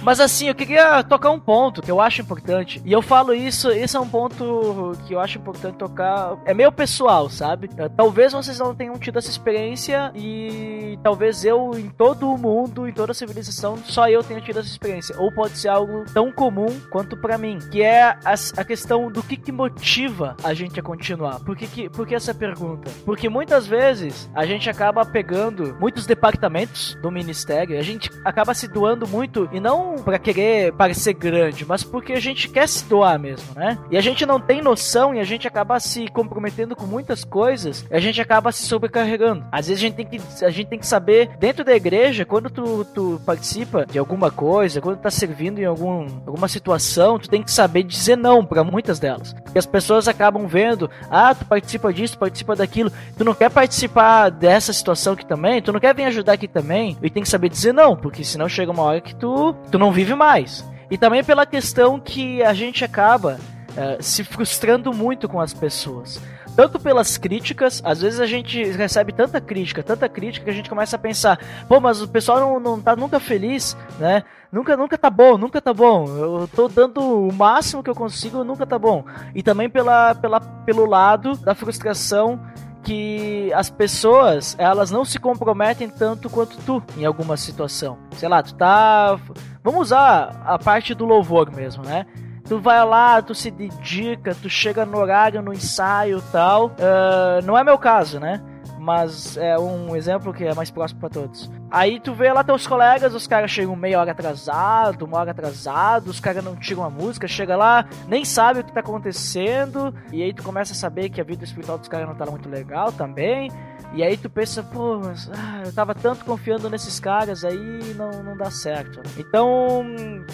Mas 0.02 0.20
assim, 0.20 0.48
eu 0.48 0.54
queria 0.54 1.02
tocar 1.04 1.30
um 1.30 1.38
ponto 1.38 1.80
que 1.80 1.90
eu 1.90 2.00
acho 2.00 2.20
importante. 2.20 2.82
E 2.84 2.92
eu 2.92 3.00
falo 3.00 3.32
isso, 3.32 3.70
esse 3.70 3.96
é 3.96 4.00
um 4.00 4.08
ponto 4.08 4.96
que 5.06 5.14
eu 5.14 5.20
acho 5.20 5.38
importante 5.38 5.76
tocar. 5.76 6.36
É 6.44 6.52
meio 6.52 6.72
pessoal, 6.72 7.30
sabe? 7.30 7.68
Talvez 7.68 8.01
talvez 8.02 8.32
vocês 8.32 8.58
não 8.58 8.74
tenham 8.74 8.98
tido 8.98 9.20
essa 9.20 9.30
experiência 9.30 10.10
e 10.16 10.98
talvez 11.04 11.44
eu, 11.44 11.70
em 11.78 11.88
todo 11.88 12.28
o 12.28 12.36
mundo, 12.36 12.88
em 12.88 12.92
toda 12.92 13.12
a 13.12 13.14
civilização, 13.14 13.76
só 13.76 14.08
eu 14.08 14.24
tenha 14.24 14.40
tido 14.40 14.58
essa 14.58 14.68
experiência. 14.68 15.14
Ou 15.20 15.30
pode 15.30 15.56
ser 15.56 15.68
algo 15.68 16.04
tão 16.12 16.32
comum 16.32 16.66
quanto 16.90 17.16
para 17.16 17.38
mim, 17.38 17.60
que 17.70 17.80
é 17.80 18.02
a, 18.02 18.34
a, 18.56 18.64
questão 18.64 19.08
do 19.08 19.22
que, 19.22 19.36
que 19.36 19.52
motiva 19.52 20.36
a 20.42 20.52
gente 20.52 20.80
a 20.80 20.82
continuar. 20.82 21.38
Por 21.44 21.56
que, 21.56 21.68
que, 21.68 21.88
por 21.88 22.04
que 22.04 22.16
essa 22.16 22.34
pergunta? 22.34 22.90
Porque 23.04 23.28
muitas 23.28 23.68
vezes 23.68 24.28
a 24.34 24.44
gente 24.44 24.68
acaba 24.68 25.06
pegando 25.06 25.76
muitos 25.78 26.04
departamentos 26.04 26.96
do 27.00 27.08
ministério, 27.08 27.78
a 27.78 27.82
gente 27.82 28.10
acaba 28.24 28.52
se 28.52 28.66
doando 28.66 29.06
muito 29.06 29.48
e 29.52 29.60
não 29.60 29.94
para 29.94 30.18
querer 30.18 30.72
parecer 30.72 31.12
grande, 31.12 31.64
mas 31.64 31.84
porque 31.84 32.14
a 32.14 32.20
gente 32.20 32.48
quer 32.48 32.68
se 32.68 32.84
doar 32.86 33.16
mesmo, 33.16 33.54
né? 33.54 33.78
E 33.92 33.96
a 33.96 34.00
gente 34.00 34.26
não 34.26 34.40
tem 34.40 34.60
noção 34.60 35.14
e 35.14 35.20
a 35.20 35.24
gente 35.24 35.46
acaba 35.46 35.78
se 35.78 36.08
comprometendo 36.08 36.74
com 36.74 36.84
muitas 36.84 37.24
coisas, 37.24 37.86
a 37.92 38.00
gente 38.00 38.20
acaba 38.20 38.50
se 38.50 38.62
sobrecarregando. 38.62 39.44
Às 39.52 39.68
vezes 39.68 39.82
a 39.82 39.86
gente 39.86 39.96
tem 39.96 40.06
que, 40.06 40.44
a 40.44 40.50
gente 40.50 40.68
tem 40.68 40.78
que 40.78 40.86
saber, 40.86 41.30
dentro 41.38 41.64
da 41.64 41.74
igreja, 41.74 42.24
quando 42.24 42.48
tu, 42.48 42.84
tu 42.86 43.20
participa 43.24 43.84
de 43.84 43.98
alguma 43.98 44.30
coisa, 44.30 44.80
quando 44.80 44.98
tá 44.98 45.10
servindo 45.10 45.58
em 45.58 45.64
algum, 45.64 46.06
alguma 46.26 46.48
situação, 46.48 47.18
tu 47.18 47.28
tem 47.28 47.42
que 47.42 47.50
saber 47.50 47.82
dizer 47.82 48.16
não 48.16 48.44
para 48.44 48.64
muitas 48.64 48.98
delas. 48.98 49.34
Porque 49.34 49.58
as 49.58 49.66
pessoas 49.66 50.08
acabam 50.08 50.46
vendo, 50.46 50.90
ah, 51.10 51.34
tu 51.34 51.44
participa 51.44 51.92
disso, 51.92 52.18
participa 52.18 52.56
daquilo, 52.56 52.90
tu 53.16 53.24
não 53.24 53.34
quer 53.34 53.50
participar 53.50 54.30
dessa 54.30 54.72
situação 54.72 55.12
aqui 55.12 55.26
também, 55.26 55.60
tu 55.60 55.72
não 55.72 55.80
quer 55.80 55.94
vir 55.94 56.04
ajudar 56.04 56.32
aqui 56.32 56.48
também, 56.48 56.96
e 57.02 57.10
tem 57.10 57.22
que 57.22 57.28
saber 57.28 57.50
dizer 57.50 57.72
não, 57.72 57.94
porque 57.94 58.24
senão 58.24 58.48
chega 58.48 58.72
uma 58.72 58.82
hora 58.82 59.00
que 59.00 59.14
tu, 59.14 59.54
tu 59.70 59.78
não 59.78 59.92
vive 59.92 60.14
mais. 60.14 60.64
E 60.90 60.96
também 60.96 61.22
pela 61.24 61.46
questão 61.46 61.98
que 61.98 62.42
a 62.42 62.52
gente 62.52 62.84
acaba 62.84 63.38
uh, 63.70 64.02
se 64.02 64.24
frustrando 64.24 64.92
muito 64.92 65.28
com 65.28 65.40
as 65.40 65.52
pessoas. 65.54 66.20
Tanto 66.54 66.78
pelas 66.78 67.16
críticas, 67.16 67.80
às 67.84 68.02
vezes 68.02 68.20
a 68.20 68.26
gente 68.26 68.62
recebe 68.72 69.12
tanta 69.12 69.40
crítica, 69.40 69.82
tanta 69.82 70.08
crítica 70.08 70.44
que 70.44 70.50
a 70.50 70.54
gente 70.54 70.68
começa 70.68 70.96
a 70.96 70.98
pensar, 70.98 71.38
pô, 71.66 71.80
mas 71.80 72.02
o 72.02 72.08
pessoal 72.08 72.40
não, 72.40 72.60
não 72.60 72.80
tá 72.80 72.94
nunca 72.94 73.18
feliz, 73.18 73.76
né? 73.98 74.22
Nunca, 74.50 74.76
nunca 74.76 74.98
tá 74.98 75.08
bom, 75.08 75.38
nunca 75.38 75.62
tá 75.62 75.72
bom. 75.72 76.06
Eu 76.08 76.48
tô 76.54 76.68
dando 76.68 77.00
o 77.00 77.32
máximo 77.32 77.82
que 77.82 77.88
eu 77.88 77.94
consigo, 77.94 78.44
nunca 78.44 78.66
tá 78.66 78.78
bom. 78.78 79.02
E 79.34 79.42
também 79.42 79.70
pela, 79.70 80.14
pela, 80.14 80.40
pelo 80.40 80.84
lado 80.84 81.36
da 81.38 81.54
frustração 81.54 82.38
que 82.82 83.50
as 83.54 83.70
pessoas, 83.70 84.54
elas 84.58 84.90
não 84.90 85.04
se 85.04 85.18
comprometem 85.18 85.88
tanto 85.88 86.28
quanto 86.28 86.56
tu 86.66 86.82
em 86.98 87.04
alguma 87.04 87.36
situação. 87.36 87.96
Sei 88.16 88.28
lá, 88.28 88.42
tu 88.42 88.54
tá. 88.54 89.18
Vamos 89.62 89.82
usar 89.82 90.42
a 90.44 90.58
parte 90.58 90.92
do 90.92 91.06
louvor 91.06 91.50
mesmo, 91.50 91.82
né? 91.84 92.06
Tu 92.52 92.60
vai 92.60 92.84
lá, 92.84 93.22
tu 93.22 93.34
se 93.34 93.50
dedica, 93.50 94.34
tu 94.34 94.50
chega 94.50 94.84
no 94.84 94.98
horário, 94.98 95.40
no 95.40 95.54
ensaio 95.54 96.22
tal. 96.30 96.66
Uh, 96.66 97.42
não 97.46 97.56
é 97.56 97.64
meu 97.64 97.78
caso, 97.78 98.20
né? 98.20 98.42
mas 98.78 99.36
é 99.36 99.56
um 99.56 99.94
exemplo 99.94 100.34
que 100.34 100.44
é 100.44 100.52
mais 100.52 100.68
próximo 100.68 100.98
para 100.98 101.08
todos. 101.08 101.48
Aí 101.70 102.00
tu 102.00 102.12
vê 102.12 102.32
lá 102.32 102.42
teus 102.42 102.66
colegas, 102.66 103.14
os 103.14 103.28
caras 103.28 103.48
chegam 103.48 103.76
meia 103.76 104.00
hora 104.00 104.10
atrasado, 104.10 105.04
uma 105.04 105.18
hora 105.18 105.30
atrasado, 105.30 106.08
os 106.08 106.18
caras 106.18 106.44
não 106.44 106.56
tiram 106.56 106.82
a 106.82 106.90
música, 106.90 107.28
chega 107.28 107.56
lá, 107.56 107.86
nem 108.08 108.24
sabe 108.24 108.58
o 108.58 108.64
que 108.64 108.72
tá 108.72 108.80
acontecendo, 108.80 109.94
e 110.12 110.20
aí 110.20 110.34
tu 110.34 110.42
começa 110.42 110.72
a 110.72 110.76
saber 110.76 111.10
que 111.10 111.20
a 111.20 111.24
vida 111.24 111.44
espiritual 111.44 111.78
dos 111.78 111.86
caras 111.86 112.08
não 112.08 112.16
tá 112.16 112.26
muito 112.26 112.48
legal 112.48 112.90
também. 112.90 113.52
E 113.94 114.02
aí 114.02 114.16
tu 114.16 114.30
pensa, 114.30 114.62
pô, 114.62 114.98
mas, 114.98 115.30
ah, 115.30 115.62
eu 115.66 115.72
tava 115.72 115.94
tanto 115.94 116.24
confiando 116.24 116.70
nesses 116.70 116.98
caras 116.98 117.44
aí 117.44 117.94
não, 117.94 118.22
não 118.22 118.36
dá 118.36 118.50
certo. 118.50 119.02
Então, 119.18 119.84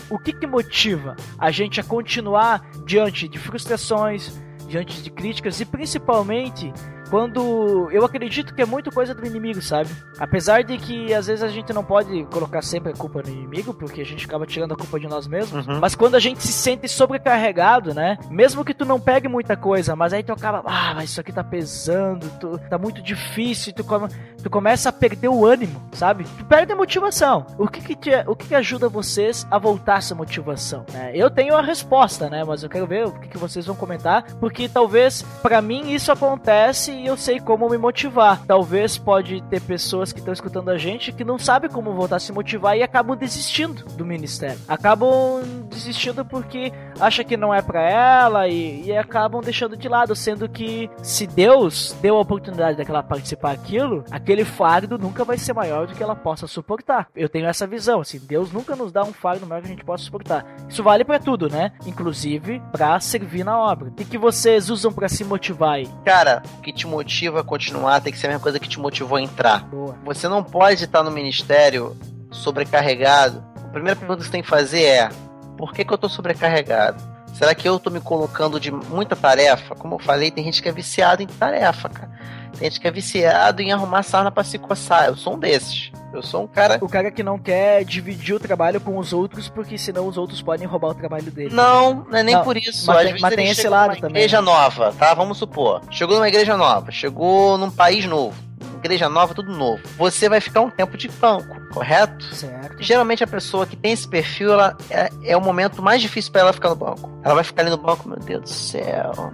o 0.09 0.19
que 0.19 0.33
que 0.33 0.47
motiva 0.47 1.17
a 1.37 1.51
gente 1.51 1.81
a 1.81 1.85
continuar 1.85 2.65
diante 2.87 3.27
de 3.27 3.39
frustrações, 3.39 4.33
diante 4.69 5.03
de 5.03 5.11
críticas 5.11 5.61
e 5.61 5.65
principalmente 5.65 6.73
quando 7.11 7.89
eu 7.91 8.05
acredito 8.05 8.55
que 8.55 8.63
é 8.63 8.67
muito 8.67 8.91
coisa 8.91 9.15
do 9.15 9.25
inimigo, 9.27 9.61
sabe? 9.63 9.91
Apesar 10.19 10.63
de 10.63 10.77
que 10.79 11.13
às 11.15 11.27
vezes 11.27 11.43
a 11.43 11.49
gente 11.49 11.73
não 11.73 11.85
pode 11.85 12.25
colocar 12.27 12.63
sempre 12.63 12.93
a 12.93 12.95
culpa 12.95 13.23
no 13.23 13.29
inimigo, 13.29 13.73
porque 13.75 14.01
a 14.01 14.05
gente 14.05 14.27
acaba 14.27 14.47
tirando 14.47 14.73
a 14.73 14.77
culpa 14.77 14.99
de 14.99 15.09
nós 15.09 15.27
mesmos, 15.27 15.67
uhum. 15.67 15.81
mas 15.81 15.95
quando 15.95 16.15
a 16.15 16.21
gente 16.21 16.43
se 16.43 16.53
sente 16.53 16.89
sobrecarregado, 16.89 17.95
né? 17.95 18.19
Mesmo 18.31 18.65
que 18.65 18.75
tu 18.75 18.85
não 18.85 19.01
pegue 19.01 19.29
muita 19.29 19.57
coisa, 19.57 19.97
mas 19.97 20.13
aí 20.13 20.23
tu 20.23 20.33
acaba, 20.33 20.63
ah, 20.65 20.95
mas 20.95 21.11
isso 21.11 21.21
aqui 21.21 21.33
tá 21.33 21.45
pesando, 21.45 22.29
tu, 22.39 22.59
tá 22.71 22.79
muito 22.79 23.03
difícil, 23.03 23.73
tu, 23.73 23.85
come, 23.85 24.09
tu 24.43 24.51
começa 24.51 24.89
a 24.89 24.93
perder 24.93 25.28
o 25.28 25.45
ânimo, 25.45 25.80
sabe? 25.93 26.24
Tu 26.24 26.45
perde 26.45 26.72
a 26.72 26.76
motivação. 26.76 27.47
O 27.59 27.68
que 27.68 27.80
que, 27.80 27.97
te, 27.97 28.11
o 28.26 28.34
que, 28.34 28.49
que 28.49 28.55
ajuda 28.55 28.89
vocês 28.89 29.47
a 29.51 29.59
voltar 29.59 29.99
essa 29.99 30.14
motivação? 30.14 30.84
É, 30.95 31.16
eu 31.16 31.30
tenho 31.30 31.57
a 31.57 31.62
resposta, 31.62 32.28
né? 32.28 32.45
Mas 32.45 32.62
eu 32.62 32.68
quero 32.68 32.86
ver 32.86 33.07
o 33.07 33.12
que, 33.12 33.28
que 33.28 33.39
vocês 33.39 33.66
vão 33.66 33.76
comentar, 33.76 34.24
porque 34.41 34.68
talvez 34.68 35.22
para 35.43 35.61
mim 35.61 35.93
isso 35.93 36.12
acontece 36.12 36.93
e 36.93 37.07
eu 37.07 37.16
sei 37.16 37.41
como 37.41 37.68
me 37.68 37.78
motivar. 37.78 38.45
Talvez 38.47 38.97
pode 38.99 39.43
ter 39.45 39.61
pessoas 39.61 40.12
que 40.12 40.18
estão 40.18 40.32
escutando 40.32 40.70
a 40.70 40.78
gente 40.78 41.12
que 41.12 41.24
não 41.24 41.39
sabem 41.39 41.70
como 41.70 41.93
voltar 41.93 42.16
a 42.16 42.20
se 42.20 42.32
motivar 42.32 42.76
e 42.76 42.82
acabam 42.82 43.16
desistindo 43.16 43.84
do 43.97 44.05
ministério. 44.05 44.59
Acabam 44.68 45.43
desistindo 45.68 46.24
porque 46.24 46.72
acha 47.01 47.22
que 47.24 47.36
não 47.36 47.55
é 47.55 47.62
para 47.62 47.82
ela 47.82 48.49
e, 48.49 48.86
e, 48.86 48.97
acabam 48.97 49.41
deixando 49.41 49.76
de 49.76 49.89
lado, 49.89 50.14
sendo 50.14 50.49
que 50.49 50.91
se 51.03 51.26
Deus 51.26 51.97
deu 52.01 52.16
a 52.16 52.20
oportunidade 52.20 52.78
daquela 52.78 53.03
participar 53.03 53.53
aquilo, 53.53 54.05
aquele 54.11 54.38
fardo 54.45 54.99
nunca 54.99 55.24
vai 55.24 55.39
ser 55.39 55.53
maior 55.53 55.86
do 55.86 55.95
que 55.95 56.03
ela 56.03 56.16
possa 56.16 56.47
suportar. 56.47 57.09
Eu 57.14 57.28
tenho 57.28 57.47
essa 57.47 57.66
visão, 57.66 58.01
assim, 58.01 58.18
Deus 58.18 58.53
nunca 58.53 58.76
nos 58.76 58.93
dá 58.93 59.03
um 59.03 59.12
fardo 59.12 59.47
maior 59.47 59.61
que 59.61 59.66
a 59.66 59.70
gente 59.70 59.84
possa 59.84 60.05
suportar. 60.05 60.45
Isso 60.68 60.82
vale 60.82 61.05
para 61.05 61.18
tudo, 61.18 61.49
né? 61.49 61.72
Inclusive 61.86 62.62
para 62.72 62.99
servir 63.01 63.45
na 63.45 63.59
obra. 63.59 63.89
O 63.89 63.93
que, 63.93 64.05
que 64.05 64.18
vocês 64.18 64.70
usam 64.70 64.93
para 64.93 65.09
se 65.09 65.24
motivar 65.24 65.74
aí? 65.74 65.89
Cara, 66.05 66.43
o 66.59 66.62
que 66.62 66.72
te 66.72 66.86
motiva 66.86 67.41
a 67.41 67.45
continuar 67.45 68.01
tem 68.01 68.12
que 68.12 68.18
ser 68.18 68.26
a 68.26 68.30
mesma 68.30 68.43
coisa 68.43 68.59
que 68.59 68.68
te 68.68 68.78
motivou 68.78 69.18
a 69.18 69.22
entrar. 69.22 69.64
Boa. 69.64 69.97
Você 70.05 70.28
não 70.28 70.43
pode 70.43 70.84
estar 70.84 71.03
no 71.03 71.11
ministério 71.11 71.97
sobrecarregado. 72.30 73.45
A 73.57 73.68
primeira 73.68 73.97
pergunta 73.97 74.18
que 74.18 74.26
você 74.26 74.32
tem 74.32 74.43
que 74.43 74.49
fazer 74.49 74.82
é: 74.82 75.09
por 75.57 75.72
que, 75.72 75.84
que 75.84 75.93
eu 75.93 75.97
estou 75.97 76.11
sobrecarregado? 76.11 77.03
Será 77.34 77.55
que 77.55 77.68
eu 77.68 77.76
estou 77.76 77.93
me 77.93 78.01
colocando 78.01 78.59
de 78.59 78.70
muita 78.70 79.14
tarefa? 79.14 79.74
Como 79.74 79.95
eu 79.95 79.99
falei, 79.99 80.30
tem 80.30 80.45
gente 80.45 80.62
que 80.62 80.68
é 80.68 80.72
viciado 80.72 81.22
em 81.22 81.26
tarefa, 81.26 81.89
cara. 81.89 82.11
Tem 82.59 82.69
gente 82.69 82.81
que 82.81 82.89
é 82.89 82.91
viciado 82.91 83.63
em 83.63 83.73
arrumar 83.73 84.03
sarna 84.03 84.31
pra 84.31 84.43
se 84.43 84.59
coçar. 84.59 85.07
Eu 85.07 85.17
sou 85.17 85.35
um 85.35 85.39
desses. 85.39 85.93
Eu 86.13 86.23
sou 86.23 86.43
um 86.43 86.47
cara. 86.47 86.79
O 86.81 86.89
cara 86.89 87.11
que 87.11 87.23
não 87.23 87.39
quer 87.39 87.85
dividir 87.85 88.35
o 88.35 88.41
trabalho 88.41 88.81
com 88.81 88.99
os 88.99 89.13
outros, 89.13 89.49
porque 89.49 89.79
senão 89.79 90.07
os 90.07 90.17
outros 90.17 90.43
podem 90.43 90.67
roubar 90.67 90.89
o 90.89 90.95
trabalho 90.95 91.31
dele. 91.31 91.55
Não, 91.55 92.07
não 92.11 92.19
é 92.19 92.23
nem 92.23 92.35
não, 92.35 92.43
por 92.43 92.57
isso. 92.57 92.87
Mas, 92.87 93.11
tem, 93.11 93.21
mas 93.21 93.35
tem 93.35 93.49
esse 93.49 93.69
lado 93.69 93.95
também. 93.97 94.23
Igreja 94.23 94.43
nova, 94.43 94.93
tá? 94.99 95.15
Vamos 95.15 95.39
supor. 95.39 95.83
Chegou 95.91 96.17
numa 96.17 96.29
igreja 96.29 96.57
nova, 96.57 96.91
chegou 96.91 97.57
num 97.57 97.71
país 97.71 98.05
novo 98.07 98.49
igreja 98.79 99.09
nova, 99.09 99.35
tudo 99.35 99.53
novo. 99.53 99.83
Você 99.97 100.29
vai 100.29 100.41
ficar 100.41 100.61
um 100.61 100.71
tempo 100.71 100.97
de 100.97 101.09
banco, 101.09 101.61
correto? 101.73 102.25
Certo. 102.35 102.81
Geralmente 102.81 103.23
a 103.23 103.27
pessoa 103.27 103.67
que 103.67 103.77
tem 103.77 103.93
esse 103.93 104.09
perfil, 104.09 104.53
ela 104.53 104.77
é, 104.89 105.11
é 105.25 105.37
o 105.37 105.41
momento 105.41 105.83
mais 105.83 106.01
difícil 106.01 106.33
para 106.33 106.43
ela 106.43 106.53
ficar 106.53 106.71
no 106.71 106.77
banco. 106.77 107.11
Ela 107.23 107.35
vai 107.35 107.45
ficar 107.45 107.63
ali 107.63 107.71
no 107.71 107.77
banco, 107.77 108.09
meu 108.09 108.19
Deus 108.19 108.43
do 108.43 108.49
céu. 108.49 109.33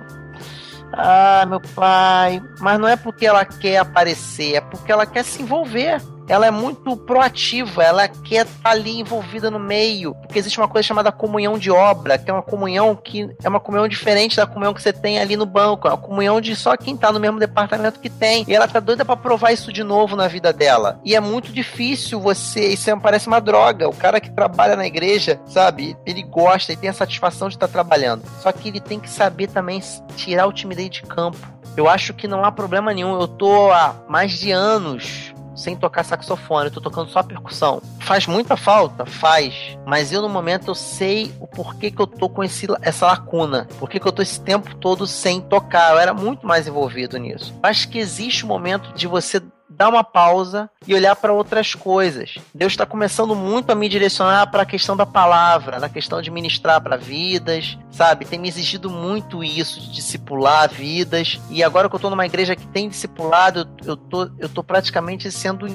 Ah, 0.96 1.44
meu 1.46 1.60
pai. 1.60 2.42
Mas 2.60 2.78
não 2.78 2.88
é 2.88 2.96
porque 2.96 3.26
ela 3.26 3.44
quer 3.44 3.78
aparecer, 3.78 4.56
é 4.56 4.60
porque 4.60 4.90
ela 4.90 5.06
quer 5.06 5.24
se 5.24 5.42
envolver 5.42 6.00
ela 6.28 6.46
é 6.46 6.50
muito 6.50 6.96
proativa, 6.96 7.82
ela 7.82 8.08
quer 8.08 8.46
estar 8.46 8.62
tá 8.62 8.70
ali 8.70 9.00
envolvida 9.00 9.50
no 9.50 9.58
meio, 9.58 10.14
porque 10.14 10.38
existe 10.38 10.58
uma 10.58 10.68
coisa 10.68 10.86
chamada 10.86 11.12
comunhão 11.12 11.58
de 11.58 11.70
obra, 11.70 12.18
que 12.18 12.30
é 12.30 12.32
uma 12.32 12.42
comunhão 12.42 12.96
que 12.96 13.28
é 13.42 13.48
uma 13.48 13.60
comunhão 13.60 13.88
diferente 13.88 14.36
da 14.36 14.46
comunhão 14.46 14.74
que 14.74 14.82
você 14.82 14.92
tem 14.92 15.18
ali 15.18 15.36
no 15.36 15.46
banco, 15.46 15.86
é 15.86 15.90
uma 15.90 15.98
comunhão 15.98 16.40
de 16.40 16.56
só 16.56 16.76
quem 16.76 16.96
tá 16.96 17.12
no 17.12 17.20
mesmo 17.20 17.38
departamento 17.38 18.00
que 18.00 18.10
tem. 18.10 18.44
E 18.48 18.54
ela 18.54 18.68
tá 18.68 18.80
doida 18.80 19.04
para 19.04 19.16
provar 19.16 19.52
isso 19.52 19.72
de 19.72 19.82
novo 19.82 20.16
na 20.16 20.28
vida 20.28 20.52
dela. 20.52 21.00
E 21.04 21.14
é 21.14 21.20
muito 21.20 21.52
difícil 21.52 22.20
você, 22.20 22.68
isso 22.68 22.90
é, 22.90 22.96
parece 22.96 23.26
uma 23.26 23.40
droga. 23.40 23.88
O 23.88 23.94
cara 23.94 24.20
que 24.20 24.30
trabalha 24.30 24.76
na 24.76 24.86
igreja, 24.86 25.40
sabe, 25.46 25.96
ele 26.06 26.22
gosta 26.22 26.72
e 26.72 26.76
tem 26.76 26.88
a 26.88 26.94
satisfação 26.94 27.48
de 27.48 27.56
estar 27.56 27.66
tá 27.66 27.72
trabalhando. 27.72 28.22
Só 28.40 28.50
que 28.52 28.68
ele 28.68 28.80
tem 28.80 28.98
que 28.98 29.10
saber 29.10 29.48
também 29.48 29.82
tirar 30.16 30.46
o 30.46 30.52
timidez 30.52 30.90
de 30.90 31.02
campo. 31.02 31.38
Eu 31.76 31.88
acho 31.88 32.14
que 32.14 32.28
não 32.28 32.44
há 32.44 32.52
problema 32.52 32.94
nenhum. 32.94 33.20
Eu 33.20 33.26
tô 33.26 33.70
há 33.72 33.94
mais 34.08 34.32
de 34.32 34.52
anos 34.52 35.33
sem 35.54 35.76
tocar 35.76 36.04
saxofone, 36.04 36.66
eu 36.66 36.72
tô 36.72 36.80
tocando 36.80 37.10
só 37.10 37.22
percussão. 37.22 37.82
Faz 38.00 38.26
muita 38.26 38.56
falta? 38.56 39.06
Faz. 39.06 39.78
Mas 39.86 40.12
eu 40.12 40.22
no 40.22 40.28
momento 40.28 40.68
eu 40.68 40.74
sei 40.74 41.32
o 41.40 41.46
porquê 41.46 41.90
que 41.90 42.00
eu 42.00 42.06
tô 42.06 42.28
com 42.28 42.42
esse, 42.42 42.66
essa 42.82 43.06
lacuna. 43.06 43.68
Por 43.78 43.88
que 43.88 44.06
eu 44.06 44.12
tô 44.12 44.22
esse 44.22 44.40
tempo 44.40 44.74
todo 44.76 45.06
sem 45.06 45.40
tocar. 45.40 45.92
Eu 45.92 45.98
era 45.98 46.14
muito 46.14 46.46
mais 46.46 46.66
envolvido 46.66 47.16
nisso. 47.18 47.54
Acho 47.62 47.88
que 47.88 47.98
existe 47.98 48.44
um 48.44 48.48
momento 48.48 48.92
de 48.94 49.06
você 49.06 49.40
dar 49.76 49.88
uma 49.88 50.04
pausa 50.04 50.70
e 50.86 50.94
olhar 50.94 51.16
para 51.16 51.32
outras 51.32 51.74
coisas. 51.74 52.36
Deus 52.54 52.72
está 52.72 52.86
começando 52.86 53.34
muito 53.34 53.70
a 53.70 53.74
me 53.74 53.88
direcionar 53.88 54.46
para 54.50 54.62
a 54.62 54.66
questão 54.66 54.96
da 54.96 55.06
palavra, 55.06 55.78
na 55.78 55.88
questão 55.88 56.22
de 56.22 56.30
ministrar 56.30 56.80
para 56.80 56.96
vidas, 56.96 57.76
sabe? 57.90 58.24
Tem 58.24 58.38
me 58.38 58.48
exigido 58.48 58.88
muito 58.88 59.42
isso, 59.42 59.80
de 59.80 59.92
discipular 59.92 60.68
vidas. 60.68 61.40
E 61.50 61.62
agora 61.62 61.88
que 61.88 61.94
eu 61.94 61.98
estou 61.98 62.10
numa 62.10 62.26
igreja 62.26 62.56
que 62.56 62.66
tem 62.66 62.88
discipulado, 62.88 63.68
eu 63.84 63.96
tô, 63.96 64.30
eu 64.38 64.48
tô 64.48 64.62
praticamente 64.62 65.30
sendo 65.30 65.66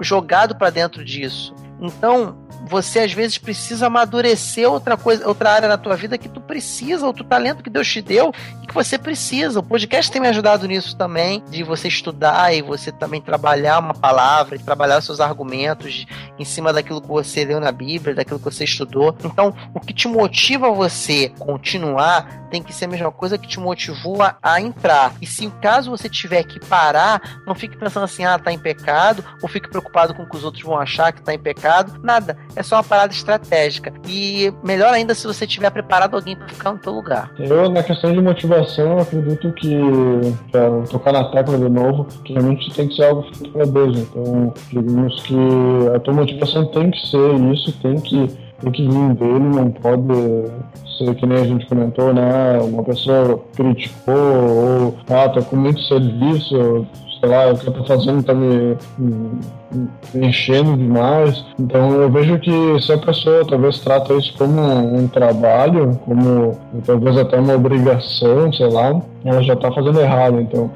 jogado 0.00 0.54
para 0.54 0.70
dentro 0.70 1.04
disso. 1.04 1.54
Então, 1.80 2.36
você 2.66 3.00
às 3.00 3.12
vezes 3.12 3.38
precisa 3.38 3.86
amadurecer 3.86 4.68
outra 4.68 4.96
coisa, 4.96 5.26
outra 5.26 5.52
área 5.52 5.68
na 5.68 5.78
tua 5.78 5.96
vida 5.96 6.18
que 6.18 6.28
tu 6.28 6.40
precisa, 6.40 7.06
outro 7.06 7.24
talento 7.24 7.62
que 7.62 7.70
Deus 7.70 7.86
te 7.88 8.02
deu, 8.02 8.32
você 8.84 8.96
precisa. 8.96 9.58
O 9.58 9.62
podcast 9.62 10.10
tem 10.10 10.22
me 10.22 10.28
ajudado 10.28 10.68
nisso 10.68 10.96
também, 10.96 11.42
de 11.50 11.64
você 11.64 11.88
estudar 11.88 12.54
e 12.54 12.62
você 12.62 12.92
também 12.92 13.20
trabalhar 13.20 13.80
uma 13.80 13.92
palavra, 13.92 14.56
trabalhar 14.56 15.00
seus 15.00 15.18
argumentos 15.18 16.06
em 16.38 16.44
cima 16.44 16.72
daquilo 16.72 17.00
que 17.00 17.08
você 17.08 17.44
leu 17.44 17.58
na 17.58 17.72
Bíblia, 17.72 18.14
daquilo 18.14 18.38
que 18.38 18.44
você 18.44 18.62
estudou. 18.62 19.16
Então, 19.24 19.52
o 19.74 19.80
que 19.80 19.92
te 19.92 20.06
motiva 20.06 20.70
você 20.70 21.32
continuar 21.40 22.46
tem 22.50 22.62
que 22.62 22.72
ser 22.72 22.86
a 22.86 22.88
mesma 22.88 23.10
coisa 23.10 23.36
que 23.36 23.48
te 23.48 23.58
motivou 23.58 24.22
a, 24.22 24.36
a 24.40 24.60
entrar. 24.60 25.12
E 25.20 25.26
se 25.26 25.48
caso 25.60 25.90
você 25.90 26.08
tiver 26.08 26.44
que 26.44 26.60
parar, 26.60 27.20
não 27.46 27.54
fique 27.54 27.76
pensando 27.76 28.04
assim, 28.04 28.24
ah, 28.24 28.38
tá 28.38 28.52
em 28.52 28.58
pecado, 28.58 29.24
ou 29.42 29.48
fique 29.48 29.68
preocupado 29.68 30.14
com 30.14 30.22
o 30.22 30.28
que 30.28 30.36
os 30.36 30.44
outros 30.44 30.62
vão 30.62 30.78
achar 30.78 31.12
que 31.12 31.20
tá 31.20 31.34
em 31.34 31.38
pecado. 31.38 32.00
Nada. 32.02 32.38
É 32.54 32.62
só 32.62 32.76
uma 32.76 32.84
parada 32.84 33.12
estratégica. 33.12 33.92
E 34.06 34.52
melhor 34.62 34.94
ainda 34.94 35.14
se 35.14 35.26
você 35.26 35.46
tiver 35.46 35.70
preparado 35.70 36.14
alguém 36.14 36.36
para 36.36 36.48
ficar 36.48 36.72
no 36.72 36.78
teu 36.78 36.92
lugar. 36.92 37.30
Eu, 37.38 37.68
na 37.68 37.82
questão 37.82 38.12
de 38.12 38.20
motivação, 38.20 38.67
eu 38.76 38.98
acredito 38.98 39.52
que, 39.52 39.76
pra 40.50 40.82
tocar 40.90 41.12
na 41.12 41.24
tecla 41.30 41.56
de 41.56 41.68
novo, 41.68 42.06
que 42.24 42.32
realmente 42.32 42.70
tem 42.74 42.88
que 42.88 42.94
ser 42.94 43.04
algo 43.04 43.22
feito 43.22 43.50
para 43.50 43.64
Deus. 43.64 43.98
Então, 43.98 44.52
digamos 44.70 45.22
que 45.22 45.36
a 45.94 46.00
tua 46.00 46.14
motivação 46.14 46.66
tem 46.66 46.90
que 46.90 47.06
ser 47.06 47.34
isso, 47.52 47.72
tem 47.80 48.00
que 48.00 48.47
que 48.72 48.82
vir 48.82 49.14
dele, 49.14 49.38
não 49.38 49.70
pode 49.70 50.12
ser 50.98 51.14
que 51.14 51.26
nem 51.26 51.38
a 51.38 51.44
gente 51.44 51.66
comentou, 51.66 52.12
né? 52.12 52.58
Uma 52.60 52.82
pessoa 52.82 53.40
criticou 53.54 54.14
ou 54.14 54.94
ah, 55.08 55.28
tá 55.28 55.40
com 55.42 55.56
muito 55.56 55.80
serviço, 55.82 56.86
sei 57.20 57.28
lá, 57.28 57.52
o 57.52 57.56
que 57.56 57.68
eu 57.68 57.72
tô 57.72 57.84
fazendo 57.84 58.22
tá 58.22 58.34
me, 58.34 58.76
me 58.98 60.26
enchendo 60.26 60.76
demais. 60.76 61.44
Então 61.58 61.92
eu 61.92 62.10
vejo 62.10 62.38
que 62.40 62.80
se 62.80 62.92
a 62.92 62.98
pessoa 62.98 63.46
talvez 63.46 63.78
trata 63.78 64.14
isso 64.14 64.34
como 64.36 64.60
um 64.60 65.06
trabalho, 65.06 65.98
como 66.04 66.58
talvez 66.84 67.16
até 67.16 67.38
uma 67.38 67.54
obrigação, 67.54 68.52
sei 68.52 68.68
lá, 68.68 69.00
ela 69.24 69.42
já 69.42 69.54
está 69.54 69.70
fazendo 69.70 70.00
errado. 70.00 70.40
Então 70.40 70.70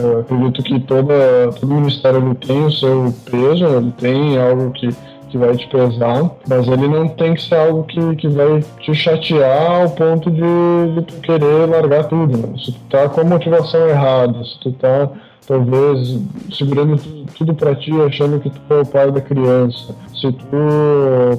eu 0.00 0.20
acredito 0.20 0.62
que 0.62 0.80
toda, 0.80 1.52
todo 1.60 1.74
ministério 1.74 2.18
ele 2.18 2.34
tem 2.34 2.64
o 2.64 2.72
seu 2.72 3.14
peso, 3.30 3.64
ele 3.64 3.92
tem 3.92 4.38
algo 4.38 4.72
que 4.72 4.88
que 5.28 5.38
vai 5.38 5.56
te 5.56 5.66
pesar, 5.68 6.30
mas 6.48 6.66
ele 6.68 6.88
não 6.88 7.08
tem 7.08 7.34
que 7.34 7.42
ser 7.42 7.56
algo 7.56 7.84
que, 7.84 8.16
que 8.16 8.28
vai 8.28 8.62
te 8.80 8.94
chatear 8.94 9.82
ao 9.82 9.90
ponto 9.90 10.30
de, 10.30 10.94
de 10.94 11.02
tu 11.02 11.20
querer 11.20 11.68
largar 11.68 12.04
tudo. 12.04 12.36
Né? 12.36 12.54
Se 12.58 12.72
tu 12.72 12.80
tá 12.90 13.08
com 13.08 13.20
a 13.20 13.24
motivação 13.24 13.88
errada, 13.88 14.42
se 14.44 14.58
tu 14.60 14.72
tá 14.72 15.10
talvez 15.46 16.20
segurando 16.52 16.96
tudo, 16.96 17.17
tudo 17.34 17.54
para 17.54 17.74
ti, 17.74 17.92
achando 18.00 18.40
que 18.40 18.50
tu 18.50 18.60
é 18.70 18.80
o 18.80 18.86
pai 18.86 19.10
da 19.12 19.20
criança, 19.20 19.94
se 20.20 20.32
tu 20.32 20.46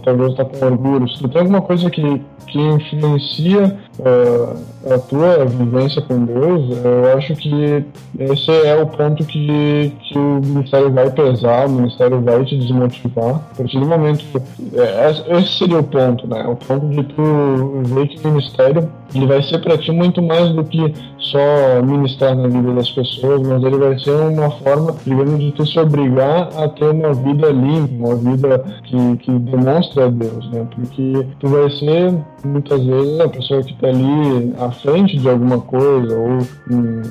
talvez 0.04 0.34
tá 0.36 0.46
com 0.46 0.66
orgulho, 0.66 1.10
se 1.10 1.20
tu 1.20 1.28
tem 1.28 1.42
alguma 1.42 1.62
coisa 1.62 1.90
que, 1.90 2.22
que 2.48 2.60
influencia 2.60 3.78
uh, 4.00 4.94
a 4.94 4.98
tua 4.98 5.46
vivência 5.46 6.02
com 6.02 6.24
Deus, 6.24 6.78
eu 6.84 7.18
acho 7.18 7.36
que 7.36 7.84
esse 8.18 8.52
é 8.52 8.76
o 8.82 8.88
ponto 8.88 9.24
que, 9.26 9.94
que 10.02 10.18
o 10.18 10.42
ministério 10.42 10.92
vai 10.92 11.12
pesar, 11.12 11.68
o 11.68 11.72
ministério 11.72 12.22
vai 12.22 12.44
te 12.46 12.58
desmotivar. 12.58 13.36
A 13.36 13.56
partir 13.58 13.80
do 13.80 13.86
momento. 13.86 14.26
É, 14.74 15.38
esse 15.38 15.58
seria 15.60 15.80
o 15.80 15.84
ponto, 15.84 16.28
né? 16.28 16.46
O 16.48 16.56
ponto 16.56 16.88
de 16.88 17.04
tu 17.04 17.84
ver 17.86 18.08
que 18.08 18.26
o 18.26 18.32
ministério 18.32 18.90
ele 19.14 19.26
vai 19.26 19.42
ser 19.42 19.60
para 19.60 19.78
ti 19.78 19.92
muito 19.92 20.22
mais 20.22 20.50
do 20.54 20.64
que 20.64 20.94
só 21.18 21.82
ministrar 21.84 22.36
na 22.36 22.48
vida 22.48 22.74
das 22.74 22.90
pessoas, 22.92 23.42
mas 23.42 23.64
ele 23.64 23.78
vai 23.78 23.98
ser 23.98 24.12
uma 24.12 24.52
forma, 24.52 24.96
digamos, 25.06 25.40
de 25.40 25.52
tu 25.52 25.66
se 25.66 25.79
obrigar 25.82 26.50
a 26.58 26.68
ter 26.70 26.90
uma 26.90 27.14
vida 27.14 27.50
limpa, 27.50 28.08
uma 28.08 28.16
vida 28.16 28.64
que, 28.84 29.18
que 29.18 29.32
demonstra 29.32 30.06
a 30.06 30.10
Deus, 30.10 30.52
né? 30.52 30.68
Porque 30.74 31.26
tu 31.40 31.48
vai 31.48 31.70
ser, 31.72 32.14
muitas 32.44 32.84
vezes, 32.84 33.20
a 33.20 33.30
pessoa 33.30 33.64
que 33.64 33.74
está 33.74 33.88
ali 33.88 34.54
à 34.60 34.72
frente 34.72 35.18
de 35.18 35.30
alguma 35.30 35.60
coisa, 35.60 36.18
ou 36.18 36.40
hum, 36.72 37.02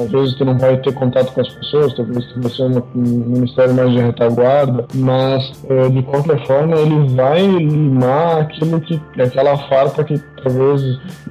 às 0.00 0.10
vezes 0.10 0.34
tu 0.34 0.44
não 0.44 0.56
vai 0.58 0.76
ter 0.78 0.92
contato 0.94 1.32
com 1.32 1.40
as 1.40 1.48
pessoas, 1.48 1.94
talvez 1.94 2.24
tu 2.26 2.40
vai 2.40 2.50
ser 2.50 2.62
um, 2.62 2.82
ministério 2.94 3.74
mais 3.74 3.90
de 3.90 3.98
retaguarda, 3.98 4.86
mas 4.94 5.52
eh, 5.68 5.88
de 5.88 6.02
qualquer 6.02 6.46
forma 6.46 6.76
ele 6.76 7.08
vai 7.14 7.42
limar 7.42 8.38
aquilo 8.38 8.80
que, 8.80 9.00
aquela 9.20 9.56
farpa 9.68 10.04
que 10.04 10.18
talvez 10.42 10.82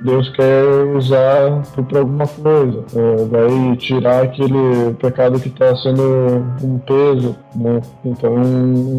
Deus 0.04 0.30
quer 0.30 0.64
usar 0.96 1.62
para 1.88 2.00
alguma 2.00 2.28
coisa, 2.28 2.84
eh, 2.96 3.26
vai 3.30 3.76
tirar 3.78 4.24
aquele 4.24 4.94
pecado 5.00 5.40
que 5.40 5.50
está 5.50 5.76
sendo 5.78 6.46
um 6.64 6.78
peso, 6.80 7.36
né? 7.56 7.82
Então 8.06 8.36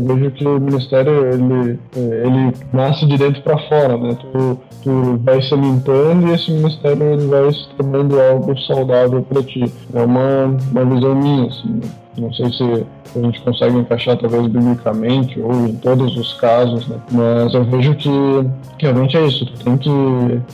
vejo 0.07 0.31
que 0.33 0.47
o 0.47 0.61
ministério 0.61 1.27
ele, 1.27 1.79
eh, 1.97 2.23
ele 2.27 2.53
nasce 2.73 3.07
de 3.07 3.17
dentro 3.17 3.43
para 3.43 3.59
fora, 3.69 3.97
né? 3.97 4.17
Tu, 4.21 4.59
tu 4.83 5.21
vai 5.23 5.41
se 5.43 5.55
limpando 5.55 6.29
e 6.29 6.35
esse 6.35 6.51
ministério 6.51 7.03
ele 7.03 7.27
vai 7.27 7.53
se 7.53 7.69
tornando 7.77 8.21
algo 8.21 8.59
saudável 8.61 9.23
para 9.23 9.43
ti. 9.43 9.60
É 9.95 10.03
uma, 10.03 10.47
uma 10.47 10.85
visão 10.85 11.15
minha, 11.15 11.49
assim. 11.49 11.81
Não 12.17 12.33
sei 12.33 12.53
se 12.53 12.87
a 13.17 13.23
gente 13.23 13.41
consegue 13.41 13.79
encaixar 13.79 14.17
talvez 14.17 14.47
biblicamente 14.47 15.41
ou 15.41 15.53
em 15.53 15.75
todos 15.77 16.17
os 16.17 16.35
casos, 16.35 16.87
né? 16.89 16.97
Mas 17.11 17.55
eu 17.55 17.65
vejo 17.65 17.95
que 17.95 18.11
realmente 18.79 19.17
é 19.17 19.27
isso. 19.27 19.47
Tu 19.47 19.65
tem 19.65 19.77
que, 19.77 19.91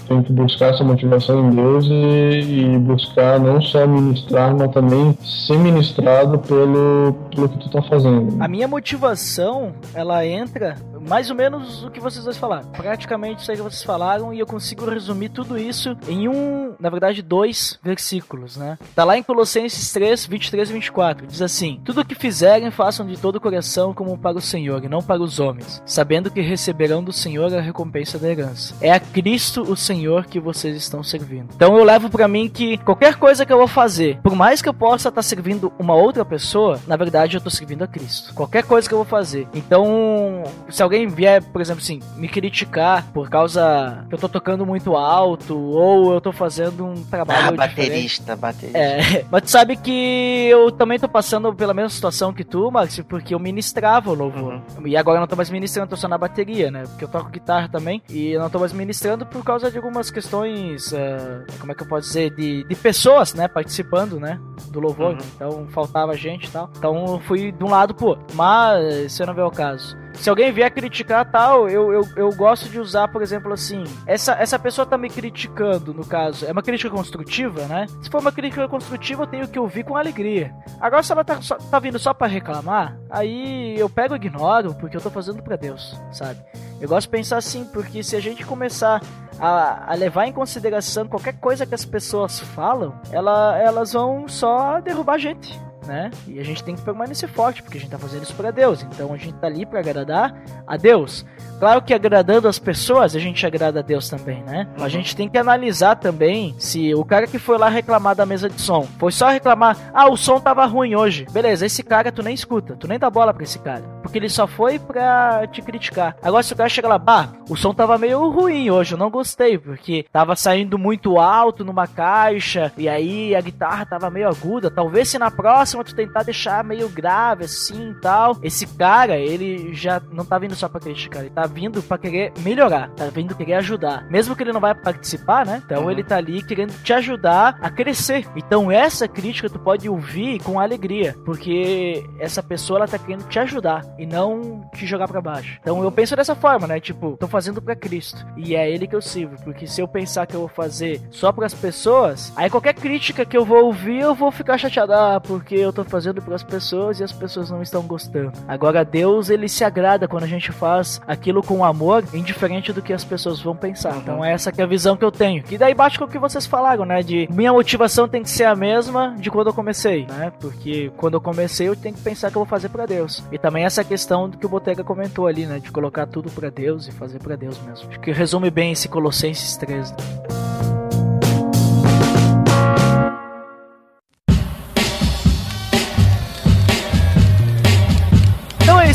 tem 0.09 0.23
que 0.23 0.33
buscar 0.33 0.75
essa 0.75 0.85
motivação 0.85 1.51
em 1.51 1.55
Deus 1.55 1.87
e, 1.87 2.75
e 2.75 2.79
buscar 2.79 3.41
não 3.41 3.61
só 3.61 3.87
ministrar, 3.87 4.55
mas 4.57 4.71
também 4.73 5.17
ser 5.23 5.59
ministrado 5.59 6.39
pelo, 6.41 7.15
pelo 7.35 7.49
que 7.49 7.59
tu 7.59 7.71
tá 7.71 7.83
fazendo. 7.83 8.37
A 8.43 8.49
minha 8.49 8.69
motivação, 8.69 9.73
ela 9.95 10.27
entra 10.27 10.77
mais 11.09 11.31
ou 11.31 11.37
menos 11.37 11.85
o 11.85 11.91
que 11.91 12.01
vocês 12.01 12.25
dois 12.25 12.37
falaram. 12.37 12.69
Praticamente 12.73 13.43
isso 13.43 13.51
aí 13.51 13.57
que 13.57 13.63
vocês 13.63 13.83
falaram 13.83 14.35
e 14.35 14.41
eu 14.41 14.47
consigo 14.47 14.89
resumir 14.91 15.29
tudo 15.29 15.57
isso 15.57 15.97
em 16.09 16.29
um, 16.29 16.75
na 16.81 16.91
verdade, 16.91 17.23
dois 17.23 17.79
versículos, 17.83 18.57
né? 18.57 18.77
Tá 18.95 19.05
lá 19.05 19.17
em 19.17 19.23
Colossenses 19.23 19.93
3, 19.93 20.27
23 20.27 20.71
e 20.71 20.73
24. 20.73 21.27
Diz 21.27 21.43
assim: 21.47 21.81
Tudo 21.85 22.01
o 22.01 22.05
que 22.05 22.15
fizerem, 22.15 22.71
façam 22.71 23.07
de 23.07 23.17
todo 23.17 23.37
o 23.37 23.41
coração 23.41 23.95
como 23.95 24.17
para 24.19 24.39
o 24.39 24.41
Senhor 24.41 24.85
e 24.85 24.89
não 24.89 25.03
para 25.03 25.23
os 25.23 25.41
homens, 25.41 25.83
sabendo 25.87 26.31
que 26.31 26.41
receberão 26.41 27.03
do 27.03 27.13
Senhor 27.13 27.53
a 27.55 27.61
recompensa 27.61 28.19
da 28.19 28.31
herança. 28.31 28.75
É 28.81 28.93
a 28.93 29.01
Cristo 29.01 29.63
o 29.63 29.77
Senhor 29.77 30.27
que 30.27 30.39
vocês 30.39 30.77
estão 30.77 31.03
servindo. 31.03 31.49
Então 31.55 31.77
eu 31.77 31.85
levo 31.85 32.11
para 32.11 32.29
mim 32.29 32.49
que 32.49 32.79
qualquer 32.79 33.17
coisa 33.17 33.47
que 33.47 33.53
eu 33.53 33.59
vou 33.59 33.69
fazer, 33.69 34.19
por 34.23 34.35
mais 34.35 34.61
que 34.61 34.69
eu 34.69 34.75
possa 34.75 35.09
estar 35.09 35.21
tá 35.21 35.23
servindo 35.23 35.73
uma 35.79 35.95
outra 35.95 36.25
pessoa, 36.25 36.81
na 36.87 36.97
verdade 36.97 37.37
eu 37.37 37.39
estou 37.39 37.51
servindo 37.51 37.83
a 37.83 37.87
Cristo. 37.87 38.35
Qualquer 38.35 38.65
coisa 38.65 38.89
que 38.89 38.95
eu 38.95 38.99
vou 38.99 39.07
fazer. 39.07 39.47
Então, 39.55 40.45
se 40.69 40.83
alguém 40.83 41.07
vier, 41.07 41.43
por 41.43 41.61
exemplo, 41.61 41.83
assim, 41.83 42.01
me 42.17 42.29
criticar 42.29 43.05
por 43.13 43.29
causa 43.31 44.05
que 44.09 44.15
eu 44.15 44.19
tô 44.19 44.29
tocando 44.29 44.67
muito 44.67 44.97
alto 44.97 45.57
ou 45.57 46.13
eu 46.13 46.21
tô 46.21 46.33
fazendo 46.33 46.85
um 46.85 47.05
trabalho. 47.05 47.49
Ah, 47.49 47.53
baterista, 47.53 48.35
diferente. 48.35 48.41
baterista. 48.41 48.79
É, 48.79 49.25
mas 49.31 49.43
tu 49.43 49.51
sabe 49.51 49.77
que 49.77 50.49
eu 50.51 50.71
também 50.73 50.99
tô 50.99 51.09
passando 51.09 51.36
pela 51.55 51.75
mesma 51.75 51.89
situação 51.89 52.33
que 52.33 52.45
tu, 52.45 52.71
Max, 52.71 53.01
porque 53.09 53.35
eu 53.35 53.39
ministrava 53.39 54.11
o 54.11 54.15
louvor. 54.15 54.61
Uhum. 54.77 54.87
E 54.87 54.97
agora 54.97 55.19
eu 55.19 55.21
não 55.21 55.29
tô 55.29 55.37
mais 55.37 55.51
ministrando, 55.51 55.91
tô 55.91 55.97
só 55.97 56.09
na 56.09 56.19
bateria, 56.19 56.71
né? 56.71 56.85
Porque 56.85 57.05
eu 57.05 57.09
toco 57.09 57.31
guitarra 57.31 57.69
também 57.69 58.03
e 58.09 58.33
eu 58.33 58.41
não 58.41 58.51
tô 58.51 58.59
mais 58.59 58.73
ministrando 58.73 59.27
por 59.27 59.45
causa 59.45 59.71
de 59.71 59.77
algumas 59.77 60.11
questões, 60.11 60.93
uh, 60.93 61.47
como 61.61 61.73
é 61.73 61.75
que 61.75 61.83
eu 61.83 61.89
posso 61.89 62.09
dizer, 62.09 62.35
de, 62.35 62.65
de 62.65 62.75
pessoas, 62.75 63.35
né, 63.35 63.49
participando, 63.49 64.19
né, 64.19 64.41
do 64.69 64.81
louvor. 64.81 65.13
Uhum. 65.13 65.19
Então 65.35 65.67
faltava 65.69 66.17
gente 66.17 66.47
e 66.47 66.51
tal. 66.51 66.71
Então 66.77 67.05
eu 67.07 67.21
fui 67.21 67.53
de 67.53 67.65
um 67.65 67.69
lado 67.69 67.95
pro 67.95 68.09
outro. 68.09 68.25
Mas 68.35 69.13
você 69.13 69.25
não 69.25 69.35
vê 69.35 69.43
o 69.43 69.51
caso 69.51 69.97
se 70.17 70.31
alguém 70.31 70.53
vier 70.53 70.71
criticar 70.71 71.31
tal, 71.31 71.69
eu, 71.69 71.93
eu, 71.93 72.09
eu 72.17 72.35
gosto 72.35 72.69
de 72.69 72.81
usar, 72.81 73.09
por 73.09 73.23
exemplo, 73.23 73.53
assim, 73.53 73.85
essa, 74.07 74.33
essa 74.33 74.59
pessoa 74.59 74.87
tá 74.87 74.97
me 74.97 75.09
criticando, 75.09 75.93
no 75.93 76.05
caso, 76.05 76.47
é 76.47 76.53
uma 76.53 76.63
crítica 76.63 76.91
construtiva, 76.91 77.67
né? 77.67 77.87
Se 78.03 78.11
for 78.11 78.21
uma 78.21 78.33
crítica 78.33 78.67
construtiva, 78.69 79.23
eu 79.23 79.27
tenho 79.27 79.49
que 79.49 79.59
ouvir 79.59 79.85
com 79.85 79.97
alegria. 79.97 80.55
Agora, 80.81 81.03
se 81.03 81.13
ela 81.13 81.25
tá, 81.25 81.41
só, 81.41 81.57
tá 81.57 81.79
vindo 81.79 81.99
só 81.99 82.13
para 82.13 82.27
reclamar, 82.27 82.99
aí 83.11 83.79
eu 83.79 83.89
pego 83.89 84.15
e 84.15 84.17
ignoro, 84.17 84.75
porque 84.75 84.97
eu 84.97 85.01
tô 85.01 85.11
fazendo 85.11 85.43
para 85.43 85.57
Deus, 85.57 86.01
sabe? 86.11 86.41
Eu 86.81 86.89
gosto 86.89 87.07
de 87.07 87.13
pensar 87.13 87.37
assim, 87.37 87.65
porque 87.65 88.03
se 88.03 88.17
a 88.17 88.21
gente 88.21 88.45
começar 88.45 89.01
a, 89.39 89.93
a, 89.93 89.95
levar 89.95 90.27
em 90.27 90.33
consideração 90.33 91.07
qualquer 91.07 91.35
coisa 91.35 91.67
que 91.67 91.75
as 91.75 91.85
pessoas 91.85 92.41
falam, 92.41 92.99
ela, 93.11 93.59
elas 93.59 93.93
vão 93.93 94.29
só 94.29 94.81
derrubar 94.81 95.15
a 95.15 95.19
gente 95.19 95.66
né? 95.87 96.11
E 96.27 96.39
a 96.39 96.45
gente 96.45 96.63
tem 96.63 96.75
que 96.75 96.83
permanecer 96.83 97.29
forte, 97.29 97.63
porque 97.63 97.79
a 97.79 97.81
gente 97.81 97.91
tá 97.91 97.99
fazendo 97.99 98.23
isso 98.23 98.35
para 98.35 98.51
Deus. 98.51 98.83
Então 98.83 99.13
a 99.13 99.17
gente 99.17 99.35
tá 99.35 99.47
ali 99.47 99.65
para 99.65 99.81
agradar 99.81 100.35
a 100.67 100.77
Deus. 100.77 101.25
Claro 101.59 101.81
que 101.83 101.95
agradando 101.95 102.49
as 102.49 102.59
pessoas, 102.59 103.17
a 103.17 103.19
gente 103.19 103.47
agrada 103.47 103.81
a 103.81 103.83
Deus 103.83 104.09
também, 104.09 104.43
né? 104.43 104.69
Uhum. 104.79 104.85
A 104.85 104.89
gente 104.89 105.17
tem 105.17 105.29
que 105.29 105.39
analisar 105.39 105.97
também 105.97 106.55
se 106.59 106.95
o 106.95 107.05
cara 107.05 107.27
que 107.27 107.39
foi 107.39 107.57
lá 107.57 107.69
reclamar 107.69 108.15
da 108.15 108.27
mesa 108.27 108.49
de 108.49 108.61
som, 108.61 108.87
foi 108.99 109.13
só 109.13 109.29
reclamar, 109.29 109.77
ah, 109.95 110.11
o 110.11 110.17
som 110.17 110.39
tava 110.41 110.67
ruim 110.67 110.95
hoje. 110.95 111.27
Beleza, 111.31 111.65
esse 111.67 111.83
cara 111.83 112.13
tu 112.13 112.23
nem 112.23 112.35
escuta, 112.35 112.77
tu 112.77 112.87
nem 112.87 112.99
dá 112.99 113.09
bola 113.09 113.33
pra 113.33 113.45
esse 113.45 113.59
cara. 113.59 113.83
porque 114.07 114.19
ele 114.19 114.29
só 114.29 114.47
foi 114.47 114.79
pra 114.79 115.47
te 115.49 115.61
criticar. 115.61 116.17
Agora 116.23 116.43
se 116.43 116.53
o 116.53 116.57
cara 116.57 116.69
chega 116.69 116.87
lá, 116.87 116.97
bah, 116.97 117.29
o 117.51 117.57
som 117.57 117.75
tava 117.75 117.99
meio 117.99 118.31
ruim 118.31 118.71
hoje, 118.71 118.95
eu 118.95 118.99
não 118.99 119.11
gostei, 119.11 119.59
porque 119.59 120.07
tava 120.13 120.37
saindo 120.37 120.79
muito 120.79 121.19
alto 121.19 121.65
numa 121.65 121.89
caixa, 121.89 122.73
e 122.79 122.89
aí 122.89 123.35
a 123.35 123.41
guitarra 123.41 123.85
tava 123.85 124.09
meio 124.09 124.29
aguda. 124.29 124.71
Talvez 124.71 125.09
se 125.09 125.19
na 125.19 125.31
próxima 125.31 125.76
tu 125.85 125.95
tentar 125.95 126.23
deixar 126.23 126.63
meio 126.65 126.89
grave 126.89 127.45
assim 127.45 127.91
e 127.91 127.95
tal. 127.95 128.37
Esse 128.43 128.67
cara, 128.67 129.17
ele 129.17 129.75
já 129.75 130.01
não 130.11 130.25
tá 130.25 130.39
vindo 130.39 130.55
só 130.55 130.69
pra 130.69 130.81
criticar, 130.81 131.23
ele 131.23 131.31
tá 131.31 131.47
vindo 131.47 131.83
pra 131.83 131.99
querer 131.99 132.33
melhorar, 132.41 132.91
tá 132.91 133.07
vindo 133.07 133.35
querer 133.35 133.55
ajudar. 133.55 134.09
Mesmo 134.11 134.35
que 134.35 134.43
ele 134.43 134.53
não 134.53 134.61
vai 134.61 134.75
participar, 134.75 135.47
né? 135.47 135.63
Então 135.65 135.85
uhum. 135.85 135.91
ele 135.91 136.05
tá 136.05 136.17
ali 136.17 136.43
querendo 136.43 136.73
te 136.83 136.93
ajudar 136.93 137.59
a 137.61 137.71
crescer. 137.71 138.27
Então 138.37 138.71
essa 138.71 139.09
crítica 139.09 139.49
tu 139.49 139.59
pode 139.59 139.89
ouvir 139.89 140.43
com 140.43 140.61
alegria, 140.61 141.15
porque 141.25 142.05
essa 142.19 142.43
pessoa 142.43 142.81
ela 142.81 142.89
tá 142.89 142.99
querendo 142.99 143.27
te 143.29 143.39
ajudar 143.39 143.83
e 143.99 144.07
não 144.07 144.69
te 144.75 144.87
jogar 144.87 145.09
para 145.09 145.21
baixo. 145.21 145.59
Então 145.61 145.83
eu 145.83 145.91
penso 145.91 146.17
dessa 146.17 146.35
forma, 146.35 146.67
né? 146.67 146.81
Tipo, 146.81 147.17
tô 147.19 147.27
fazendo 147.27 147.61
para 147.61 147.77
Cristo 147.77 148.25
e 148.37 148.55
é 148.55 148.71
ele 148.71 148.87
que 148.87 148.95
eu 148.95 149.03
sirvo, 149.03 149.37
porque 149.43 149.67
se 149.67 149.81
eu 149.81 149.89
pensar 149.89 150.27
que 150.27 150.35
eu 150.35 150.41
vou 150.41 150.49
fazer 150.49 151.01
só 151.11 151.33
para 151.33 151.47
as 151.47 151.55
pessoas, 151.55 152.33
aí 152.37 152.51
qualquer 152.51 152.75
crítica 152.75 153.25
que 153.25 153.37
eu 153.37 153.45
vou 153.45 153.65
ouvir, 153.65 154.01
eu 154.01 154.15
vou 154.15 154.31
ficar 154.31 154.59
chateado, 154.59 154.93
ah, 154.93 155.21
porque 155.21 155.57
eu 155.67 155.73
tô 155.73 155.85
fazendo 155.85 156.23
para 156.23 156.35
as 156.35 156.43
pessoas 156.43 157.01
e 157.01 157.05
as 157.05 157.13
pessoas 157.13 157.51
não 157.51 157.63
estão 157.63 157.83
gostando. 157.83 158.33
Agora 158.47 158.85
Deus, 158.85 159.31
ele 159.31 159.49
se 159.49 159.65
agrada 159.65 160.09
quando 160.09 160.25
a 160.25 160.29
gente 160.29 160.53
faz 160.53 161.01
aquilo 161.07 161.43
com 161.43 161.65
amor, 161.65 162.05
indiferente 162.15 162.73
do 162.73 162.83
que 162.83 162.93
as 162.93 163.05
pessoas 163.05 163.41
vão 163.41 163.55
pensar. 163.55 163.95
Uhum. 163.95 164.01
Então 164.01 164.25
essa 164.25 164.53
que 164.53 164.61
é 164.61 164.65
a 164.65 164.67
visão 164.67 164.97
que 164.97 165.05
eu 165.05 165.13
tenho. 165.13 165.43
Que 165.43 165.59
daí 165.59 165.75
bate 165.75 165.99
com 165.99 166.05
o 166.05 166.09
que 166.09 166.19
vocês 166.19 166.47
falaram, 166.47 166.85
né? 166.85 167.03
De 167.03 167.29
minha 167.31 167.53
motivação 167.53 168.09
tem 168.09 168.23
que 168.23 168.31
ser 168.31 168.45
a 168.45 168.55
mesma 168.55 169.15
de 169.19 169.31
quando 169.31 169.49
eu 169.49 169.55
comecei, 169.55 170.07
né? 170.07 170.33
Porque 170.41 170.91
quando 170.97 171.15
eu 171.15 171.21
comecei 171.21 171.69
eu 171.69 171.77
tenho 171.77 171.95
que 171.95 172.03
pensar 172.03 172.31
que 172.31 172.37
eu 172.37 172.41
vou 172.41 172.47
fazer 172.47 172.69
para 172.69 172.87
Deus. 172.87 173.23
E 173.31 173.39
também 173.39 173.65
essa 173.65 173.85
questão 173.85 174.29
do 174.29 174.39
que 174.39 174.47
o 174.47 174.49
Botega 174.49 174.85
comentou 174.85 175.27
ali, 175.27 175.47
né? 175.47 175.59
De 175.59 175.71
colocar 175.71 176.07
tudo 176.07 176.31
para 176.31 176.51
Deus 176.51 176.87
e 176.87 176.93
fazer 176.93 177.19
para 177.19 177.37
Deus 177.37 177.59
mesmo. 177.63 177.89
Acho 177.89 178.01
que 178.01 178.13
resume 178.13 178.51
bem 178.51 178.73
esse 178.73 178.89
Colossenses 178.89 179.57
3. 179.57 179.91
Né? 179.93 180.66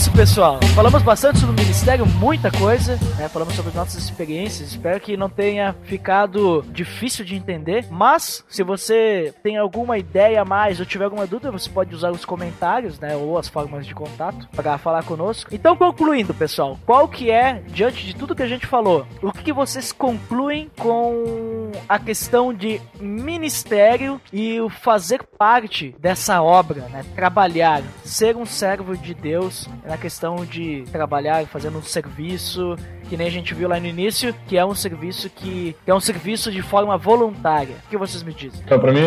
Isso, 0.02 0.11
pessoal. 0.14 0.60
Falamos 0.73 1.03
bastante 1.03 1.38
sobre 1.38 1.53
o 1.56 1.60
Ministério, 1.60 2.07
muita 2.07 2.49
coisa. 2.49 2.98
Né? 3.19 3.30
Falamos 3.30 3.53
sobre 3.53 3.72
nossas 3.76 4.03
experiências. 4.03 4.72
Espero 4.72 4.99
que 4.99 5.15
não 5.15 5.30
tenha 5.30 5.76
ficado 5.84 6.64
difícil 6.69 7.23
de 7.23 7.36
entender. 7.36 7.86
Mas, 7.91 8.44
se 8.49 8.64
você 8.64 9.32
tem 9.44 9.57
alguma 9.57 9.99
ideia 9.99 10.41
a 10.41 10.45
mais 10.45 10.80
ou 10.80 10.88
tiver 10.88 11.03
alguma 11.03 11.28
dúvida, 11.28 11.52
você 11.52 11.69
pode 11.69 11.94
usar 11.94 12.10
os 12.10 12.26
comentários, 12.26 12.99
né? 12.99 13.15
Ou 13.15 13.38
as 13.38 13.48
formas 13.48 13.86
de 13.86 13.94
contato 13.94 14.48
para 14.56 14.76
falar 14.80 15.03
conosco. 15.03 15.53
Então, 15.53 15.76
concluindo, 15.76 16.34
pessoal, 16.34 16.80
qual 16.84 17.07
que 17.07 17.30
é, 17.30 17.61
diante 17.68 18.03
de 18.03 18.15
tudo 18.15 18.36
que 18.36 18.44
a 18.44 18.48
gente 18.48 18.65
falou, 18.65 19.06
o 19.22 19.32
que, 19.32 19.53
vocês 19.53 19.91
concluem 19.91 20.72
com 20.80 21.72
a 21.88 21.99
questão 21.99 22.52
de 22.52 22.82
ministério 22.99 24.19
e 24.34 24.60
o 24.60 24.69
fazer 24.69 25.22
parte 25.38 25.94
dessa 25.99 26.41
obra, 26.41 26.88
né? 26.90 27.06
Trabalhar, 27.14 27.84
ser 28.03 28.36
um 28.36 28.45
servo 28.48 28.98
de 28.98 29.14
Deus 29.14 29.69
na 29.91 29.97
questão 29.97 30.45
de 30.45 30.85
trabalhar 30.89 31.45
fazendo 31.47 31.77
um 31.77 31.84
serviço, 31.84 32.77
que 33.09 33.18
nem 33.18 33.27
a 33.27 33.30
gente 33.30 33.53
viu 33.53 33.68
lá 33.68 33.77
no 33.77 33.85
início, 33.85 34.34
que 34.47 34.57
é 34.57 34.65
um 34.65 34.73
serviço 34.73 35.30
que, 35.30 35.76
que 35.84 35.91
é 35.91 35.93
um 35.93 35.99
serviço 35.99 36.49
de 36.49 36.61
forma 36.61 36.97
voluntária. 36.97 37.76
O 37.85 37.89
que 37.89 37.97
vocês 37.97 38.23
me 38.23 38.34
dizem? 38.34 38.61
Então, 38.63 38.80
para 38.80 38.93
mim, 38.93 39.01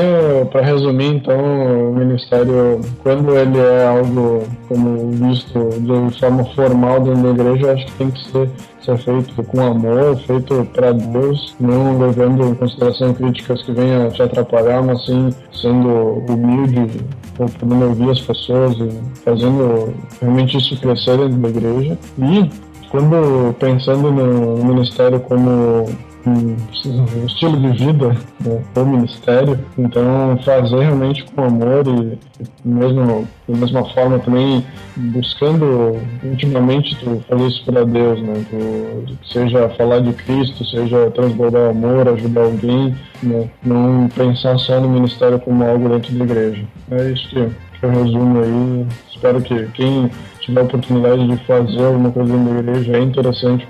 para 0.53 0.61
resumir, 0.61 1.07
então, 1.07 1.91
o 1.91 1.97
ministério, 1.97 2.83
quando 3.03 3.35
ele 3.35 3.59
é 3.59 3.87
algo 3.87 4.47
como 4.69 5.11
visto 5.13 5.71
de 5.81 6.21
forma 6.21 6.45
formal 6.55 7.01
dentro 7.01 7.23
da 7.23 7.31
igreja, 7.31 7.73
acho 7.73 7.87
que 7.87 7.93
tem 7.93 8.11
que 8.11 8.31
ser 8.31 8.51
ser 8.85 8.99
feito 8.99 9.43
com 9.45 9.63
amor, 9.63 10.17
feito 10.27 10.63
para 10.75 10.93
Deus, 10.93 11.57
não 11.59 11.99
levando 11.99 12.47
em 12.47 12.55
consideração 12.55 13.15
críticas 13.15 13.63
que 13.63 13.73
venham 13.73 14.11
te 14.11 14.23
atrapalhar, 14.23 14.83
mas 14.83 15.05
sim 15.07 15.31
sendo 15.53 16.23
humilde, 16.29 17.03
podendo 17.37 17.87
ouvir 17.87 18.11
as 18.11 18.21
pessoas 18.21 18.77
e 18.79 18.91
fazendo 19.25 19.95
realmente 20.21 20.57
isso 20.57 20.81
crescer 20.81 21.19
dentro 21.19 21.39
da 21.39 21.49
igreja. 21.49 21.99
E 22.19 22.51
quando 22.91 23.55
pensando 23.59 24.11
no 24.11 24.65
ministério 24.65 25.21
como 25.21 25.87
um 26.27 27.27
estilo 27.27 27.61
de 27.61 27.85
vida 27.85 28.09
né, 28.41 28.63
o 28.77 28.85
ministério. 28.85 29.59
Então, 29.79 30.39
fazer 30.45 30.81
realmente 30.81 31.25
com 31.25 31.45
amor 31.45 31.85
e, 31.87 32.19
mesmo 32.65 33.29
da 33.47 33.57
mesma 33.59 33.85
forma 33.93 34.19
também 34.19 34.65
buscando 34.97 36.01
intimamente 36.23 36.97
tu 36.97 37.23
fazer 37.29 37.47
isso 37.47 37.65
para 37.65 37.85
Deus, 37.85 38.21
né? 38.23 38.45
Tu, 38.49 39.33
seja 39.33 39.69
falar 39.71 40.01
de 40.01 40.13
Cristo, 40.15 40.65
seja 40.65 41.11
transbordar 41.11 41.71
amor, 41.71 42.09
ajudar 42.09 42.45
alguém, 42.45 42.97
né? 43.23 43.51
não 43.63 44.09
pensar 44.09 44.59
só 44.59 44.81
no 44.81 44.89
ministério 44.89 45.39
como 45.41 45.63
algo 45.65 45.89
dentro 45.89 46.15
da 46.15 46.25
igreja. 46.25 46.65
É 46.91 47.11
isso 47.11 47.29
que 47.29 47.39
eu 47.83 47.91
resumo 47.91 48.41
aí. 48.41 48.87
Espero 49.11 49.43
que 49.43 49.67
quem 49.75 50.11
tiver 50.45 50.61
a 50.61 50.65
oportunidade 50.65 51.27
de 51.27 51.37
fazer 51.45 51.85
alguma 51.85 52.11
coisa 52.11 52.37
na 52.37 52.61
igreja, 52.61 52.97
é 52.97 53.01
interessante 53.01 53.67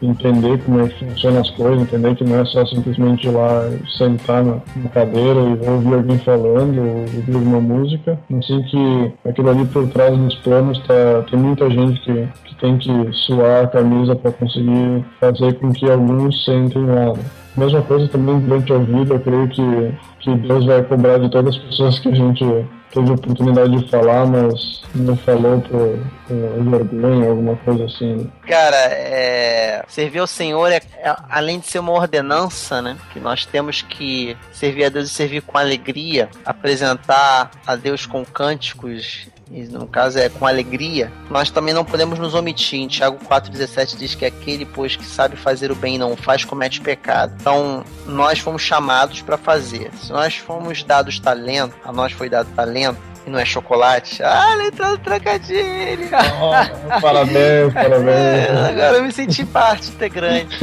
entender 0.00 0.58
como 0.64 0.80
é 0.80 0.88
que 0.88 1.04
funcionam 1.04 1.40
as 1.40 1.50
coisas, 1.50 1.82
entender 1.82 2.14
que 2.14 2.24
não 2.24 2.40
é 2.40 2.44
só 2.44 2.64
simplesmente 2.66 3.26
ir 3.26 3.30
lá 3.30 3.70
sentar 3.96 4.44
na, 4.44 4.60
cadeira 4.92 5.40
e 5.40 5.68
ouvir 5.68 5.94
alguém 5.94 6.18
falando, 6.18 6.80
ou 6.80 7.00
ouvir 7.00 7.36
uma 7.36 7.60
música, 7.60 8.18
assim 8.38 8.62
que 8.62 9.12
aquilo 9.28 9.50
ali 9.50 9.64
por 9.66 9.88
trás 9.88 10.16
dos 10.16 10.34
planos 10.36 10.78
tá, 10.80 11.24
tem 11.30 11.38
muita 11.38 11.70
gente 11.70 12.00
que, 12.00 12.28
que 12.44 12.54
tem 12.56 12.78
que 12.78 13.12
suar 13.12 13.64
a 13.64 13.68
camisa 13.68 14.14
para 14.14 14.32
conseguir 14.32 15.04
fazer 15.18 15.54
com 15.54 15.72
que 15.72 15.90
alguns 15.90 16.44
sentem 16.44 16.84
lá. 16.84 17.12
Mesma 17.56 17.82
coisa 17.82 18.08
também 18.08 18.38
durante 18.40 18.72
a 18.72 18.78
vida, 18.78 19.14
eu 19.14 19.20
creio 19.20 19.48
que, 19.48 19.92
que 20.20 20.34
Deus 20.36 20.64
vai 20.64 20.82
cobrar 20.82 21.18
de 21.18 21.30
todas 21.30 21.54
as 21.54 21.62
pessoas 21.62 21.98
que 21.98 22.08
a 22.08 22.14
gente 22.14 22.44
teve 22.92 23.10
oportunidade 23.10 23.76
de 23.76 23.90
falar, 23.90 24.26
mas 24.26 24.82
não 24.94 25.16
falou 25.16 25.60
por, 25.62 25.98
por 26.28 26.70
vergonha, 26.70 27.30
alguma 27.30 27.56
coisa 27.56 27.84
assim. 27.84 28.30
Cara, 28.46 28.76
é... 28.76 29.82
servir 29.88 30.18
ao 30.18 30.26
Senhor 30.26 30.70
é, 30.70 30.80
é, 30.98 31.16
além 31.28 31.58
de 31.58 31.66
ser 31.66 31.78
uma 31.78 31.92
ordenança, 31.92 32.82
né? 32.82 32.96
Que 33.12 33.18
nós 33.18 33.46
temos 33.46 33.82
que 33.82 34.36
servir 34.52 34.84
a 34.84 34.88
Deus 34.88 35.10
e 35.10 35.14
servir 35.14 35.42
com 35.42 35.56
alegria, 35.56 36.28
apresentar 36.44 37.50
a 37.66 37.76
Deus 37.76 38.06
com 38.06 38.24
cânticos 38.24 39.31
e 39.50 39.62
no 39.64 39.86
caso 39.86 40.18
é 40.18 40.28
com 40.28 40.46
alegria, 40.46 41.12
nós 41.30 41.50
também 41.50 41.74
não 41.74 41.84
podemos 41.84 42.18
nos 42.18 42.34
omitir. 42.34 42.80
Em 42.80 42.88
Tiago 42.88 43.18
4,17 43.24 43.96
diz 43.96 44.14
que 44.14 44.24
aquele, 44.24 44.64
pois, 44.64 44.96
que 44.96 45.04
sabe 45.04 45.36
fazer 45.36 45.70
o 45.70 45.74
bem 45.74 45.96
e 45.96 45.98
não 45.98 46.16
faz, 46.16 46.44
comete 46.44 46.80
pecado. 46.80 47.34
Então, 47.40 47.84
nós 48.06 48.38
fomos 48.38 48.62
chamados 48.62 49.20
para 49.22 49.36
fazer. 49.36 49.90
Se 49.94 50.12
nós 50.12 50.36
fomos 50.36 50.82
dados 50.82 51.18
talento, 51.18 51.74
a 51.84 51.92
nós 51.92 52.12
foi 52.12 52.28
dado 52.28 52.48
talento, 52.54 52.98
e 53.26 53.30
não 53.30 53.38
é 53.38 53.44
chocolate. 53.44 54.22
Ah, 54.22 54.54
letra 54.54 54.90
do 54.90 54.98
trocadilho! 54.98 56.08
Oh, 56.42 57.00
parabéns, 57.00 57.72
parabéns. 57.74 58.08
É, 58.08 58.68
agora 58.70 58.96
eu 58.96 59.04
me 59.04 59.12
senti 59.12 59.44
parte 59.44 59.90
integrante. 59.90 60.58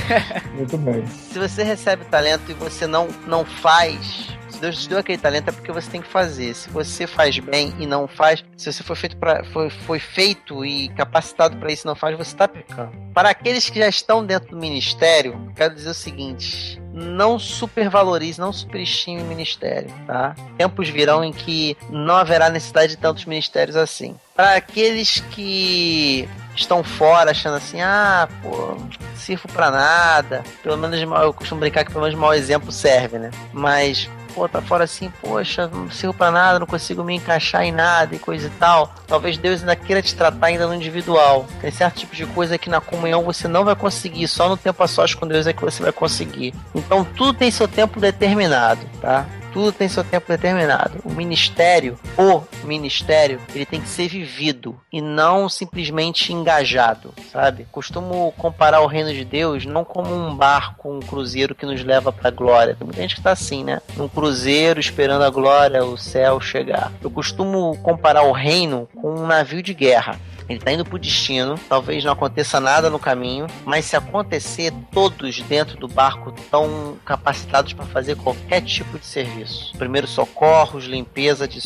Muito 0.54 0.76
bem. 0.78 1.06
Se 1.06 1.38
você 1.38 1.62
recebe 1.62 2.04
talento 2.04 2.50
e 2.50 2.54
você 2.54 2.86
não, 2.86 3.08
não 3.26 3.44
faz, 3.44 4.28
Deus 4.62 4.80
te 4.80 4.88
deu 4.88 4.98
aquele 4.98 5.18
talento 5.18 5.48
é 5.48 5.52
porque 5.52 5.72
você 5.72 5.90
tem 5.90 6.00
que 6.00 6.06
fazer. 6.06 6.54
Se 6.54 6.70
você 6.70 7.04
faz 7.04 7.36
bem 7.40 7.74
e 7.80 7.86
não 7.86 8.06
faz, 8.06 8.44
se 8.56 8.72
você 8.72 8.84
foi 8.84 8.94
feito 8.94 9.16
para 9.16 9.42
foi, 9.46 9.68
foi 9.68 9.98
feito 9.98 10.64
e 10.64 10.88
capacitado 10.90 11.56
para 11.56 11.72
isso 11.72 11.84
e 11.84 11.88
não 11.88 11.96
faz, 11.96 12.16
você 12.16 12.32
está 12.32 12.46
pecando. 12.46 12.92
Para 13.12 13.30
aqueles 13.30 13.68
que 13.68 13.80
já 13.80 13.88
estão 13.88 14.24
dentro 14.24 14.50
do 14.50 14.56
ministério, 14.56 15.52
quero 15.56 15.74
dizer 15.74 15.90
o 15.90 15.94
seguinte: 15.94 16.80
não 16.94 17.40
supervalorize, 17.40 18.40
não 18.40 18.52
superestime 18.52 19.20
o 19.20 19.24
ministério, 19.24 19.90
tá? 20.06 20.36
Tempos 20.56 20.88
virão 20.88 21.24
em 21.24 21.32
que 21.32 21.76
não 21.90 22.14
haverá 22.14 22.48
necessidade 22.48 22.94
de 22.94 22.98
tantos 22.98 23.24
ministérios 23.24 23.74
assim. 23.74 24.14
Para 24.32 24.54
aqueles 24.54 25.18
que 25.32 26.28
estão 26.54 26.84
fora 26.84 27.32
achando 27.32 27.56
assim, 27.56 27.80
ah, 27.80 28.28
pô, 28.42 28.76
sirvo 29.16 29.48
para 29.48 29.72
nada. 29.72 30.44
Pelo 30.62 30.76
menos 30.76 31.00
eu 31.00 31.32
costumo 31.32 31.60
brincar 31.60 31.84
que 31.84 31.90
pelo 31.90 32.04
menos 32.04 32.18
mau 32.18 32.32
exemplo 32.32 32.70
serve, 32.70 33.18
né? 33.18 33.30
Mas 33.52 34.08
pô, 34.34 34.48
tá 34.48 34.60
fora 34.60 34.84
assim, 34.84 35.12
poxa, 35.20 35.66
não 35.68 35.90
sirvo 35.90 36.14
pra 36.14 36.30
nada, 36.30 36.58
não 36.58 36.66
consigo 36.66 37.04
me 37.04 37.14
encaixar 37.14 37.62
em 37.62 37.72
nada 37.72 38.14
e 38.14 38.18
coisa 38.18 38.46
e 38.46 38.50
tal. 38.50 38.92
Talvez 39.06 39.36
Deus 39.38 39.60
ainda 39.60 39.76
queira 39.76 40.02
te 40.02 40.14
tratar 40.14 40.46
ainda 40.46 40.66
no 40.66 40.74
individual. 40.74 41.46
Tem 41.60 41.70
certo 41.70 42.00
tipo 42.00 42.14
de 42.14 42.26
coisa 42.26 42.58
que 42.58 42.70
na 42.70 42.80
comunhão 42.80 43.22
você 43.22 43.46
não 43.48 43.64
vai 43.64 43.74
conseguir, 43.74 44.28
só 44.28 44.48
no 44.48 44.56
tempo 44.56 44.82
a 44.82 44.88
sós 44.88 45.14
com 45.14 45.26
Deus 45.26 45.46
é 45.46 45.52
que 45.52 45.62
você 45.62 45.82
vai 45.82 45.92
conseguir. 45.92 46.54
Então 46.74 47.04
tudo 47.04 47.34
tem 47.34 47.50
seu 47.50 47.68
tempo 47.68 48.00
determinado, 48.00 48.80
tá? 49.00 49.26
Tudo 49.52 49.72
tem 49.72 49.88
seu 49.88 50.04
tempo 50.04 50.28
determinado. 50.28 51.00
O 51.04 51.10
ministério, 51.10 51.98
o 52.16 52.42
ministério, 52.66 53.40
ele 53.54 53.66
tem 53.66 53.80
que 53.80 53.88
ser 53.88 54.08
vivido 54.08 54.78
e 54.92 55.00
não 55.00 55.48
simplesmente 55.48 56.32
engajado, 56.32 57.12
sabe? 57.30 57.66
Costumo 57.70 58.32
comparar 58.36 58.80
o 58.80 58.86
reino 58.86 59.12
de 59.12 59.24
Deus 59.24 59.64
não 59.66 59.84
como 59.84 60.14
um 60.14 60.34
barco, 60.34 60.90
um 60.90 61.00
cruzeiro 61.00 61.54
que 61.54 61.66
nos 61.66 61.84
leva 61.84 62.12
para 62.12 62.28
a 62.28 62.32
glória. 62.32 62.74
Tem 62.74 62.86
muita 62.86 63.02
gente 63.02 63.14
que 63.14 63.20
está 63.20 63.32
assim, 63.32 63.64
né? 63.64 63.80
Um 63.98 64.08
cruzeiro 64.08 64.80
esperando 64.80 65.24
a 65.24 65.30
glória, 65.30 65.84
o 65.84 65.96
céu 65.96 66.40
chegar. 66.40 66.92
Eu 67.02 67.10
costumo 67.10 67.76
comparar 67.82 68.22
o 68.22 68.32
reino 68.32 68.88
com 69.00 69.14
um 69.14 69.26
navio 69.26 69.62
de 69.62 69.74
guerra. 69.74 70.18
Ele 70.48 70.58
tá 70.58 70.72
indo 70.72 70.84
pro 70.84 70.98
destino, 70.98 71.58
talvez 71.68 72.04
não 72.04 72.12
aconteça 72.12 72.60
nada 72.60 72.90
no 72.90 72.98
caminho, 72.98 73.46
mas 73.64 73.84
se 73.84 73.96
acontecer, 73.96 74.72
todos 74.90 75.40
dentro 75.42 75.76
do 75.76 75.88
barco 75.88 76.32
estão 76.36 76.96
capacitados 77.04 77.72
para 77.72 77.86
fazer 77.86 78.16
qualquer 78.16 78.60
tipo 78.62 78.98
de 78.98 79.06
serviço. 79.06 79.72
Primeiro 79.78 80.06
socorros, 80.06 80.84
limpeza 80.84 81.46
de 81.48 81.60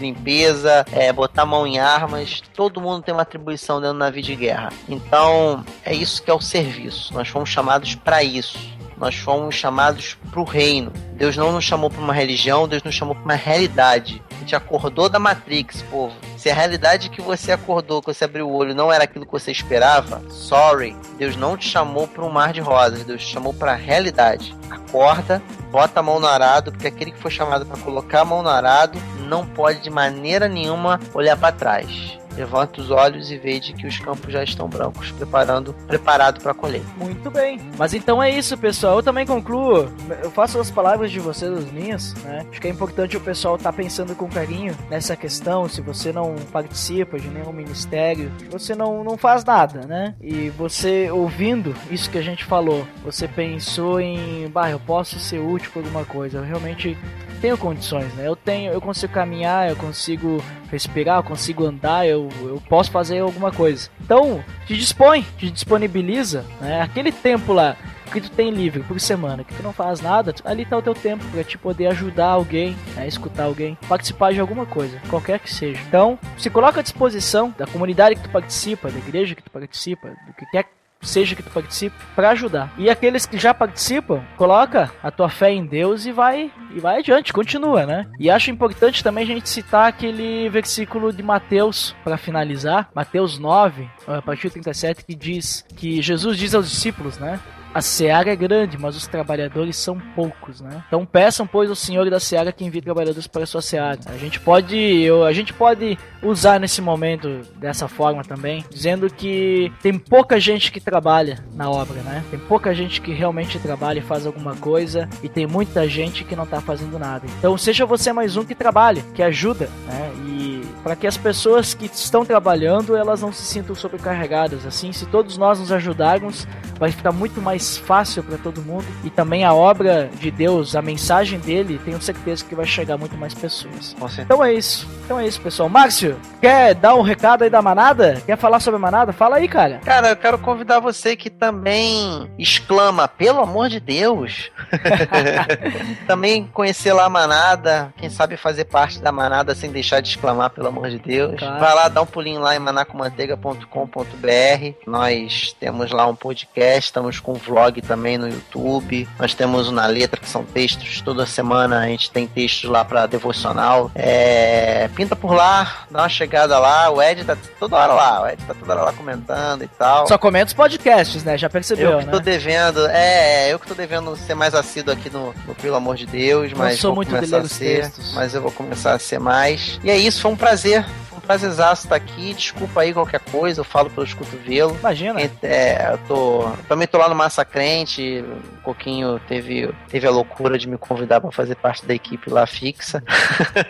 limpeza, 0.00 0.84
é, 0.92 1.12
botar 1.12 1.46
mão 1.46 1.66
em 1.66 1.78
armas, 1.78 2.42
todo 2.54 2.80
mundo 2.80 3.02
tem 3.02 3.14
uma 3.14 3.22
atribuição 3.22 3.80
dentro 3.80 3.94
do 3.94 3.98
navio 3.98 4.22
de 4.22 4.34
guerra. 4.36 4.70
Então, 4.88 5.64
é 5.84 5.94
isso 5.94 6.22
que 6.22 6.30
é 6.30 6.34
o 6.34 6.40
serviço. 6.40 7.12
Nós 7.14 7.28
fomos 7.28 7.48
chamados 7.48 7.94
para 7.94 8.22
isso. 8.22 8.58
Nós 9.00 9.16
fomos 9.16 9.54
chamados 9.54 10.18
para 10.30 10.40
o 10.40 10.44
reino. 10.44 10.92
Deus 11.14 11.34
não 11.34 11.52
nos 11.52 11.64
chamou 11.64 11.88
para 11.88 12.02
uma 12.02 12.12
religião, 12.12 12.68
Deus 12.68 12.82
nos 12.82 12.94
chamou 12.94 13.14
para 13.14 13.24
uma 13.24 13.34
realidade. 13.34 14.22
A 14.30 14.34
gente 14.40 14.54
acordou 14.54 15.08
da 15.08 15.18
Matrix, 15.18 15.80
povo. 15.90 16.14
Se 16.36 16.50
a 16.50 16.54
realidade 16.54 17.08
que 17.08 17.22
você 17.22 17.52
acordou, 17.52 18.02
que 18.02 18.12
você 18.12 18.24
abriu 18.24 18.46
o 18.46 18.54
olho, 18.54 18.74
não 18.74 18.92
era 18.92 19.04
aquilo 19.04 19.24
que 19.24 19.32
você 19.32 19.50
esperava, 19.50 20.22
sorry. 20.30 20.94
Deus 21.18 21.34
não 21.34 21.56
te 21.56 21.66
chamou 21.66 22.06
para 22.06 22.24
um 22.24 22.30
mar 22.30 22.52
de 22.52 22.60
rosas, 22.60 23.04
Deus 23.04 23.24
te 23.24 23.32
chamou 23.32 23.54
para 23.54 23.72
a 23.72 23.76
realidade. 23.76 24.54
Acorda, 24.70 25.42
bota 25.70 26.00
a 26.00 26.02
mão 26.02 26.20
no 26.20 26.26
arado, 26.26 26.70
porque 26.70 26.86
aquele 26.86 27.12
que 27.12 27.20
foi 27.20 27.30
chamado 27.30 27.64
para 27.64 27.80
colocar 27.80 28.20
a 28.20 28.24
mão 28.24 28.42
no 28.42 28.50
arado 28.50 28.98
não 29.26 29.46
pode 29.46 29.80
de 29.80 29.88
maneira 29.88 30.46
nenhuma 30.46 31.00
olhar 31.14 31.38
para 31.38 31.52
trás. 31.52 32.19
Levanta 32.36 32.80
os 32.80 32.90
olhos 32.90 33.30
e 33.30 33.38
veja 33.38 33.72
que 33.72 33.86
os 33.86 33.98
campos 33.98 34.32
já 34.32 34.42
estão 34.42 34.68
brancos, 34.68 35.10
preparando, 35.12 35.74
preparado 35.86 36.40
para 36.40 36.54
colher. 36.54 36.82
Muito 36.96 37.30
bem. 37.30 37.60
Mas 37.76 37.94
então 37.94 38.22
é 38.22 38.30
isso, 38.30 38.56
pessoal. 38.56 38.96
Eu 38.96 39.02
também 39.02 39.26
concluo. 39.26 39.88
Eu 40.22 40.30
faço 40.30 40.58
as 40.58 40.70
palavras 40.70 41.10
de 41.10 41.18
vocês 41.20 41.50
as 41.52 41.70
minhas, 41.70 42.14
né? 42.22 42.46
Acho 42.50 42.60
que 42.60 42.66
é 42.66 42.70
importante 42.70 43.16
o 43.16 43.20
pessoal 43.20 43.56
estar 43.56 43.72
tá 43.72 43.76
pensando 43.76 44.14
com 44.14 44.28
carinho 44.28 44.76
nessa 44.88 45.16
questão. 45.16 45.68
Se 45.68 45.80
você 45.80 46.12
não 46.12 46.36
participa 46.52 47.18
de 47.18 47.28
nenhum 47.28 47.52
ministério, 47.52 48.30
você 48.50 48.74
não, 48.74 49.04
não 49.04 49.16
faz 49.16 49.44
nada, 49.44 49.86
né? 49.86 50.14
E 50.20 50.50
você 50.50 51.10
ouvindo 51.10 51.74
isso 51.90 52.10
que 52.10 52.18
a 52.18 52.22
gente 52.22 52.44
falou, 52.44 52.86
você 53.04 53.26
pensou 53.28 54.00
em, 54.00 54.48
bah, 54.48 54.70
eu 54.70 54.80
posso 54.80 55.18
ser 55.18 55.38
útil 55.38 55.70
para 55.72 55.82
alguma 55.82 56.04
coisa. 56.04 56.38
Eu 56.38 56.44
realmente 56.44 56.96
tenho 57.40 57.56
condições, 57.58 58.12
né? 58.14 58.26
Eu 58.26 58.36
tenho, 58.36 58.72
eu 58.72 58.80
consigo 58.80 59.12
caminhar, 59.12 59.68
eu 59.68 59.76
consigo 59.76 60.42
respirar, 60.70 61.18
eu 61.18 61.22
consigo 61.22 61.64
andar, 61.64 62.06
eu, 62.06 62.28
eu 62.42 62.62
posso 62.68 62.90
fazer 62.90 63.20
alguma 63.20 63.50
coisa. 63.50 63.88
Então, 64.00 64.42
te 64.66 64.76
dispõe, 64.76 65.26
te 65.36 65.50
disponibiliza, 65.50 66.44
né? 66.60 66.82
Aquele 66.82 67.10
tempo 67.10 67.52
lá 67.52 67.76
que 68.10 68.20
tu 68.20 68.30
tem 68.30 68.50
livre 68.50 68.82
por 68.82 68.98
semana, 69.00 69.44
que 69.44 69.54
tu 69.54 69.62
não 69.62 69.72
faz 69.72 70.00
nada, 70.00 70.34
ali 70.44 70.64
tá 70.64 70.76
o 70.76 70.82
teu 70.82 70.94
tempo 70.94 71.24
para 71.26 71.44
te 71.44 71.56
poder 71.56 71.86
ajudar 71.88 72.26
alguém, 72.26 72.76
né, 72.96 73.06
escutar 73.06 73.44
alguém, 73.44 73.78
participar 73.88 74.32
de 74.32 74.40
alguma 74.40 74.66
coisa, 74.66 75.00
qualquer 75.08 75.38
que 75.38 75.52
seja. 75.52 75.80
Então, 75.86 76.18
se 76.36 76.50
coloca 76.50 76.80
à 76.80 76.82
disposição 76.82 77.54
da 77.56 77.66
comunidade 77.68 78.16
que 78.16 78.22
tu 78.22 78.30
participa, 78.30 78.90
da 78.90 78.98
igreja 78.98 79.36
que 79.36 79.42
tu 79.42 79.50
participa, 79.50 80.08
do 80.08 80.34
que 80.34 80.44
quer 80.46 80.64
seja 81.00 81.34
que 81.34 81.42
tu 81.42 81.50
participe, 81.50 81.96
para 82.14 82.30
ajudar. 82.30 82.72
E 82.76 82.90
aqueles 82.90 83.26
que 83.26 83.38
já 83.38 83.54
participam, 83.54 84.22
coloca 84.36 84.90
a 85.02 85.10
tua 85.10 85.28
fé 85.28 85.52
em 85.52 85.64
Deus 85.64 86.06
e 86.06 86.12
vai 86.12 86.50
e 86.74 86.78
vai 86.78 86.98
adiante, 86.98 87.32
continua, 87.32 87.86
né? 87.86 88.06
E 88.18 88.30
acho 88.30 88.50
importante 88.50 89.02
também 89.02 89.24
a 89.24 89.26
gente 89.26 89.48
citar 89.48 89.88
aquele 89.88 90.48
versículo 90.48 91.12
de 91.12 91.22
Mateus 91.22 91.94
para 92.04 92.16
finalizar, 92.16 92.88
Mateus 92.94 93.38
9, 93.38 93.88
a 94.06 94.22
partir 94.22 94.48
do 94.48 94.52
37, 94.52 95.04
que 95.04 95.14
diz 95.14 95.64
que 95.76 96.00
Jesus 96.00 96.36
diz 96.36 96.54
aos 96.54 96.70
discípulos, 96.70 97.18
né? 97.18 97.40
A 97.72 97.80
seara 97.80 98.32
é 98.32 98.36
grande, 98.36 98.76
mas 98.76 98.96
os 98.96 99.06
trabalhadores 99.06 99.76
são 99.76 99.98
poucos, 100.14 100.60
né? 100.60 100.82
Então 100.88 101.06
peçam, 101.06 101.46
pois, 101.46 101.70
ao 101.70 101.76
Senhor 101.76 102.08
da 102.10 102.18
seara 102.18 102.52
que 102.52 102.64
envie 102.64 102.80
trabalhadores 102.80 103.26
para 103.26 103.44
a 103.44 103.46
sua 103.46 103.62
seara. 103.62 103.98
A 104.06 104.16
gente 104.16 104.40
pode, 104.40 104.76
eu, 104.76 105.24
a 105.24 105.32
gente 105.32 105.52
pode 105.52 105.96
usar 106.22 106.58
nesse 106.58 106.82
momento 106.82 107.42
dessa 107.56 107.86
forma 107.86 108.24
também, 108.24 108.64
dizendo 108.70 109.08
que 109.08 109.72
tem 109.82 109.96
pouca 109.98 110.40
gente 110.40 110.72
que 110.72 110.80
trabalha 110.80 111.44
na 111.54 111.70
obra, 111.70 112.00
né? 112.02 112.24
Tem 112.30 112.38
pouca 112.38 112.74
gente 112.74 113.00
que 113.00 113.12
realmente 113.12 113.58
trabalha 113.58 114.00
e 114.00 114.02
faz 114.02 114.26
alguma 114.26 114.56
coisa 114.56 115.08
e 115.22 115.28
tem 115.28 115.46
muita 115.46 115.88
gente 115.88 116.24
que 116.24 116.34
não 116.34 116.44
está 116.44 116.60
fazendo 116.60 116.98
nada. 116.98 117.26
Então 117.38 117.56
seja 117.56 117.86
você 117.86 118.12
mais 118.12 118.36
um 118.36 118.44
que 118.44 118.54
trabalhe, 118.54 119.02
que 119.14 119.22
ajuda, 119.22 119.70
né? 119.86 120.12
E 120.26 120.50
para 120.82 120.96
que 120.96 121.06
as 121.06 121.16
pessoas 121.16 121.74
que 121.74 121.86
estão 121.86 122.24
trabalhando 122.24 122.96
elas 122.96 123.20
não 123.20 123.32
se 123.32 123.42
sintam 123.42 123.74
sobrecarregadas. 123.74 124.66
Assim, 124.66 124.92
se 124.92 125.06
todos 125.06 125.36
nós 125.36 125.60
nos 125.60 125.70
ajudarmos, 125.70 126.46
vai 126.78 126.90
ficar 126.90 127.12
muito 127.12 127.40
mais 127.40 127.59
mais 127.60 127.76
fácil 127.76 128.22
para 128.22 128.38
todo 128.38 128.62
mundo 128.62 128.86
e 129.04 129.10
também 129.10 129.44
a 129.44 129.52
obra 129.52 130.08
de 130.18 130.30
Deus, 130.30 130.74
a 130.74 130.80
mensagem 130.80 131.38
dele, 131.38 131.78
tenho 131.84 132.00
certeza 132.00 132.42
que 132.42 132.54
vai 132.54 132.64
chegar 132.64 132.96
muito 132.96 133.16
mais 133.18 133.34
pessoas. 133.34 133.94
Então 134.18 134.42
é 134.42 134.54
isso. 134.54 134.88
Então 135.04 135.20
é 135.20 135.26
isso, 135.26 135.40
pessoal. 135.40 135.68
Márcio, 135.68 136.18
quer 136.40 136.74
dar 136.74 136.94
um 136.94 137.02
recado 137.02 137.42
aí 137.42 137.50
da 137.50 137.60
manada? 137.60 138.22
Quer 138.24 138.38
falar 138.38 138.60
sobre 138.60 138.76
a 138.76 138.80
manada? 138.80 139.12
Fala 139.12 139.36
aí, 139.36 139.48
cara. 139.48 139.80
Cara, 139.84 140.10
eu 140.10 140.16
quero 140.16 140.38
convidar 140.38 140.80
você 140.80 141.16
que 141.16 141.28
também 141.28 142.30
exclama, 142.38 143.06
pelo 143.06 143.40
amor 143.40 143.68
de 143.68 143.78
Deus. 143.78 144.50
também 146.06 146.48
conhecer 146.52 146.92
lá 146.92 147.04
a 147.04 147.10
manada, 147.10 147.92
quem 147.98 148.08
sabe 148.08 148.36
fazer 148.36 148.64
parte 148.64 149.00
da 149.00 149.12
manada 149.12 149.54
sem 149.54 149.70
deixar 149.70 150.00
de 150.00 150.08
exclamar, 150.08 150.50
pelo 150.50 150.68
amor 150.68 150.88
de 150.88 150.98
Deus. 150.98 151.38
Claro. 151.38 151.60
Vai 151.60 151.74
lá, 151.74 151.88
dá 151.88 152.00
um 152.00 152.06
pulinho 152.06 152.40
lá 152.40 152.56
em 152.56 152.58
manacomanteiga.com.br. 152.58 154.74
Nós 154.86 155.54
temos 155.58 155.90
lá 155.90 156.06
um 156.06 156.14
podcast, 156.14 156.86
estamos 156.86 157.10
com 157.18 157.34
vlog 157.50 157.82
também 157.82 158.16
no 158.16 158.28
YouTube. 158.28 159.08
Nós 159.18 159.34
temos 159.34 159.68
o 159.68 159.72
Na 159.72 159.86
Letra, 159.86 160.20
que 160.20 160.28
são 160.28 160.44
textos. 160.44 161.00
Toda 161.00 161.26
semana 161.26 161.80
a 161.80 161.86
gente 161.86 162.10
tem 162.10 162.26
textos 162.26 162.70
lá 162.70 162.84
para 162.84 163.06
devocional. 163.06 163.90
É, 163.94 164.88
pinta 164.94 165.16
por 165.16 165.34
lá, 165.34 165.84
dá 165.90 166.02
uma 166.02 166.08
chegada 166.08 166.58
lá. 166.58 166.90
O 166.90 167.02
Ed 167.02 167.24
tá 167.24 167.36
toda 167.58 167.76
hora 167.76 167.92
lá. 167.92 168.22
O 168.22 168.28
Ed 168.28 168.42
tá 168.44 168.54
toda 168.54 168.72
hora 168.72 168.82
lá 168.84 168.92
comentando 168.92 169.64
e 169.64 169.68
tal. 169.68 170.06
Só 170.06 170.16
comenta 170.16 170.46
os 170.46 170.54
podcasts, 170.54 171.24
né? 171.24 171.36
Já 171.36 171.50
percebeu, 171.50 171.92
eu 171.92 171.98
que 171.98 172.06
né? 172.06 172.12
tô 172.12 172.20
devendo, 172.20 172.86
é, 172.86 173.52
eu 173.52 173.58
que 173.58 173.66
tô 173.66 173.74
devendo 173.74 174.14
ser 174.16 174.34
mais 174.34 174.54
assíduo 174.54 174.94
aqui 174.94 175.10
no, 175.10 175.34
no 175.46 175.54
Pelo 175.54 175.76
Amor 175.76 175.96
de 175.96 176.06
Deus, 176.06 176.52
mas 176.52 176.78
sou 176.78 176.90
vou 176.90 176.96
muito 176.96 177.10
começar 177.10 177.38
a 177.38 177.48
ser, 177.48 177.92
mas 178.14 178.34
eu 178.34 178.42
vou 178.42 178.52
começar 178.52 178.94
a 178.94 178.98
ser 178.98 179.18
mais. 179.18 179.80
E 179.82 179.90
é 179.90 179.96
isso, 179.96 180.20
foi 180.20 180.30
um 180.30 180.36
prazer 180.36 180.84
prazerzaço 181.30 181.86
estar 181.86 181.94
aqui. 181.94 182.34
Desculpa 182.34 182.80
aí 182.80 182.92
qualquer 182.92 183.20
coisa, 183.20 183.60
eu 183.60 183.64
falo 183.64 183.88
pelos 183.88 184.12
cotovelos. 184.12 184.76
Imagina. 184.80 185.20
É, 185.42 185.92
eu 185.92 185.98
tô. 186.08 186.50
Também 186.68 186.88
tô 186.88 186.98
lá 186.98 187.08
no 187.08 187.14
Massacrente. 187.14 188.24
Um 188.58 188.62
pouquinho 188.64 189.20
teve, 189.28 189.72
teve 189.88 190.06
a 190.06 190.10
loucura 190.10 190.58
de 190.58 190.68
me 190.68 190.76
convidar 190.76 191.20
para 191.20 191.30
fazer 191.30 191.54
parte 191.54 191.86
da 191.86 191.94
equipe 191.94 192.28
lá 192.28 192.46
fixa. 192.46 193.02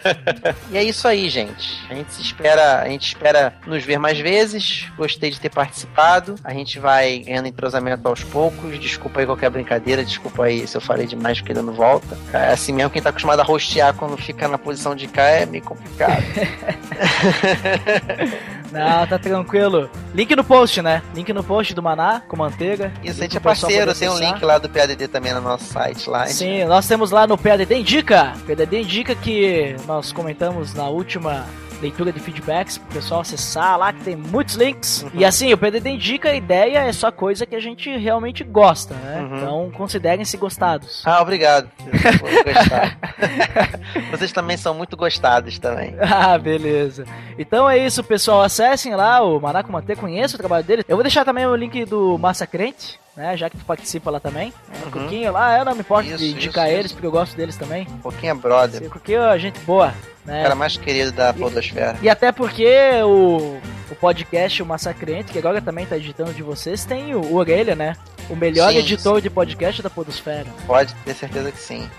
e 0.73 0.79
é 0.79 0.83
isso 0.83 1.07
aí, 1.07 1.29
gente. 1.29 1.85
A 1.91 1.95
gente 1.95 2.11
espera, 2.19 2.81
a 2.81 2.89
gente 2.89 3.07
espera 3.07 3.53
nos 3.67 3.85
ver 3.85 3.99
mais 3.99 4.19
vezes. 4.19 4.89
Gostei 4.97 5.31
de 5.31 5.39
ter 5.39 5.51
participado. 5.51 6.37
A 6.43 6.55
gente 6.55 6.79
vai 6.79 7.19
ganhando 7.19 7.49
entrosamento 7.49 8.09
aos 8.09 8.25
poucos. 8.25 8.79
Desculpa 8.81 9.21
aí 9.21 9.27
qualquer 9.27 9.51
brincadeira, 9.51 10.03
desculpa 10.03 10.45
aí 10.45 10.67
se 10.67 10.77
eu 10.77 10.81
falei 10.81 11.07
demais 11.07 11.39
porque 11.39 11.53
ele 11.53 11.63
não 11.63 11.75
volta. 11.75 12.17
É 12.33 12.53
assim 12.53 12.73
mesmo, 12.73 12.91
quem 12.91 13.03
tá 13.03 13.11
acostumado 13.11 13.41
a 13.41 13.45
rostear 13.45 13.93
quando 13.95 14.17
fica 14.17 14.49
na 14.49 14.57
posição 14.57 14.95
de 14.95 15.07
cá 15.07 15.25
é 15.25 15.45
meio 15.45 15.63
complicado. 15.63 16.23
Não, 18.73 19.07
tá 19.07 19.19
tranquilo. 19.19 19.91
Link 20.15 20.35
no 20.37 20.45
post, 20.45 20.81
né? 20.81 21.03
Link 21.15 21.33
no 21.33 21.43
post 21.43 21.75
do 21.75 21.83
Maná, 21.83 22.23
com 22.27 22.37
manteiga. 22.37 22.93
Isso, 23.03 23.21
a 23.21 23.25
gente 23.25 23.37
é 23.37 23.41
parceiro, 23.41 23.95
tem 23.95 24.09
um 24.09 24.19
link 24.19 24.45
lá 24.45 24.59
do 24.59 24.69
PADD 24.69 25.09
também 25.09 25.35
no 25.35 25.41
nosso 25.41 25.65
site 25.65 26.09
lá. 26.09 26.27
Sim, 26.27 26.65
nós 26.65 26.87
temos 26.87 27.11
lá 27.11 27.27
no 27.27 27.37
PADD 27.37 27.75
Indica. 27.75 28.33
PADD 28.47 28.83
Indica 28.83 29.15
que 29.15 29.75
nós 29.87 30.13
comentamos 30.13 30.73
na 30.75 30.89
última 30.89 31.47
leitura 31.81 32.13
de 32.13 32.21
feedbacks 32.21 32.79
pro 32.79 32.95
pessoal 32.95 33.21
acessar 33.21 33.79
lá, 33.79 33.93
que 33.93 34.03
tem 34.03 34.17
muitos 34.17 34.55
links. 34.55 35.03
Uhum. 35.03 35.11
E 35.15 35.25
assim, 35.25 35.53
o 35.53 35.59
PDD 35.59 35.91
indica 35.91 36.31
a 36.31 36.35
ideia 36.35 36.79
é 36.79 36.93
só 36.93 37.11
coisa 37.11 37.47
que 37.47 37.57
a 37.57 37.61
gente 37.61 37.91
realmente 37.97 38.45
gosta, 38.45 38.95
né? 38.95 39.21
Uhum. 39.21 39.37
Então 39.37 39.71
considerem-se 39.73 40.37
gostados. 40.37 41.03
Ah, 41.05 41.21
obrigado. 41.21 41.71
Vocês 44.11 44.33
também 44.33 44.57
são 44.57 44.75
muito 44.75 44.97
gostados 44.97 45.59
também. 45.59 45.95
Ah, 46.01 46.39
beleza. 46.39 47.05
Então 47.39 47.69
é 47.69 47.79
isso, 47.79 48.05
pessoal. 48.05 48.43
Acessem 48.43 48.95
lá 48.95 49.23
o 49.23 49.41
Manaco 49.41 49.73
Manter, 49.73 49.97
conheça 49.97 50.35
o 50.35 50.39
trabalho 50.39 50.65
dele. 50.65 50.85
Eu 50.89 50.97
vou 50.97 51.03
deixar 51.03 51.25
também 51.25 51.47
o 51.47 51.57
link 51.57 51.85
do 51.85 52.19
Massacrente. 52.19 53.01
Né, 53.17 53.37
já 53.37 53.51
que 53.51 53.57
tu 53.57 53.65
participa 53.65 54.09
lá 54.09 54.21
também. 54.21 54.53
Né? 54.69 54.79
Uhum. 54.85 54.91
Coquinho 54.93 55.33
lá, 55.33 55.59
eu 55.59 55.65
não 55.65 55.75
me 55.75 55.81
importo 55.81 56.09
isso, 56.09 56.19
de 56.19 56.31
indicar 56.31 56.69
isso, 56.69 56.75
eles, 56.75 56.87
isso. 56.87 56.95
porque 56.95 57.07
eu 57.07 57.11
gosto 57.11 57.37
deles 57.37 57.57
também. 57.57 57.85
Coquinho 58.03 58.31
é 58.31 58.35
brother. 58.35 58.89
Coquinho 58.89 59.21
é 59.21 59.39
gente 59.39 59.59
boa. 59.61 59.93
Né? 60.25 60.41
O 60.41 60.43
cara 60.43 60.55
mais 60.55 60.77
querido 60.77 61.13
da 61.13 61.33
Podosfera. 61.33 61.97
E, 62.03 62.07
e 62.07 62.09
até 62.09 62.31
porque 62.31 62.69
o, 63.05 63.59
o 63.91 63.95
podcast 63.95 64.63
O 64.63 64.67
Massacrente, 64.67 65.33
que 65.33 65.39
agora 65.39 65.61
também 65.61 65.87
tá 65.87 65.97
editando 65.97 66.33
de 66.33 66.43
vocês, 66.43 66.85
tem 66.85 67.15
o, 67.15 67.21
o 67.21 67.37
Orelha, 67.37 67.75
né? 67.75 67.97
O 68.29 68.37
melhor 68.37 68.71
sim, 68.71 68.79
editor 68.79 69.17
sim. 69.17 69.23
de 69.23 69.31
podcast 69.31 69.83
da 69.83 69.91
Podosfera. 69.91 70.47
Pode 70.67 70.95
ter 71.05 71.15
certeza 71.15 71.51
que 71.51 71.59
sim. 71.59 71.91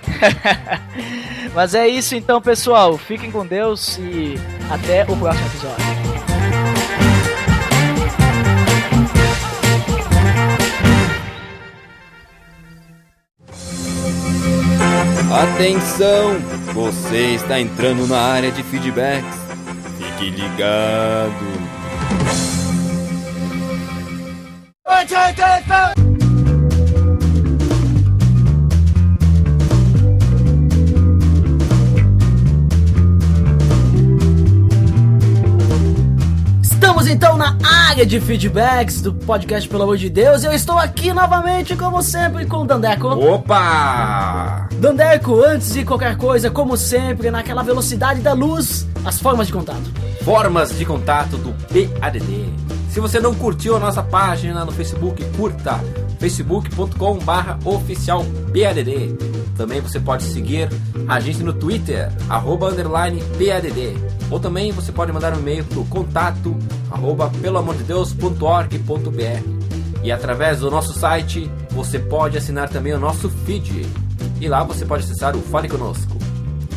Mas 1.54 1.76
é 1.76 1.88
isso 1.88 2.16
então, 2.16 2.42
pessoal. 2.42 2.98
Fiquem 2.98 3.32
com 3.32 3.46
Deus 3.46 3.98
e 3.98 4.36
até 4.70 5.04
o 5.04 5.18
próximo 5.18 5.48
episódio. 5.48 6.02
Atenção! 15.34 16.61
Você 16.74 17.36
está 17.36 17.60
entrando 17.60 18.08
na 18.08 18.18
área 18.18 18.52
de 18.52 18.64
feedbacks. 18.64 19.38
Fique 19.98 20.30
ligado. 20.30 21.62
Estamos 36.82 37.06
então 37.06 37.38
na 37.38 37.56
área 37.64 38.04
de 38.04 38.20
feedbacks 38.20 39.02
do 39.02 39.14
podcast 39.14 39.70
Pelo 39.70 39.84
Amor 39.84 39.98
de 39.98 40.10
Deus. 40.10 40.44
Eu 40.44 40.52
estou 40.52 40.80
aqui 40.80 41.14
novamente, 41.14 41.76
como 41.76 42.02
sempre, 42.02 42.44
com 42.48 42.64
o 42.64 42.66
Dandeco. 42.66 43.08
Opa! 43.08 44.68
Dandeco, 44.80 45.44
antes 45.44 45.76
de 45.76 45.86
qualquer 45.86 46.18
coisa, 46.18 46.50
como 46.50 46.76
sempre, 46.76 47.30
naquela 47.30 47.62
velocidade 47.62 48.22
da 48.22 48.34
luz, 48.34 48.88
as 49.06 49.20
formas 49.20 49.46
de 49.46 49.54
contato. 49.54 49.92
Formas 50.24 50.76
de 50.76 50.84
contato 50.84 51.38
do 51.38 51.54
PADD. 51.68 52.52
Se 52.90 53.00
você 53.00 53.20
não 53.20 53.36
curtiu 53.36 53.76
a 53.76 53.80
nossa 53.80 54.02
página 54.02 54.66
no 54.66 54.72
Facebook, 54.72 55.24
curta 55.38 55.80
facebook.com 56.20 57.20
barra 57.20 57.60
oficial 57.64 58.26
PADD. 58.48 59.16
Também 59.56 59.82
você 59.82 60.00
pode 60.00 60.24
seguir 60.24 60.68
a 61.08 61.20
gente 61.20 61.44
no 61.44 61.54
Twitter, 61.54 62.12
arroba 62.28 62.70
underline 62.70 63.22
PADD. 63.38 64.21
Ou 64.32 64.40
também 64.40 64.72
você 64.72 64.92
pode 64.92 65.12
mandar 65.12 65.36
um 65.36 65.40
e-mail 65.40 65.66
pro 65.66 65.84
contato 65.86 66.56
arroba 66.90 67.30
E 70.04 70.12
através 70.12 70.60
do 70.60 70.72
nosso 70.72 70.98
site 70.98 71.52
você 71.72 72.00
pode 72.00 72.38
assinar 72.38 72.70
também 72.70 72.94
o 72.94 73.00
nosso 73.00 73.30
feed. 73.30 73.86
E 74.40 74.48
lá 74.48 74.64
você 74.64 74.86
pode 74.86 75.04
acessar 75.04 75.36
o 75.36 75.42
Fale 75.42 75.68
Conosco. 75.68 76.18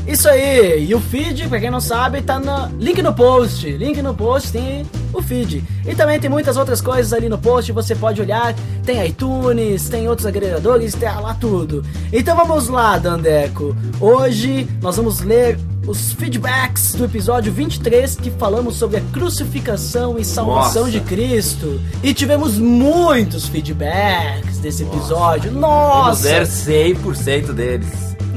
Isso 0.06 0.28
aí, 0.28 0.84
e 0.86 0.94
o 0.94 1.00
feed, 1.00 1.48
pra 1.48 1.58
quem 1.58 1.70
não 1.70 1.80
sabe, 1.80 2.20
tá 2.20 2.38
no 2.38 2.76
link 2.78 3.00
no 3.00 3.14
post. 3.14 3.70
Link 3.70 4.02
no 4.02 4.12
post 4.12 4.52
tem 4.52 4.84
o 5.14 5.22
feed. 5.22 5.64
E 5.86 5.94
também 5.94 6.20
tem 6.20 6.28
muitas 6.28 6.58
outras 6.58 6.82
coisas 6.82 7.10
ali 7.14 7.26
no 7.26 7.38
post, 7.38 7.72
você 7.72 7.94
pode 7.94 8.20
olhar. 8.20 8.54
Tem 8.84 9.06
iTunes, 9.06 9.88
tem 9.88 10.06
outros 10.06 10.26
agregadores, 10.26 10.92
tem 10.94 11.08
lá 11.08 11.32
tudo. 11.34 11.82
Então 12.12 12.36
vamos 12.36 12.68
lá, 12.68 12.98
Dandeco. 12.98 13.74
Hoje 13.98 14.68
nós 14.82 14.96
vamos 14.98 15.20
ler 15.20 15.58
os 15.86 16.12
feedbacks 16.12 16.94
do 16.94 17.04
episódio 17.04 17.52
23 17.52 18.16
que 18.16 18.30
falamos 18.30 18.76
sobre 18.76 18.96
a 18.98 19.00
crucificação 19.12 20.18
e 20.18 20.24
salvação 20.24 20.82
Nossa. 20.86 20.92
de 20.92 21.00
Cristo. 21.00 21.80
E 22.02 22.14
tivemos 22.14 22.56
muitos 22.58 23.46
feedbacks 23.48 24.58
desse 24.58 24.82
episódio. 24.82 25.52
Nossa! 25.52 26.26
ler 26.28 26.46
100% 26.46 27.52
deles. 27.52 27.88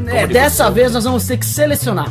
É, 0.07 0.25
dessa 0.27 0.69
vez 0.69 0.93
nós 0.93 1.03
vamos 1.03 1.25
ter 1.25 1.37
que 1.37 1.45
selecionar. 1.45 2.09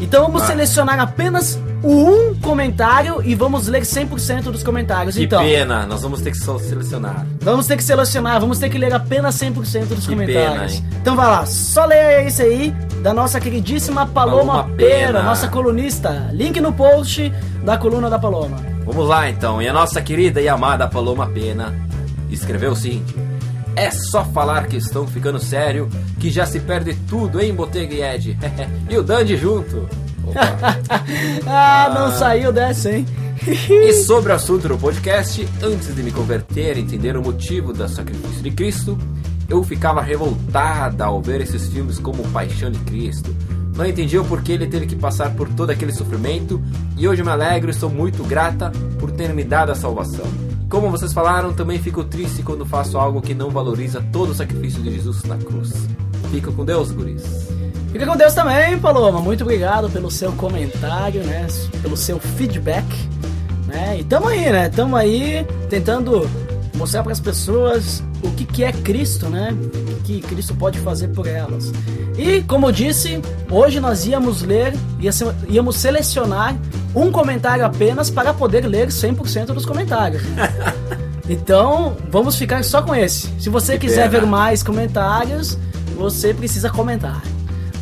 Então 0.00 0.22
vamos 0.26 0.42
Ah. 0.42 0.46
selecionar 0.46 0.98
apenas 1.00 1.58
um 1.84 2.34
comentário 2.40 3.20
e 3.24 3.34
vamos 3.34 3.66
ler 3.66 3.82
100% 3.82 4.44
dos 4.44 4.62
comentários. 4.62 5.16
Que 5.16 5.24
então, 5.24 5.42
pena, 5.42 5.86
nós 5.86 6.02
vamos 6.02 6.20
ter 6.20 6.30
que 6.30 6.38
selecionar. 6.38 7.26
vamos 7.40 7.66
ter 7.66 7.76
que 7.76 7.84
selecionar, 7.84 8.40
vamos 8.40 8.58
ter 8.58 8.68
que 8.68 8.78
ler 8.78 8.92
apenas 8.94 9.34
100% 9.36 9.86
dos 9.86 10.06
Que 10.06 10.12
comentários. 10.12 10.76
pena, 10.80 10.90
então 11.00 11.16
vai 11.16 11.26
lá, 11.26 11.44
só 11.46 11.84
leia 11.84 12.26
esse 12.26 12.42
aí 12.42 12.70
da 13.02 13.12
nossa 13.12 13.40
queridíssima 13.40 14.06
Paloma, 14.06 14.62
Paloma 14.64 14.76
Pera, 14.76 15.06
Pena. 15.08 15.22
nossa 15.22 15.48
colunista. 15.48 16.30
Link 16.32 16.60
no 16.60 16.72
post 16.72 17.32
da 17.64 17.76
coluna 17.76 18.08
da 18.08 18.18
Paloma. 18.18 18.56
Vamos 18.84 19.08
lá 19.08 19.28
então, 19.28 19.60
e 19.60 19.68
a 19.68 19.72
nossa 19.72 20.00
querida 20.00 20.40
e 20.40 20.48
amada 20.48 20.86
Paloma 20.88 21.26
Pena 21.26 21.74
escreveu 22.30 22.72
o 22.72 22.76
seguinte: 22.76 23.14
É 23.74 23.90
só 23.90 24.24
falar 24.24 24.66
que 24.66 24.76
estão 24.76 25.06
ficando 25.06 25.38
sério, 25.40 25.88
que 26.20 26.30
já 26.30 26.46
se 26.46 26.60
perde 26.60 26.94
tudo, 27.08 27.40
hein, 27.40 27.52
Botega 27.54 27.94
e 27.94 28.02
Ed? 28.02 28.38
e 28.88 28.96
o 28.96 29.02
Dandy 29.02 29.36
junto. 29.36 29.88
Ah, 31.46 31.92
não 31.94 32.18
saiu 32.18 32.52
dessa, 32.52 32.90
hein? 32.90 33.06
e 33.46 33.92
sobre 33.92 34.32
o 34.32 34.34
assunto 34.34 34.68
do 34.68 34.78
podcast, 34.78 35.46
antes 35.62 35.94
de 35.94 36.02
me 36.02 36.12
converter 36.12 36.76
e 36.76 36.80
entender 36.80 37.16
o 37.16 37.22
motivo 37.22 37.72
do 37.72 37.88
sacrifício 37.88 38.42
de 38.42 38.50
Cristo, 38.52 38.96
eu 39.48 39.62
ficava 39.62 40.00
revoltada 40.00 41.04
ao 41.04 41.20
ver 41.20 41.40
esses 41.40 41.66
filmes 41.68 41.98
como 41.98 42.26
Paixão 42.28 42.70
de 42.70 42.78
Cristo. 42.80 43.34
Não 43.76 43.86
entendia 43.86 44.20
o 44.20 44.24
porquê 44.24 44.52
ele 44.52 44.66
teve 44.66 44.86
que 44.86 44.96
passar 44.96 45.34
por 45.34 45.48
todo 45.48 45.70
aquele 45.70 45.92
sofrimento 45.92 46.62
e 46.96 47.08
hoje 47.08 47.22
me 47.22 47.30
alegro 47.30 47.70
e 47.70 47.74
sou 47.74 47.90
muito 47.90 48.22
grata 48.22 48.70
por 49.00 49.10
ter 49.10 49.32
me 49.34 49.42
dado 49.42 49.72
a 49.72 49.74
salvação. 49.74 50.26
Como 50.68 50.90
vocês 50.90 51.12
falaram, 51.12 51.52
também 51.52 51.78
fico 51.78 52.04
triste 52.04 52.42
quando 52.42 52.64
faço 52.64 52.96
algo 52.96 53.20
que 53.20 53.34
não 53.34 53.50
valoriza 53.50 54.02
todo 54.12 54.30
o 54.30 54.34
sacrifício 54.34 54.82
de 54.82 54.90
Jesus 54.92 55.22
na 55.24 55.36
cruz. 55.36 55.72
Fica 56.30 56.50
com 56.50 56.64
Deus, 56.64 56.90
guris. 56.90 57.22
Fica 57.92 58.06
com 58.06 58.16
Deus 58.16 58.32
também, 58.32 58.78
Paloma. 58.78 59.20
Muito 59.20 59.42
obrigado 59.42 59.90
pelo 59.90 60.10
seu 60.10 60.32
comentário, 60.32 61.22
né? 61.24 61.46
Pelo 61.82 61.96
seu 61.96 62.18
feedback, 62.18 62.86
né? 63.66 63.98
E 64.00 64.04
tamo 64.04 64.28
aí, 64.28 64.50
né? 64.50 64.68
Tamo 64.70 64.96
aí 64.96 65.46
tentando 65.68 66.28
mostrar 66.74 67.02
para 67.02 67.12
as 67.12 67.20
pessoas 67.20 68.02
o 68.22 68.30
que, 68.30 68.46
que 68.46 68.64
é 68.64 68.72
Cristo, 68.72 69.28
né? 69.28 69.54
O 69.90 70.02
que, 70.02 70.20
Cristo 70.22 70.54
pode 70.54 70.78
fazer 70.78 71.08
por 71.08 71.26
elas. 71.26 71.70
E, 72.16 72.40
como 72.42 72.66
eu 72.68 72.72
disse, 72.72 73.20
hoje 73.50 73.78
nós 73.78 74.06
íamos 74.06 74.42
ler, 74.42 74.72
íamos 75.48 75.76
selecionar 75.76 76.56
um 76.94 77.10
comentário 77.12 77.64
apenas 77.64 78.10
para 78.10 78.32
poder 78.32 78.66
ler 78.66 78.88
100% 78.88 79.46
dos 79.46 79.66
comentários. 79.66 80.22
Então, 81.28 81.96
vamos 82.10 82.34
ficar 82.34 82.64
só 82.64 82.82
com 82.82 82.92
esse. 82.94 83.28
Se 83.38 83.48
você 83.48 83.74
Que 83.74 83.86
quiser 83.86 84.10
pena. 84.10 84.22
ver 84.22 84.26
mais 84.26 84.60
comentários, 84.62 85.56
você 85.96 86.34
precisa 86.34 86.68
comentar. 86.68 87.22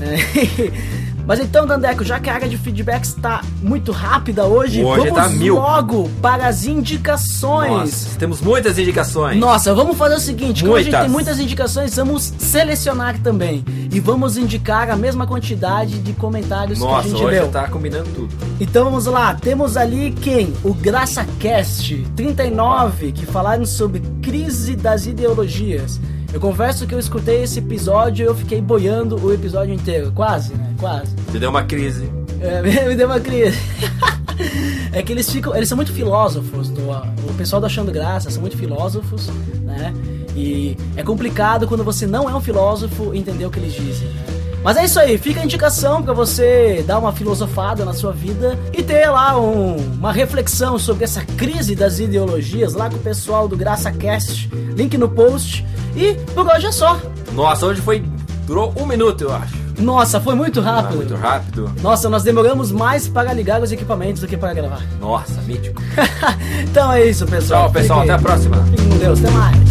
Né? 0.00 0.16
Mas 1.26 1.38
então, 1.38 1.64
Dandeco, 1.64 2.02
já 2.02 2.18
que 2.18 2.28
a 2.28 2.34
área 2.34 2.48
de 2.48 2.58
feedback 2.58 3.04
está 3.04 3.42
muito 3.62 3.92
rápida 3.92 4.46
hoje, 4.46 4.82
Hoje 4.82 5.10
vamos 5.10 5.14
tá 5.14 5.52
logo 5.52 6.10
para 6.20 6.48
as 6.48 6.64
indicações. 6.64 7.70
Nossa, 7.70 8.18
temos 8.18 8.40
muitas 8.40 8.78
indicações. 8.78 9.38
Nossa, 9.38 9.72
vamos 9.72 9.96
fazer 9.96 10.16
o 10.16 10.18
seguinte, 10.18 10.64
como 10.64 10.74
a 10.74 10.82
gente 10.82 10.96
tem 10.96 11.08
muitas 11.08 11.38
indicações, 11.38 11.94
vamos 11.94 12.32
selecionar 12.36 13.20
também. 13.20 13.64
E 13.92 14.00
vamos 14.00 14.36
indicar 14.36 14.90
a 14.90 14.96
mesma 14.96 15.24
quantidade 15.24 16.00
de 16.00 16.12
comentários 16.14 16.80
que 16.80 16.84
a 16.84 16.88
Nossa, 16.88 17.08
gente 17.08 17.22
hoje 17.22 17.36
leu. 17.36 17.48
tá 17.48 17.68
combinando 17.68 18.08
tudo. 18.12 18.34
Então 18.58 18.84
vamos 18.84 19.06
lá, 19.06 19.34
temos 19.34 19.76
ali 19.76 20.10
quem? 20.10 20.52
O 20.64 20.74
GraçaCast 20.74 22.06
39, 22.16 23.12
que 23.12 23.24
falaram 23.26 23.64
sobre 23.64 24.02
crise 24.20 24.74
das 24.74 25.06
ideologias. 25.06 26.00
Eu 26.32 26.40
confesso 26.40 26.86
que 26.86 26.94
eu 26.94 26.98
escutei 26.98 27.42
esse 27.42 27.58
episódio 27.58 28.24
e 28.24 28.26
eu 28.26 28.34
fiquei 28.34 28.60
boiando 28.60 29.16
o 29.16 29.32
episódio 29.32 29.74
inteiro. 29.74 30.12
Quase, 30.12 30.54
né? 30.54 30.74
Quase. 30.78 31.14
Você 31.28 31.38
deu 31.38 31.50
uma 31.50 31.64
crise. 31.64 32.08
É, 32.40 32.62
me 32.86 32.94
deu 32.94 33.06
uma 33.08 33.18
crise. 33.20 33.58
é 34.92 35.02
que 35.02 35.12
eles 35.12 35.28
ficam. 35.28 35.54
Eles 35.56 35.68
são 35.68 35.76
muito 35.76 35.92
filósofos. 35.92 36.68
Do, 36.68 36.88
o 36.90 37.34
pessoal 37.36 37.58
do 37.60 37.66
Achando 37.66 37.90
Graça 37.90 38.30
são 38.30 38.40
muito 38.40 38.56
filósofos, 38.56 39.28
né? 39.64 39.92
E 40.36 40.76
é 40.96 41.02
complicado 41.02 41.66
quando 41.66 41.82
você 41.82 42.06
não 42.06 42.28
é 42.30 42.34
um 42.34 42.40
filósofo 42.40 43.12
entender 43.12 43.44
o 43.46 43.50
que 43.50 43.58
eles 43.58 43.72
dizem, 43.74 44.08
né? 44.08 44.24
Mas 44.62 44.76
é 44.76 44.84
isso 44.84 45.00
aí, 45.00 45.16
fica 45.16 45.40
a 45.40 45.44
indicação 45.44 46.02
pra 46.02 46.12
você 46.12 46.84
dar 46.86 46.98
uma 46.98 47.12
filosofada 47.12 47.82
na 47.82 47.94
sua 47.94 48.12
vida 48.12 48.58
e 48.76 48.82
ter 48.82 49.08
lá 49.08 49.40
um- 49.40 49.74
uma 49.94 50.12
reflexão 50.12 50.78
sobre 50.78 51.02
essa 51.04 51.24
crise 51.24 51.74
das 51.74 51.98
ideologias 51.98 52.74
lá 52.74 52.90
com 52.90 52.96
o 52.96 53.00
pessoal 53.00 53.48
do 53.48 53.56
GraçaCast, 53.56 54.50
link 54.76 54.96
no 54.98 55.08
post. 55.08 55.64
E 55.96 56.14
por 56.34 56.46
hoje 56.46 56.66
é 56.66 56.72
só. 56.72 56.98
Nossa, 57.32 57.66
hoje 57.66 57.80
foi. 57.80 58.04
Durou 58.46 58.72
um 58.76 58.86
minuto, 58.86 59.22
eu 59.24 59.34
acho. 59.34 59.54
Nossa, 59.78 60.20
foi 60.20 60.34
muito 60.34 60.60
Ah, 60.60 60.62
rápido. 60.62 60.96
muito 60.96 61.14
rápido. 61.14 61.72
Nossa, 61.82 62.08
nós 62.10 62.22
demoramos 62.22 62.70
mais 62.70 63.08
para 63.08 63.32
ligar 63.32 63.62
os 63.62 63.72
equipamentos 63.72 64.20
do 64.20 64.28
que 64.28 64.36
para 64.36 64.52
gravar. 64.52 64.82
Nossa, 65.00 65.40
mítico. 65.42 65.80
então 66.68 66.92
é 66.92 67.04
isso, 67.06 67.24
pessoal. 67.26 67.64
Tchau, 67.64 67.72
pessoal. 67.72 68.00
Até 68.00 68.18
Fiquem- 68.18 68.24
a 68.24 68.28
próxima. 68.28 68.56
Fiquem 68.64 68.88
com 68.90 68.98
Deus, 68.98 69.18
até 69.24 69.30
mais. 69.30 69.70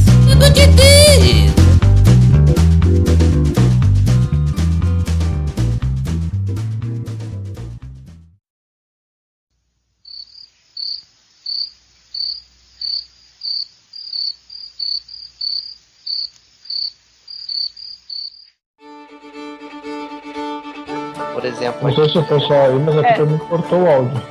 Por 21.40 21.46
exemplo, 21.48 21.88
Não 21.88 21.96
sei 21.96 22.10
se 22.10 22.18
o 22.18 22.24
pessoal 22.24 22.66
aí, 22.66 22.80
mas 22.80 22.98
aqui 22.98 23.22
É. 23.22 23.26
mim 23.26 23.38
cortou 23.50 23.82
o 23.84 23.90
áudio. 23.90 24.22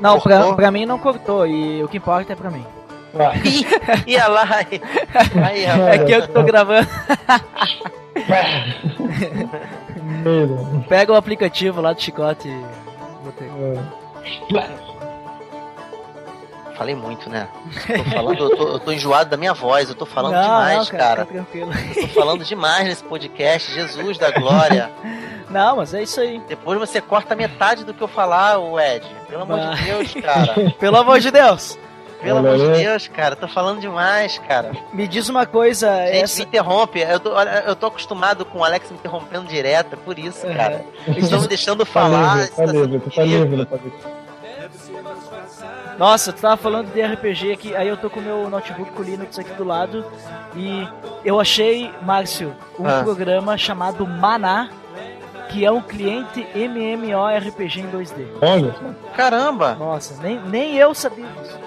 Não, 0.00 0.18
pra, 0.20 0.36
Cortou? 0.38 0.54
pra 0.56 0.70
mim 0.70 0.86
não 0.86 0.98
cortou, 0.98 1.46
e 1.46 1.82
o 1.84 1.88
que 1.88 1.98
importa 1.98 2.32
é 2.32 2.36
pra 2.36 2.50
mim. 2.50 2.64
Ah, 3.14 3.32
ia 4.06 4.26
lá. 4.26 4.48
Aí, 5.46 5.64
É. 5.64 5.98
que 5.98 6.12
eu 6.12 6.22
que 6.22 6.28
tô 6.28 6.42
gravando. 6.42 6.88
Pega 10.88 11.12
o 11.12 11.16
aplicativo 11.16 11.80
lá 11.80 11.92
do 11.92 12.00
chicote 12.00 12.48
e. 12.48 12.64
botei. 13.24 13.48
É. 14.58 14.91
Falei 16.82 16.96
muito, 16.96 17.30
né? 17.30 17.46
Tô 17.86 18.04
falando, 18.10 18.38
eu 18.42 18.56
tô, 18.56 18.68
eu 18.70 18.78
tô 18.80 18.90
enjoado 18.90 19.30
da 19.30 19.36
minha 19.36 19.54
voz, 19.54 19.88
eu 19.88 19.94
tô 19.94 20.04
falando 20.04 20.32
não, 20.32 20.42
demais, 20.42 20.78
não, 20.90 20.98
cara. 20.98 21.24
Fica 21.24 21.34
tranquilo. 21.34 21.70
Tô 21.94 22.08
falando 22.08 22.44
demais 22.44 22.84
nesse 22.88 23.04
podcast, 23.04 23.72
Jesus 23.72 24.18
da 24.18 24.32
glória. 24.32 24.90
Não, 25.48 25.76
mas 25.76 25.92
é 25.92 26.02
isso 26.02 26.18
aí. 26.18 26.40
Depois 26.48 26.78
você 26.78 26.98
corta 26.98 27.36
metade 27.36 27.84
do 27.84 27.92
que 27.92 28.00
eu 28.02 28.08
falar, 28.08 28.58
o 28.58 28.80
Ed. 28.80 29.06
Pelo 29.28 29.42
amor 29.42 29.58
Vai. 29.58 29.76
de 29.76 29.84
Deus, 29.84 30.14
cara. 30.14 30.54
Pelo 30.80 30.96
amor 30.96 31.20
de 31.20 31.30
Deus. 31.30 31.78
Pelo 32.22 32.38
amor 32.38 32.56
de 32.56 32.68
Deus, 32.82 33.06
cara, 33.08 33.36
tô 33.36 33.46
falando 33.46 33.78
demais, 33.78 34.38
cara. 34.38 34.72
Me 34.94 35.06
diz 35.06 35.28
uma 35.28 35.44
coisa. 35.44 36.06
Gente, 36.06 36.22
essa... 36.24 36.38
me 36.38 36.46
interrompe. 36.46 37.00
Eu 37.00 37.20
tô, 37.20 37.32
olha, 37.34 37.64
eu 37.66 37.76
tô 37.76 37.86
acostumado 37.88 38.44
com 38.46 38.60
o 38.60 38.64
Alex 38.64 38.90
me 38.90 38.96
interrompendo 38.96 39.44
direto, 39.44 39.92
é 39.92 39.96
por 39.96 40.18
isso, 40.18 40.46
Uhum. 40.46 40.54
cara. 40.54 40.84
Eles 41.06 41.24
estão 41.24 41.42
me 41.42 41.48
deixando 41.48 41.84
Tá 41.84 41.92
falar. 41.92 42.48
tá 42.48 42.64
livre, 42.64 43.00
tá 43.10 43.22
livre, 43.22 43.66
tá 43.66 43.76
livre. 43.76 44.21
Nossa, 45.98 46.32
tu 46.32 46.40
tava 46.40 46.56
falando 46.56 46.92
de 46.92 47.00
RPG 47.02 47.52
aqui, 47.52 47.76
aí 47.76 47.86
eu 47.88 47.96
tô 47.96 48.08
com 48.10 48.20
o 48.20 48.22
meu 48.22 48.48
notebook 48.50 48.90
com 48.92 49.02
o 49.02 49.04
Linux 49.04 49.38
aqui 49.38 49.52
do 49.54 49.64
lado 49.64 50.04
e 50.56 50.86
eu 51.24 51.38
achei, 51.40 51.90
Márcio, 52.02 52.54
um 52.78 52.86
Ah. 52.86 53.02
programa 53.02 53.56
chamado 53.58 54.06
Maná, 54.06 54.68
que 55.48 55.64
é 55.64 55.70
um 55.70 55.82
cliente 55.82 56.46
MMORPG 56.54 57.80
em 57.80 57.90
2D. 57.90 58.26
Olha. 58.40 58.74
Caramba! 59.14 59.74
Nossa, 59.74 60.20
nem, 60.22 60.40
nem 60.48 60.76
eu 60.76 60.94
sabia 60.94 61.26
disso. 61.26 61.58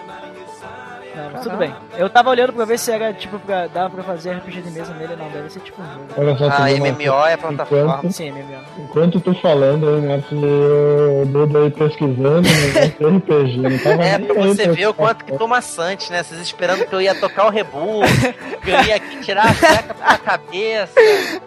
Não, 1.16 1.30
mas 1.32 1.42
tudo 1.42 1.58
bem. 1.58 1.74
Eu 1.98 2.10
tava 2.10 2.30
olhando 2.30 2.54
pra 2.54 2.66
ver 2.66 2.78
se 2.78 2.92
era 2.92 3.14
tipo 3.14 3.40
pra 3.40 3.68
dava 3.68 3.90
pra 3.90 4.04
fazer 4.04 4.34
RPG 4.34 4.62
de 4.62 4.72
mesa 4.72 4.94
nele, 4.94 5.16
não, 5.16 5.30
deve 5.30 5.50
ser 5.50 5.60
tipo 5.62 5.82
um 5.82 5.86
jogo. 5.86 6.06
Olha 6.18 6.38
só, 6.38 6.46
Ah, 6.50 6.58
uma 6.70 6.92
MMO 6.92 7.26
é 7.28 7.38
plataforma. 7.38 8.02
Sim, 8.12 8.32
MMO. 8.32 8.60
Enquanto 8.80 9.20
tu 9.20 9.34
falando 9.42 9.88
aí, 9.90 10.02
Márcio, 10.02 10.46
eu 10.46 11.26
Dudu 11.26 11.58
aí 11.64 11.72
pesquisando 11.72 12.42
de 12.42 12.80
RPG. 13.06 13.58
Não 13.58 13.78
tava 13.80 14.04
É, 14.04 14.20
pra 14.20 14.36
aí 14.44 14.48
você 14.48 14.68
ver 14.70 14.88
o 14.88 14.94
quanto 14.94 15.26
que 15.26 15.38
tô 15.38 15.48
maçante, 15.48 16.12
né? 16.12 16.24
Vocês 16.24 16.40
esperando 16.42 16.86
que 16.86 16.94
eu 16.94 17.02
ia 17.02 17.16
tocar 17.16 17.46
o 17.48 17.50
rebu, 17.50 18.02
que 18.64 18.70
eu 18.72 18.82
ia 18.84 18.96
aqui 18.98 19.18
tirar 19.22 19.46
a 19.46 19.54
seca 19.54 19.94
pela 19.94 20.18
cabeça. 20.18 20.94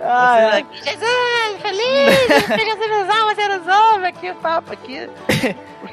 Ah, 0.01 0.37
Vocês 0.37 0.55
é. 0.55 0.59
aqui, 0.59 0.77
Jesus, 0.85 1.63
feliz, 1.63 2.65
Jesus 2.65 2.91
resolve, 2.91 3.35
você 3.35 3.43
resolve 3.43 4.07
aqui 4.07 4.31
o 4.31 4.35
papo 4.37 4.73
aqui. 4.73 5.09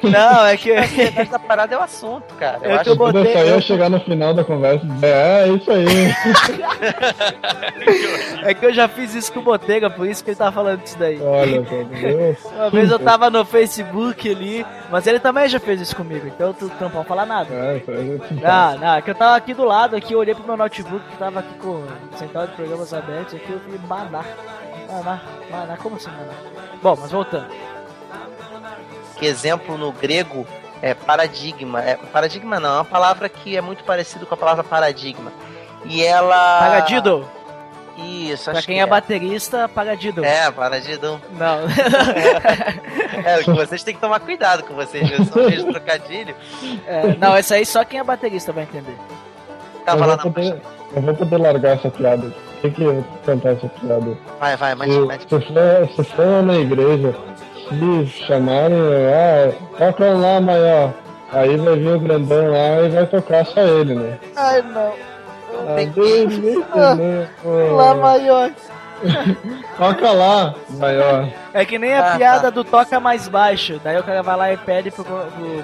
Não, 0.02 0.46
é 0.46 0.56
que 0.56 0.72
A 0.72 0.86
seriedade 0.86 1.30
da 1.30 1.38
parada 1.38 1.74
é 1.74 1.78
o 1.78 1.82
assunto, 1.82 2.34
cara. 2.34 2.58
Eu 2.62 2.70
É 2.70 2.74
que 2.74 2.80
acho 2.80 2.90
eu 2.90 2.96
Quando 2.96 3.16
eu 3.18 3.24
botei- 3.24 3.42
eu- 3.42 3.46
eu 3.48 3.60
chegar 3.60 3.88
no 3.90 4.00
final 4.00 4.34
da 4.34 4.44
conversa 4.44 4.84
e 4.84 4.88
dizer, 4.88 5.06
é, 5.06 5.42
é 5.44 5.48
isso 5.48 5.70
aí. 5.70 5.86
é 8.44 8.54
que 8.54 8.66
eu 8.66 8.72
já 8.74 8.88
fiz 8.88 9.14
isso 9.14 9.32
com 9.32 9.40
o 9.40 9.42
Botega, 9.42 9.90
por 9.90 10.06
isso 10.06 10.22
que 10.22 10.30
ele 10.30 10.36
tava 10.36 10.52
falando 10.52 10.82
disso 10.82 10.98
daí. 10.98 11.20
Olha, 11.20 11.64
só, 11.64 11.82
Deus. 11.84 12.44
Uma 12.44 12.70
vez 12.70 12.90
eu 12.90 12.98
tava 12.98 13.30
no 13.30 13.44
Facebook 13.44 14.30
ali, 14.30 14.66
mas 14.90 15.06
ele 15.06 15.18
também 15.20 15.48
já 15.48 15.58
fez 15.60 15.80
isso 15.80 15.96
comigo, 15.96 16.26
então 16.26 16.52
tu 16.52 16.70
não 16.80 16.90
pode 16.90 17.06
falar 17.08 17.26
nada. 17.26 17.48
É. 17.52 17.82
Não, 18.30 18.78
não, 18.78 18.94
é 18.96 19.02
que 19.02 19.10
eu 19.10 19.14
tava 19.14 19.36
aqui 19.36 19.54
do 19.54 19.64
lado, 19.64 19.96
aqui, 19.96 20.12
eu 20.12 20.18
olhei 20.18 20.34
pro 20.34 20.44
meu 20.46 20.56
notebook 20.56 21.04
que 21.10 21.16
tava 21.16 21.40
aqui 21.40 21.54
com 21.54 21.68
o 21.68 21.86
central 22.16 22.46
de 22.46 22.52
programas 22.54 22.92
abertos, 22.92 23.34
aqui 23.34 23.50
eu 23.50 23.60
falei, 23.60 23.80
maná. 23.88 24.24
Maná, 24.90 25.20
maná, 25.50 25.76
como 25.78 25.96
assim 25.96 26.10
maná? 26.10 26.32
Bom, 26.82 26.96
mas 27.00 27.10
voltando. 27.10 27.46
Que 29.16 29.26
exemplo 29.26 29.76
no 29.76 29.92
grego 29.92 30.46
é 30.82 30.94
paradigma. 30.94 31.82
É, 31.82 31.96
paradigma 31.96 32.60
não, 32.60 32.70
é 32.70 32.74
uma 32.74 32.84
palavra 32.84 33.28
que 33.28 33.56
é 33.56 33.60
muito 33.60 33.84
parecida 33.84 34.26
com 34.26 34.34
a 34.34 34.36
palavra 34.36 34.62
paradigma. 34.62 35.32
E 35.84 36.02
ela. 36.04 36.58
Paradido, 36.58 37.28
Isso, 37.96 38.50
pra 38.50 38.62
quem 38.62 38.76
que 38.76 38.80
é 38.80 38.86
baterista, 38.86 39.68
paradido. 39.68 40.24
É, 40.24 40.50
paradido. 40.50 41.20
Não. 41.32 41.60
É, 43.24 43.42
que 43.42 43.50
vocês 43.50 43.82
têm 43.82 43.94
que 43.94 44.00
tomar 44.00 44.20
cuidado 44.20 44.62
com 44.62 44.74
vocês, 44.74 45.08
são 45.28 45.48
cheios 45.48 45.64
de 45.64 45.70
trocadilho. 45.70 46.34
É, 46.86 47.16
não, 47.18 47.34
essa 47.34 47.54
aí 47.54 47.64
só 47.64 47.82
quem 47.82 47.98
é 47.98 48.04
baterista 48.04 48.52
vai 48.52 48.64
entender. 48.64 48.96
Tava 49.84 50.04
eu, 50.04 50.06
lá 50.06 50.16
vou 50.16 50.16
na 50.16 50.22
poder, 50.22 50.62
eu 50.94 51.02
vou 51.02 51.14
poder 51.14 51.38
largar 51.38 51.76
essa 51.76 51.90
piada. 51.90 52.32
Tem 52.60 52.70
que 52.70 53.04
cantar 53.24 53.52
essa 53.52 53.68
piada. 53.68 54.18
Vai, 54.38 54.56
vai, 54.56 54.74
mas, 54.74 54.92
Se, 54.92 55.00
se, 55.28 55.28
for, 55.28 55.88
se 55.96 56.04
for 56.12 56.42
na 56.42 56.56
igreja, 56.56 57.14
se 57.68 58.06
chamarem, 58.26 58.76
ah, 59.12 59.52
toca 59.78 60.04
lá 60.12 60.40
maior. 60.40 60.92
Aí 61.32 61.56
vai 61.56 61.76
vir 61.76 61.94
o 61.96 62.00
grandão 62.00 62.50
lá 62.52 62.82
e 62.82 62.88
vai 62.88 63.06
tocar 63.06 63.44
só 63.46 63.60
ele, 63.60 63.94
né? 63.94 64.18
Ai, 64.36 64.62
não. 64.62 64.92
Ah, 65.68 65.74
delícia, 65.74 66.94
né? 66.94 67.28
Lá 67.72 67.94
maior. 67.94 68.50
Toca 69.76 70.10
lá, 70.10 70.54
maior. 70.70 71.28
É 71.52 71.64
que 71.66 71.78
nem 71.78 71.92
a 71.92 72.14
Ah, 72.14 72.16
piada 72.16 72.42
tá. 72.44 72.50
do 72.50 72.64
toca 72.64 72.98
mais 72.98 73.28
baixo. 73.28 73.78
Daí 73.84 73.98
o 73.98 74.02
cara 74.02 74.22
vai 74.22 74.36
lá 74.36 74.52
e 74.54 74.56
pede 74.56 74.90
pro, 74.90 75.04
pro, 75.04 75.16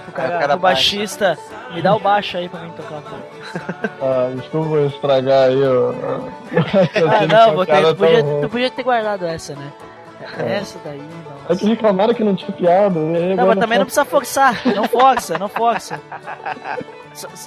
pro 0.05 0.13
cara, 0.13 0.29
Aí 0.29 0.37
o 0.37 0.41
cara 0.41 0.53
pro 0.53 0.61
baixista, 0.61 1.39
me 1.73 1.81
dá 1.81 1.95
o 1.95 1.99
baixo 1.99 2.37
aí 2.37 2.47
pra 2.47 2.61
mim 2.61 2.73
tocar 2.77 2.97
um 2.97 3.03
pouco. 3.03 3.25
Ah, 4.03 4.31
desculpa 4.37 4.81
estragar 4.81 5.49
aí 5.49 5.57
o. 5.65 5.95
Ah, 6.53 7.27
não, 7.47 7.55
vou 7.55 7.65
ter, 7.65 7.73
Cara, 7.73 7.87
tu, 7.89 7.97
podia, 7.97 8.23
tu 8.23 8.49
podia 8.51 8.71
ter 8.71 8.83
guardado 8.83 9.25
essa, 9.25 9.55
né? 9.55 9.73
Essa 10.39 10.79
daí, 10.85 11.01
É 11.49 11.57
que 11.57 11.67
reclamaram 11.67 12.15
que 12.15 12.23
não 12.25 12.35
tinha 12.37 12.53
piada. 12.53 12.99
aí 13.01 13.35
Não, 13.35 13.47
mas 13.47 13.59
também 13.59 13.79
não 13.79 13.85
precisa 13.85 14.05
forçar. 14.05 14.61
Não 14.75 14.85
força, 14.85 15.39
não 15.39 15.49
força. 15.49 16.01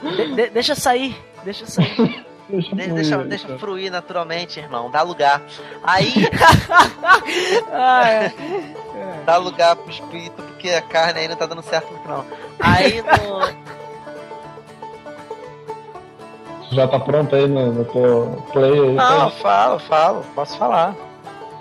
De- 0.04 0.36
de- 0.36 0.50
deixa 0.50 0.76
sair, 0.76 1.16
deixa 1.44 1.66
sair. 1.66 2.26
Deixa, 2.48 2.76
de- 2.76 2.84
fluir, 2.84 2.94
deixa, 2.94 3.16
então. 3.16 3.28
deixa 3.28 3.58
fluir 3.58 3.92
naturalmente, 3.92 4.60
irmão. 4.60 4.92
Dá 4.92 5.02
lugar. 5.02 5.42
Aí 5.84 6.14
Ah, 7.74 8.08
é. 8.08 8.32
dá 9.26 9.38
lugar 9.38 9.76
pro 9.76 9.90
espírito, 9.90 10.44
porque 10.44 10.70
a 10.70 10.82
carne 10.84 11.22
aí 11.22 11.28
não 11.28 11.36
tá 11.36 11.48
dando 11.48 11.64
certo 11.64 11.92
não. 12.08 12.24
Aí 12.60 13.02
no. 13.02 13.76
Já 16.76 16.88
tá 16.88 17.00
pronto 17.00 17.36
aí 17.36 17.48
no, 17.48 17.72
no 17.74 17.86
teu 17.86 18.44
play 18.54 18.80
aí. 18.80 18.94
Não, 18.94 18.96
tá? 18.96 19.30
falo, 19.32 19.80
falo, 19.80 20.24
posso 20.36 20.56
falar. 20.58 20.96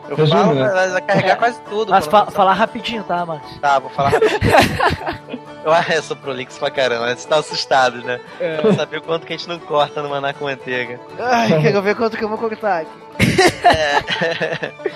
Eu 0.08 0.16
Resume, 0.16 0.40
falo, 0.42 0.54
né? 0.54 0.70
mas 0.74 0.92
vai 0.92 1.02
carregar 1.02 1.36
quase 1.36 1.60
tudo. 1.62 1.90
Mas 1.90 2.06
fa 2.06 2.26
falar 2.26 2.52
rapidinho, 2.52 3.02
tá, 3.04 3.24
Max? 3.24 3.58
Tá, 3.60 3.78
vou 3.78 3.90
falar 3.90 4.10
rapidinho. 4.10 4.40
eu, 5.64 5.72
ah, 5.72 5.82
sou 6.02 6.16
prolixo 6.16 6.58
pra 6.58 6.70
caramba, 6.70 7.06
vocês 7.06 7.20
estão 7.20 7.38
assustados, 7.38 8.04
né? 8.04 8.20
É. 8.38 8.58
Pra 8.58 8.74
saber 8.74 8.98
o 8.98 9.02
quanto 9.02 9.26
que 9.26 9.32
a 9.32 9.36
gente 9.36 9.48
não 9.48 9.58
corta 9.58 10.02
no 10.02 10.10
maná 10.10 10.32
com 10.34 10.44
manteiga. 10.44 11.00
Ai, 11.18 11.60
quero 11.62 11.80
ver 11.82 11.94
quanto 11.94 12.16
que 12.16 12.24
eu 12.24 12.28
vou 12.28 12.38
cortar 12.38 12.82
aqui. 12.82 12.90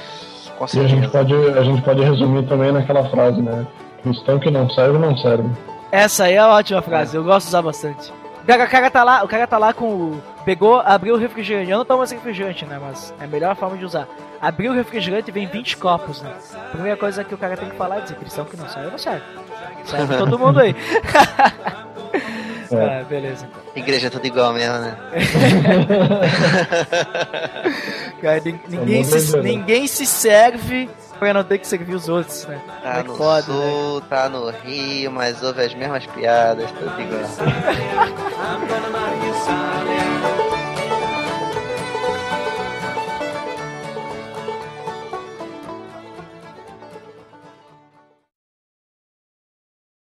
Com 0.58 0.64
E 0.64 0.80
a 0.80 0.88
gente, 0.88 1.08
certeza. 1.08 1.10
pode, 1.12 1.34
a 1.34 1.62
gente 1.62 1.82
pode 1.82 2.02
resumir 2.02 2.46
também 2.48 2.72
naquela 2.72 3.08
frase, 3.08 3.40
né? 3.40 3.64
Cristão 4.02 4.38
que 4.40 4.50
não 4.50 4.68
serve, 4.70 4.98
não 4.98 5.16
serve. 5.16 5.48
Essa 5.92 6.24
aí 6.24 6.34
é 6.34 6.44
uma 6.44 6.56
ótima 6.56 6.82
frase, 6.82 7.16
eu 7.16 7.22
gosto 7.24 7.46
de 7.46 7.50
usar 7.50 7.62
bastante. 7.62 8.12
O 8.48 8.50
cara, 8.50 8.64
o 8.64 8.68
cara 8.70 8.90
tá 8.90 9.04
lá, 9.04 9.22
o 9.24 9.28
cara 9.28 9.46
tá 9.46 9.58
lá 9.58 9.74
com 9.74 9.84
o. 9.92 10.22
Pegou, 10.42 10.80
abriu 10.80 11.14
o 11.14 11.18
refrigerante. 11.18 11.70
Eu 11.70 11.76
não 11.76 11.84
tomo 11.84 12.02
esse 12.02 12.14
refrigerante, 12.14 12.64
né? 12.64 12.78
Mas 12.80 13.12
é 13.20 13.24
a 13.24 13.26
melhor 13.26 13.54
forma 13.54 13.76
de 13.76 13.84
usar. 13.84 14.08
Abriu 14.40 14.72
o 14.72 14.74
refrigerante 14.74 15.28
e 15.28 15.32
vem 15.32 15.46
20 15.46 15.76
copos, 15.76 16.22
né? 16.22 16.32
A 16.54 16.70
primeira 16.70 16.96
coisa 16.96 17.22
que 17.22 17.34
o 17.34 17.38
cara 17.38 17.58
tem 17.58 17.68
que 17.68 17.76
falar 17.76 17.98
é 17.98 18.00
dizer, 18.00 18.14
cristão 18.16 18.46
que 18.46 18.56
não 18.56 18.66
serve, 18.66 18.90
não 18.90 18.96
serve. 18.96 19.22
Serve 19.84 20.16
todo 20.16 20.38
mundo 20.38 20.60
aí. 20.60 20.74
É. 22.70 23.00
ah, 23.00 23.04
beleza. 23.08 23.48
Igreja 23.74 24.08
é 24.08 24.10
tudo 24.10 24.26
igual 24.26 24.52
mesmo, 24.52 24.76
né? 24.76 24.94
Cara, 28.20 28.40
nin- 28.44 28.60
ninguém, 28.68 29.04
se, 29.04 29.36
né? 29.36 29.42
ninguém 29.42 29.86
se 29.86 30.04
serve 30.04 30.90
pra 31.18 31.34
não 31.34 31.44
ter 31.44 31.58
que 31.58 31.66
servir 31.66 31.94
os 31.94 32.08
outros, 32.08 32.46
né? 32.46 32.60
Tá 32.82 32.98
é 32.98 33.02
no 33.02 33.16
pode, 33.16 33.50
né? 33.50 33.56
sul, 33.56 34.00
tá 34.02 34.28
no 34.28 34.50
Rio, 34.50 35.10
mas 35.10 35.42
ouve 35.42 35.62
as 35.62 35.74
mesmas 35.74 36.06
piadas, 36.06 36.70
tudo 36.72 37.00
igual. 37.00 37.22